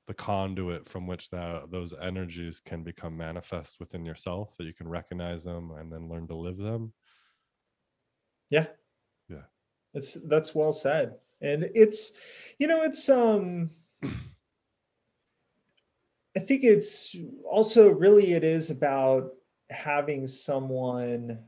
the 0.07 0.13
conduit 0.13 0.89
from 0.89 1.05
which 1.05 1.29
that 1.29 1.69
those 1.69 1.93
energies 2.01 2.59
can 2.59 2.81
become 2.83 3.15
manifest 3.15 3.79
within 3.79 4.05
yourself 4.05 4.55
that 4.57 4.65
you 4.65 4.73
can 4.73 4.87
recognize 4.87 5.43
them 5.43 5.71
and 5.71 5.91
then 5.91 6.09
learn 6.09 6.27
to 6.27 6.35
live 6.35 6.57
them. 6.57 6.91
Yeah. 8.49 8.67
It's 9.99 10.13
that's 10.13 10.55
well 10.55 10.71
said. 10.71 11.15
And 11.41 11.69
it's 11.75 12.13
you 12.57 12.67
know 12.67 12.83
it's 12.83 13.09
um 13.09 13.69
I 16.35 16.39
think 16.39 16.63
it's 16.63 17.15
also 17.43 17.89
really 17.89 18.31
it 18.33 18.45
is 18.45 18.69
about 18.69 19.33
having 19.69 20.25
someone 20.25 21.39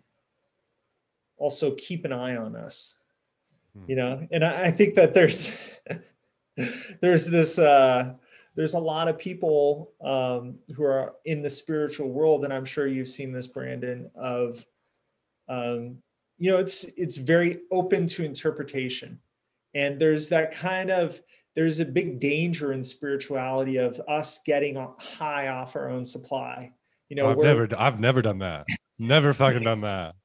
also 1.38 1.76
keep 1.76 2.04
an 2.04 2.12
eye 2.12 2.36
on 2.36 2.58
us. 2.58 2.96
Hmm. 3.74 3.86
You 3.88 3.96
know, 3.96 4.28
and 4.32 4.44
I, 4.44 4.64
I 4.64 4.72
think 4.72 4.96
that 4.96 5.14
there's 5.14 5.58
there's 7.02 7.26
this 7.26 7.58
uh 7.58 8.14
there's 8.56 8.74
a 8.74 8.80
lot 8.80 9.08
of 9.08 9.18
people 9.18 9.94
um 10.04 10.60
who 10.76 10.84
are 10.84 11.14
in 11.24 11.42
the 11.42 11.50
spiritual 11.50 12.10
world, 12.10 12.44
and 12.44 12.54
I'm 12.54 12.66
sure 12.66 12.86
you've 12.86 13.08
seen 13.08 13.32
this, 13.32 13.48
Brandon, 13.48 14.12
of 14.16 14.66
um 15.48 16.04
you 16.42 16.50
know 16.50 16.58
it's 16.58 16.86
it's 16.98 17.18
very 17.18 17.60
open 17.70 18.08
to 18.08 18.26
interpretation. 18.26 19.20
And 19.76 20.00
there's 20.00 20.28
that 20.30 20.52
kind 20.52 20.90
of 20.90 21.22
there's 21.56 21.80
a 21.80 21.86
big 21.86 22.20
danger 22.20 22.74
in 22.74 22.84
spirituality 22.84 23.78
of 23.78 24.02
us 24.08 24.42
getting 24.44 24.76
high 24.98 25.50
off 25.50 25.76
our 25.76 25.90
own 25.90 26.04
supply. 26.04 26.74
You 27.10 27.18
know 27.18 27.30
i've 27.30 27.38
never 27.38 27.70
i've 27.78 28.00
never 28.00 28.24
done 28.24 28.40
that. 28.40 28.66
Never 28.98 29.34
fucking 29.34 29.62
done 29.62 29.82
that. 29.82 30.16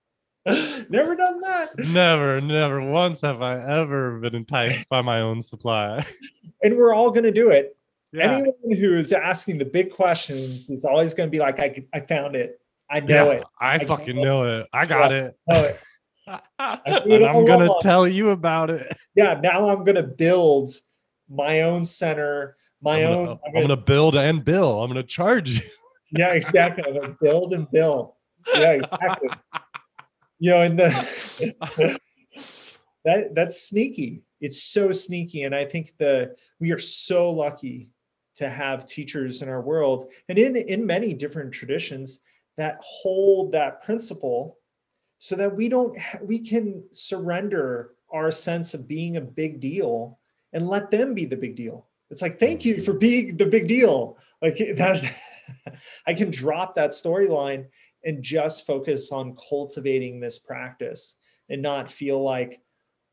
Never 0.89 1.17
done 1.17 1.41
that. 1.41 1.77
Never 1.77 2.41
never. 2.41 2.81
Once 2.81 3.21
have 3.21 3.43
i 3.43 3.59
ever 3.59 4.21
been 4.21 4.35
enticed 4.35 4.89
by 4.89 5.03
my 5.03 5.21
own 5.21 5.43
supply. 5.43 6.05
And 6.63 6.75
we're 6.79 6.95
all 6.95 7.11
going 7.11 7.25
to 7.25 7.31
do 7.33 7.51
it. 7.51 7.77
Yeah. 8.13 8.31
Anyone 8.31 8.73
who 8.81 8.97
is 8.97 9.13
asking 9.13 9.59
the 9.59 9.67
big 9.67 9.93
questions 9.93 10.71
is 10.71 10.87
always 10.87 11.13
going 11.13 11.29
to 11.29 11.31
be 11.31 11.39
like 11.39 11.61
i, 11.61 11.85
I 11.93 12.01
found 12.01 12.35
it. 12.35 12.59
I 12.91 13.01
know 13.01 13.31
yeah, 13.31 13.39
it. 13.39 13.45
I 13.61 13.77
know 13.77 13.87
fucking 13.87 14.19
it. 14.19 14.23
know 14.23 14.61
it. 14.61 14.67
i 14.73 14.87
got 14.87 15.13
it. 15.13 15.37
It 15.49 15.55
it 15.55 15.81
i'm 16.59 17.47
gonna 17.47 17.71
tell 17.81 18.07
you 18.07 18.31
about 18.31 18.71
it 18.71 18.97
yeah 19.15 19.39
now 19.43 19.69
i'm 19.69 19.85
going 19.85 19.95
to 19.95 20.03
build 20.03 20.71
my 21.29 21.63
own 21.63 21.85
center 21.85 22.57
my 22.83 23.05
I'm 23.05 23.13
own 23.13 23.27
gonna, 23.27 23.41
I'm 23.47 23.57
I'm 23.57 23.63
gonna 23.63 23.77
build 23.77 24.17
and 24.17 24.45
bill 24.45 24.83
i'm 24.83 24.91
gonna 24.91 25.03
charge 25.03 25.51
you 25.51 25.61
Yeah, 26.11 26.33
exactly. 26.35 26.85
I'm 26.87 26.95
gonna 26.95 27.17
build 27.21 27.53
and 27.53 27.71
bill. 27.71 28.17
Yeah, 28.55 28.73
exactly. 28.73 29.31
you 30.39 30.51
know, 30.51 30.61
and 30.61 30.79
the 30.79 31.99
that 33.05 33.35
that's 33.35 33.69
sneaky. 33.69 34.23
It's 34.41 34.63
so 34.63 34.93
sneaky, 34.93 35.43
and 35.43 35.55
I 35.55 35.65
think 35.65 35.97
the 35.99 36.37
we 36.61 36.71
are 36.73 36.79
so 36.79 37.31
lucky 37.31 37.91
to 38.37 38.49
have 38.49 38.87
teachers 38.87 39.43
in 39.43 39.49
our 39.49 39.61
world, 39.61 40.13
and 40.29 40.39
in 40.39 40.57
in 40.57 40.87
many 40.87 41.13
different 41.13 41.53
traditions 41.53 42.21
that 42.57 42.79
hold 42.81 43.53
that 43.53 43.83
principle, 43.83 44.59
so 45.19 45.35
that 45.37 45.55
we 45.55 45.69
don't 45.69 45.97
we 46.23 46.39
can 46.39 46.83
surrender 46.91 47.93
our 48.13 48.31
sense 48.31 48.75
of 48.75 48.89
being 48.89 49.17
a 49.17 49.21
big 49.21 49.61
deal 49.61 50.19
and 50.53 50.69
let 50.69 50.91
them 50.91 51.15
be 51.15 51.25
the 51.25 51.37
big 51.37 51.57
deal. 51.57 51.87
It's 52.11 52.23
like 52.23 52.39
thank 52.39 52.65
you 52.65 52.83
for 52.83 52.93
being 52.93 53.37
the 53.37 53.47
big 53.47 53.67
deal. 53.67 54.19
Like 54.43 54.57
that, 54.77 55.03
I 56.07 56.15
can 56.15 56.31
drop 56.31 56.75
that 56.77 56.91
storyline 56.91 57.67
and 58.05 58.23
just 58.23 58.67
focus 58.67 59.11
on 59.11 59.37
cultivating 59.49 60.21
this 60.21 60.39
practice 60.39 61.17
and 61.49 61.61
not 61.61 61.91
feel 61.91 62.23
like 62.23 62.61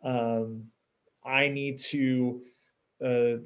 um, 0.03 0.65
I 1.25 1.47
need 1.47 1.79
to, 1.79 2.41
uh, 3.03 3.41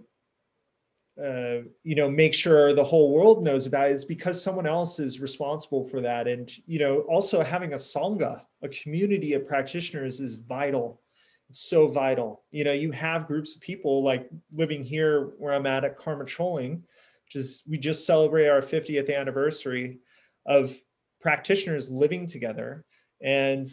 uh, 1.23 1.63
you 1.83 1.95
know, 1.95 2.09
make 2.09 2.33
sure 2.33 2.73
the 2.73 2.83
whole 2.83 3.11
world 3.11 3.43
knows 3.43 3.65
about. 3.65 3.89
Is 3.89 4.05
because 4.05 4.41
someone 4.41 4.67
else 4.67 4.99
is 4.99 5.19
responsible 5.19 5.83
for 5.87 6.01
that. 6.01 6.27
And 6.27 6.51
you 6.65 6.79
know, 6.79 6.99
also 7.01 7.41
having 7.43 7.73
a 7.73 7.77
sangha, 7.77 8.41
a 8.61 8.69
community 8.69 9.33
of 9.33 9.47
practitioners, 9.47 10.19
is 10.21 10.35
vital. 10.35 11.01
It's 11.49 11.61
so 11.69 11.87
vital. 11.87 12.43
You 12.51 12.65
know, 12.65 12.73
you 12.73 12.91
have 12.91 13.27
groups 13.27 13.55
of 13.55 13.61
people 13.61 14.03
like 14.03 14.29
living 14.51 14.83
here 14.83 15.31
where 15.37 15.53
I'm 15.53 15.65
at 15.65 15.85
at 15.85 15.97
Karme 15.97 16.25
Choling, 16.27 16.81
which 17.25 17.35
is 17.35 17.63
we 17.67 17.77
just 17.77 18.05
celebrate 18.05 18.47
our 18.47 18.61
50th 18.61 19.09
anniversary 19.15 19.99
of 20.45 20.75
practitioners 21.21 21.89
living 21.89 22.27
together 22.27 22.85
and 23.21 23.67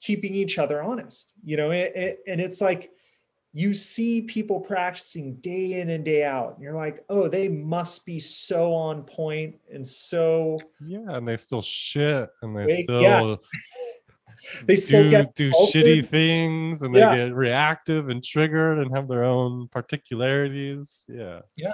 keeping 0.00 0.34
each 0.34 0.58
other 0.58 0.82
honest 0.82 1.32
you 1.44 1.56
know 1.56 1.70
it, 1.70 1.92
it- 1.94 2.18
and 2.26 2.40
it's 2.40 2.60
like 2.60 2.90
you 3.56 3.72
see 3.72 4.20
people 4.20 4.60
practicing 4.60 5.36
day 5.36 5.80
in 5.80 5.88
and 5.88 6.04
day 6.04 6.22
out 6.24 6.52
and 6.54 6.62
you're 6.62 6.74
like 6.74 7.02
oh 7.08 7.26
they 7.26 7.48
must 7.48 8.04
be 8.04 8.18
so 8.18 8.74
on 8.74 9.02
point 9.02 9.56
and 9.72 9.86
so 9.88 10.58
yeah 10.84 10.98
and 11.08 11.26
they 11.26 11.38
still 11.38 11.62
shit 11.62 12.28
and 12.42 12.54
they 12.54 12.66
Wait, 12.66 12.84
still 12.84 13.00
yeah. 13.00 13.36
they 14.66 14.76
still 14.76 15.04
do 15.04 15.10
get 15.10 15.34
do 15.34 15.50
shitty 15.52 16.06
things 16.06 16.82
and 16.82 16.94
they 16.94 16.98
Yeah. 16.98 17.16
get 17.16 17.34
reactive 17.34 18.10
and 18.10 18.22
triggered 18.22 18.78
and 18.78 18.94
have 18.94 19.08
their 19.08 19.24
own 19.24 19.68
particularities 19.68 21.06
Yeah. 21.08 21.40
yeah 21.56 21.72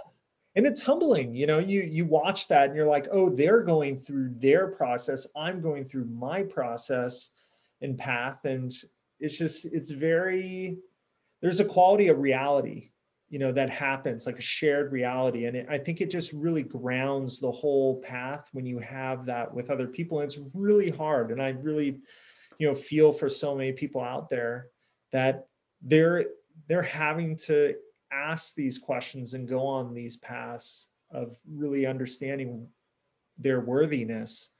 and 0.54 0.64
it's 0.64 0.84
humbling 0.84 1.34
you 1.34 1.48
know 1.48 1.58
you 1.58 1.80
you 1.82 2.04
watch 2.04 2.46
that 2.46 2.66
and 2.68 2.76
you're 2.76 2.86
like 2.86 3.08
oh 3.10 3.28
they're 3.28 3.62
going 3.64 3.98
through 3.98 4.34
their 4.36 4.68
process 4.68 5.26
i'm 5.34 5.60
going 5.60 5.84
through 5.84 6.04
my 6.04 6.44
process 6.44 7.30
and 7.80 7.98
path 7.98 8.44
and 8.44 8.72
it's 9.18 9.36
just 9.36 9.64
it's 9.64 9.90
very 9.90 10.78
there's 11.42 11.60
a 11.60 11.64
quality 11.64 12.08
of 12.08 12.18
reality 12.18 12.92
you 13.32 13.38
know 13.38 13.50
that 13.50 13.70
happens 13.70 14.26
like 14.26 14.38
a 14.38 14.42
shared 14.42 14.92
reality. 14.92 15.46
And 15.46 15.56
it, 15.56 15.66
i 15.68 15.78
think 15.78 16.02
it 16.02 16.10
just 16.10 16.34
really 16.34 16.62
grounds 16.62 17.40
the 17.40 17.50
whole 17.50 18.00
path 18.02 18.50
when 18.52 18.66
you 18.66 18.78
have 18.78 19.24
that 19.24 19.52
with 19.52 19.70
other 19.70 19.88
people. 19.88 20.20
And 20.20 20.26
it's 20.26 20.38
really 20.52 20.90
hard. 20.90 21.32
And 21.32 21.42
i 21.42 21.48
really 21.48 21.98
you 22.58 22.68
know 22.68 22.74
feel 22.74 23.10
for 23.10 23.30
so 23.30 23.56
many 23.56 23.72
people 23.72 24.02
out 24.02 24.28
there 24.28 24.68
that 25.12 25.46
they're 25.80 26.26
they're 26.68 26.82
having 26.82 27.34
to 27.48 27.74
ask 28.12 28.54
these 28.54 28.78
questions 28.78 29.32
and 29.32 29.48
go 29.48 29.66
on 29.66 29.94
these 29.94 30.18
paths 30.18 30.88
of 31.10 31.34
really 31.50 31.86
understanding 31.86 32.68
their 33.38 33.60
worthiness 33.60 34.50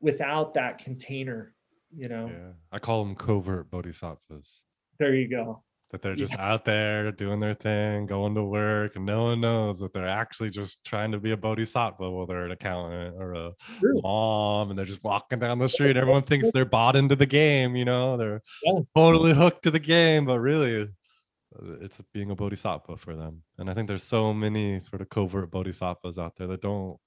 without 0.00 0.54
that 0.54 0.78
container 0.78 1.52
you 1.92 2.08
know? 2.08 2.28
Yeah. 2.28 2.52
I 2.70 2.78
call 2.78 3.04
them 3.04 3.16
covert 3.16 3.68
bodhisattvas. 3.68 4.62
There 5.00 5.12
you 5.12 5.28
go 5.28 5.64
that 5.90 6.02
they're 6.02 6.14
just 6.14 6.36
out 6.38 6.64
there 6.64 7.10
doing 7.10 7.40
their 7.40 7.54
thing 7.54 8.06
going 8.06 8.34
to 8.34 8.44
work 8.44 8.94
and 8.96 9.04
no 9.04 9.24
one 9.24 9.40
knows 9.40 9.80
that 9.80 9.92
they're 9.92 10.06
actually 10.06 10.48
just 10.50 10.84
trying 10.84 11.10
to 11.12 11.18
be 11.18 11.32
a 11.32 11.36
bodhisattva 11.36 12.08
whether 12.10 12.34
they're 12.34 12.44
an 12.44 12.52
accountant 12.52 13.16
or 13.18 13.34
a 13.34 13.50
True. 13.80 14.00
mom 14.02 14.70
and 14.70 14.78
they're 14.78 14.86
just 14.86 15.02
walking 15.02 15.38
down 15.40 15.58
the 15.58 15.68
street. 15.68 15.96
Everyone 15.96 16.22
thinks 16.22 16.50
they're 16.52 16.64
bought 16.64 16.94
into 16.96 17.16
the 17.16 17.26
game 17.26 17.74
you 17.76 17.84
know? 17.84 18.16
They're 18.16 18.40
Yeah. 18.62 18.80
totally 18.94 19.34
hooked 19.34 19.62
to 19.64 19.70
the 19.70 19.80
game 19.80 20.26
but 20.26 20.38
really 20.38 20.82
uh, 20.82 20.86
it's 21.80 22.00
being 22.14 22.30
a 22.30 22.36
bodhisattva 22.36 22.96
for 22.96 23.16
them. 23.16 23.42
And 23.58 23.68
i 23.68 23.74
think 23.74 23.88
there's 23.88 24.04
so 24.04 24.32
many 24.32 24.78
sort 24.80 25.02
of 25.02 25.08
covert 25.08 25.50
bodhisattvas 25.50 26.18
out 26.18 26.36
there 26.36 26.46
that 26.46 26.62
don't 26.62 26.98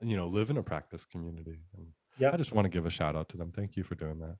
you 0.00 0.16
know 0.16 0.28
live 0.28 0.48
in 0.50 0.56
a 0.56 0.62
practice 0.62 1.04
community 1.06 1.58
and 1.76 1.86
Yeah. 2.18 2.30
i 2.32 2.36
just 2.38 2.52
want 2.52 2.64
to 2.64 2.70
give 2.70 2.86
a 2.86 2.90
shout 2.90 3.14
out 3.16 3.28
to 3.30 3.36
them. 3.36 3.52
Thank 3.54 3.76
you 3.76 3.84
for 3.84 3.94
doing 3.94 4.18
that 4.20 4.36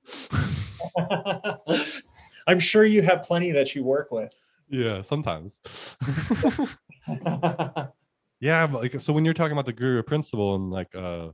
i'm 2.47 2.59
sure 2.59 2.85
you 2.85 3.01
have 3.01 3.23
plenty 3.23 3.51
that 3.51 3.75
you 3.75 3.83
work 3.83 4.11
with. 4.11 4.33
Yeah 4.69 5.01
sometimes. 5.01 5.59
Yeah 8.39 8.67
but 8.67 8.81
like 8.81 8.99
so 8.99 9.13
when 9.13 9.25
you're 9.25 9.33
talking 9.33 9.53
about 9.53 9.65
the 9.65 9.73
guru 9.73 10.03
principle 10.03 10.55
and 10.55 10.69
like 10.71 10.93
uh 10.95 11.29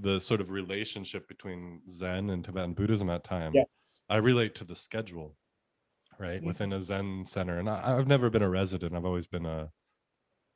the 0.00 0.20
sort 0.20 0.40
of 0.40 0.50
relationship 0.50 1.28
between 1.28 1.82
zen 1.90 2.30
and 2.30 2.44
tibetan 2.44 2.72
buddhism 2.74 3.10
at 3.10 3.24
times, 3.24 3.54
yes. 3.56 3.76
I 4.08 4.16
relate 4.18 4.54
to 4.56 4.64
the 4.64 4.76
schedule 4.76 5.36
right 6.18 6.40
Mhm. 6.42 6.46
within 6.46 6.72
a 6.72 6.80
zen 6.80 7.24
center. 7.26 7.58
And 7.58 7.68
I, 7.68 7.96
i've 7.98 8.06
never 8.08 8.30
been 8.30 8.42
a 8.42 8.48
resident. 8.48 8.94
I've 8.94 9.04
always 9.04 9.26
been 9.26 9.46
a 9.46 9.70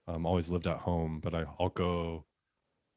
um 0.09 0.25
always 0.27 0.49
lived 0.51 0.67
at 0.67 0.79
home 0.79 1.21
but 1.21 1.35
I, 1.35 1.45
i'll 1.61 1.71
go 1.71 2.27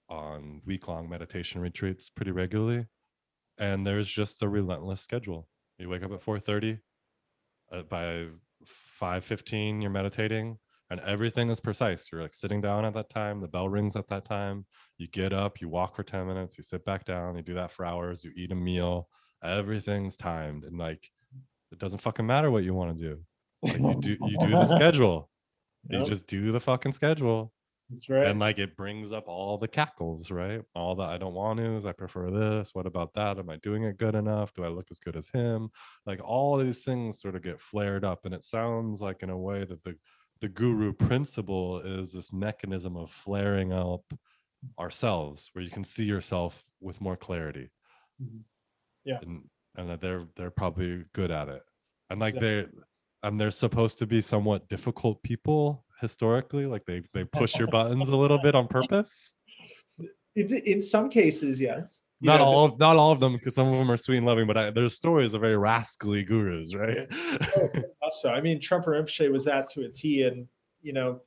on 0.10 0.62
week-long 0.66 1.10
meditation 1.10 1.62
retreats 1.62 2.10
pretty 2.10 2.32
regularly. 2.32 2.86
And 3.58 3.86
there's 3.88 4.08
just 4.10 4.42
a 4.44 4.48
relentless 4.50 5.02
schedule. 5.02 5.50
You 5.80 5.90
wake 5.90 6.04
up 6.04 6.12
at 6.14 6.22
4.30 6.24 6.80
uh, 7.72 7.84
by 7.84 8.28
5:15 9.00 9.82
you're 9.82 9.92
meditating 9.92 10.58
and 10.90 11.00
everything 11.02 11.50
is 11.50 11.60
precise. 11.60 12.10
You're 12.12 12.22
like 12.22 12.34
sitting 12.34 12.62
down 12.62 12.86
at 12.86 12.94
that 12.94 13.10
time, 13.10 13.42
the 13.42 13.48
bell 13.48 13.68
rings 13.68 13.96
at 13.96 14.08
that 14.08 14.26
time. 14.26 14.66
You 14.98 15.08
get 15.08 15.34
up, 15.34 15.60
you 15.60 15.68
walk 15.68 15.96
for 15.96 16.04
10 16.04 16.28
minutes, 16.28 16.58
you 16.58 16.64
sit 16.64 16.86
back 16.86 17.06
down, 17.06 17.36
you 17.36 17.44
do 17.44 17.56
that 17.56 17.72
for 17.72 17.86
hours, 17.86 18.24
you 18.24 18.32
eat 18.36 18.52
a 18.52 18.56
meal. 18.56 19.10
Everything's 19.44 20.18
timed 20.18 20.64
and 20.64 20.78
like 20.78 21.10
it 21.72 21.80
doesn't 21.80 22.00
fucking 22.00 22.26
matter 22.26 22.50
what 22.50 22.64
you 22.64 22.74
want 22.74 22.98
to 22.98 23.04
do. 23.04 23.20
Like 23.64 23.80
you 23.80 24.02
do 24.02 24.18
you 24.26 24.40
do 24.40 24.52
the 24.52 24.66
schedule. 24.76 25.30
You 25.90 26.06
just 26.06 26.28
do 26.28 26.52
the 26.52 26.60
fucking 26.60 26.94
schedule 26.94 27.54
that's 27.90 28.10
right. 28.10 28.28
and 28.28 28.40
like 28.40 28.60
it 28.60 28.76
brings 28.76 29.12
up 29.14 29.28
all 29.28 29.58
the 29.58 29.68
cackles 29.68 30.30
right 30.32 30.62
all 30.76 30.96
the 30.96 31.04
i 31.04 31.18
don't 31.18 31.34
want 31.34 31.58
to 31.58 31.76
is 31.76 31.86
i 31.86 31.92
prefer 31.92 32.30
this 32.30 32.76
what 32.76 32.86
about 32.86 33.14
that 33.14 33.38
am 33.40 33.50
i 33.50 33.56
doing 33.58 33.84
it 33.84 33.98
good 33.98 34.16
enough 34.16 34.54
do 34.54 34.64
i 34.64 34.68
look 34.68 34.88
as 34.92 35.00
good 35.00 35.16
as 35.16 35.30
him 35.30 35.70
like 36.06 36.22
all 36.24 36.58
these 36.58 36.84
things 36.84 37.20
sort 37.22 37.36
of 37.36 37.42
get 37.42 37.60
flared 37.62 38.04
up 38.04 38.26
and 38.26 38.34
it 38.34 38.44
sounds 38.44 39.02
like 39.02 39.24
in 39.24 39.30
a 39.30 39.38
way 39.38 39.64
that 39.64 39.82
the 39.84 39.96
the 40.42 40.50
guru 40.50 40.94
principle 40.94 41.80
is 41.82 42.12
this 42.14 42.32
mechanism 42.34 42.96
of 42.98 43.10
flaring 43.12 43.72
up 43.74 44.04
ourselves 44.80 45.50
where 45.54 45.64
you 45.64 45.70
can 45.72 45.84
see 45.84 46.04
yourself 46.04 46.64
with 46.82 47.00
more 47.02 47.18
clarity 47.18 47.70
Mhm. 48.22 48.44
Yeah. 49.06 49.20
and 49.22 49.44
and 49.76 49.90
that 49.90 50.02
they're 50.02 50.28
they're 50.36 50.52
probably 50.52 51.06
good 51.14 51.32
at 51.32 51.48
it 51.50 51.64
and 52.10 52.20
like 52.20 52.36
Exactly. 52.36 52.64
they 52.64 53.28
and 53.28 53.40
they're 53.40 53.52
supposed 53.52 54.00
to 54.00 54.06
be 54.08 54.22
somewhat 54.22 54.68
difficult 54.70 55.22
people 55.24 55.86
historically 56.00 56.66
like 56.66 56.86
they 56.86 57.02
they 57.14 57.24
push 57.34 57.58
your 57.58 57.68
buttons 57.68 58.10
a 58.10 58.16
little 58.16 58.40
bit 58.40 58.56
on 58.56 58.68
purpose 58.68 59.34
It's, 60.36 60.54
in 60.54 60.82
some 60.82 61.10
cases, 61.10 61.60
yes. 61.60 62.02
You 62.20 62.32
not 62.32 62.38
know, 62.38 62.46
all 62.46 62.66
of, 62.66 62.80
not 62.80 62.96
all 62.96 63.12
of 63.12 63.20
them 63.20 63.34
because 63.34 63.54
some 63.54 63.68
of 63.68 63.78
them 63.78 63.92
are 63.92 63.98
sweet 63.98 64.18
and 64.18 64.26
loving 64.26 64.48
but 64.48 64.58
I, 64.58 64.70
there's 64.72 64.94
stories 64.94 65.34
of 65.34 65.42
very 65.42 65.58
rascally 65.58 66.24
gurus 66.24 66.74
right 66.74 67.08
Also, 68.02 68.30
I 68.34 68.42
mean, 68.42 68.60
Trungpa 68.60 68.88
Rinpoche 68.88 69.32
was 69.32 69.46
that 69.46 69.70
to 69.72 69.82
a 69.82 69.90
T, 69.90 70.24
and 70.24 70.48
you 70.82 70.94
know, 70.94 71.22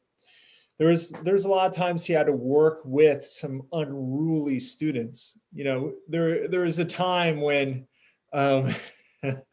there 0.81 0.89
was 0.89 1.11
there's 1.23 1.45
a 1.45 1.49
lot 1.49 1.67
of 1.67 1.73
times 1.73 2.05
he 2.05 2.15
had 2.15 2.27
to 2.27 2.33
work 2.33 2.81
with 2.85 3.25
some 3.25 3.63
unruly 3.73 4.59
students. 4.59 5.39
You 5.53 5.65
know, 5.65 5.93
there 6.09 6.49
there 6.49 6.63
was 6.63 6.79
a 6.79 6.85
time 6.85 7.41
when 7.43 7.87
um, 8.33 8.75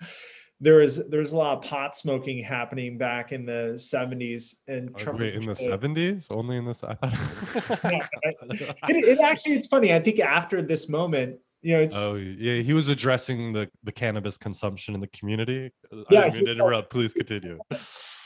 there 0.60 0.78
was 0.78 1.08
there 1.10 1.20
was 1.20 1.32
a 1.34 1.38
lot 1.38 1.58
of 1.58 1.64
pot 1.70 1.96
smoking 1.96 2.42
happening 2.44 2.98
back 2.98 3.32
in 3.32 3.46
the 3.46 3.74
70s, 3.76 4.56
and 4.68 4.90
Oh, 5.06 5.12
wait 5.14 5.36
in 5.36 5.42
the 5.46 5.52
Rinpoche- 5.52 5.70
70s 5.70 6.28
only 6.32 6.58
in 6.58 6.66
this 6.66 6.84
I 6.84 6.96
thought- 6.96 7.14
it, 8.90 9.06
it 9.06 9.20
actually 9.20 9.54
it's 9.54 9.68
funny. 9.68 9.94
I 9.94 10.00
think 10.00 10.20
after 10.20 10.62
this 10.62 10.90
moment, 10.90 11.38
you 11.62 11.76
know, 11.76 11.82
it's 11.82 11.98
oh 11.98 12.16
yeah 12.16 12.62
he 12.62 12.74
was 12.74 12.90
addressing 12.90 13.54
the 13.54 13.70
the 13.84 13.92
cannabis 13.92 14.38
consumption 14.38 14.96
in 14.96 15.02
the 15.02 15.08
community. 15.08 15.72
Yeah, 16.10 16.22
i 16.22 16.30
mean 16.32 16.46
he- 16.46 16.52
interrupt 16.52 16.90
please 16.92 17.14
continue 17.14 17.60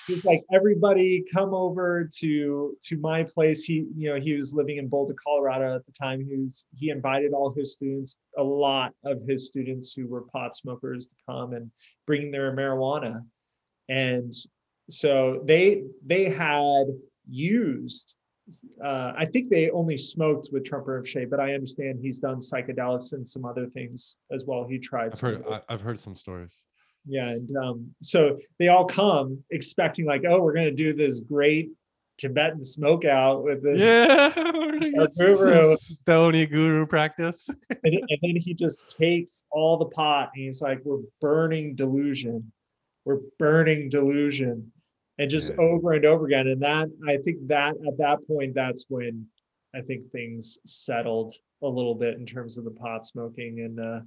he's 0.07 0.25
like 0.25 0.43
everybody 0.53 1.23
come 1.31 1.53
over 1.53 2.09
to 2.19 2.75
to 2.81 2.97
my 2.97 3.23
place 3.23 3.63
he 3.63 3.85
you 3.95 4.09
know 4.09 4.19
he 4.19 4.33
was 4.33 4.53
living 4.53 4.77
in 4.77 4.87
boulder 4.87 5.15
colorado 5.23 5.75
at 5.75 5.85
the 5.85 5.91
time 5.91 6.23
he 6.23 6.35
was 6.35 6.65
he 6.75 6.89
invited 6.89 7.33
all 7.33 7.53
his 7.53 7.73
students 7.73 8.17
a 8.37 8.43
lot 8.43 8.93
of 9.05 9.21
his 9.27 9.47
students 9.47 9.93
who 9.93 10.07
were 10.07 10.21
pot 10.21 10.55
smokers 10.55 11.07
to 11.07 11.15
come 11.27 11.53
and 11.53 11.69
bring 12.07 12.31
their 12.31 12.55
marijuana 12.55 13.21
and 13.89 14.33
so 14.89 15.41
they 15.45 15.83
they 16.05 16.25
had 16.25 16.85
used 17.29 18.15
uh, 18.83 19.13
I 19.15 19.25
think 19.25 19.49
they 19.49 19.69
only 19.69 19.97
smoked 19.97 20.49
with 20.51 20.63
Trungpa 20.63 20.87
Rinpoche, 20.87 21.29
but 21.29 21.39
I 21.39 21.53
understand 21.53 21.99
he's 22.01 22.19
done 22.19 22.39
psychedelics 22.39 23.13
and 23.13 23.25
some 23.27 23.45
other 23.45 23.67
things 23.67 24.17
as 24.31 24.43
well. 24.45 24.65
He 24.67 24.77
tried. 24.77 25.13
i've 25.13 25.19
heard 25.19 25.35
of 25.35 25.41
it. 25.41 25.63
I, 25.69 25.73
i've 25.73 25.79
heard 25.79 25.99
some 25.99 26.15
stories 26.17 26.65
Yeah, 27.07 27.29
and 27.29 27.57
um, 27.57 27.95
so 28.01 28.37
they 28.59 28.67
all 28.67 28.85
come 28.85 29.43
expecting 29.49 30.05
like, 30.05 30.23
oh, 30.27 30.41
we're 30.41 30.53
gonna 30.53 30.71
do 30.71 30.93
this 30.93 31.19
great 31.21 31.69
Tibetan 32.19 32.63
smoke 32.63 33.03
out 33.05 33.43
with 33.43 33.63
this, 33.63 33.79
yeah 33.79 34.31
we're 34.37 34.73
gonna 34.79 34.91
Our 34.99 35.07
get 35.07 35.13
some 35.13 35.25
guru. 35.37 35.75
stony 35.77 36.45
guru 36.45 36.85
practice 36.85 37.49
and, 37.83 37.93
and 37.95 38.19
then 38.21 38.35
he 38.35 38.53
just 38.53 38.95
takes 38.99 39.45
all 39.51 39.77
the 39.79 39.85
pot 39.85 40.29
and 40.35 40.43
he's 40.45 40.61
like, 40.61 40.81
we're 40.83 40.99
burning 41.19 41.73
delusion, 41.75 42.51
we're 43.05 43.21
burning 43.39 43.89
delusion, 43.89 44.71
and 45.17 45.29
just 45.31 45.51
Yeah. 45.57 45.63
over 45.65 45.93
and 45.93 46.05
over 46.05 46.27
again. 46.27 46.47
And 46.47 46.61
that 46.61 46.89
I 47.07 47.17
think 47.17 47.47
that 47.47 47.75
at 47.87 47.97
that 47.97 48.19
point, 48.27 48.53
that's 48.53 48.85
when 48.89 49.25
I 49.73 49.81
think 49.81 50.11
things 50.11 50.59
settled 50.67 51.33
a 51.63 51.67
little 51.67 51.95
bit 51.95 52.17
in 52.17 52.25
terms 52.27 52.59
of 52.59 52.65
the 52.65 52.71
pot 52.71 53.03
smoking 53.05 53.61
and. 53.61 53.79
uh 53.79 53.99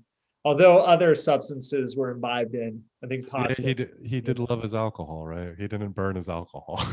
Although 0.47 0.81
other 0.81 1.15
substances 1.15 1.97
were 1.97 2.11
imbibed 2.11 2.55
in, 2.55 2.83
I 3.03 3.07
think 3.07 3.27
pot. 3.27 3.59
yeah, 3.59 3.67
he 3.67 3.75
did 3.75 3.93
he 4.05 4.21
did 4.21 4.39
love 4.39 4.63
his 4.63 4.75
alcohol 4.75 5.25
right 5.27 5.55
he 5.57 5.67
didn't 5.67 5.93
burn 5.93 6.17
his 6.17 6.29
alcohol 6.29 6.85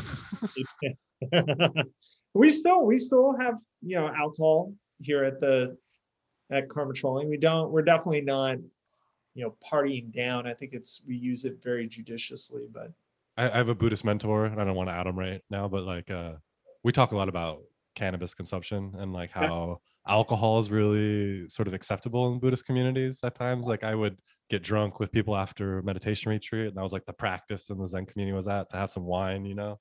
we 2.34 2.50
still 2.50 2.86
we 2.86 2.98
still 2.98 3.36
have 3.38 3.56
you 3.82 3.96
know 3.96 4.08
alcohol 4.08 4.74
here 5.00 5.24
at 5.24 5.40
the 5.40 5.78
at 6.52 6.68
Karme 6.68 6.94
Choling. 6.94 7.30
We 7.30 7.38
don't 7.38 7.72
we're 7.72 7.82
definitely 7.82 8.22
not 8.22 8.58
you 9.34 9.44
know 9.44 9.56
partying 9.64 10.14
down. 10.14 10.48
I 10.48 10.54
think 10.54 10.74
it's 10.74 11.02
we 11.08 11.16
use 11.16 11.46
it 11.46 11.62
very 11.64 11.88
judiciously, 11.88 12.68
but 12.72 12.92
I, 13.38 13.50
I 13.50 13.58
have 13.58 13.70
a 13.70 13.76
Buddhist 13.76 14.04
mentor, 14.04 14.46
and 14.46 14.60
I 14.62 14.66
don't 14.66 14.76
want 14.76 14.90
to 14.90 14.94
add 14.94 15.08
him 15.08 15.18
right 15.18 15.42
now, 15.50 15.68
but 15.68 15.84
like 15.84 16.12
uh, 16.12 16.34
we 16.84 16.92
talk 16.92 17.12
a 17.12 17.18
lot 17.18 17.30
about 17.30 17.62
cannabis 17.96 18.34
consumption 18.34 18.94
and 18.98 19.14
like 19.14 19.32
how 19.32 19.82
alcohol 20.08 20.60
is 20.60 20.72
really 20.72 21.48
sort 21.48 21.68
of 21.68 21.74
acceptable 21.74 22.32
in 22.32 22.40
Buddhist 22.40 22.66
communities 22.66 23.20
at 23.24 23.36
times. 23.36 23.68
Like 23.68 23.84
I 23.84 23.96
would 23.96 24.20
get 24.50 24.64
drunk 24.64 25.00
with 25.00 25.12
people 25.12 25.36
after 25.36 25.80
a 25.80 25.84
meditation 25.84 26.32
retreat, 26.32 26.68
and 26.68 26.78
that 26.78 26.82
was 26.82 26.92
like 26.92 27.06
the 27.06 27.14
practice 27.14 27.70
in 27.70 27.78
the 27.78 27.88
Zen 27.88 28.06
community 28.06 28.36
was 28.36 28.48
at 28.48 28.70
to 28.72 28.78
have 28.78 28.90
some 28.90 29.06
wine, 29.06 29.46
you 29.46 29.56
know. 29.56 29.80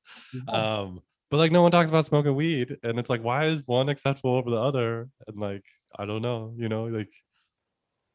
Um, 0.49 1.01
but 1.31 1.37
like 1.39 1.53
no 1.53 1.63
one 1.63 1.71
talks 1.71 1.91
about 1.91 2.07
smoking 2.07 2.35
weed, 2.35 2.77
and 2.83 2.99
it's 2.99 3.11
like 3.11 3.23
why 3.23 3.47
is 3.47 3.63
one 3.67 3.89
acceptable 3.89 4.35
over 4.35 4.51
the 4.51 4.57
other? 4.57 5.09
And 5.27 5.39
like 5.39 5.65
I 5.99 6.07
don't 6.07 6.23
know, 6.23 6.55
you 6.57 6.69
know, 6.69 6.85
like 6.85 7.13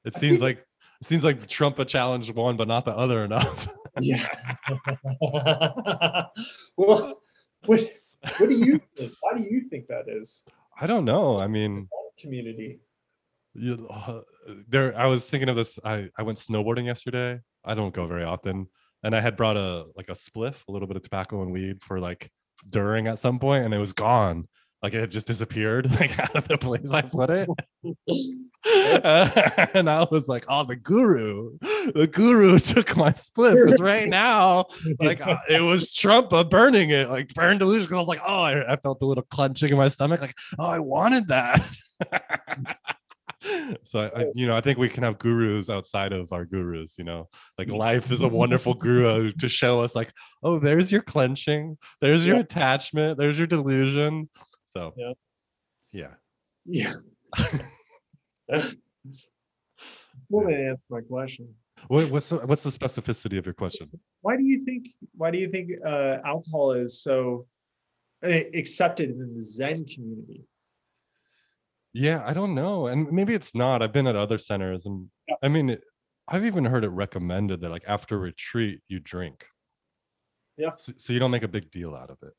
it 0.04 0.14
seems 0.16 0.42
like 0.42 0.60
it 1.02 1.08
seems 1.08 1.24
like 1.24 1.48
Trungpa 1.48 1.88
challenged 1.88 2.34
one, 2.36 2.58
but 2.58 2.68
not 2.68 2.86
the 2.86 2.92
other 2.92 3.24
enough. 3.24 3.68
yeah. 4.00 4.28
well, 6.78 7.22
what 7.66 7.90
what 8.38 8.50
do 8.50 8.56
you 8.56 8.82
think? 8.98 9.14
Why 9.22 9.38
do 9.38 9.44
you 9.44 9.62
think 9.62 9.88
that 9.88 10.06
is? 10.08 10.44
I 10.80 10.88
don't 10.88 11.06
know. 11.06 11.40
I 11.40 11.48
mean. 11.48 11.76
Community. 12.20 12.80
you, 13.54 13.88
uh, 13.90 14.22
there 14.70 14.98
i 14.98 15.06
was 15.06 15.30
thinking 15.30 15.50
of 15.50 15.56
this 15.58 15.78
i 15.84 16.08
i 16.18 16.24
went 16.24 16.38
snowboarding 16.38 16.86
yesterday 16.86 17.40
i 17.66 17.74
don't 17.74 17.94
go 17.94 18.08
very 18.08 18.24
often 18.24 18.68
and 19.04 19.14
i 19.16 19.20
had 19.20 19.36
brought 19.36 19.58
a 19.58 19.86
like 19.98 20.08
a 20.08 20.14
spliff 20.14 20.56
a 20.68 20.72
little 20.72 20.88
bit 20.88 20.96
of 20.96 21.04
tobacco 21.04 21.42
and 21.42 21.52
weed 21.52 21.82
for 21.82 22.00
like 22.00 22.30
during 22.70 23.08
at 23.08 23.20
some 23.20 23.38
point 23.38 23.66
and 23.66 23.74
it 23.74 23.78
was 23.78 23.92
gone 23.92 24.48
like 24.82 24.94
it 24.94 25.00
had 25.02 25.12
just 25.12 25.28
disappeared 25.28 25.90
like 26.00 26.18
out 26.20 26.36
of 26.36 26.48
the 26.48 26.58
place 26.58 26.92
i 26.92 27.02
put 27.02 27.30
it 27.30 27.50
and 29.76 29.90
i 29.90 30.08
was 30.10 30.28
like 30.30 30.46
oh 30.48 30.64
the 30.64 30.76
guru 30.76 31.58
the 31.94 32.08
guru 32.08 32.58
took 32.74 32.96
my 32.98 33.12
spliff 33.12 33.64
because 33.66 33.80
right 33.82 34.08
now 34.10 34.66
like 35.00 35.22
uh, 35.26 35.38
it 35.50 35.62
was 35.62 35.92
Trungpa 35.96 36.34
uh, 36.34 36.44
burning 36.44 36.90
it, 36.90 37.10
like 37.10 37.34
burn 37.34 37.58
delusion. 37.58 37.88
'cause 37.88 37.96
I 37.96 38.00
was 38.00 38.08
like, 38.08 38.22
oh, 38.26 38.42
I, 38.42 38.74
I 38.74 38.76
felt 38.78 39.02
a 39.02 39.06
little 39.06 39.24
clenching 39.30 39.70
in 39.72 39.78
my 39.78 39.88
stomach, 39.88 40.22
like, 40.22 40.36
oh, 40.60 40.66
I 40.66 40.80
wanted 40.80 41.28
that. 41.28 41.64
so 43.84 44.00
I, 44.02 44.22
I, 44.22 44.26
you 44.34 44.48
know, 44.48 44.56
I 44.56 44.62
think 44.62 44.78
we 44.80 44.90
can 44.90 45.04
have 45.04 45.20
gurus 45.20 45.70
outside 45.70 46.14
of 46.14 46.32
our 46.34 46.46
gurus. 46.46 46.96
You 46.98 47.04
know, 47.04 47.30
like 47.58 47.70
life 47.70 48.12
is 48.12 48.22
a 48.22 48.28
wonderful 48.28 48.74
guru 48.74 49.32
to 49.34 49.48
show 49.48 49.82
us, 49.82 49.96
like, 49.96 50.12
oh, 50.44 50.58
there's 50.60 50.92
your 50.92 51.02
clenching, 51.02 51.78
there's 52.02 52.26
your 52.26 52.38
Yeah. 52.38 52.42
attachment, 52.42 53.18
there's 53.18 53.38
your 53.38 53.48
delusion. 53.48 54.30
So 54.66 54.94
Yeah. 54.98 55.14
yeah. 55.92 56.14
Yeah. 56.66 56.94
well, 60.30 60.48
then 60.48 60.68
answer 60.70 60.82
my 60.90 61.02
question. 61.02 61.54
What, 61.88 62.10
what's 62.12 62.30
the, 62.30 62.38
what's 62.38 62.64
the 62.64 62.70
specificity 62.70 63.38
of 63.38 63.46
your 63.46 63.54
question? 63.54 63.90
why 64.22 64.36
do 64.38 64.44
you 64.44 64.64
think 64.64 64.88
why 65.16 65.32
do 65.32 65.38
you 65.38 65.48
think 65.48 65.72
uh, 65.86 66.18
alcohol 66.26 66.72
is 66.72 67.02
so 67.02 67.46
uh, 68.24 68.42
accepted 68.54 69.10
in 69.12 69.34
the 69.34 69.42
zen 69.42 69.86
community 69.86 70.44
Yeah, 71.94 72.24
I 72.26 72.34
don't 72.34 72.56
know. 72.56 72.88
And 72.88 73.12
maybe 73.12 73.34
it's 73.34 73.56
not. 73.56 73.82
I've 73.82 73.94
been 73.94 74.08
at 74.08 74.16
other 74.16 74.38
centers 74.38 74.86
and 74.86 75.10
Yeah. 75.28 75.36
I 75.44 75.48
mean, 75.48 75.78
I've 76.28 76.46
even 76.46 76.66
heard 76.66 76.84
it 76.84 76.90
recommended 76.90 77.62
that 77.62 77.70
like 77.70 77.86
after 77.88 78.18
retreat 78.20 78.82
you 78.88 79.00
drink. 79.00 79.46
Yeah. 80.58 80.72
So, 80.78 80.94
so 80.98 81.14
you 81.14 81.20
don't 81.20 81.32
make 81.32 81.44
a 81.44 81.48
big 81.48 81.70
deal 81.72 81.96
out 81.96 82.10
of 82.10 82.18
it. 82.24 82.34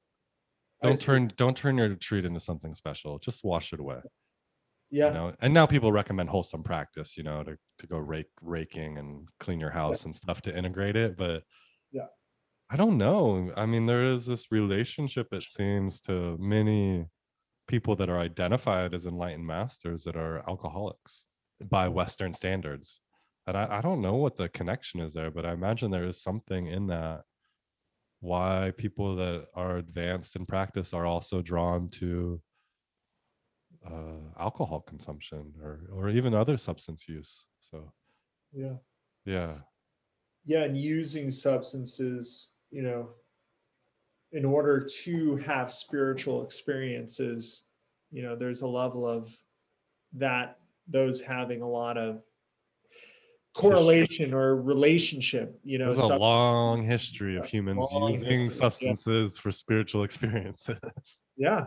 Don't 0.82 1.01
turn 1.01 1.32
don't 1.36 1.56
turn 1.56 1.78
your 1.78 1.89
retreat 1.89 2.24
into 2.24 2.40
something 2.40 2.74
special. 2.74 3.18
Just 3.18 3.44
wash 3.44 3.73
it 3.73 3.81
away. 3.81 4.01
Yeah 4.91 5.09
You 5.09 5.15
know. 5.15 5.35
And 5.41 5.53
now 5.55 5.67
people 5.67 5.93
recommend 5.93 6.29
wholesome 6.31 6.63
practice, 6.63 7.17
you 7.17 7.23
know, 7.23 7.43
to 7.43 7.57
to 7.79 7.87
go 7.87 7.99
rake 7.99 8.31
raking 8.43 8.99
and 8.99 9.29
clean 9.41 9.61
your 9.61 9.71
house 9.71 10.05
and 10.05 10.15
stuff 10.15 10.43
to 10.43 10.57
integrate 10.57 10.97
it, 10.97 11.17
but 11.17 11.43
Yeah. 11.93 12.07
I 12.71 12.77
don't 12.77 12.99
know. 12.99 13.53
I 13.57 13.67
mean, 13.67 13.87
there 13.87 14.05
is 14.05 14.27
this 14.27 14.51
relationship 14.51 15.29
it 15.33 15.45
seems 15.45 16.01
to 16.03 16.37
many 16.39 17.07
people 17.69 17.97
that 17.97 18.11
are 18.11 18.19
identified 18.19 18.95
as 18.95 19.07
enlightened 19.07 19.47
masters 19.47 20.05
that 20.05 20.17
are 20.17 20.49
alcoholics 20.49 21.29
by 21.61 21.89
Western 21.89 22.33
standards. 22.33 23.01
And 23.47 23.57
I, 23.57 23.79
I 23.79 23.81
don't 23.81 24.01
know 24.03 24.17
what 24.17 24.37
the 24.37 24.49
connection 24.49 25.01
is 25.01 25.15
there, 25.15 25.31
but 25.31 25.47
I 25.47 25.53
imagine 25.53 25.91
there 25.91 26.07
is 26.07 26.23
something 26.23 26.67
in 26.67 26.89
that 26.89 27.23
why 28.21 28.73
people 28.77 29.17
that 29.17 29.47
are 29.55 29.77
advanced 29.77 30.37
in 30.37 30.47
practice 30.47 30.93
are 30.93 31.07
also 31.07 31.43
drawn 31.43 31.89
to 31.91 32.41
uh, 33.87 34.41
alcohol 34.41 34.81
consumption 34.81 35.53
or 35.63 35.81
or 35.93 36.11
even 36.11 36.35
other 36.35 36.57
substance 36.57 37.09
use. 37.09 37.47
So 37.61 37.93
Yeah. 38.53 38.77
yeah, 39.25 39.59
Yeah, 40.45 40.65
and 40.65 40.77
using 40.77 41.31
substances, 41.31 42.51
you 42.71 42.83
know, 42.83 43.11
in 44.33 44.45
order 44.45 44.81
to 45.05 45.37
have 45.37 45.71
spiritual 45.71 46.45
experiences, 46.45 47.63
you 48.11 48.23
know, 48.23 48.37
there's 48.37 48.63
a 48.63 48.69
level 48.69 49.07
of 49.07 49.37
that 50.13 50.59
those 50.89 51.21
having 51.21 51.63
a 51.63 51.69
lot 51.69 51.99
of 51.99 52.23
correlation 53.55 54.35
or 54.35 54.61
relationship, 54.61 55.59
you 55.65 55.79
know, 55.79 55.93
there's 55.93 56.11
a 56.11 56.17
long 56.17 56.83
history 56.95 57.37
of 57.37 57.47
humans 57.47 57.85
using 57.93 58.25
history, 58.25 58.45
yeah. 58.45 58.49
substances 58.49 59.39
for 59.39 59.51
spiritual 59.51 60.05
experiences. 60.09 60.77
yeah. 61.37 61.67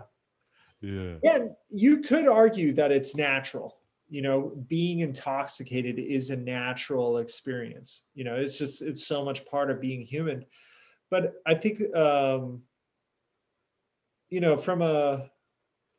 Yeah, 0.81 1.15
And 1.23 1.51
you 1.69 2.01
could 2.01 2.27
argue 2.27 2.73
that 2.73 2.91
it's 2.91 3.15
natural. 3.15 3.77
You 4.10 4.22
know, 4.22 4.53
being 4.68 4.99
intoxicated 4.99 5.99
is 5.99 6.30
a 6.30 6.35
natural 6.35 7.19
experience. 7.19 8.03
You 8.15 8.23
know, 8.23 8.35
it's 8.35 8.57
just 8.57 8.81
it's 8.81 9.06
so 9.06 9.23
much 9.23 9.45
part 9.45 9.69
of 9.69 9.81
being 9.81 10.01
human. 10.01 10.45
But 11.11 11.34
I 11.45 11.56
think 11.56 11.95
um 11.95 12.64
you 14.30 14.39
know, 14.39 14.57
from 14.57 14.81
a 14.81 15.30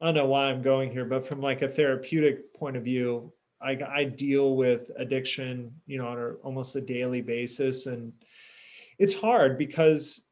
I 0.01 0.07
don't 0.07 0.15
know 0.15 0.27
why 0.27 0.47
I'm 0.47 0.63
going 0.63 0.91
here, 0.91 1.05
but 1.05 1.27
from 1.27 1.41
like 1.41 1.63
a 1.63 1.69
therapeutic 1.69 2.55
point 2.55 2.77
of 2.77 2.85
view, 2.85 3.33
I 3.61 3.79
I 3.87 4.05
deal 4.05 4.57
with 4.57 4.91
addiction, 4.97 5.73
you 5.87 5.99
know, 5.99 6.09
on 6.09 6.19
a, 6.19 6.33
almost 6.43 6.77
a 6.77 6.81
daily 6.81 7.21
basis 7.21 7.87
and 7.87 8.13
it's 8.99 9.15
hard 9.15 9.57
because 9.57 10.25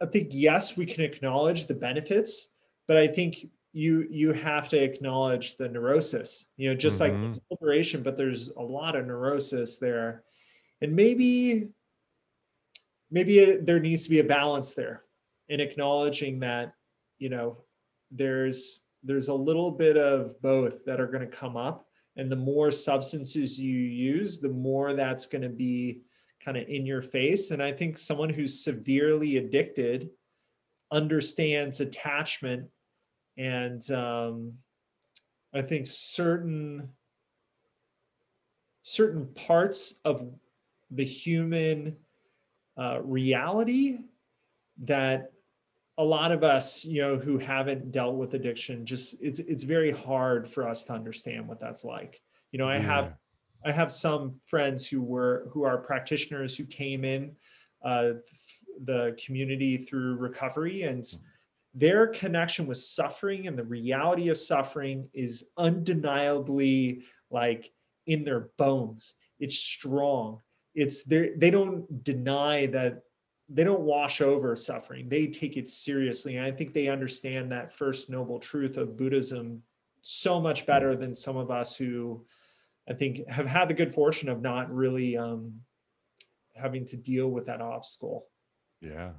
I 0.00 0.06
think 0.06 0.28
yes, 0.32 0.76
we 0.76 0.86
can 0.86 1.04
acknowledge 1.04 1.66
the 1.66 1.74
benefits, 1.74 2.48
but 2.86 2.96
I 2.96 3.06
think 3.06 3.46
you 3.72 4.06
you 4.10 4.32
have 4.32 4.68
to 4.68 4.78
acknowledge 4.78 5.56
the 5.56 5.68
neurosis. 5.68 6.48
You 6.56 6.70
know, 6.70 6.76
just 6.76 7.00
like 7.00 7.12
Mhm. 7.12 7.22
there's 7.22 7.40
liberation, 7.50 8.02
but 8.02 8.16
there's 8.16 8.50
a 8.50 8.62
lot 8.62 8.94
of 8.96 9.06
neurosis 9.06 9.78
there, 9.78 10.24
and 10.80 10.94
maybe 10.94 11.68
maybe 13.10 13.38
it- 13.38 13.66
there 13.66 13.80
needs 13.80 14.04
to 14.04 14.10
be 14.10 14.20
a 14.20 14.24
balance 14.24 14.74
there 14.74 15.04
in 15.48 15.60
acknowledging 15.60 16.40
that 16.40 16.74
you 17.18 17.28
know 17.28 17.64
there's 18.10 18.84
there's 19.02 19.28
a 19.28 19.34
little 19.34 19.70
bit 19.70 19.96
of 19.96 20.40
both 20.40 20.84
that 20.84 21.00
are 21.00 21.06
going 21.06 21.20
to 21.20 21.36
come 21.36 21.56
up 21.56 21.86
and 22.16 22.30
the 22.32 22.36
more 22.36 22.70
substances 22.70 23.60
you 23.60 23.78
use 23.78 24.40
the 24.40 24.48
more 24.48 24.94
that's 24.94 25.26
going 25.26 25.42
to 25.42 25.48
be 25.50 26.02
kind 26.40 26.56
of 26.56 26.66
in 26.68 26.86
your 26.86 27.02
face 27.02 27.50
and 27.50 27.62
i 27.62 27.70
think 27.70 27.98
someone 27.98 28.30
who's 28.30 28.64
severely 28.64 29.36
addicted 29.36 30.10
understands 30.90 31.80
attachment 31.80 32.68
and 33.36 33.90
um, 33.90 34.52
i 35.54 35.62
think 35.62 35.86
certain 35.86 36.88
certain 38.82 39.26
parts 39.34 40.00
of 40.04 40.30
the 40.90 41.04
human 41.04 41.96
uh, 42.76 43.00
reality 43.02 43.98
that 44.82 45.32
a 45.98 46.04
lot 46.04 46.32
of 46.32 46.42
us 46.42 46.84
you 46.84 47.00
know 47.00 47.16
who 47.16 47.38
haven't 47.38 47.92
dealt 47.92 48.16
with 48.16 48.34
addiction 48.34 48.84
just 48.84 49.16
it's 49.20 49.38
it's 49.38 49.62
very 49.62 49.92
hard 49.92 50.50
for 50.50 50.68
us 50.68 50.82
to 50.84 50.92
understand 50.92 51.46
what 51.46 51.60
that's 51.60 51.84
like. 51.84 52.20
You 52.50 52.58
know 52.58 52.68
i 52.68 52.78
have 52.78 53.14
I 53.64 53.72
have 53.72 53.90
some 53.90 54.34
friends 54.46 54.86
who 54.86 55.02
were 55.02 55.48
who 55.50 55.62
are 55.64 55.78
practitioners 55.78 56.56
who 56.56 56.64
came 56.64 57.04
in 57.04 57.34
uh, 57.82 58.10
the 58.84 59.16
community 59.24 59.76
through 59.78 60.16
recovery, 60.16 60.82
and 60.82 61.04
their 61.74 62.06
connection 62.06 62.66
with 62.66 62.78
suffering 62.78 63.48
and 63.48 63.58
the 63.58 63.64
reality 63.64 64.28
of 64.28 64.38
suffering 64.38 65.08
is 65.12 65.48
undeniably 65.56 67.02
like 67.30 67.72
in 68.06 68.24
their 68.24 68.48
bones. 68.56 69.14
It's 69.40 69.56
strong. 69.56 70.40
It's. 70.74 71.02
They 71.02 71.50
don't 71.50 72.04
deny 72.04 72.66
that. 72.66 73.02
They 73.48 73.64
don't 73.64 73.82
wash 73.82 74.20
over 74.20 74.56
suffering. 74.56 75.08
They 75.08 75.26
take 75.26 75.56
it 75.56 75.68
seriously, 75.68 76.36
and 76.36 76.46
I 76.46 76.50
think 76.50 76.72
they 76.72 76.88
understand 76.88 77.52
that 77.52 77.72
first 77.72 78.08
noble 78.08 78.38
truth 78.38 78.76
of 78.76 78.96
Buddhism 78.96 79.62
so 80.02 80.40
much 80.40 80.66
better 80.66 80.96
than 80.96 81.14
some 81.14 81.36
of 81.36 81.50
us 81.50 81.76
who 81.76 82.24
I 82.88 82.94
think 82.94 83.28
have 83.28 83.46
had 83.46 83.68
the 83.68 83.74
good 83.74 83.92
fortune 83.92 84.28
of 84.28 84.42
not 84.42 84.72
really 84.72 85.16
um, 85.16 85.60
having 86.54 86.84
to 86.86 86.96
deal 86.96 87.28
with 87.28 87.46
that 87.46 87.60
obstacle. 87.60 88.26
Yeah. 88.80 89.10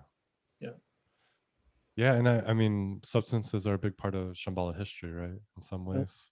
Yeah, 1.95 2.13
and 2.15 2.27
I, 2.27 2.39
I 2.47 2.53
mean, 2.53 2.99
substances 3.03 3.65
are 3.65 3.76
a 3.76 3.80
big 3.80 3.95
part 3.97 4.15
of 4.15 4.34
Shambhala 4.34 4.77
history, 4.77 5.11
right? 5.11 5.39
In 5.57 5.63
some 5.63 5.85
Yeah. 5.85 5.99
ways, 5.99 6.30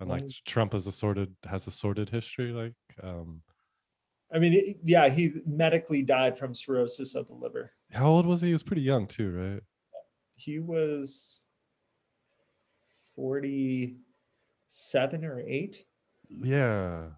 and 0.00 0.10
like 0.10 0.22
Right. 0.22 0.30
Trungpa 0.46 0.74
is 0.74 0.86
a 0.86 0.92
sorted 0.92 1.34
has 1.44 1.66
a 1.66 1.70
sorted 1.70 2.10
history. 2.10 2.52
Like, 2.52 2.74
um, 3.02 3.42
I 4.32 4.38
mean, 4.38 4.52
it- 4.52 4.78
yeah, 4.82 5.08
he 5.08 5.32
medically 5.46 6.02
died 6.02 6.36
from 6.36 6.54
cirrhosis 6.54 7.14
of 7.14 7.28
the 7.28 7.34
liver. 7.34 7.72
how 7.92 8.10
old 8.10 8.26
was 8.26 8.40
he? 8.40 8.48
He 8.48 8.52
was 8.52 8.62
pretty 8.64 8.82
young 8.82 9.06
too, 9.06 9.30
right? 9.32 9.62
He 10.36 10.58
was 10.58 11.42
47 13.14 15.24
or 15.24 15.40
8. 15.40 15.86
Yeah, 16.28 17.10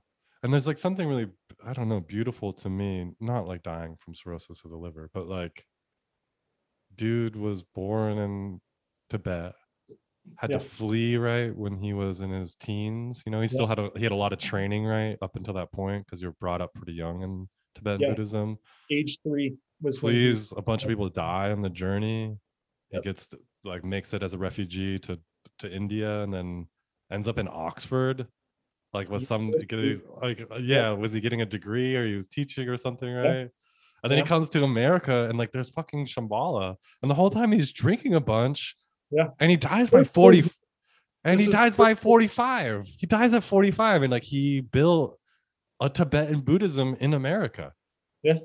and 0.42 0.52
there's 0.52 0.66
like 0.66 0.78
something 0.78 1.08
really, 1.08 1.30
I 1.64 1.72
don't 1.72 1.88
know, 1.88 2.00
beautiful 2.00 2.52
to 2.54 2.68
me. 2.68 3.14
Not 3.20 3.46
like 3.48 3.62
dying 3.62 3.96
from 3.96 4.14
cirrhosis 4.14 4.64
of 4.64 4.70
the 4.70 4.76
liver, 4.76 5.10
but 5.14 5.26
like, 5.26 5.64
dude 6.96 7.36
was 7.36 7.62
born 7.62 8.18
in 8.18 8.60
Tibet, 9.10 9.54
had 10.38 10.50
Yeah. 10.50 10.58
to 10.58 10.64
flee 10.64 11.16
right 11.16 11.54
when 11.56 11.76
he 11.80 11.92
was 11.92 12.20
in 12.20 12.30
his 12.30 12.54
teens. 12.56 13.22
You 13.24 13.32
know, 13.32 13.40
he 13.40 13.46
still 13.46 13.66
had 13.66 13.78
a 13.78 13.90
he 13.96 14.02
had 14.02 14.12
a 14.12 14.16
lot 14.16 14.32
of 14.32 14.38
training 14.38 14.84
right 14.84 15.16
up 15.22 15.36
until 15.36 15.54
that 15.54 15.72
point 15.72 16.04
because 16.04 16.20
you're 16.20 16.36
brought 16.40 16.60
up 16.60 16.72
pretty 16.74 16.92
young 16.94 17.22
in 17.22 17.48
Tibetan 17.74 18.00
Yeah. 18.00 18.08
Buddhism. 18.10 18.58
Age 18.90 19.18
3 19.22 19.56
was 19.80 19.96
he- 19.96 20.00
Flees, 20.00 20.52
a 20.56 20.62
bunch 20.62 20.82
of 20.82 20.88
people 20.88 21.08
die 21.08 21.50
on 21.52 21.62
the 21.62 21.70
journey. 21.70 22.36
He 22.90 23.00
gets 23.00 23.28
to, 23.28 23.38
like 23.64 23.84
makes 23.84 24.14
it 24.14 24.22
as 24.22 24.32
a 24.32 24.38
refugee 24.38 24.98
to 25.00 25.20
to 25.60 25.72
India 25.74 26.22
and 26.22 26.32
then 26.32 26.66
ends 27.10 27.28
up 27.28 27.38
in 27.38 27.48
Oxford. 27.50 28.26
Like 28.92 29.10
with 29.10 29.26
some 29.26 29.50
like 30.22 30.40
uh, 30.50 30.56
yeah, 30.56 30.90
was 30.92 31.12
he 31.12 31.20
getting 31.20 31.42
a 31.42 31.46
degree 31.46 31.94
or 31.96 32.06
he 32.06 32.14
was 32.14 32.28
teaching 32.28 32.68
or 32.68 32.76
something, 32.76 33.12
right? 33.12 33.50
And 34.06 34.10
then 34.12 34.18
Yeah. 34.18 34.24
he 34.24 34.28
comes 34.28 34.48
to 34.50 34.62
America 34.62 35.28
and 35.28 35.36
like 35.36 35.50
there's 35.52 35.70
fucking 35.70 36.06
Shambhala, 36.06 36.76
and 37.02 37.10
the 37.10 37.14
whole 37.14 37.30
time 37.30 37.50
he's 37.52 37.72
drinking 37.72 38.14
a 38.14 38.20
bunch. 38.20 38.76
Yeah. 39.10 39.28
And 39.40 39.50
he 39.50 39.56
dies 39.56 39.90
by 39.90 40.04
40 40.04 40.44
and 41.24 41.36
this 41.38 41.46
he 41.46 41.52
dies 41.52 41.74
by 41.76 41.94
45. 41.94 42.86
He 42.98 43.06
dies 43.06 43.34
at 43.34 43.42
45 43.42 44.02
and 44.02 44.10
like 44.12 44.22
he 44.22 44.60
built 44.60 45.18
a 45.80 45.88
Tibetan 45.88 46.40
Buddhism 46.40 46.96
in 47.00 47.14
America. 47.14 47.72
Yeah. 48.22 48.38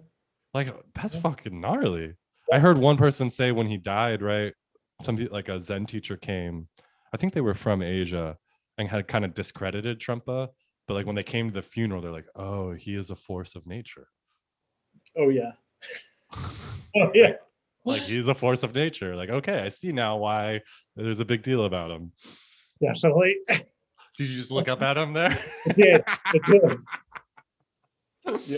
Like 0.54 0.74
that's 0.96 1.16
Yeah. 1.16 1.22
fucking 1.22 1.62
gnarly. 1.62 2.14
I 2.52 2.60
heard 2.60 2.78
one 2.78 2.98
person 2.98 3.30
say 3.30 3.52
when 3.52 3.68
he 3.68 3.78
died, 3.78 4.22
right? 4.22 4.54
Some 5.04 5.16
like 5.32 5.48
a 5.50 5.62
Zen 5.62 5.86
teacher 5.86 6.18
came. 6.18 6.68
I 7.14 7.18
think 7.18 7.34
they 7.34 7.42
were 7.42 7.54
from 7.54 7.82
Asia 7.82 8.38
and 8.78 8.88
had 8.90 9.08
kind 9.08 9.26
of 9.26 9.34
discredited 9.34 10.00
Trungpa. 10.00 10.50
But 10.88 10.94
like 10.96 11.06
when 11.06 11.16
they 11.16 11.24
came 11.24 11.48
to 11.50 11.54
the 11.54 11.62
funeral, 11.62 12.02
they're 12.02 12.12
like, 12.12 12.28
"Oh, 12.36 12.72
he 12.74 12.96
is 12.96 13.10
a 13.12 13.16
force 13.16 13.56
of 13.56 13.66
nature. 13.68 14.08
Oh, 15.18 15.30
yeah. 15.30 15.52
Oh, 16.94 17.10
yeah. 17.14 17.36
like 17.86 18.02
he's 18.02 18.28
a 18.28 18.36
force 18.36 18.64
of 18.64 18.76
nature. 18.76 19.16
Like, 19.16 19.30
okay, 19.30 19.60
I 19.60 19.70
see 19.70 19.94
now 19.94 20.18
why 20.18 20.60
there's 20.98 21.22
a 21.22 21.26
big 21.26 21.42
deal 21.42 21.64
about 21.64 21.90
him. 21.90 22.12
Definitely. 22.82 23.38
Did 23.48 24.30
you 24.30 24.36
just 24.36 24.52
look 24.52 24.68
up 24.68 24.82
at 24.82 24.98
him 24.98 25.14
there? 25.14 25.40
It 25.68 25.76
did. 25.78 26.04
It 26.34 26.42
did. 26.46 28.40
Yeah. 28.46 28.58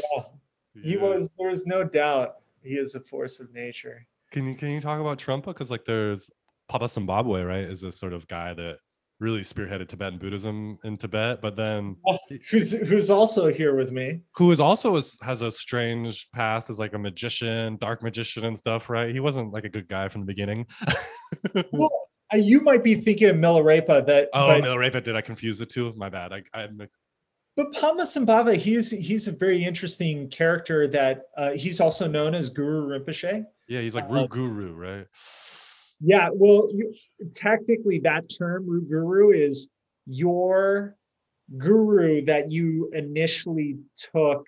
He 0.81 0.97
was, 0.97 1.29
there 1.37 1.47
was 1.49 1.67
no 1.67 1.83
doubt 1.83 2.37
he 2.63 2.71
is 2.71 2.95
a 2.95 2.99
force 3.01 3.39
of 3.39 3.53
nature. 3.53 4.07
Can 4.31 4.47
you 4.47 4.55
can 4.55 4.69
you 4.69 4.81
talk 4.81 4.99
about 4.99 5.19
Trungpa? 5.19 5.45
Because 5.45 5.69
like 5.69 5.85
there's 5.85 6.31
Padmasambhava, 6.71 7.47
right? 7.47 7.65
Is 7.65 7.81
this 7.81 7.99
sort 7.99 8.13
of 8.13 8.27
guy 8.27 8.55
that 8.55 8.77
really 9.23 9.39
spearheaded 9.41 9.87
Tibetan 9.87 10.19
Buddhism 10.19 10.77
in 10.83 10.97
Tibet, 10.97 11.41
but 11.41 11.55
then 11.55 11.95
Who's, 12.51 12.73
who's 12.73 13.09
also 13.09 13.51
here 13.51 13.73
with 13.75 13.91
me. 13.91 14.19
who 14.35 14.51
is 14.51 14.59
also 14.59 14.97
is, 14.97 15.17
has 15.21 15.41
a 15.41 15.49
strange 15.49 16.27
past 16.33 16.69
as 16.69 16.77
like 16.77 16.93
a 16.93 16.99
magician, 16.99 17.77
dark 17.77 18.03
magician 18.03 18.43
and 18.43 18.59
stuff, 18.59 18.89
right? 18.89 19.09
He 19.11 19.21
wasn't 19.21 19.53
like 19.53 19.63
a 19.63 19.69
good 19.69 19.87
guy 19.87 20.09
from 20.09 20.21
the 20.21 20.27
beginning. 20.27 20.67
Well, 21.71 21.89
uh, 22.31 22.37
you 22.37 22.61
might 22.61 22.83
be 22.83 22.93
thinking 22.93 23.27
of 23.27 23.35
Milarepa 23.37 24.05
that, 24.05 24.29
oh, 24.33 24.47
but, 24.47 24.63
Milarepa, 24.63 25.03
did 25.03 25.15
I 25.15 25.21
confuse 25.21 25.57
the 25.57 25.65
two? 25.65 25.91
My 25.97 26.09
bad. 26.09 26.31
I, 26.31 26.43
I 26.53 26.67
but 27.55 27.73
Padmasambhava, 27.73 28.55
he's 28.55 28.89
he's 28.91 29.27
a 29.27 29.31
very 29.31 29.63
interesting 29.63 30.29
character 30.29 30.87
that 30.87 31.23
uh, 31.37 31.51
he's 31.51 31.79
also 31.79 32.07
known 32.07 32.33
as 32.33 32.49
Guru 32.49 32.97
Rinpoche. 32.99 33.45
yeah, 33.67 33.81
he's 33.81 33.95
like 33.95 34.05
Uh, 34.09 34.27
Guru, 34.27 34.73
right? 34.73 35.07
Yeah, 36.05 36.29
well, 36.33 36.69
you, 36.73 36.93
technically, 37.33 37.99
that 37.99 38.25
term 38.37 38.67
Root 38.67 38.89
Guru 38.89 39.29
is 39.29 39.69
your 40.05 40.95
guru 41.57 42.25
that 42.25 42.51
you 42.51 42.89
initially 42.93 43.77
took 44.11 44.47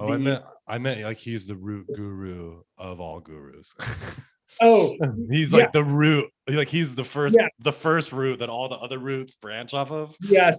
Oh, 0.00 0.12
I 0.12 0.16
meant 0.16 0.42
I 0.66 0.78
meant 0.78 1.02
like 1.02 1.18
he's 1.18 1.46
the 1.46 1.54
root 1.54 1.86
guru 1.94 2.62
of 2.78 3.00
all 3.00 3.20
gurus. 3.20 3.74
oh, 4.62 4.96
he's 5.30 5.52
yeah. 5.52 5.58
like 5.58 5.72
the 5.72 5.84
root. 5.84 6.30
Like 6.48 6.68
he's 6.68 6.94
the 6.94 7.04
first 7.04 7.36
Yes. 7.38 7.50
the 7.58 7.72
first 7.72 8.12
root 8.12 8.38
that 8.38 8.48
all 8.48 8.68
the 8.68 8.76
other 8.76 8.98
roots 8.98 9.34
branch 9.34 9.74
off 9.74 9.90
of. 9.90 10.16
yes, 10.22 10.58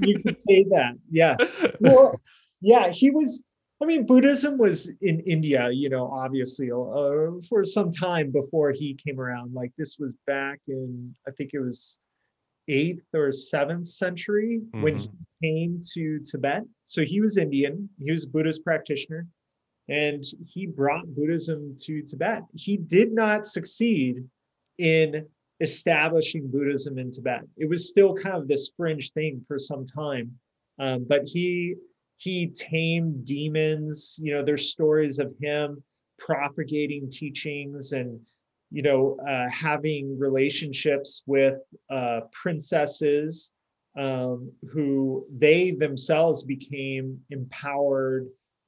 you 0.00 0.22
could 0.22 0.40
say 0.40 0.64
that. 0.70 0.92
Yes. 1.10 1.60
Well, 1.80 2.20
yeah, 2.60 2.90
he 2.90 3.10
was. 3.10 3.44
I 3.80 3.84
mean, 3.84 4.06
Buddhism 4.06 4.58
was 4.58 4.92
in 5.02 5.20
India, 5.20 5.70
you 5.70 5.88
know, 5.88 6.10
obviously 6.10 6.72
uh, 6.72 7.40
for 7.48 7.62
some 7.64 7.92
time 7.92 8.32
before 8.32 8.72
he 8.72 8.94
came 8.94 9.20
around. 9.20 9.54
Like 9.54 9.70
this 9.78 9.98
was 9.98 10.14
back 10.26 10.58
in, 10.66 11.14
I 11.28 11.30
think 11.30 11.50
it 11.54 11.60
was 11.60 12.00
eighth 12.66 13.06
or 13.14 13.30
seventh 13.30 13.86
century 13.86 14.60
when 14.72 14.98
he 14.98 15.10
came 15.42 15.80
to 15.94 16.20
Tibet. 16.20 16.64
So 16.86 17.04
he 17.04 17.20
was 17.20 17.36
Indian. 17.36 17.88
He 17.98 18.10
was 18.10 18.24
a 18.24 18.28
Buddhist 18.28 18.64
practitioner, 18.64 19.26
and 19.88 20.24
he 20.44 20.66
brought 20.66 21.06
Buddhism 21.14 21.76
to 21.84 22.02
Tibet. 22.02 22.42
He 22.54 22.76
did 22.76 23.12
not 23.12 23.46
succeed 23.46 24.24
in 24.78 25.24
establishing 25.60 26.50
Buddhism 26.50 26.98
in 26.98 27.10
Tibet. 27.10 27.42
It 27.56 27.68
was 27.68 27.88
still 27.88 28.14
kind 28.14 28.36
of 28.36 28.48
this 28.48 28.70
fringe 28.76 29.12
thing 29.12 29.44
for 29.48 29.58
some 29.58 29.84
time, 29.84 30.32
um, 30.78 31.06
but 31.08 31.22
he 31.24 31.76
he 32.18 32.48
tamed 32.48 33.24
demons. 33.24 34.18
You 34.20 34.34
know, 34.34 34.44
there's 34.44 34.70
stories 34.70 35.18
of 35.18 35.34
him 35.40 35.82
propagating 36.18 37.08
teachings 37.10 37.92
and 37.92 38.20
you 38.70 38.82
know 38.82 39.16
uh, 39.26 39.48
having 39.50 40.18
relationships 40.18 41.22
with 41.26 41.58
uh, 41.90 42.20
princesses 42.32 43.52
um, 43.96 44.52
who 44.70 45.26
they 45.36 45.70
themselves 45.70 46.42
became 46.42 47.18
empowered, 47.30 48.26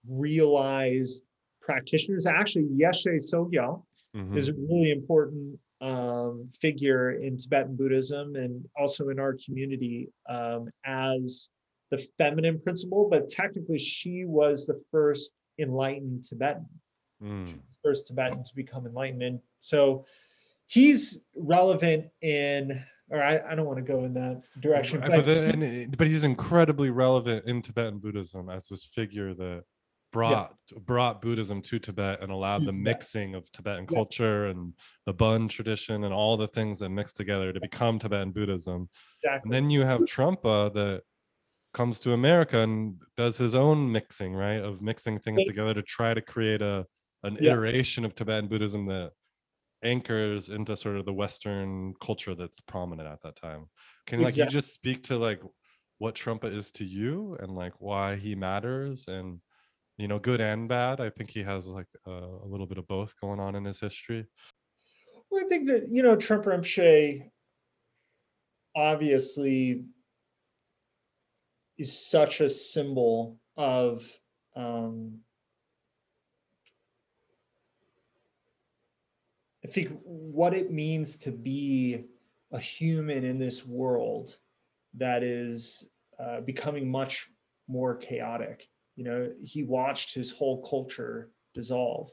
realized 0.08 1.24
practitioners. 1.60 2.26
Actually, 2.26 2.68
Yeshe 2.80 3.06
Tsogyal 3.16 3.84
Mhm. 4.16 4.36
is 4.36 4.48
a 4.48 4.54
really 4.54 4.90
important 4.90 5.56
um, 5.80 6.50
figure 6.60 7.12
in 7.12 7.36
Tibetan 7.36 7.76
Buddhism 7.76 8.34
and 8.36 8.64
also 8.76 9.08
in 9.08 9.18
our 9.20 9.36
community 9.44 10.08
um, 10.28 10.68
as 10.84 11.50
the 11.90 11.98
feminine 12.18 12.60
principle, 12.60 13.08
but 13.10 13.28
technically 13.28 13.78
she 13.78 14.24
was 14.24 14.66
the 14.66 14.80
first 14.90 15.34
enlightened 15.58 16.24
Tibetan, 16.24 16.66
Mm. 17.22 17.58
first 17.84 18.06
Tibetan 18.06 18.42
to 18.44 18.54
become 18.54 18.86
enlightened. 18.86 19.22
And 19.22 19.40
so 19.58 20.06
he's 20.66 21.26
relevant 21.34 22.06
in, 22.22 22.82
or 23.10 23.20
I, 23.22 23.40
I 23.40 23.54
don't 23.54 23.66
want 23.66 23.78
to 23.78 23.84
go 23.84 24.04
in 24.04 24.14
that 24.14 24.40
direction, 24.60 25.00
But, 25.00 25.24
but, 25.26 25.28
and- 25.28 25.96
but 25.98 26.06
he's 26.06 26.24
incredibly 26.24 26.90
relevant 26.90 27.44
in 27.46 27.60
Tibetan 27.60 27.98
Buddhism 27.98 28.48
as 28.48 28.68
this 28.68 28.84
figure 28.86 29.34
that 29.34 29.64
brought 30.12 30.56
brought 30.86 31.22
Buddhism 31.22 31.62
to 31.62 31.78
Tibet 31.78 32.20
and 32.20 32.32
allowed 32.32 32.64
the 32.64 32.72
mixing 32.72 33.36
of 33.36 33.50
Tibetan 33.52 33.86
Yeah. 33.88 33.94
culture 33.94 34.46
and 34.46 34.72
the 35.06 35.12
Bon 35.12 35.46
tradition 35.46 36.02
and 36.04 36.12
all 36.12 36.36
the 36.36 36.48
things 36.48 36.80
that 36.80 36.88
mix 36.88 37.12
together 37.12 37.52
to 37.52 37.60
become 37.60 37.98
Tibetan 38.00 38.32
Buddhism. 38.32 38.88
And 39.24 39.52
then 39.52 39.70
you 39.70 39.82
have 39.82 40.00
Trungpa 40.00 40.72
that 40.74 41.02
comes 41.72 42.00
to 42.00 42.12
America 42.12 42.58
and 42.60 43.00
does 43.16 43.38
his 43.38 43.54
own 43.54 43.90
mixing, 43.90 44.34
right? 44.34 44.60
Of 44.62 44.82
mixing 44.82 45.18
things 45.18 45.44
together 45.44 45.74
to 45.74 45.82
try 45.82 46.14
to 46.14 46.20
create 46.22 46.62
a 46.62 46.86
an 47.22 47.36
Yeah. 47.40 47.50
iteration 47.52 48.04
of 48.04 48.14
Tibetan 48.14 48.48
Buddhism 48.48 48.86
that 48.86 49.12
anchors 49.82 50.48
into 50.48 50.76
sort 50.76 50.96
of 50.96 51.04
the 51.04 51.12
Western 51.12 51.94
culture 52.00 52.34
that's 52.34 52.60
prominent 52.60 53.08
at 53.08 53.20
that 53.22 53.36
time. 53.36 53.68
Can 54.06 54.22
like 54.22 54.36
you 54.36 54.46
just 54.46 54.72
speak 54.74 55.02
to 55.04 55.18
like 55.18 55.42
what 55.98 56.14
Trungpa 56.14 56.52
is 56.54 56.70
to 56.72 56.84
you 56.84 57.36
and 57.40 57.54
like 57.54 57.74
why 57.78 58.16
he 58.16 58.34
matters 58.34 59.06
and 59.08 59.40
you 59.98 60.08
know 60.08 60.18
good 60.18 60.40
and 60.40 60.68
bad. 60.68 61.00
I 61.00 61.10
think 61.10 61.30
he 61.30 61.42
has 61.42 61.66
like 61.66 61.88
uh, 62.06 62.10
a 62.10 62.46
little 62.46 62.66
bit 62.66 62.78
of 62.78 62.86
both 62.88 63.14
going 63.20 63.38
on 63.38 63.54
in 63.54 63.64
his 63.64 63.80
history. 63.80 64.26
Well, 65.30 65.44
I 65.44 65.48
think 65.48 65.68
that, 65.68 65.88
you 65.88 66.02
know, 66.02 66.16
Trungpa 66.16 66.46
Rinpoche 66.46 67.30
obviously 68.74 69.84
is 71.80 71.98
such 71.98 72.42
a 72.42 72.48
symbol 72.48 73.38
of 73.56 74.06
um, 74.54 75.18
I 79.64 79.68
think 79.68 79.98
what 80.04 80.52
it 80.52 80.70
means 80.70 81.16
to 81.18 81.32
be 81.32 82.04
a 82.52 82.58
human 82.58 83.24
in 83.24 83.38
this 83.38 83.64
world 83.64 84.36
that 84.94 85.22
is 85.22 85.88
uh, 86.18 86.40
becoming 86.42 86.90
much 86.90 87.28
more 87.66 87.96
chaotic. 87.96 88.68
You 88.96 89.04
know, 89.04 89.32
he 89.42 89.62
watched 89.62 90.14
his 90.14 90.30
whole 90.30 90.62
culture 90.62 91.30
dissolve 91.54 92.10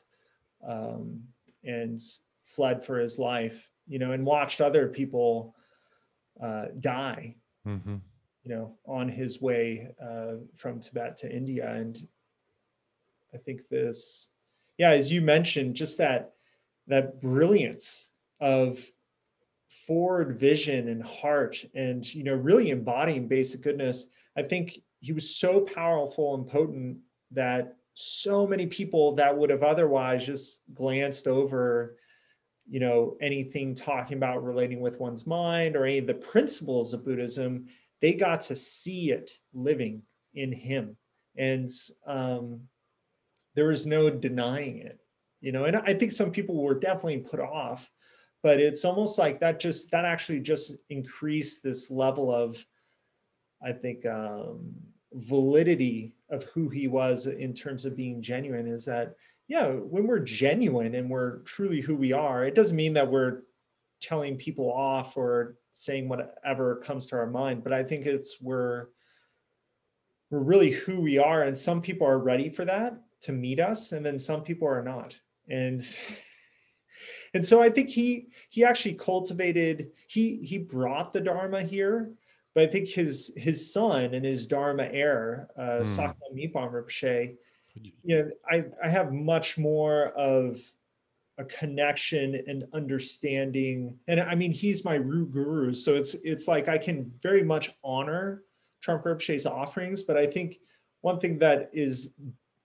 um, 0.65 1.21
and 1.65 1.99
fled 2.45 2.85
for 2.85 2.99
his 2.99 3.19
life, 3.19 3.69
you 3.85 3.99
know, 3.99 4.13
and 4.13 4.25
watched 4.25 4.61
other 4.61 4.87
people 4.87 5.55
uh, 6.41 6.65
die, 6.79 7.35
Mm-hmm. 7.67 7.95
You 8.47 8.55
know, 8.55 8.77
on 8.85 9.09
his 9.09 9.41
way 9.41 9.89
uh, 10.01 10.35
from 10.55 10.79
Tibet 10.79 11.17
to 11.17 11.29
India. 11.29 11.69
And 11.69 11.99
I 13.33 13.37
think 13.37 13.67
this, 13.67 14.29
yeah, 14.77 14.91
as 14.91 15.11
you 15.11 15.21
mentioned, 15.21 15.75
just 15.75 15.97
that 15.97 16.31
that 16.87 17.19
brilliance 17.19 18.07
of 18.39 18.79
forward 19.85 20.39
vision 20.39 20.87
and 20.87 21.03
heart 21.03 21.63
and 21.75 22.13
you 22.13 22.23
know 22.23 22.35
really 22.35 22.69
embodying 22.69 23.27
basic 23.27 23.61
goodness 23.61 24.07
i 24.37 24.43
think 24.43 24.79
he 24.99 25.13
was 25.13 25.35
so 25.35 25.61
powerful 25.61 26.35
and 26.35 26.47
potent 26.47 26.97
that 27.31 27.75
so 27.93 28.45
many 28.45 28.65
people 28.65 29.15
that 29.15 29.35
would 29.35 29.49
have 29.49 29.63
otherwise 29.63 30.25
just 30.25 30.61
glanced 30.73 31.27
over 31.27 31.95
you 32.69 32.79
know 32.79 33.17
anything 33.21 33.73
talking 33.73 34.17
about 34.17 34.43
relating 34.43 34.81
with 34.81 34.99
one's 34.99 35.25
mind 35.25 35.75
or 35.75 35.85
any 35.85 35.97
of 35.97 36.07
the 36.07 36.13
principles 36.13 36.93
of 36.93 37.05
buddhism 37.05 37.65
they 38.01 38.13
got 38.13 38.41
to 38.41 38.55
see 38.55 39.11
it 39.11 39.31
living 39.53 40.03
in 40.33 40.51
him. 40.51 40.97
And 41.37 41.69
um, 42.05 42.61
there 43.55 43.67
was 43.67 43.85
no 43.85 44.09
denying 44.09 44.77
it 44.77 44.99
you 45.41 45.51
know 45.51 45.65
and 45.65 45.75
i 45.77 45.93
think 45.93 46.11
some 46.11 46.31
people 46.31 46.55
were 46.61 46.79
definitely 46.79 47.17
put 47.17 47.39
off 47.39 47.89
but 48.43 48.59
it's 48.59 48.85
almost 48.85 49.17
like 49.17 49.39
that 49.39 49.59
just 49.59 49.91
that 49.91 50.05
actually 50.05 50.39
just 50.39 50.77
increased 50.89 51.63
this 51.63 51.91
level 51.91 52.33
of 52.33 52.63
i 53.65 53.71
think 53.71 54.05
um, 54.05 54.73
validity 55.13 56.15
of 56.29 56.43
who 56.43 56.69
he 56.69 56.87
was 56.87 57.27
in 57.27 57.53
terms 57.53 57.85
of 57.85 57.95
being 57.95 58.21
genuine 58.21 58.67
is 58.67 58.85
that 58.85 59.15
yeah 59.47 59.67
when 59.67 60.05
we're 60.05 60.19
genuine 60.19 60.95
and 60.95 61.09
we're 61.09 61.37
truly 61.39 61.81
who 61.81 61.95
we 61.95 62.13
are 62.13 62.43
it 62.43 62.55
doesn't 62.55 62.77
mean 62.77 62.93
that 62.93 63.09
we're 63.09 63.41
telling 64.07 64.37
people 64.37 64.71
off 64.71 65.17
or 65.17 65.57
saying 65.71 66.07
whatever 66.07 66.77
comes 66.77 67.07
to 67.07 67.15
our 67.17 67.27
mind 67.27 67.61
but 67.61 67.73
i 67.73 67.83
think 67.83 68.05
it's 68.05 68.39
we're 68.41 68.87
we're 70.29 70.39
really 70.39 70.71
who 70.71 71.01
we 71.01 71.17
are 71.17 71.43
and 71.43 71.57
some 71.57 71.81
people 71.81 72.07
are 72.07 72.19
ready 72.19 72.49
for 72.49 72.63
that 72.63 73.01
to 73.19 73.33
meet 73.33 73.59
us 73.59 73.91
and 73.91 74.05
then 74.05 74.17
some 74.17 74.41
people 74.41 74.65
are 74.65 74.81
not 74.81 75.19
and 75.49 75.97
and 77.33 77.45
so 77.45 77.61
i 77.61 77.69
think 77.69 77.89
he 77.89 78.27
he 78.49 78.63
actually 78.63 78.93
cultivated 78.93 79.91
he 80.07 80.37
he 80.37 80.57
brought 80.57 81.11
the 81.11 81.19
dharma 81.19 81.61
here 81.61 82.13
but 82.55 82.63
i 82.63 82.67
think 82.67 82.87
his 82.87 83.33
his 83.35 83.73
son 83.73 84.13
and 84.13 84.23
his 84.23 84.45
dharma 84.45 84.83
heir 84.83 85.49
uh 85.57 85.79
Hmm. 85.79 85.81
Sakyong 85.81 86.33
Mipham 86.33 86.71
Rinpoche, 86.71 87.35
you 88.03 88.15
know 88.15 88.31
i 88.49 88.63
i 88.81 88.87
have 88.87 89.11
much 89.11 89.57
more 89.57 90.07
of 90.15 90.61
a 91.37 91.45
connection 91.45 92.41
and 92.47 92.65
understanding. 92.73 93.97
And 94.07 94.19
i 94.19 94.35
mean 94.35 94.51
he's 94.51 94.83
my 94.83 94.95
root 94.95 95.31
guru 95.31 95.73
so 95.73 95.95
it's 95.95 96.15
it's 96.23 96.47
like 96.47 96.67
i 96.67 96.77
can 96.77 97.11
very 97.21 97.43
much 97.43 97.71
honor 97.83 98.43
Trungpa 98.83 99.03
Rinpoche's 99.03 99.45
offerings 99.45 100.01
but 100.01 100.17
i 100.17 100.25
think 100.25 100.59
one 101.01 101.19
thing 101.19 101.37
that 101.39 101.69
is 101.73 102.13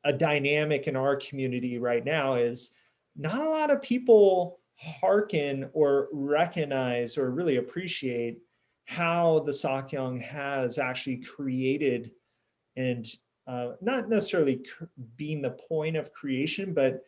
a 0.05 0.13
dynamic 0.13 0.89
in 0.89 0.97
our 0.97 1.17
community 1.17 1.79
right 1.79 2.05
now 2.05 2.35
is 2.35 2.73
not 3.17 3.43
a 3.43 3.49
lot 3.49 3.71
of 3.71 3.83
people 3.83 4.59
hearken 4.77 5.69
or 5.73 6.09
recognize 6.13 7.17
or 7.17 7.31
really 7.31 7.57
appreciate 7.57 8.39
how 8.85 9.43
the 9.47 9.53
Sakyong 9.53 10.21
has 10.21 10.79
actually 10.79 11.19
created 11.19 12.11
and 12.77 13.07
uh, 13.47 13.73
not 13.81 14.09
necessarily 14.09 14.65
being 15.17 15.43
the 15.43 15.51
point 15.51 15.97
of 15.97 16.13
creation, 16.13 16.75
but 16.75 17.05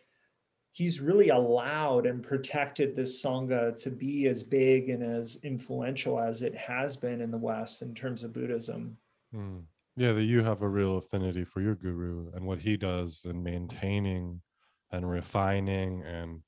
he's 0.75 1.01
really 1.01 1.29
allowed 1.29 2.05
and 2.05 2.21
protected 2.21 2.97
this 2.97 3.23
Sangha 3.23 3.81
to 3.81 3.91
be 3.91 4.27
as 4.27 4.43
big 4.43 4.91
and 4.91 5.05
as 5.05 5.39
influential 5.45 6.19
as 6.19 6.43
it 6.43 6.55
has 6.57 6.97
been 6.97 7.21
in 7.21 7.31
the 7.31 7.39
West 7.39 7.81
in 7.81 7.95
terms 7.95 8.25
of 8.25 8.33
Buddhism. 8.33 8.97
Mm. 9.33 9.63
Yeah, 9.97 10.13
that 10.13 10.25
you 10.25 10.43
have 10.43 10.63
a 10.63 10.69
real 10.69 10.99
affinity 10.99 11.45
for 11.45 11.61
your 11.61 11.77
guru 11.77 12.29
and 12.35 12.45
what 12.45 12.59
he 12.59 12.77
does 12.77 13.25
in 13.25 13.41
maintaining 13.41 14.43
and 14.91 15.09
refining 15.09 16.03
and 16.03 16.41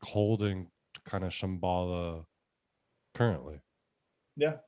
holding 0.00 0.68
kind 1.04 1.24
of 1.24 1.32
Shambhala 1.32 2.24
currently. 3.16 3.60
Yeah. 4.36 4.58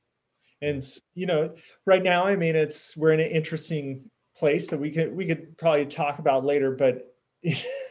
And, 0.61 0.83
you 1.15 1.27
know, 1.27 1.55
right 1.85 2.03
now, 2.03 2.27
I 2.27 2.35
mean, 2.35 2.57
it's, 2.57 2.97
we're 2.97 3.13
in 3.13 3.21
an 3.21 3.31
interesting 3.31 4.11
place 4.35 4.69
that 4.69 4.79
we 4.79 4.91
could 4.91 5.15
we 5.15 5.25
could 5.25 5.57
probably 5.57 5.85
talk 5.85 6.19
about 6.19 6.45
later, 6.45 6.71
but 6.71 7.15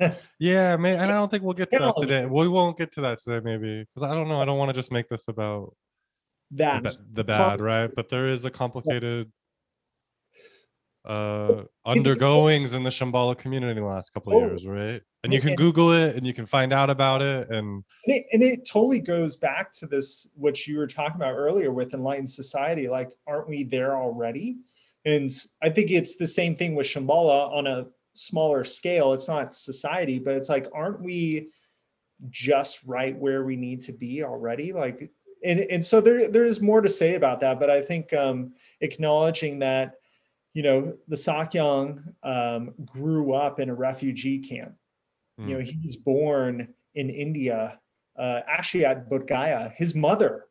Yeah, 0.38 0.76
man, 0.76 0.98
and 1.00 1.10
I 1.10 1.14
don't 1.14 1.30
think 1.30 1.42
we'll 1.42 1.52
get 1.52 1.70
to 1.72 1.78
that 1.78 1.94
today. 1.98 2.24
We 2.24 2.48
won't 2.48 2.78
get 2.78 2.92
to 2.92 3.02
that 3.02 3.18
today, 3.18 3.40
maybe, 3.44 3.84
because 3.84 4.02
I 4.02 4.14
don't 4.14 4.28
know. 4.28 4.40
I 4.40 4.44
don't 4.46 4.56
want 4.58 4.70
to 4.70 4.72
just 4.72 4.90
make 4.90 5.08
this 5.08 5.28
about 5.28 5.74
that 6.52 6.82
the 7.12 7.24
Com- 7.24 7.26
bad, 7.26 7.60
right? 7.60 7.90
But 7.94 8.08
there 8.08 8.28
is 8.28 8.44
a 8.44 8.50
complicated 8.50 9.30
uh 11.04 11.62
undergoings 11.86 12.72
in 12.74 12.82
the 12.82 12.90
Shambhala 12.90 13.36
community 13.36 13.78
in 13.78 13.84
the 13.84 13.88
last 13.90 14.12
couple 14.14 14.32
of 14.32 14.42
Oh. 14.42 14.46
years, 14.46 14.66
right? 14.66 15.02
And 15.22 15.32
you 15.34 15.40
can 15.40 15.54
Google 15.54 15.92
it 15.92 16.16
and 16.16 16.26
you 16.26 16.32
can 16.32 16.46
find 16.46 16.72
out 16.72 16.88
about 16.88 17.20
it. 17.20 17.50
And 17.50 17.84
and 18.06 18.16
it, 18.16 18.26
and 18.32 18.42
it 18.42 18.66
totally 18.66 19.00
goes 19.00 19.36
back 19.36 19.72
to 19.74 19.86
this 19.86 20.26
what 20.34 20.66
you 20.66 20.78
were 20.78 20.86
talking 20.86 21.16
about 21.16 21.34
earlier 21.34 21.72
with 21.72 21.92
enlightened 21.92 22.30
society 22.30 22.88
like 22.88 23.10
aren't 23.26 23.48
we 23.48 23.64
there 23.64 23.96
already 23.98 24.56
and 25.04 25.30
I 25.62 25.68
think 25.70 25.90
it's 25.90 26.16
the 26.16 26.26
same 26.26 26.54
thing 26.56 26.74
with 26.74 26.86
shambhala 26.86 27.50
on 27.52 27.66
a 27.66 27.86
smaller 28.20 28.64
scale 28.64 29.12
it's 29.12 29.28
not 29.28 29.54
society 29.54 30.18
but 30.18 30.34
it's 30.34 30.48
like 30.48 30.66
aren't 30.74 31.00
we 31.00 31.48
just 32.28 32.80
right 32.84 33.16
where 33.16 33.44
we 33.44 33.56
need 33.56 33.80
to 33.80 33.92
be 33.92 34.22
already? 34.22 34.72
Like 34.72 35.10
and, 35.44 35.60
and 35.60 35.84
so 35.84 36.00
there 36.00 36.28
there's 36.28 36.60
more 36.60 36.82
to 36.82 36.88
say 36.88 37.14
about 37.14 37.40
that 37.40 37.58
but 37.58 37.70
i 37.70 37.80
think 37.80 38.12
um 38.12 38.52
acknowledging 38.82 39.58
that 39.58 39.94
you 40.52 40.62
know 40.62 40.94
the 41.08 41.16
sakyong 41.16 42.02
um, 42.22 42.74
grew 42.84 43.32
up 43.32 43.60
in 43.60 43.70
a 43.70 43.74
refugee 43.74 44.40
camp. 44.40 44.74
You 45.38 45.54
know 45.54 45.60
he 45.60 45.78
was 45.82 45.96
born 45.96 46.68
in 46.94 47.08
india 47.08 47.80
uh, 48.18 48.40
actually 48.46 48.84
at 48.84 49.08
Bodh 49.08 49.72
His 49.72 49.94
mother, 49.94 50.46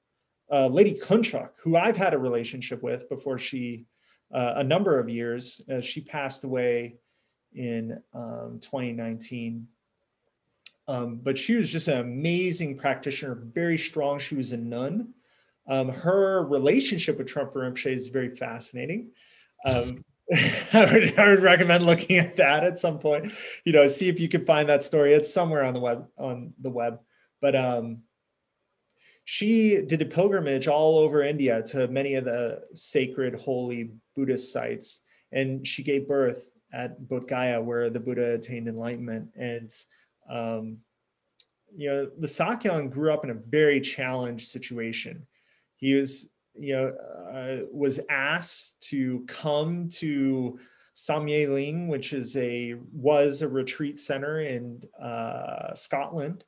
uh, 0.52 0.68
Lady 0.68 1.00
Kunchak, 1.00 1.50
who 1.62 1.78
I've 1.78 1.98
had 1.98 2.16
a 2.16 2.18
relationship 2.18 2.82
with 2.82 3.08
before 3.10 3.38
she, 3.38 3.86
uh, 4.34 4.54
a 4.56 4.64
number 4.64 4.98
of 4.98 5.08
years, 5.08 5.62
uh, 5.72 5.80
she 5.80 6.02
passed 6.02 6.44
away 6.44 6.96
in 7.54 8.02
um, 8.14 8.60
2019. 8.62 9.68
Um, 10.88 11.18
but 11.18 11.38
she 11.38 11.54
was 11.56 11.72
just 11.72 11.88
an 11.88 12.00
amazing 12.00 12.78
practitioner, 12.78 13.36
very 13.36 13.78
strong. 13.78 14.18
She 14.18 14.36
was 14.36 14.52
a 14.54 14.58
nun. 14.58 15.14
Um, 15.68 15.90
her 15.90 16.44
relationship 16.44 17.20
with 17.20 17.28
Trungpa 17.28 17.54
Rinpoche 17.54 17.94
is 17.94 18.08
very 18.08 18.36
fascinating. 18.36 19.12
Um, 19.66 20.04
I 20.74 20.92
would, 20.92 21.20
I 21.20 21.28
would 21.28 21.42
recommend 21.42 21.86
looking 21.86 22.18
at 22.18 22.36
that 22.38 22.64
at 22.64 22.80
some 22.80 22.98
point. 22.98 23.32
You 23.66 23.74
know, 23.74 23.88
see 23.88 24.10
if 24.10 24.20
you 24.20 24.28
can 24.28 24.46
find 24.46 24.68
that 24.70 24.84
story. 24.84 25.14
It's 25.14 25.32
somewhere 25.32 25.64
on 25.64 25.74
the 25.74 25.80
web 25.80 26.08
on 26.18 26.54
the 26.60 26.70
web. 26.70 27.00
But 27.42 27.56
um, 27.56 28.00
she 29.26 29.82
did 29.82 30.02
a 30.02 30.06
pilgrimage 30.06 30.68
all 30.68 30.98
over 30.98 31.24
India 31.24 31.62
to 31.68 31.88
many 31.88 32.16
of 32.16 32.26
the 32.26 32.64
sacred, 32.74 33.36
holy 33.36 33.92
Buddhist 34.16 34.52
sites, 34.52 35.02
and 35.32 35.66
she 35.66 35.84
gave 35.84 36.08
birth 36.08 36.48
at 36.72 37.02
Bodh 37.02 37.28
Gaya, 37.28 37.62
where 37.62 37.90
the 37.90 38.00
Buddha 38.00 38.34
attained 38.34 38.68
enlightenment. 38.68 39.30
And 39.36 39.72
um, 40.30 40.78
you 41.76 41.90
know, 41.90 42.10
the 42.18 42.28
Sakyong 42.28 42.92
grew 42.92 43.14
up 43.14 43.24
in 43.24 43.30
a 43.30 43.36
very 43.36 43.80
challenged 43.82 44.48
situation. 44.48 45.26
He 45.76 45.96
was, 45.96 46.32
you 46.56 46.76
know, 46.76 46.88
uh, 47.34 47.66
was 47.72 48.00
asked 48.10 48.82
to 48.90 49.24
come 49.28 49.88
to 49.90 50.60
Samye 50.96 51.52
Ling, 51.52 51.88
which 51.88 52.14
is 52.14 52.36
a 52.36 52.76
was 52.92 53.42
a 53.42 53.48
retreat 53.48 53.98
center 53.98 54.42
in 54.42 54.82
uh, 55.02 55.74
Scotland, 55.74 56.44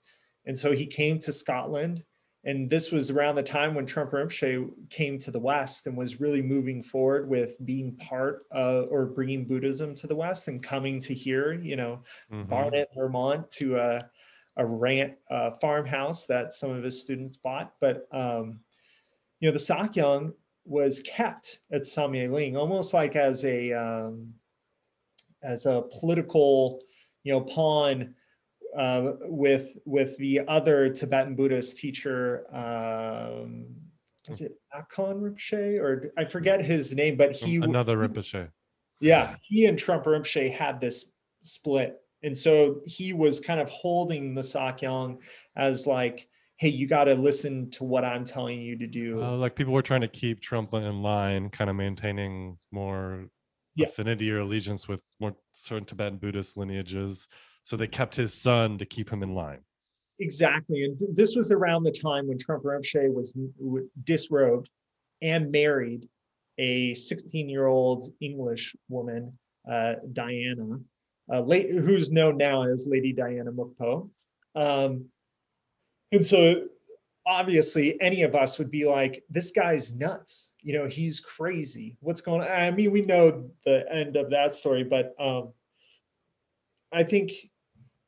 and 0.45 0.57
so 0.57 0.72
he 0.72 0.85
came 0.85 1.19
to 1.19 1.31
Scotland. 1.31 2.03
And 2.43 2.69
this 2.69 2.91
was 2.91 3.11
around 3.11 3.35
the 3.35 3.43
time 3.43 3.76
when 3.76 3.85
Trungpa 3.85 4.13
Rinpoche 4.13 4.89
came 4.89 5.19
to 5.19 5.30
the 5.30 5.39
West 5.39 5.85
and 5.85 5.95
was 5.95 6.19
really 6.19 6.41
moving 6.41 6.81
forward 6.81 7.30
with 7.30 7.63
being 7.65 7.95
part 7.97 8.47
of 8.51 8.88
or 8.89 9.05
bringing 9.05 9.45
Buddhism 9.45 9.93
to 9.95 10.07
the 10.07 10.15
West 10.15 10.47
and 10.47 10.61
coming 10.63 10.99
to 11.01 11.13
here, 11.13 11.53
you 11.53 11.76
know, 11.76 12.03
Mhm. 12.31 12.49
Barnet, 12.49 12.89
Vermont, 12.95 13.49
to 13.51 13.77
a 13.77 14.09
a 14.57 14.65
rant 14.65 15.13
uh, 15.30 15.51
farmhouse 15.61 16.26
that 16.26 16.51
some 16.51 16.72
of 16.72 16.84
his 16.84 16.99
students 16.99 17.38
bought. 17.38 17.73
But 17.80 18.07
um, 18.13 18.59
you 19.39 19.47
know, 19.47 19.53
the 19.53 19.59
Sakyong 19.59 20.34
was 20.65 20.99
kept 20.99 21.61
at 21.72 21.84
Samye 21.84 22.30
Ling 22.30 22.57
almost 22.57 22.93
like 22.93 23.15
as 23.15 23.45
a 23.45 23.72
um, 23.72 24.34
as 25.41 25.65
a 25.68 25.84
political, 25.99 26.81
you 27.23 27.31
know, 27.31 27.41
pawn 27.41 28.13
uh, 28.77 29.14
with 29.22 29.77
with 29.85 30.18
the 30.18 30.41
other 30.48 30.89
Tibetan 30.89 31.35
Buddhist 31.35 31.77
teacher. 31.77 32.45
Um, 32.56 33.65
is 34.30 34.41
it 34.41 34.53
Akong 34.76 35.19
Rinpoche 35.19 35.80
or 35.81 36.14
I 36.18 36.26
forget 36.26 36.64
his 36.64 36.93
name, 36.93 37.18
but 37.18 37.31
he 37.31 37.56
another 37.56 37.98
Rinpoche. 37.98 38.49
yeah, 38.99 39.35
he 39.41 39.65
and 39.65 39.77
Trungpa 39.77 40.06
Rinpoche 40.06 40.52
had 40.52 40.80
this 40.80 41.11
split. 41.43 41.98
And 42.23 42.38
so 42.38 42.81
he 42.85 43.14
was 43.14 43.39
kind 43.39 43.60
of 43.60 43.68
holding 43.69 44.35
the 44.35 44.41
Sakyong 44.43 45.18
as 45.56 45.88
like, 45.88 46.27
hey, 46.57 46.68
you 46.69 46.88
got 46.88 47.06
to 47.06 47.15
listen 47.15 47.72
to 47.72 47.84
what 47.84 48.06
I'm 48.06 48.23
telling 48.23 48.61
you 48.61 48.77
to 48.77 48.85
do. 48.85 49.19
Uh, 49.23 49.35
like 49.38 49.56
people 49.56 49.73
were 49.73 49.81
trying 49.81 50.02
to 50.02 50.07
keep 50.07 50.39
Trungpa 50.39 50.88
in 50.88 51.02
line, 51.02 51.49
kind 51.49 51.72
of 51.72 51.76
maintaining 51.76 52.60
more 52.72 53.26
Yeah. 53.73 53.88
affinity 53.88 54.30
or 54.31 54.41
allegiance 54.41 54.88
with 54.88 55.02
more 55.19 55.35
certain 55.53 55.85
Tibetan 55.85 56.19
Buddhist 56.19 56.57
lineages. 56.57 57.27
So 57.63 57.77
they 57.77 57.88
kept 57.88 58.15
his 58.15 58.33
son 58.33 58.77
to 58.79 58.85
keep 58.85 59.09
him 59.09 59.23
in 59.23 59.35
line. 59.35 59.59
exactly. 60.19 60.83
And 60.83 60.97
th- 60.97 61.11
this 61.13 61.35
was 61.35 61.51
around 61.51 61.83
the 61.83 61.91
time 61.91 62.27
when 62.27 62.38
Trungpa 62.38 63.13
was 63.13 63.33
w- 63.33 63.89
disrobed 64.03 64.69
and 65.21 65.51
married 65.51 66.07
a 66.57 66.93
16 66.93 67.49
year 67.49 67.67
old 67.67 68.03
English 68.19 68.75
woman, 68.89 69.38
uh, 69.69 69.93
Diana, 70.13 70.79
uh, 71.31 71.41
late, 71.41 71.71
who's 71.71 72.11
known 72.11 72.38
now 72.38 72.63
as 72.63 72.85
Lady 72.88 73.13
Diana 73.13 73.51
Mukpo. 73.51 74.09
Um, 74.55 75.05
and 76.11 76.23
so 76.23 76.67
obviously 77.25 77.99
any 78.01 78.23
of 78.23 78.35
us 78.35 78.57
would 78.57 78.71
be 78.71 78.85
like, 78.85 79.23
this 79.29 79.51
guy's 79.51 79.93
nuts. 79.93 80.51
You 80.61 80.73
know, 80.73 80.88
he's 80.88 81.19
crazy. 81.19 81.97
What's 81.99 82.21
going 82.21 82.41
on? 82.41 82.47
I 82.47 82.71
mean, 82.71 82.91
we 82.91 83.01
know 83.01 83.49
the 83.65 83.85
end 83.91 84.15
of 84.15 84.29
that 84.31 84.53
story, 84.53 84.83
but 84.83 85.15
um, 85.19 85.53
I 86.91 87.03
think 87.03 87.31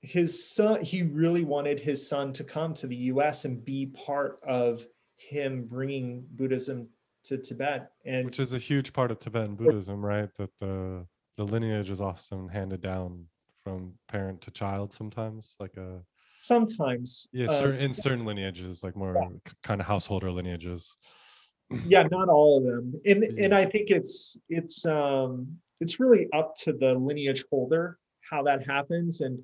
his 0.04 0.46
son, 0.46 0.84
he 0.84 1.02
really 1.02 1.46
wanted 1.46 1.80
his 1.80 2.06
son 2.06 2.34
to 2.34 2.44
come 2.44 2.74
to 2.76 2.88
the 2.88 2.96
US 2.96 3.46
and 3.46 3.64
be 3.64 3.86
part 3.86 4.40
of 4.46 4.86
him 5.16 5.66
bringing 5.66 6.26
Buddhism 6.32 6.90
to 7.24 7.38
Tibet. 7.38 7.90
And 8.06 8.26
which 8.26 8.40
is 8.40 8.52
a 8.52 8.58
huge 8.58 8.92
part 8.92 9.12
of 9.12 9.20
Tibetan 9.20 9.56
Buddhism, 9.56 10.06
right? 10.06 10.30
That 10.36 10.50
the 10.60 11.08
the 11.38 11.46
lineage 11.46 11.90
is 11.90 12.02
often 12.02 12.50
handed 12.50 12.82
down 12.82 13.26
from 13.64 13.94
parent 14.10 14.42
to 14.42 14.52
child 14.52 14.92
sometimes, 14.92 15.56
like 15.60 15.78
a 15.78 16.02
sometimes, 16.36 17.28
yeah, 17.32 17.46
uh, 17.46 17.60
certain 17.60 17.80
in 17.80 17.94
certain 17.94 18.26
lineages, 18.26 18.84
like 18.84 18.98
more 18.98 19.16
kind 19.64 19.80
of 19.80 19.88
householder 19.88 20.30
lineages. 20.30 20.96
yeah 21.88 22.04
not 22.12 22.28
all 22.28 22.58
of 22.58 22.66
them 22.66 22.94
and 23.06 23.24
and 23.40 23.56
i 23.56 23.66
think 23.66 23.90
it's 23.90 24.38
it's 24.50 24.86
um 24.86 25.48
it's 25.80 26.00
really 26.00 26.28
up 26.32 26.54
to 26.56 26.74
the 26.74 26.94
lineage 26.94 27.44
holder 27.50 27.98
how 28.30 28.44
that 28.44 28.64
happens 28.68 29.22
and 29.22 29.42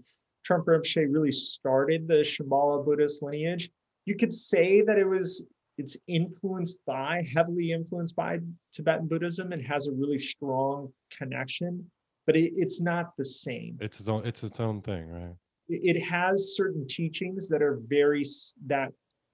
trungpa 0.50 0.66
rinpoche 0.66 1.14
really 1.14 1.32
started 1.32 2.08
the 2.08 2.16
shambhala 2.16 2.84
buddhist 2.84 3.22
lineage 3.22 3.70
you 4.06 4.16
could 4.16 4.34
say 4.34 4.82
that 4.82 4.98
it 4.98 5.06
was 5.08 5.46
it's 5.78 5.96
influenced 6.08 6.80
by 6.86 7.22
heavily 7.34 7.72
influenced 7.72 8.16
by 8.16 8.40
tibetan 8.74 9.08
buddhism 9.08 9.52
and 9.52 9.66
has 9.66 9.88
a 9.88 9.92
really 9.92 10.20
strong 10.20 10.92
connection 11.16 11.86
but 12.26 12.36
it, 12.36 12.52
it's 12.56 12.80
not 12.80 13.18
the 13.18 13.26
same 13.26 13.78
It's 13.82 14.00
its 14.00 14.10
own 14.10 14.26
it's 14.26 14.44
its 14.44 14.60
own 14.60 14.82
thing, 14.82 15.10
right? 15.10 15.36
it 15.68 15.96
it 15.96 16.02
has 16.02 16.56
certain 16.56 16.86
teachings 16.88 17.48
that 17.50 17.62
are 17.62 17.80
very 17.88 18.24
that 18.68 18.92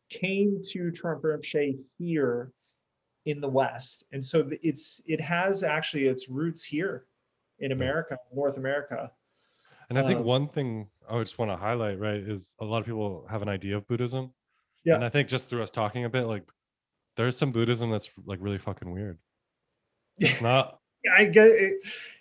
came 0.09 0.61
to 0.71 0.91
Trungpa 0.91 1.23
Rinpoche 1.23 1.77
here 1.97 2.51
in 3.25 3.41
the 3.41 3.49
West, 3.49 4.05
and 4.11 4.23
so 4.23 4.47
it's 4.61 5.01
it 5.07 5.19
has 5.19 5.63
actually 5.63 6.05
its 6.05 6.29
roots 6.29 6.63
here 6.63 7.05
in 7.59 7.71
America, 7.71 8.17
North 8.33 8.57
America. 8.57 9.09
And 9.89 9.99
I 9.99 10.05
think 10.07 10.19
Um, 10.19 10.25
one 10.25 10.47
thing 10.47 10.87
I 11.09 11.19
just 11.19 11.37
want 11.37 11.51
to 11.51 11.57
highlight, 11.57 11.99
right, 11.99 12.19
is 12.19 12.55
a 12.59 12.65
lot 12.65 12.79
of 12.79 12.85
people 12.85 13.25
have 13.29 13.41
an 13.41 13.49
idea 13.49 13.77
of 13.77 13.87
Buddhism. 13.87 14.33
Yeah. 14.83 14.95
And 14.95 15.03
I 15.03 15.09
think 15.09 15.27
just 15.27 15.49
through 15.49 15.63
us 15.63 15.69
talking 15.71 16.05
a 16.05 16.09
bit, 16.09 16.23
like 16.25 16.43
there's 17.17 17.37
some 17.37 17.51
Buddhism 17.51 17.91
that's 17.91 18.09
like 18.25 18.39
really 18.41 18.57
fucking 18.57 18.91
weird. 18.91 19.17
It's 20.17 20.41
not 20.41 20.79
I 21.17 21.25
get 21.25 21.45
it, 21.47 21.75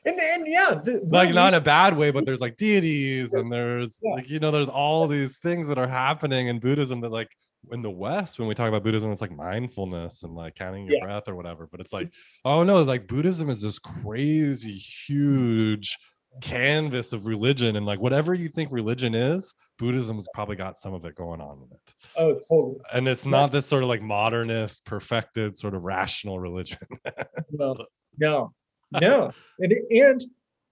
and 0.05 0.20
and 0.20 0.47
yeah, 0.47 0.74
the, 0.74 1.01
like 1.09 1.32
not 1.35 1.49
in 1.49 1.55
a 1.55 1.61
bad 1.61 1.97
way, 1.97 2.11
but 2.11 2.27
there's 2.27 2.43
like 2.43 2.57
deities 2.59 3.32
and 3.32 3.51
there's 3.51 3.99
Yeah. 4.03 4.15
like 4.16 4.28
you 4.28 4.41
know 4.41 4.51
there's 4.51 4.69
all 4.69 5.09
these 5.09 5.39
things 5.39 5.69
that 5.69 5.78
are 5.78 5.86
happening 5.89 6.49
in 6.49 6.59
Buddhism 6.59 7.01
that 7.01 7.11
like 7.11 7.31
in 7.73 7.81
the 7.81 7.91
West 7.91 8.39
when 8.39 8.47
we 8.47 8.55
talk 8.55 8.69
about 8.69 8.82
Buddhism 8.82 9.11
it's 9.11 9.23
like 9.23 9.32
mindfulness 9.35 10.23
and 10.23 10.35
like 10.35 10.55
counting 10.55 10.85
your 10.86 10.99
Yeah. 10.99 11.05
breath 11.05 11.28
or 11.28 11.35
whatever. 11.35 11.66
But 11.70 11.81
it's 11.81 11.95
like 11.95 12.09
it's- 12.09 12.28
oh 12.45 12.62
no, 12.62 12.82
like 12.82 13.07
Buddhism 13.07 13.49
is 13.49 13.62
this 13.62 13.78
crazy 13.78 14.74
huge 14.77 15.97
canvas 16.40 17.12
of 17.12 17.27
religion 17.27 17.77
and 17.77 17.86
like 17.86 18.01
whatever 18.01 18.35
you 18.35 18.48
think 18.48 18.70
religion 18.73 19.15
is, 19.15 19.55
Buddhism's 19.78 20.27
probably 20.35 20.56
got 20.56 20.78
some 20.78 20.94
of 20.94 21.05
it 21.05 21.15
going 21.15 21.40
on 21.40 21.59
in 21.59 21.69
it. 21.77 21.94
oh 22.16 22.39
totally 22.48 22.81
And 22.93 23.09
it's 23.09 23.27
not 23.27 23.52
this 23.52 23.66
sort 23.66 23.82
of 23.82 23.89
like 23.89 24.02
modernist, 24.02 24.85
perfected, 24.85 25.59
sort 25.59 25.74
of 25.74 25.82
rational 25.82 26.39
religion. 26.39 26.78
no 27.51 27.77
no 28.19 28.52
no, 29.01 29.31
and 29.59 29.73
and 29.90 30.24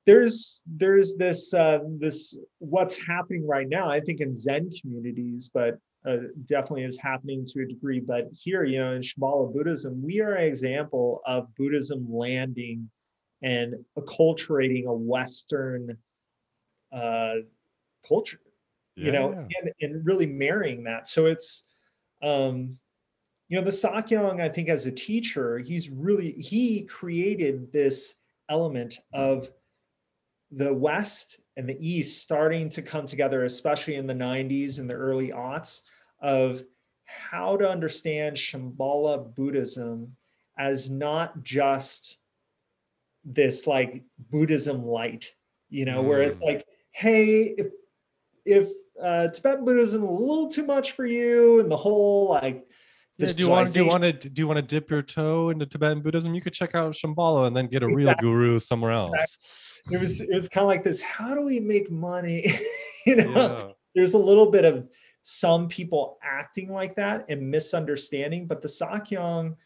there's 0.07 0.63
there's 0.67 1.17
this 1.17 1.55
uh, 1.55 1.79
this 1.99 2.39
what's 2.59 2.97
happening 2.97 3.47
right 3.47 3.69
now. 3.69 3.91
I 3.91 4.01
think 4.01 4.21
in 4.21 4.35
Zen 4.35 4.71
communities, 4.81 5.51
but 5.53 5.79
uh, 6.07 6.17
definitely 6.47 6.85
is 6.85 6.99
happening 6.99 7.45
to 7.47 7.63
a 7.63 7.67
degree. 7.67 8.01
But 8.01 8.29
here, 8.33 8.65
you 8.65 8.81
know, 8.81 8.93
in 8.93 9.03
Shambhala 9.03 9.53
Buddhism, 9.53 10.03
we 10.03 10.21
are 10.21 10.35
an 10.35 10.45
example 10.45 11.21
of 11.27 11.47
Buddhism 11.57 12.07
landing 12.09 12.91
and 13.43 13.75
acculturating 13.99 14.87
a 14.87 14.93
Western 14.93 15.97
uh, 16.93 17.35
culture, 18.07 18.41
yeah. 18.97 19.07
you 19.07 19.13
know, 19.13 19.33
and, 19.33 19.73
and 19.81 20.07
really 20.07 20.27
marrying 20.27 20.85
that. 20.85 21.09
So 21.09 21.27
it's, 21.27 21.65
um, 22.23 22.79
you 23.49 23.59
know, 23.59 23.65
the 23.65 23.71
Sakyong, 23.71 24.41
I 24.41 24.49
think, 24.49 24.69
as 24.69 24.87
a 24.87 24.93
teacher, 24.93 25.59
he's 25.59 25.91
really 25.91 26.33
he 26.33 26.83
created 26.85 27.71
this 27.73 28.15
element 28.49 28.99
of 29.13 29.51
the 30.51 30.73
West 30.73 31.41
and 31.57 31.69
the 31.69 31.77
East 31.79 32.23
starting 32.23 32.69
to 32.71 32.83
come 32.83 33.07
together, 33.07 33.45
especially 33.45 33.97
in 33.97 34.07
the 34.07 34.15
90s 34.15 34.79
and 34.79 34.89
the 34.89 34.95
early 34.95 35.29
aughts, 35.29 35.83
of 36.21 36.63
how 37.05 37.57
to 37.57 37.69
understand 37.69 38.37
Shambhala 38.37 39.35
Buddhism 39.35 40.17
as 40.59 40.91
not 40.91 41.43
just 41.43 42.19
this 43.25 43.67
like 43.67 44.03
Buddhism 44.31 44.85
light, 44.85 45.27
you 45.71 45.85
know, 45.85 46.03
mm. 46.03 46.07
where 46.07 46.23
it's 46.23 46.39
mm. 46.39 46.45
like, 46.45 46.67
hey, 46.93 47.55
if 47.59 47.67
if 48.45 48.69
uh, 49.03 49.29
Tibetan 49.29 49.65
Buddhism 49.65 50.03
a 50.03 50.11
little 50.11 50.49
too 50.49 50.65
much 50.65 50.93
for 50.93 51.07
you, 51.07 51.61
and 51.61 51.71
the 51.71 51.77
whole 51.77 52.29
like 52.29 52.67
yeah, 53.19 53.33
do 53.33 53.45
you 53.45 53.49
want 53.49 53.73
do 53.73 53.81
you 53.81 53.87
want 53.87 54.03
to 54.05 54.13
do 54.13 54.43
you 54.43 54.49
want 54.49 54.57
to 54.57 54.63
dip 54.63 54.91
your 54.91 55.03
toe 55.03 55.51
into 55.51 55.67
Tibetan 55.67 56.03
Buddhism? 56.03 56.35
You 56.35 56.41
could 56.41 56.53
check 56.53 56.75
out 56.75 56.95
Shambhala 56.95 57.47
and 57.47 57.57
then 57.57 57.67
get 57.67 57.83
a 57.83 57.87
exactly. 57.87 58.29
real 58.29 58.35
guru 58.35 58.59
somewhere 58.59 58.93
else. 58.93 59.83
It 59.91 60.01
was 60.01 60.21
it 60.21 60.33
was 60.33 60.49
kind 60.49 60.63
of 60.63 60.69
like 60.69 60.85
this. 60.85 61.03
How 61.03 61.35
do 61.35 61.45
we 61.45 61.61
make 61.61 61.91
money? 61.91 62.53
you 63.07 63.17
know, 63.17 63.33
yeah. 63.35 63.73
there's 63.95 64.15
a 64.15 64.19
little 64.19 64.51
bit 64.51 64.65
of 64.65 64.89
some 65.23 65.69
people 65.69 66.19
acting 66.23 66.73
like 66.73 66.97
that 66.97 67.27
and 67.29 67.51
misunderstanding, 67.51 68.47
but 68.47 68.63
the 68.63 68.69
Sakyong 68.69 69.57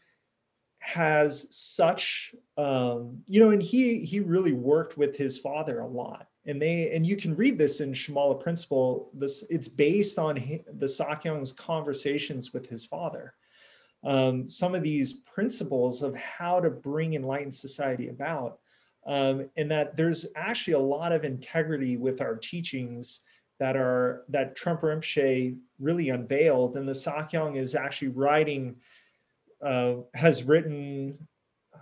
has 0.79 1.47
such 1.49 2.33
um, 2.57 3.21
you 3.27 3.39
know, 3.39 3.51
and 3.51 3.61
he 3.61 3.99
he 4.03 4.19
really 4.19 4.53
worked 4.53 4.97
with 4.97 5.15
his 5.15 5.37
father 5.37 5.79
a 5.79 5.87
lot. 5.87 6.27
And 6.45 6.61
they 6.61 6.91
and 6.91 7.05
you 7.05 7.15
can 7.15 7.35
read 7.35 7.57
this 7.57 7.81
in 7.81 7.93
Shambhala 7.93 8.39
Principle. 8.39 9.09
This 9.13 9.43
it's 9.49 9.67
based 9.67 10.17
on 10.17 10.35
the 10.35 10.85
Sakyong's 10.85 11.53
conversations 11.53 12.53
with 12.53 12.67
his 12.67 12.85
father. 12.85 13.33
Um, 14.03 14.47
some 14.49 14.73
of 14.73 14.83
these 14.83 15.13
principles 15.13 16.03
of 16.03 16.15
how 16.15 16.59
to 16.59 16.69
bring 16.69 17.13
enlightened 17.13 17.53
society 17.53 18.09
about, 18.09 18.59
um, 19.05 19.49
and 19.57 19.69
that 19.71 19.97
there's 19.97 20.27
actually 20.35 20.73
a 20.73 20.79
lot 20.79 21.11
of 21.11 21.25
integrity 21.25 21.97
with 21.97 22.21
our 22.21 22.35
teachings 22.35 23.21
that 23.59 23.75
are 23.75 24.23
that 24.29 24.55
Trungpa 24.55 24.83
Rinpoche 24.83 25.57
really 25.79 26.09
unveiled, 26.09 26.77
and 26.77 26.87
the 26.87 26.93
Sakyong 26.93 27.55
is 27.55 27.75
actually 27.75 28.09
writing, 28.09 28.75
uh, 29.65 29.95
has 30.13 30.43
written, 30.43 31.17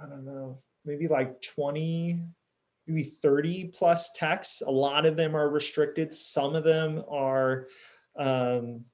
I 0.02 0.08
don't 0.08 0.26
know, 0.26 0.60
maybe 0.86 1.08
like 1.08 1.42
20, 1.42 2.22
maybe 2.88 3.04
30 3.04 3.66
plus 3.74 4.12
texts. 4.12 4.62
A 4.62 4.72
lot 4.72 5.06
of 5.06 5.18
them 5.18 5.36
are 5.36 5.50
restricted. 5.50 6.14
Some 6.14 6.56
of 6.56 6.64
them 6.64 7.04
are 7.10 7.68
um, 8.18 8.86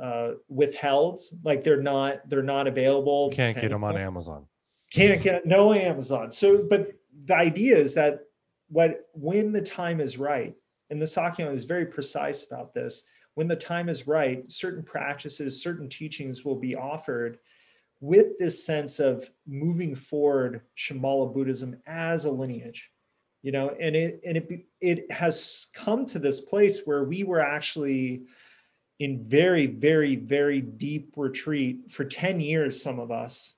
uh, 0.00 0.32
withheld, 0.48 1.20
like 1.44 1.64
they're 1.64 1.82
not 1.82 2.28
they're 2.28 2.42
not 2.42 2.66
available. 2.66 3.30
Can't 3.30 3.58
get 3.58 3.70
them 3.70 3.84
on 3.84 3.96
Amazon. 3.96 4.46
Can't 4.92 5.22
get 5.22 5.46
no 5.46 5.72
Amazon. 5.72 6.30
So, 6.30 6.62
but 6.68 6.92
the 7.24 7.36
idea 7.36 7.76
is 7.76 7.94
that 7.94 8.20
what 8.68 9.08
when 9.12 9.52
the 9.52 9.60
time 9.60 10.00
is 10.00 10.18
right 10.18 10.54
and 10.90 11.00
the 11.00 11.06
Sakyong 11.06 11.52
is 11.52 11.64
very 11.64 11.86
precise 11.86 12.44
about 12.44 12.74
this. 12.74 13.02
When 13.34 13.48
the 13.48 13.56
time 13.56 13.88
is 13.88 14.06
right, 14.06 14.50
certain 14.50 14.82
practices, 14.82 15.62
certain 15.62 15.88
teachings 15.88 16.44
will 16.44 16.56
be 16.56 16.74
offered 16.74 17.38
with 18.00 18.38
this 18.38 18.64
sense 18.64 19.00
of 19.00 19.28
moving 19.46 19.94
forward 19.94 20.62
Shambhala 20.76 21.32
Buddhism 21.32 21.76
as 21.86 22.24
a 22.24 22.30
lineage, 22.30 22.90
you 23.42 23.52
know, 23.52 23.70
and 23.80 23.96
it 23.96 24.20
and 24.24 24.36
it 24.36 24.66
it 24.80 25.10
has 25.10 25.68
come 25.74 26.06
to 26.06 26.18
this 26.18 26.40
place 26.40 26.82
where 26.84 27.04
we 27.04 27.24
were 27.24 27.40
actually 27.40 28.22
in 29.00 29.24
very 29.28 29.66
very 29.66 30.16
very 30.16 30.60
deep 30.60 31.12
retreat 31.16 31.90
for 31.90 32.04
10 32.04 32.40
years 32.40 32.82
some 32.82 32.98
of 32.98 33.12
us 33.12 33.54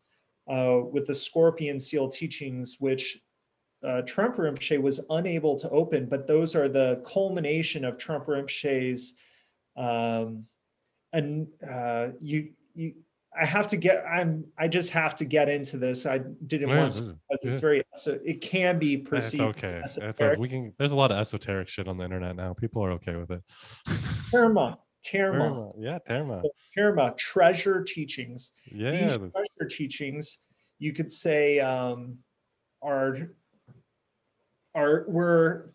uh, 0.50 0.80
with 0.92 1.06
the 1.06 1.14
scorpion 1.14 1.80
seal 1.80 2.08
teachings 2.08 2.76
which 2.78 3.18
uh, 3.82 4.02
Trungpa 4.02 4.36
Rinpoche 4.36 4.80
was 4.80 5.00
unable 5.08 5.56
to 5.56 5.68
open, 5.70 6.06
but 6.06 6.26
those 6.26 6.54
are 6.54 6.68
the 6.68 7.02
culmination 7.06 7.84
of 7.84 7.96
Trungpa 7.96 8.26
Rinpoche's. 8.26 9.14
Um, 9.76 10.44
and 11.12 11.48
uh, 11.68 12.08
you, 12.20 12.50
you, 12.74 12.94
I 13.38 13.46
have 13.46 13.68
to 13.68 13.76
get. 13.76 14.04
I'm. 14.06 14.44
I 14.58 14.66
just 14.66 14.90
have 14.90 15.14
to 15.16 15.24
get 15.24 15.48
into 15.48 15.76
this. 15.76 16.04
I 16.04 16.18
didn't 16.46 16.68
yeah, 16.68 16.78
want 16.78 16.94
to 16.94 17.02
because 17.02 17.44
yeah. 17.44 17.50
it's 17.50 17.60
very. 17.60 17.82
So 17.94 18.18
it 18.24 18.40
can 18.40 18.78
be 18.78 18.96
perceived. 18.96 19.42
It's 19.42 19.58
okay. 19.58 19.80
It's 19.84 20.20
okay. 20.20 20.34
We 20.38 20.48
can. 20.48 20.72
There's 20.78 20.92
a 20.92 20.96
lot 20.96 21.12
of 21.12 21.18
esoteric 21.18 21.68
shit 21.68 21.86
on 21.86 21.96
the 21.96 22.04
internet 22.04 22.34
now. 22.34 22.54
People 22.54 22.84
are 22.84 22.90
okay 22.92 23.14
with 23.14 23.30
it. 23.30 23.42
Terma, 24.32 24.78
Terma. 25.06 25.72
Yeah, 25.78 25.98
Terma. 26.08 26.40
So, 26.40 26.50
Terma 26.76 27.16
treasure 27.16 27.84
teachings. 27.84 28.52
Yeah. 28.66 28.90
These 28.90 29.16
treasure 29.16 29.68
teachings, 29.70 30.40
you 30.80 30.92
could 30.92 31.12
say, 31.12 31.60
um, 31.60 32.18
are 32.82 33.16
are 34.74 35.04
were 35.08 35.72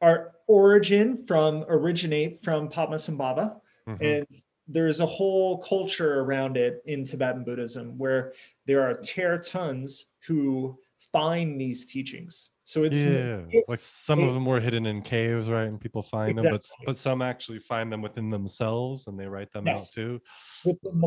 our 0.00 0.32
origin 0.46 1.24
from 1.26 1.64
originate 1.68 2.42
from 2.42 2.68
Padmasambhava, 2.68 3.60
mm-hmm. 3.88 4.04
and 4.04 4.26
there's 4.68 5.00
a 5.00 5.06
whole 5.06 5.58
culture 5.58 6.20
around 6.20 6.56
it 6.56 6.82
in 6.86 7.04
Tibetan 7.04 7.44
Buddhism 7.44 7.98
where 7.98 8.32
there 8.66 8.82
are 8.82 8.94
teratons 8.94 10.04
who 10.26 10.78
find 11.12 11.60
these 11.60 11.86
teachings. 11.86 12.50
So 12.64 12.84
it's 12.84 13.04
yeah, 13.04 13.40
it, 13.50 13.64
like 13.66 13.80
some 13.80 14.20
it, 14.20 14.28
of 14.28 14.34
them 14.34 14.46
were 14.46 14.60
hidden 14.60 14.86
in 14.86 15.02
caves, 15.02 15.48
right? 15.48 15.66
And 15.66 15.80
people 15.80 16.02
find 16.02 16.30
exactly. 16.30 16.50
them, 16.50 16.60
but 16.78 16.86
but 16.86 16.96
some 16.96 17.20
actually 17.20 17.58
find 17.58 17.92
them 17.92 18.00
within 18.00 18.30
themselves 18.30 19.08
and 19.08 19.18
they 19.18 19.26
write 19.26 19.52
them 19.52 19.66
yes. 19.66 19.88
out 19.88 19.94
too. 19.94 20.20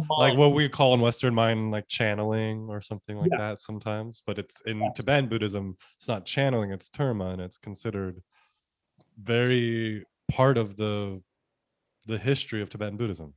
Like 0.10 0.38
what 0.38 0.54
we 0.54 0.68
call 0.68 0.94
in 0.94 1.00
Western 1.00 1.34
mind 1.34 1.72
like 1.72 1.88
channeling 1.88 2.68
or 2.70 2.82
something 2.82 3.18
like 3.18 3.32
yeah. 3.32 3.38
that 3.38 3.62
sometimes. 3.62 4.22
But 4.28 4.38
it's 4.38 4.62
in 4.66 4.82
yes. 4.82 4.98
Tibetan 4.98 5.30
Buddhism, 5.30 5.78
it's 5.98 6.10
not 6.10 6.26
channeling, 6.26 6.72
it's 6.72 6.90
terma, 6.90 7.32
and 7.32 7.42
it's 7.42 7.58
considered 7.58 8.22
very 9.18 10.04
part 10.30 10.58
of 10.58 10.76
the 10.76 11.22
the 12.06 12.18
history 12.18 12.62
of 12.62 12.70
Tibetan 12.70 12.98
Buddhism. 12.98 13.34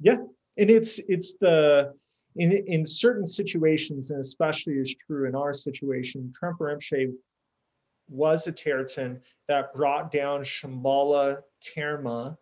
Yeah. 0.00 0.18
And 0.56 0.70
it's 0.70 0.98
it's 1.08 1.34
the 1.40 1.94
in, 2.36 2.52
in 2.52 2.86
certain 2.86 3.26
situations, 3.26 4.10
and 4.10 4.20
especially 4.20 4.74
is 4.74 4.94
true 4.94 5.26
in 5.26 5.34
our 5.34 5.52
situation, 5.52 6.32
Trungpa 6.40 6.60
Rinpoche 6.60 7.12
was 8.08 8.46
a 8.46 8.52
Teraton 8.52 9.20
that 9.48 9.72
brought 9.74 10.10
down 10.10 10.42
Shambhala 10.42 11.38
Terma, 11.62 12.36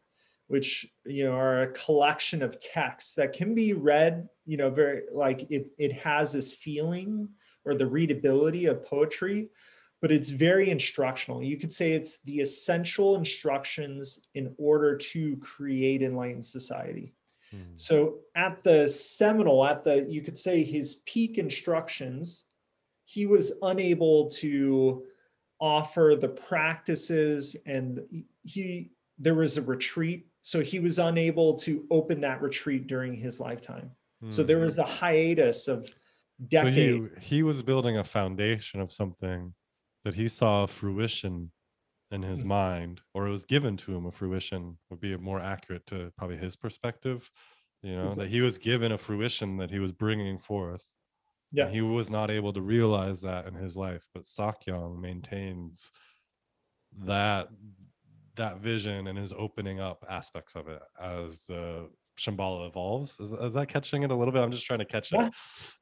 which 0.49 0.87
you 1.05 1.25
know 1.25 1.33
are 1.33 1.63
a 1.63 1.73
collection 1.73 2.43
of 2.43 2.61
texts 2.61 3.15
that 3.15 3.33
can 3.33 3.55
be 3.55 3.73
read, 3.73 4.29
you 4.45 4.57
know, 4.57 4.71
very 4.71 5.03
like 5.13 5.47
it 5.51 5.69
it 5.79 5.93
has 5.93 6.33
this 6.33 6.53
feeling 6.53 7.29
or 7.65 7.75
the 7.75 7.87
readability 7.87 8.67
of 8.67 8.85
poetry, 8.85 9.49
but 10.01 10.13
it's 10.13 10.29
very 10.29 10.71
instructional. 10.71 11.43
You 11.43 11.57
could 11.57 11.73
say 11.73 11.93
it's 11.93 12.21
the 12.23 12.41
essential 12.41 13.17
instructions 13.17 14.21
in 14.35 14.55
order 14.57 14.97
to 14.97 15.37
create 15.39 16.03
enlightened 16.03 16.45
society. 16.45 17.13
Hmm. 17.57 17.77
So 17.77 18.19
at 18.35 18.63
the 18.63 18.89
seminal, 18.89 19.65
at 19.65 19.85
the 19.85 20.07
you 20.09 20.23
could 20.23 20.39
say 20.39 20.63
his 20.63 20.97
peak 21.07 21.39
instructions, 21.39 22.45
he 23.05 23.27
was 23.27 23.53
unable 23.63 24.29
to 24.31 25.05
offer 25.61 26.17
the 26.21 26.29
practices 26.29 27.57
and 27.65 28.01
he 28.43 28.91
there 29.19 29.35
was 29.35 29.57
a 29.57 29.63
retreat 29.63 30.27
so 30.43 30.61
he 30.61 30.79
was 30.79 30.99
unable 30.99 31.55
to 31.55 31.87
open 31.91 32.21
that 32.21 32.43
retreat 32.43 32.87
during 32.87 33.15
his 33.15 33.41
lifetime 33.41 33.91
mm. 34.23 34.31
so 34.31 34.43
there 34.43 34.59
was 34.59 34.77
a 34.77 34.85
hiatus 34.85 35.67
of 35.67 35.91
decades 36.49 36.77
so 36.77 37.21
he, 37.21 37.37
he 37.37 37.43
was 37.43 37.63
building 37.63 37.97
a 37.97 38.05
foundation 38.05 38.81
of 38.81 38.93
something 38.93 39.55
that 40.05 40.13
he 40.13 40.29
saw 40.29 40.67
fruition 40.67 41.51
in 42.11 42.23
his 42.23 42.43
mm. 42.43 42.47
mind 42.47 43.01
or 43.15 43.27
it 43.27 43.31
was 43.31 43.45
given 43.45 43.77
to 43.77 43.95
him 43.95 44.07
a 44.07 44.13
fruition 44.13 44.77
would 44.91 45.01
be 45.01 45.17
more 45.17 45.41
accurate 45.41 45.85
to 45.87 46.13
probably 46.17 46.37
his 46.37 46.55
perspective 46.55 47.31
you 47.83 47.95
know 47.97 48.07
exactly. 48.07 48.25
that 48.25 48.31
he 48.31 48.41
was 48.41 48.59
given 48.59 48.93
a 48.93 48.99
fruition 48.99 49.57
that 49.57 49.71
he 49.71 49.79
was 49.79 49.93
bringing 49.93 50.39
forth 50.39 50.85
yeah. 51.53 51.69
he 51.69 51.81
was 51.81 52.11
not 52.11 52.31
able 52.31 52.53
to 52.53 52.61
realize 52.61 53.21
that 53.23 53.47
in 53.47 53.55
his 53.55 53.77
life, 53.77 54.07
but 54.15 54.25
Sakyong 54.25 55.01
maintains 55.01 55.91
that 57.05 57.49
that 58.37 58.61
vision 58.61 59.07
and 59.07 59.19
is 59.19 59.33
opening 59.37 59.81
up 59.81 60.05
aspects 60.11 60.55
of 60.55 60.69
it 60.69 60.83
as 61.03 61.47
the 61.47 61.89
Shambhala 62.19 62.69
evolves. 62.69 63.19
Is, 63.19 63.33
is, 63.33 63.55
that 63.55 63.69
catching 63.69 64.03
it 64.03 64.11
a 64.11 64.15
little 64.15 64.33
bit? 64.33 64.43
I'm 64.43 64.51
just 64.51 64.67
trying 64.67 64.81
to 64.81 64.85
catch 64.85 65.11
yeah. 65.13 65.29
it. 65.29 65.33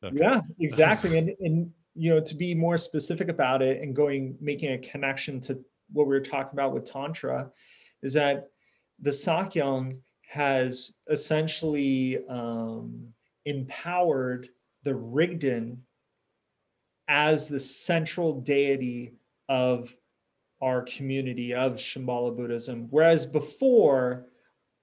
Okay. 0.04 0.16
Yeah, 0.20 0.40
exactly. 0.60 1.18
and, 1.18 1.30
and 1.40 1.70
you 1.94 2.10
know, 2.10 2.20
to 2.20 2.34
be 2.36 2.54
more 2.54 2.78
specific 2.78 3.28
about 3.28 3.60
it 3.62 3.82
and 3.82 3.94
going, 3.94 4.36
making 4.40 4.72
a 4.72 4.78
connection 4.78 5.40
to 5.42 5.58
what 5.94 6.06
we 6.06 6.14
were 6.14 6.20
talking 6.20 6.52
about 6.52 6.74
with 6.74 6.84
Tantra, 6.84 7.50
is 8.02 8.12
that 8.12 8.50
the 9.00 9.10
Sakyong 9.10 9.98
has 10.28 10.96
essentially 11.08 12.18
um, 12.28 13.08
empowered 13.46 14.48
the 14.82 14.94
Rigden 14.94 15.82
as 17.08 17.48
the 17.48 17.58
central 17.58 18.40
deity 18.40 19.14
of 19.48 19.94
our 20.60 20.82
community 20.82 21.54
of 21.54 21.74
Shambhala 21.74 22.36
Buddhism. 22.36 22.86
Whereas 22.90 23.26
before, 23.26 24.26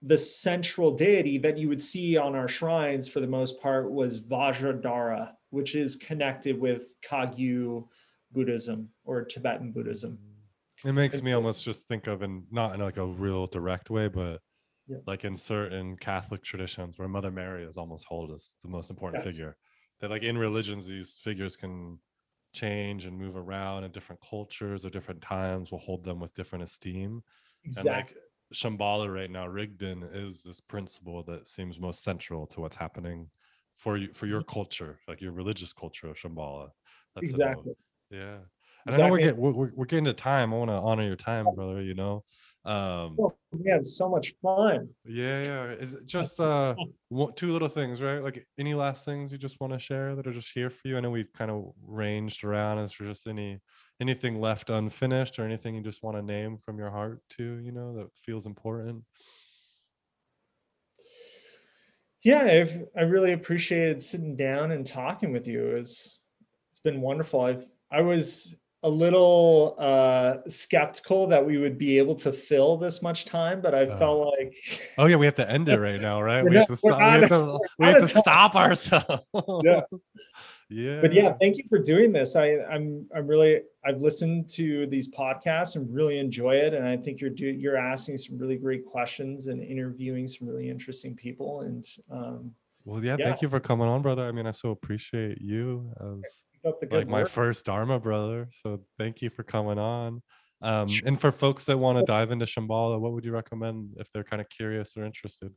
the 0.04 0.18
central 0.18 0.92
deity 0.92 1.38
that 1.40 1.58
you 1.58 1.70
would 1.70 1.82
see 1.82 2.18
on 2.18 2.36
our 2.36 2.48
shrines 2.48 3.08
for 3.08 3.20
the 3.20 3.28
most 3.28 3.62
part 3.62 3.92
was 3.92 4.20
Vajradhara, 4.20 5.32
which 5.50 5.76
is 5.76 5.96
connected 5.96 6.60
with 6.60 6.96
Kagyu 7.08 7.88
Buddhism 8.32 8.90
or 9.06 9.24
Tibetan 9.24 9.72
Buddhism. 9.72 10.18
It 10.84 10.94
makes 10.94 11.22
me 11.22 11.34
almost 11.34 11.64
just 11.64 11.88
think 11.88 12.08
of 12.08 12.24
in 12.24 12.46
not 12.52 12.74
in 12.74 12.82
like 12.82 12.98
a 12.98 13.06
real 13.06 13.48
direct 13.48 13.90
way, 13.90 14.08
but 14.08 14.42
Yeah. 14.88 14.98
like 15.06 15.24
in 15.26 15.38
certain 15.38 15.96
Catholic 15.98 16.44
traditions 16.44 16.98
where 16.98 17.08
Mother 17.08 17.32
Mary 17.32 17.64
is 17.64 17.78
almost 17.78 18.06
hold 18.06 18.32
as 18.32 18.58
the 18.62 18.68
most 18.68 18.90
important 18.90 19.24
Yes. 19.24 19.34
figure. 19.34 19.58
That 20.00 20.10
like 20.10 20.24
in 20.24 20.38
religions, 20.38 20.86
these 20.88 21.18
figures 21.18 21.56
can 21.56 22.00
change 22.54 23.06
and 23.06 23.18
move 23.18 23.36
around 23.38 23.84
in 23.84 23.92
different 23.92 24.22
cultures 24.28 24.86
or 24.86 24.90
different 24.90 25.22
times. 25.22 25.72
We'll 25.72 25.82
hold 25.82 26.04
them 26.04 26.20
with 26.20 26.34
different 26.34 26.64
esteem. 26.64 27.24
Exactly. 27.64 27.92
And 27.92 27.98
like 27.98 28.16
Shambhala 28.54 29.14
right 29.14 29.30
now, 29.30 29.48
Rigden 29.48 30.04
is 30.14 30.42
this 30.44 30.60
principle 30.60 31.24
that 31.24 31.48
seems 31.48 31.80
most 31.80 32.04
central 32.04 32.48
to 32.48 32.60
what's 32.62 32.76
happening 32.76 33.30
for 33.78 33.98
you 33.98 34.12
for 34.14 34.26
your 34.26 34.42
mm-hmm. 34.42 34.54
culture, 34.54 35.00
like 35.08 35.22
your 35.22 35.32
religious 35.32 35.74
culture 35.74 36.08
of 36.08 36.18
Shambhala. 36.18 36.70
That's 37.16 37.32
exactly. 37.32 37.74
Yeah. 38.10 38.40
And 38.86 38.96
I 38.96 38.98
know 38.98 39.12
we're, 39.12 39.20
Exactly. 39.20 39.24
get, 39.24 39.56
we're, 39.56 39.70
we're 39.76 39.86
getting 39.86 40.06
to 40.06 40.14
time. 40.14 40.54
I 40.54 40.58
want 40.58 40.70
to 40.70 40.76
honor 40.76 41.06
your 41.06 41.16
time, 41.16 41.46
brother, 41.54 41.82
you 41.82 41.94
know? 41.94 42.24
Um, 42.64 43.18
we 43.52 43.70
had 43.70 43.86
so 43.86 44.08
much 44.08 44.36
fun. 44.42 44.90
yeah, 45.04 45.44
yeah. 45.44 45.64
Is 45.72 45.96
it 45.96 46.06
just 46.06 46.40
uh 46.40 46.76
one, 47.10 47.34
two 47.34 47.52
little 47.52 47.68
things, 47.68 48.02
right? 48.02 48.24
Like 48.24 48.46
any 48.60 48.76
last 48.76 49.04
things 49.04 49.32
you 49.32 49.40
just 49.40 49.60
want 49.60 49.74
to 49.74 49.80
share 49.80 50.16
that 50.16 50.28
are 50.28 50.34
just 50.34 50.52
here 50.54 50.70
for 50.70 50.88
you? 50.88 50.96
I 50.96 51.00
know 51.00 51.10
we've 51.10 51.34
kind 51.34 51.50
of 51.50 51.72
ranged 51.84 52.44
around. 52.44 52.78
Is 52.80 52.94
there 52.98 53.08
just 53.08 53.26
any 53.26 53.60
anything 54.00 54.40
left 54.40 54.70
unfinished 54.70 55.40
or 55.40 55.44
anything 55.44 55.74
you 55.74 55.82
just 55.82 56.04
want 56.04 56.18
to 56.18 56.22
name 56.22 56.58
from 56.58 56.78
your 56.78 56.92
heart 56.92 57.22
too, 57.30 57.60
you 57.64 57.72
know, 57.72 57.96
that 57.96 58.10
feels 58.16 58.46
important? 58.46 59.04
Yeah, 62.24 62.42
I've, 62.42 62.86
I 62.96 63.02
really 63.02 63.34
appreciated 63.34 64.02
sitting 64.02 64.36
down 64.36 64.72
and 64.72 64.86
talking 64.86 65.32
with 65.32 65.48
you. 65.48 65.76
It's 65.76 66.20
it's 66.70 66.80
been 66.80 67.02
wonderful. 67.02 67.42
I've 67.42 67.66
I 67.92 68.02
was 68.02 68.56
a 68.84 68.90
little 68.90 69.76
uh, 69.78 70.38
skeptical 70.48 71.28
that 71.28 71.46
we 71.46 71.58
would 71.58 71.78
be 71.78 72.00
able 72.00 72.16
to 72.16 72.34
fill 72.34 72.78
this 72.78 73.02
much 73.02 73.26
time, 73.26 73.62
but 73.62 73.76
I 73.76 73.86
felt 73.98 74.34
like 74.40 74.56
Oh 74.98 75.06
yeah, 75.06 75.18
we 75.18 75.26
have 75.26 75.36
to 75.36 75.50
end 75.50 75.70
it 75.70 75.78
right 75.78 76.02
now, 76.02 76.22
right? 76.22 76.44
We're 76.44 76.54
have 76.60 76.68
to 76.68 76.78
stop. 76.78 77.00
We 77.00 77.20
have 77.20 77.30
to, 77.30 77.60
we 77.78 77.86
have 77.88 78.00
to 78.00 78.08
stop 78.08 78.56
ourselves. 78.56 79.24
Yeah. 79.64 79.82
yeah. 80.70 81.02
but 81.02 81.14
yeah, 81.14 81.34
thank 81.40 81.58
you 81.58 81.66
for 81.70 81.78
doing 81.78 82.12
this. 82.12 82.36
I, 82.36 82.58
I'm 82.72 83.06
I'm 83.16 83.28
really 83.28 83.62
I've 83.86 84.00
listened 84.00 84.50
to 84.52 84.88
these 84.88 85.12
podcasts 85.12 85.76
and 85.76 85.94
really 85.94 86.18
enjoy 86.18 86.56
it, 86.56 86.74
and 86.74 86.88
I 86.88 86.98
think 86.98 87.22
you're 87.22 87.30
do 87.30 87.46
you're 87.46 87.78
asking 87.78 88.18
some 88.18 88.38
really 88.38 88.58
great 88.58 88.86
questions 88.86 89.48
and 89.48 89.62
interviewing 89.62 90.28
some 90.28 90.48
really 90.48 90.70
interesting 90.70 91.16
people. 91.16 91.62
And 91.62 91.86
um, 92.10 92.52
Well, 92.86 93.04
yeah, 93.04 93.18
Yeah. 93.20 93.30
thank 93.30 93.42
you 93.44 93.50
for 93.50 93.60
coming 93.60 93.88
on, 93.88 94.02
brother. 94.02 94.26
I 94.26 94.32
mean, 94.32 94.48
I 94.48 94.52
so 94.52 94.72
appreciate 94.72 95.40
you 95.42 95.92
as 96.00 96.44
keep 96.64 96.70
up 96.74 96.80
the 96.80 96.88
good 96.88 96.98
like 96.98 97.08
my 97.08 97.22
work. 97.22 97.30
first 97.30 97.66
Dharma 97.66 98.00
brother. 98.00 98.50
So 98.52 98.82
thank 98.98 99.22
you 99.22 99.30
for 99.30 99.44
coming 99.44 99.78
on. 99.78 100.22
Um, 100.62 100.86
and 101.06 101.20
for 101.20 101.32
folks 101.32 101.66
that 101.66 101.78
want 101.78 101.98
to 101.98 102.06
dive 102.06 102.32
into 102.32 102.46
Shambhala, 102.46 103.00
what 103.00 103.14
would 103.14 103.26
you 103.26 103.32
recommend 103.32 103.94
if 103.98 104.12
they're 104.14 104.24
kind 104.24 104.42
of 104.42 104.50
curious 104.50 104.96
or 104.96 105.06
interested? 105.06 105.52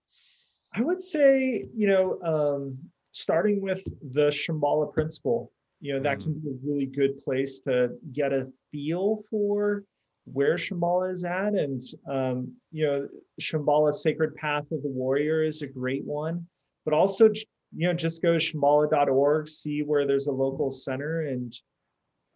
I 0.75 0.83
would 0.83 1.01
say, 1.01 1.67
you 1.75 1.87
know, 1.87 2.19
um, 2.23 2.79
starting 3.13 3.61
with 3.61 3.85
the 4.13 4.29
Shambhala 4.29 4.93
principle, 4.93 5.53
you 5.81 5.93
know, 5.93 6.01
that 6.01 6.19
Mm. 6.19 6.23
can 6.23 6.33
be 6.41 6.51
a 6.51 6.59
really 6.65 6.87
good 6.87 7.19
place 7.19 7.61
to 7.61 7.91
get 8.13 8.33
a 8.33 8.51
feel 8.73 9.23
for 9.31 9.85
where 10.25 10.55
Shambhala 10.55 11.13
is 11.13 11.25
at. 11.25 11.55
And, 11.55 11.83
um, 12.09 12.53
you 12.73 12.87
know, 12.87 13.07
Shambhala 13.41 13.93
Sacred 13.93 14.35
Path 14.37 14.65
of 14.73 14.83
the 14.83 14.89
Warrior 14.89 15.45
is 15.45 15.61
a 15.61 15.67
great 15.67 16.05
one, 16.05 16.49
but 16.87 16.95
also, 16.95 17.29
you 17.77 17.87
know, 17.89 17.95
just 17.95 18.23
go 18.23 18.33
to 18.33 18.39
shambhala.org, 18.39 19.49
see 19.49 19.83
where 19.83 20.07
there's 20.07 20.27
a 20.29 20.33
local 20.33 20.71
center 20.71 21.23
and, 21.23 21.57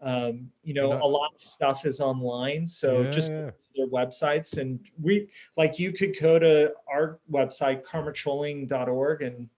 um, 0.01 0.49
you 0.63 0.75
know, 0.75 0.91
know- 0.93 1.05
a 1.05 1.07
lot 1.07 1.31
of 1.33 1.39
stuff 1.39 1.85
is 1.87 2.01
online. 2.01 2.67
So 2.67 3.03
Yeah, 3.03 3.11
just 3.11 3.31
yeah. 3.31 3.51
their 3.77 3.87
websites 3.89 4.59
and 4.59 4.81
we 5.01 5.29
like 5.57 5.79
you 5.79 5.93
could 5.93 6.17
go 6.21 6.39
to 6.39 6.73
our 6.91 7.21
website 7.31 7.83
karmecholing.org 7.85 9.23
and 9.23 9.49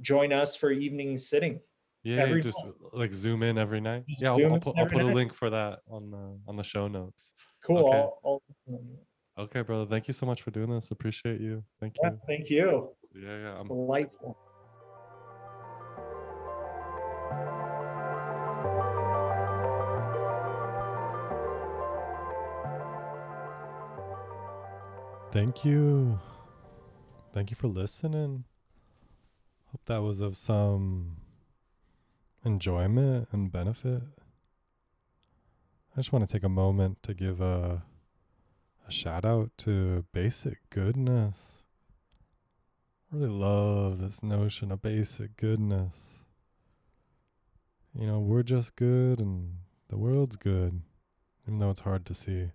join 0.00 0.32
us 0.32 0.56
for 0.56 0.70
evening 0.70 1.18
sitting 1.18 1.60
Yeah, 2.04 2.22
every 2.22 2.40
just 2.42 2.58
like 2.92 3.12
zoom 3.14 3.42
in 3.42 3.58
every 3.58 3.80
night. 3.80 4.04
Just 4.08 4.22
yeah, 4.22 4.30
I'll, 4.30 4.52
I'll 4.54 4.60
put, 4.60 4.78
I'll 4.78 4.86
put 4.86 5.00
a 5.02 5.04
night. 5.04 5.14
link 5.14 5.34
for 5.34 5.50
that 5.50 5.80
on 5.88 6.10
the 6.10 6.38
on 6.46 6.56
the 6.56 6.62
show 6.62 6.86
notes. 6.88 7.32
cool 7.64 7.88
Okay. 7.88 7.96
I'll, 7.98 8.18
I'll, 8.24 8.42
Okay, 9.38 9.62
brother. 9.62 9.86
Thank 9.86 10.08
you 10.08 10.14
so 10.14 10.26
much 10.26 10.42
for 10.42 10.50
doing 10.50 10.68
this. 10.70 10.90
Appreciate 10.90 11.40
you. 11.40 11.62
Thank 11.80 11.94
yeah, 12.02 12.10
you. 12.10 12.18
thank 12.26 12.50
you 12.50 12.90
Yeah, 13.14 13.38
yeah. 13.38 13.52
it's 13.52 13.60
I'm- 13.62 13.68
delightful 13.68 14.36
Thank 25.30 25.64
you. 25.64 26.18
Thank 27.34 27.50
you 27.50 27.56
for 27.56 27.68
listening. 27.68 28.44
Hope 29.70 29.82
that 29.84 30.02
was 30.02 30.20
of 30.20 30.36
some 30.36 31.18
enjoyment 32.44 33.28
and 33.30 33.52
benefit. 33.52 34.02
I 35.94 36.00
just 36.00 36.12
want 36.12 36.28
to 36.28 36.32
take 36.32 36.44
a 36.44 36.48
moment 36.48 37.02
to 37.02 37.12
give 37.12 37.40
a, 37.40 37.82
a 38.86 38.90
shout 38.90 39.24
out 39.24 39.50
to 39.58 40.06
basic 40.12 40.58
goodness. 40.70 41.62
I 43.12 43.16
really 43.16 43.30
love 43.30 44.00
this 44.00 44.22
notion 44.22 44.72
of 44.72 44.80
basic 44.80 45.36
goodness. 45.36 46.17
You 47.98 48.06
know, 48.06 48.20
we're 48.20 48.44
just 48.44 48.76
good 48.76 49.18
and 49.18 49.54
the 49.88 49.96
world's 49.98 50.36
good, 50.36 50.82
even 51.48 51.58
though 51.58 51.70
it's 51.70 51.80
hard 51.80 52.06
to 52.06 52.14
see. 52.14 52.52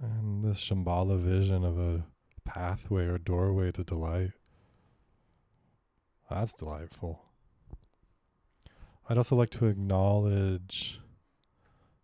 And 0.00 0.42
this 0.42 0.58
Shambhala 0.58 1.20
vision 1.20 1.64
of 1.64 1.78
a 1.78 2.04
pathway 2.44 3.04
or 3.04 3.18
doorway 3.18 3.70
to 3.70 3.84
delight. 3.84 4.32
That's 6.28 6.52
delightful. 6.52 7.22
I'd 9.08 9.18
also 9.18 9.36
like 9.36 9.50
to 9.50 9.66
acknowledge 9.66 11.00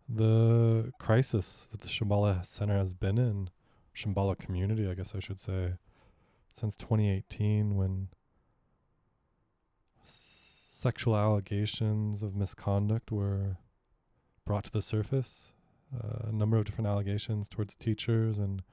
the 0.07 0.93
crisis 0.99 1.67
that 1.71 1.81
the 1.81 1.89
Shambhala 1.89 2.45
Center 2.45 2.77
has 2.77 2.93
been 2.93 3.17
in, 3.17 3.49
Shambhala 3.93 4.37
community, 4.37 4.87
I 4.87 4.93
guess 4.93 5.13
I 5.13 5.19
should 5.19 5.41
say, 5.41 5.73
since 6.49 6.77
2018 6.77 7.75
when 7.75 8.07
sexual 10.79 11.17
allegations 11.17 12.23
of 12.23 12.37
misconduct 12.37 13.11
were 13.11 13.57
brought 14.45 14.63
to 14.63 14.71
the 14.71 14.81
surface 14.81 15.51
uh, 15.93 16.29
a 16.29 16.31
number 16.31 16.55
of 16.57 16.63
different 16.63 16.87
allegations 16.87 17.49
towards 17.49 17.75
teachers 17.75 18.39
and 18.39 18.63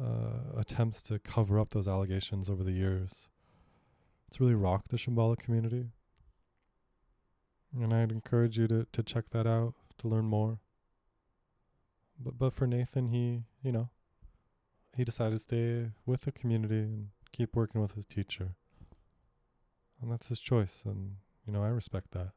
uh, 0.00 0.56
attempts 0.56 1.02
to 1.02 1.18
cover 1.18 1.58
up 1.58 1.70
those 1.70 1.88
allegations 1.88 2.48
over 2.48 2.62
the 2.62 2.72
years. 2.72 3.28
It's 4.28 4.40
really 4.40 4.54
rocked 4.54 4.90
the 4.90 4.96
Shambhala 4.96 5.38
community. 5.38 5.86
And 7.74 7.92
I'd 7.92 8.12
encourage 8.12 8.56
you 8.56 8.68
to, 8.68 8.86
to 8.92 9.02
check 9.02 9.24
that 9.30 9.46
out 9.46 9.74
to 9.98 10.08
learn 10.08 10.26
more. 10.26 10.60
But 12.22 12.38
but 12.38 12.52
for 12.52 12.66
Nathan, 12.66 13.08
he 13.08 13.42
you 13.62 13.72
know 13.72 13.88
he 14.94 15.04
decided 15.04 15.32
to 15.32 15.38
stay 15.38 15.90
with 16.06 16.22
the 16.22 16.32
community 16.32 16.80
and 16.80 17.08
keep 17.32 17.56
working 17.56 17.80
with 17.80 17.92
his 17.92 18.06
teacher. 18.06 18.50
And 20.02 20.10
that's 20.10 20.26
his 20.26 20.40
choice, 20.40 20.82
and 20.84 21.14
you 21.46 21.52
know 21.52 21.62
I 21.62 21.68
respect 21.68 22.10
that. 22.10 22.32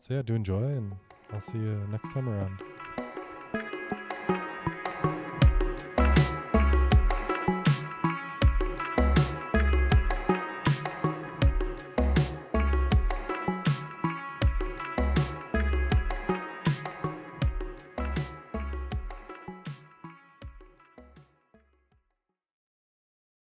So 0.00 0.14
yeah, 0.14 0.22
do 0.22 0.34
enjoy, 0.34 0.62
and 0.62 0.92
I'll 1.32 1.40
see 1.40 1.58
you 1.58 1.88
next 1.90 2.12
time 2.12 2.28
around. 2.28 2.62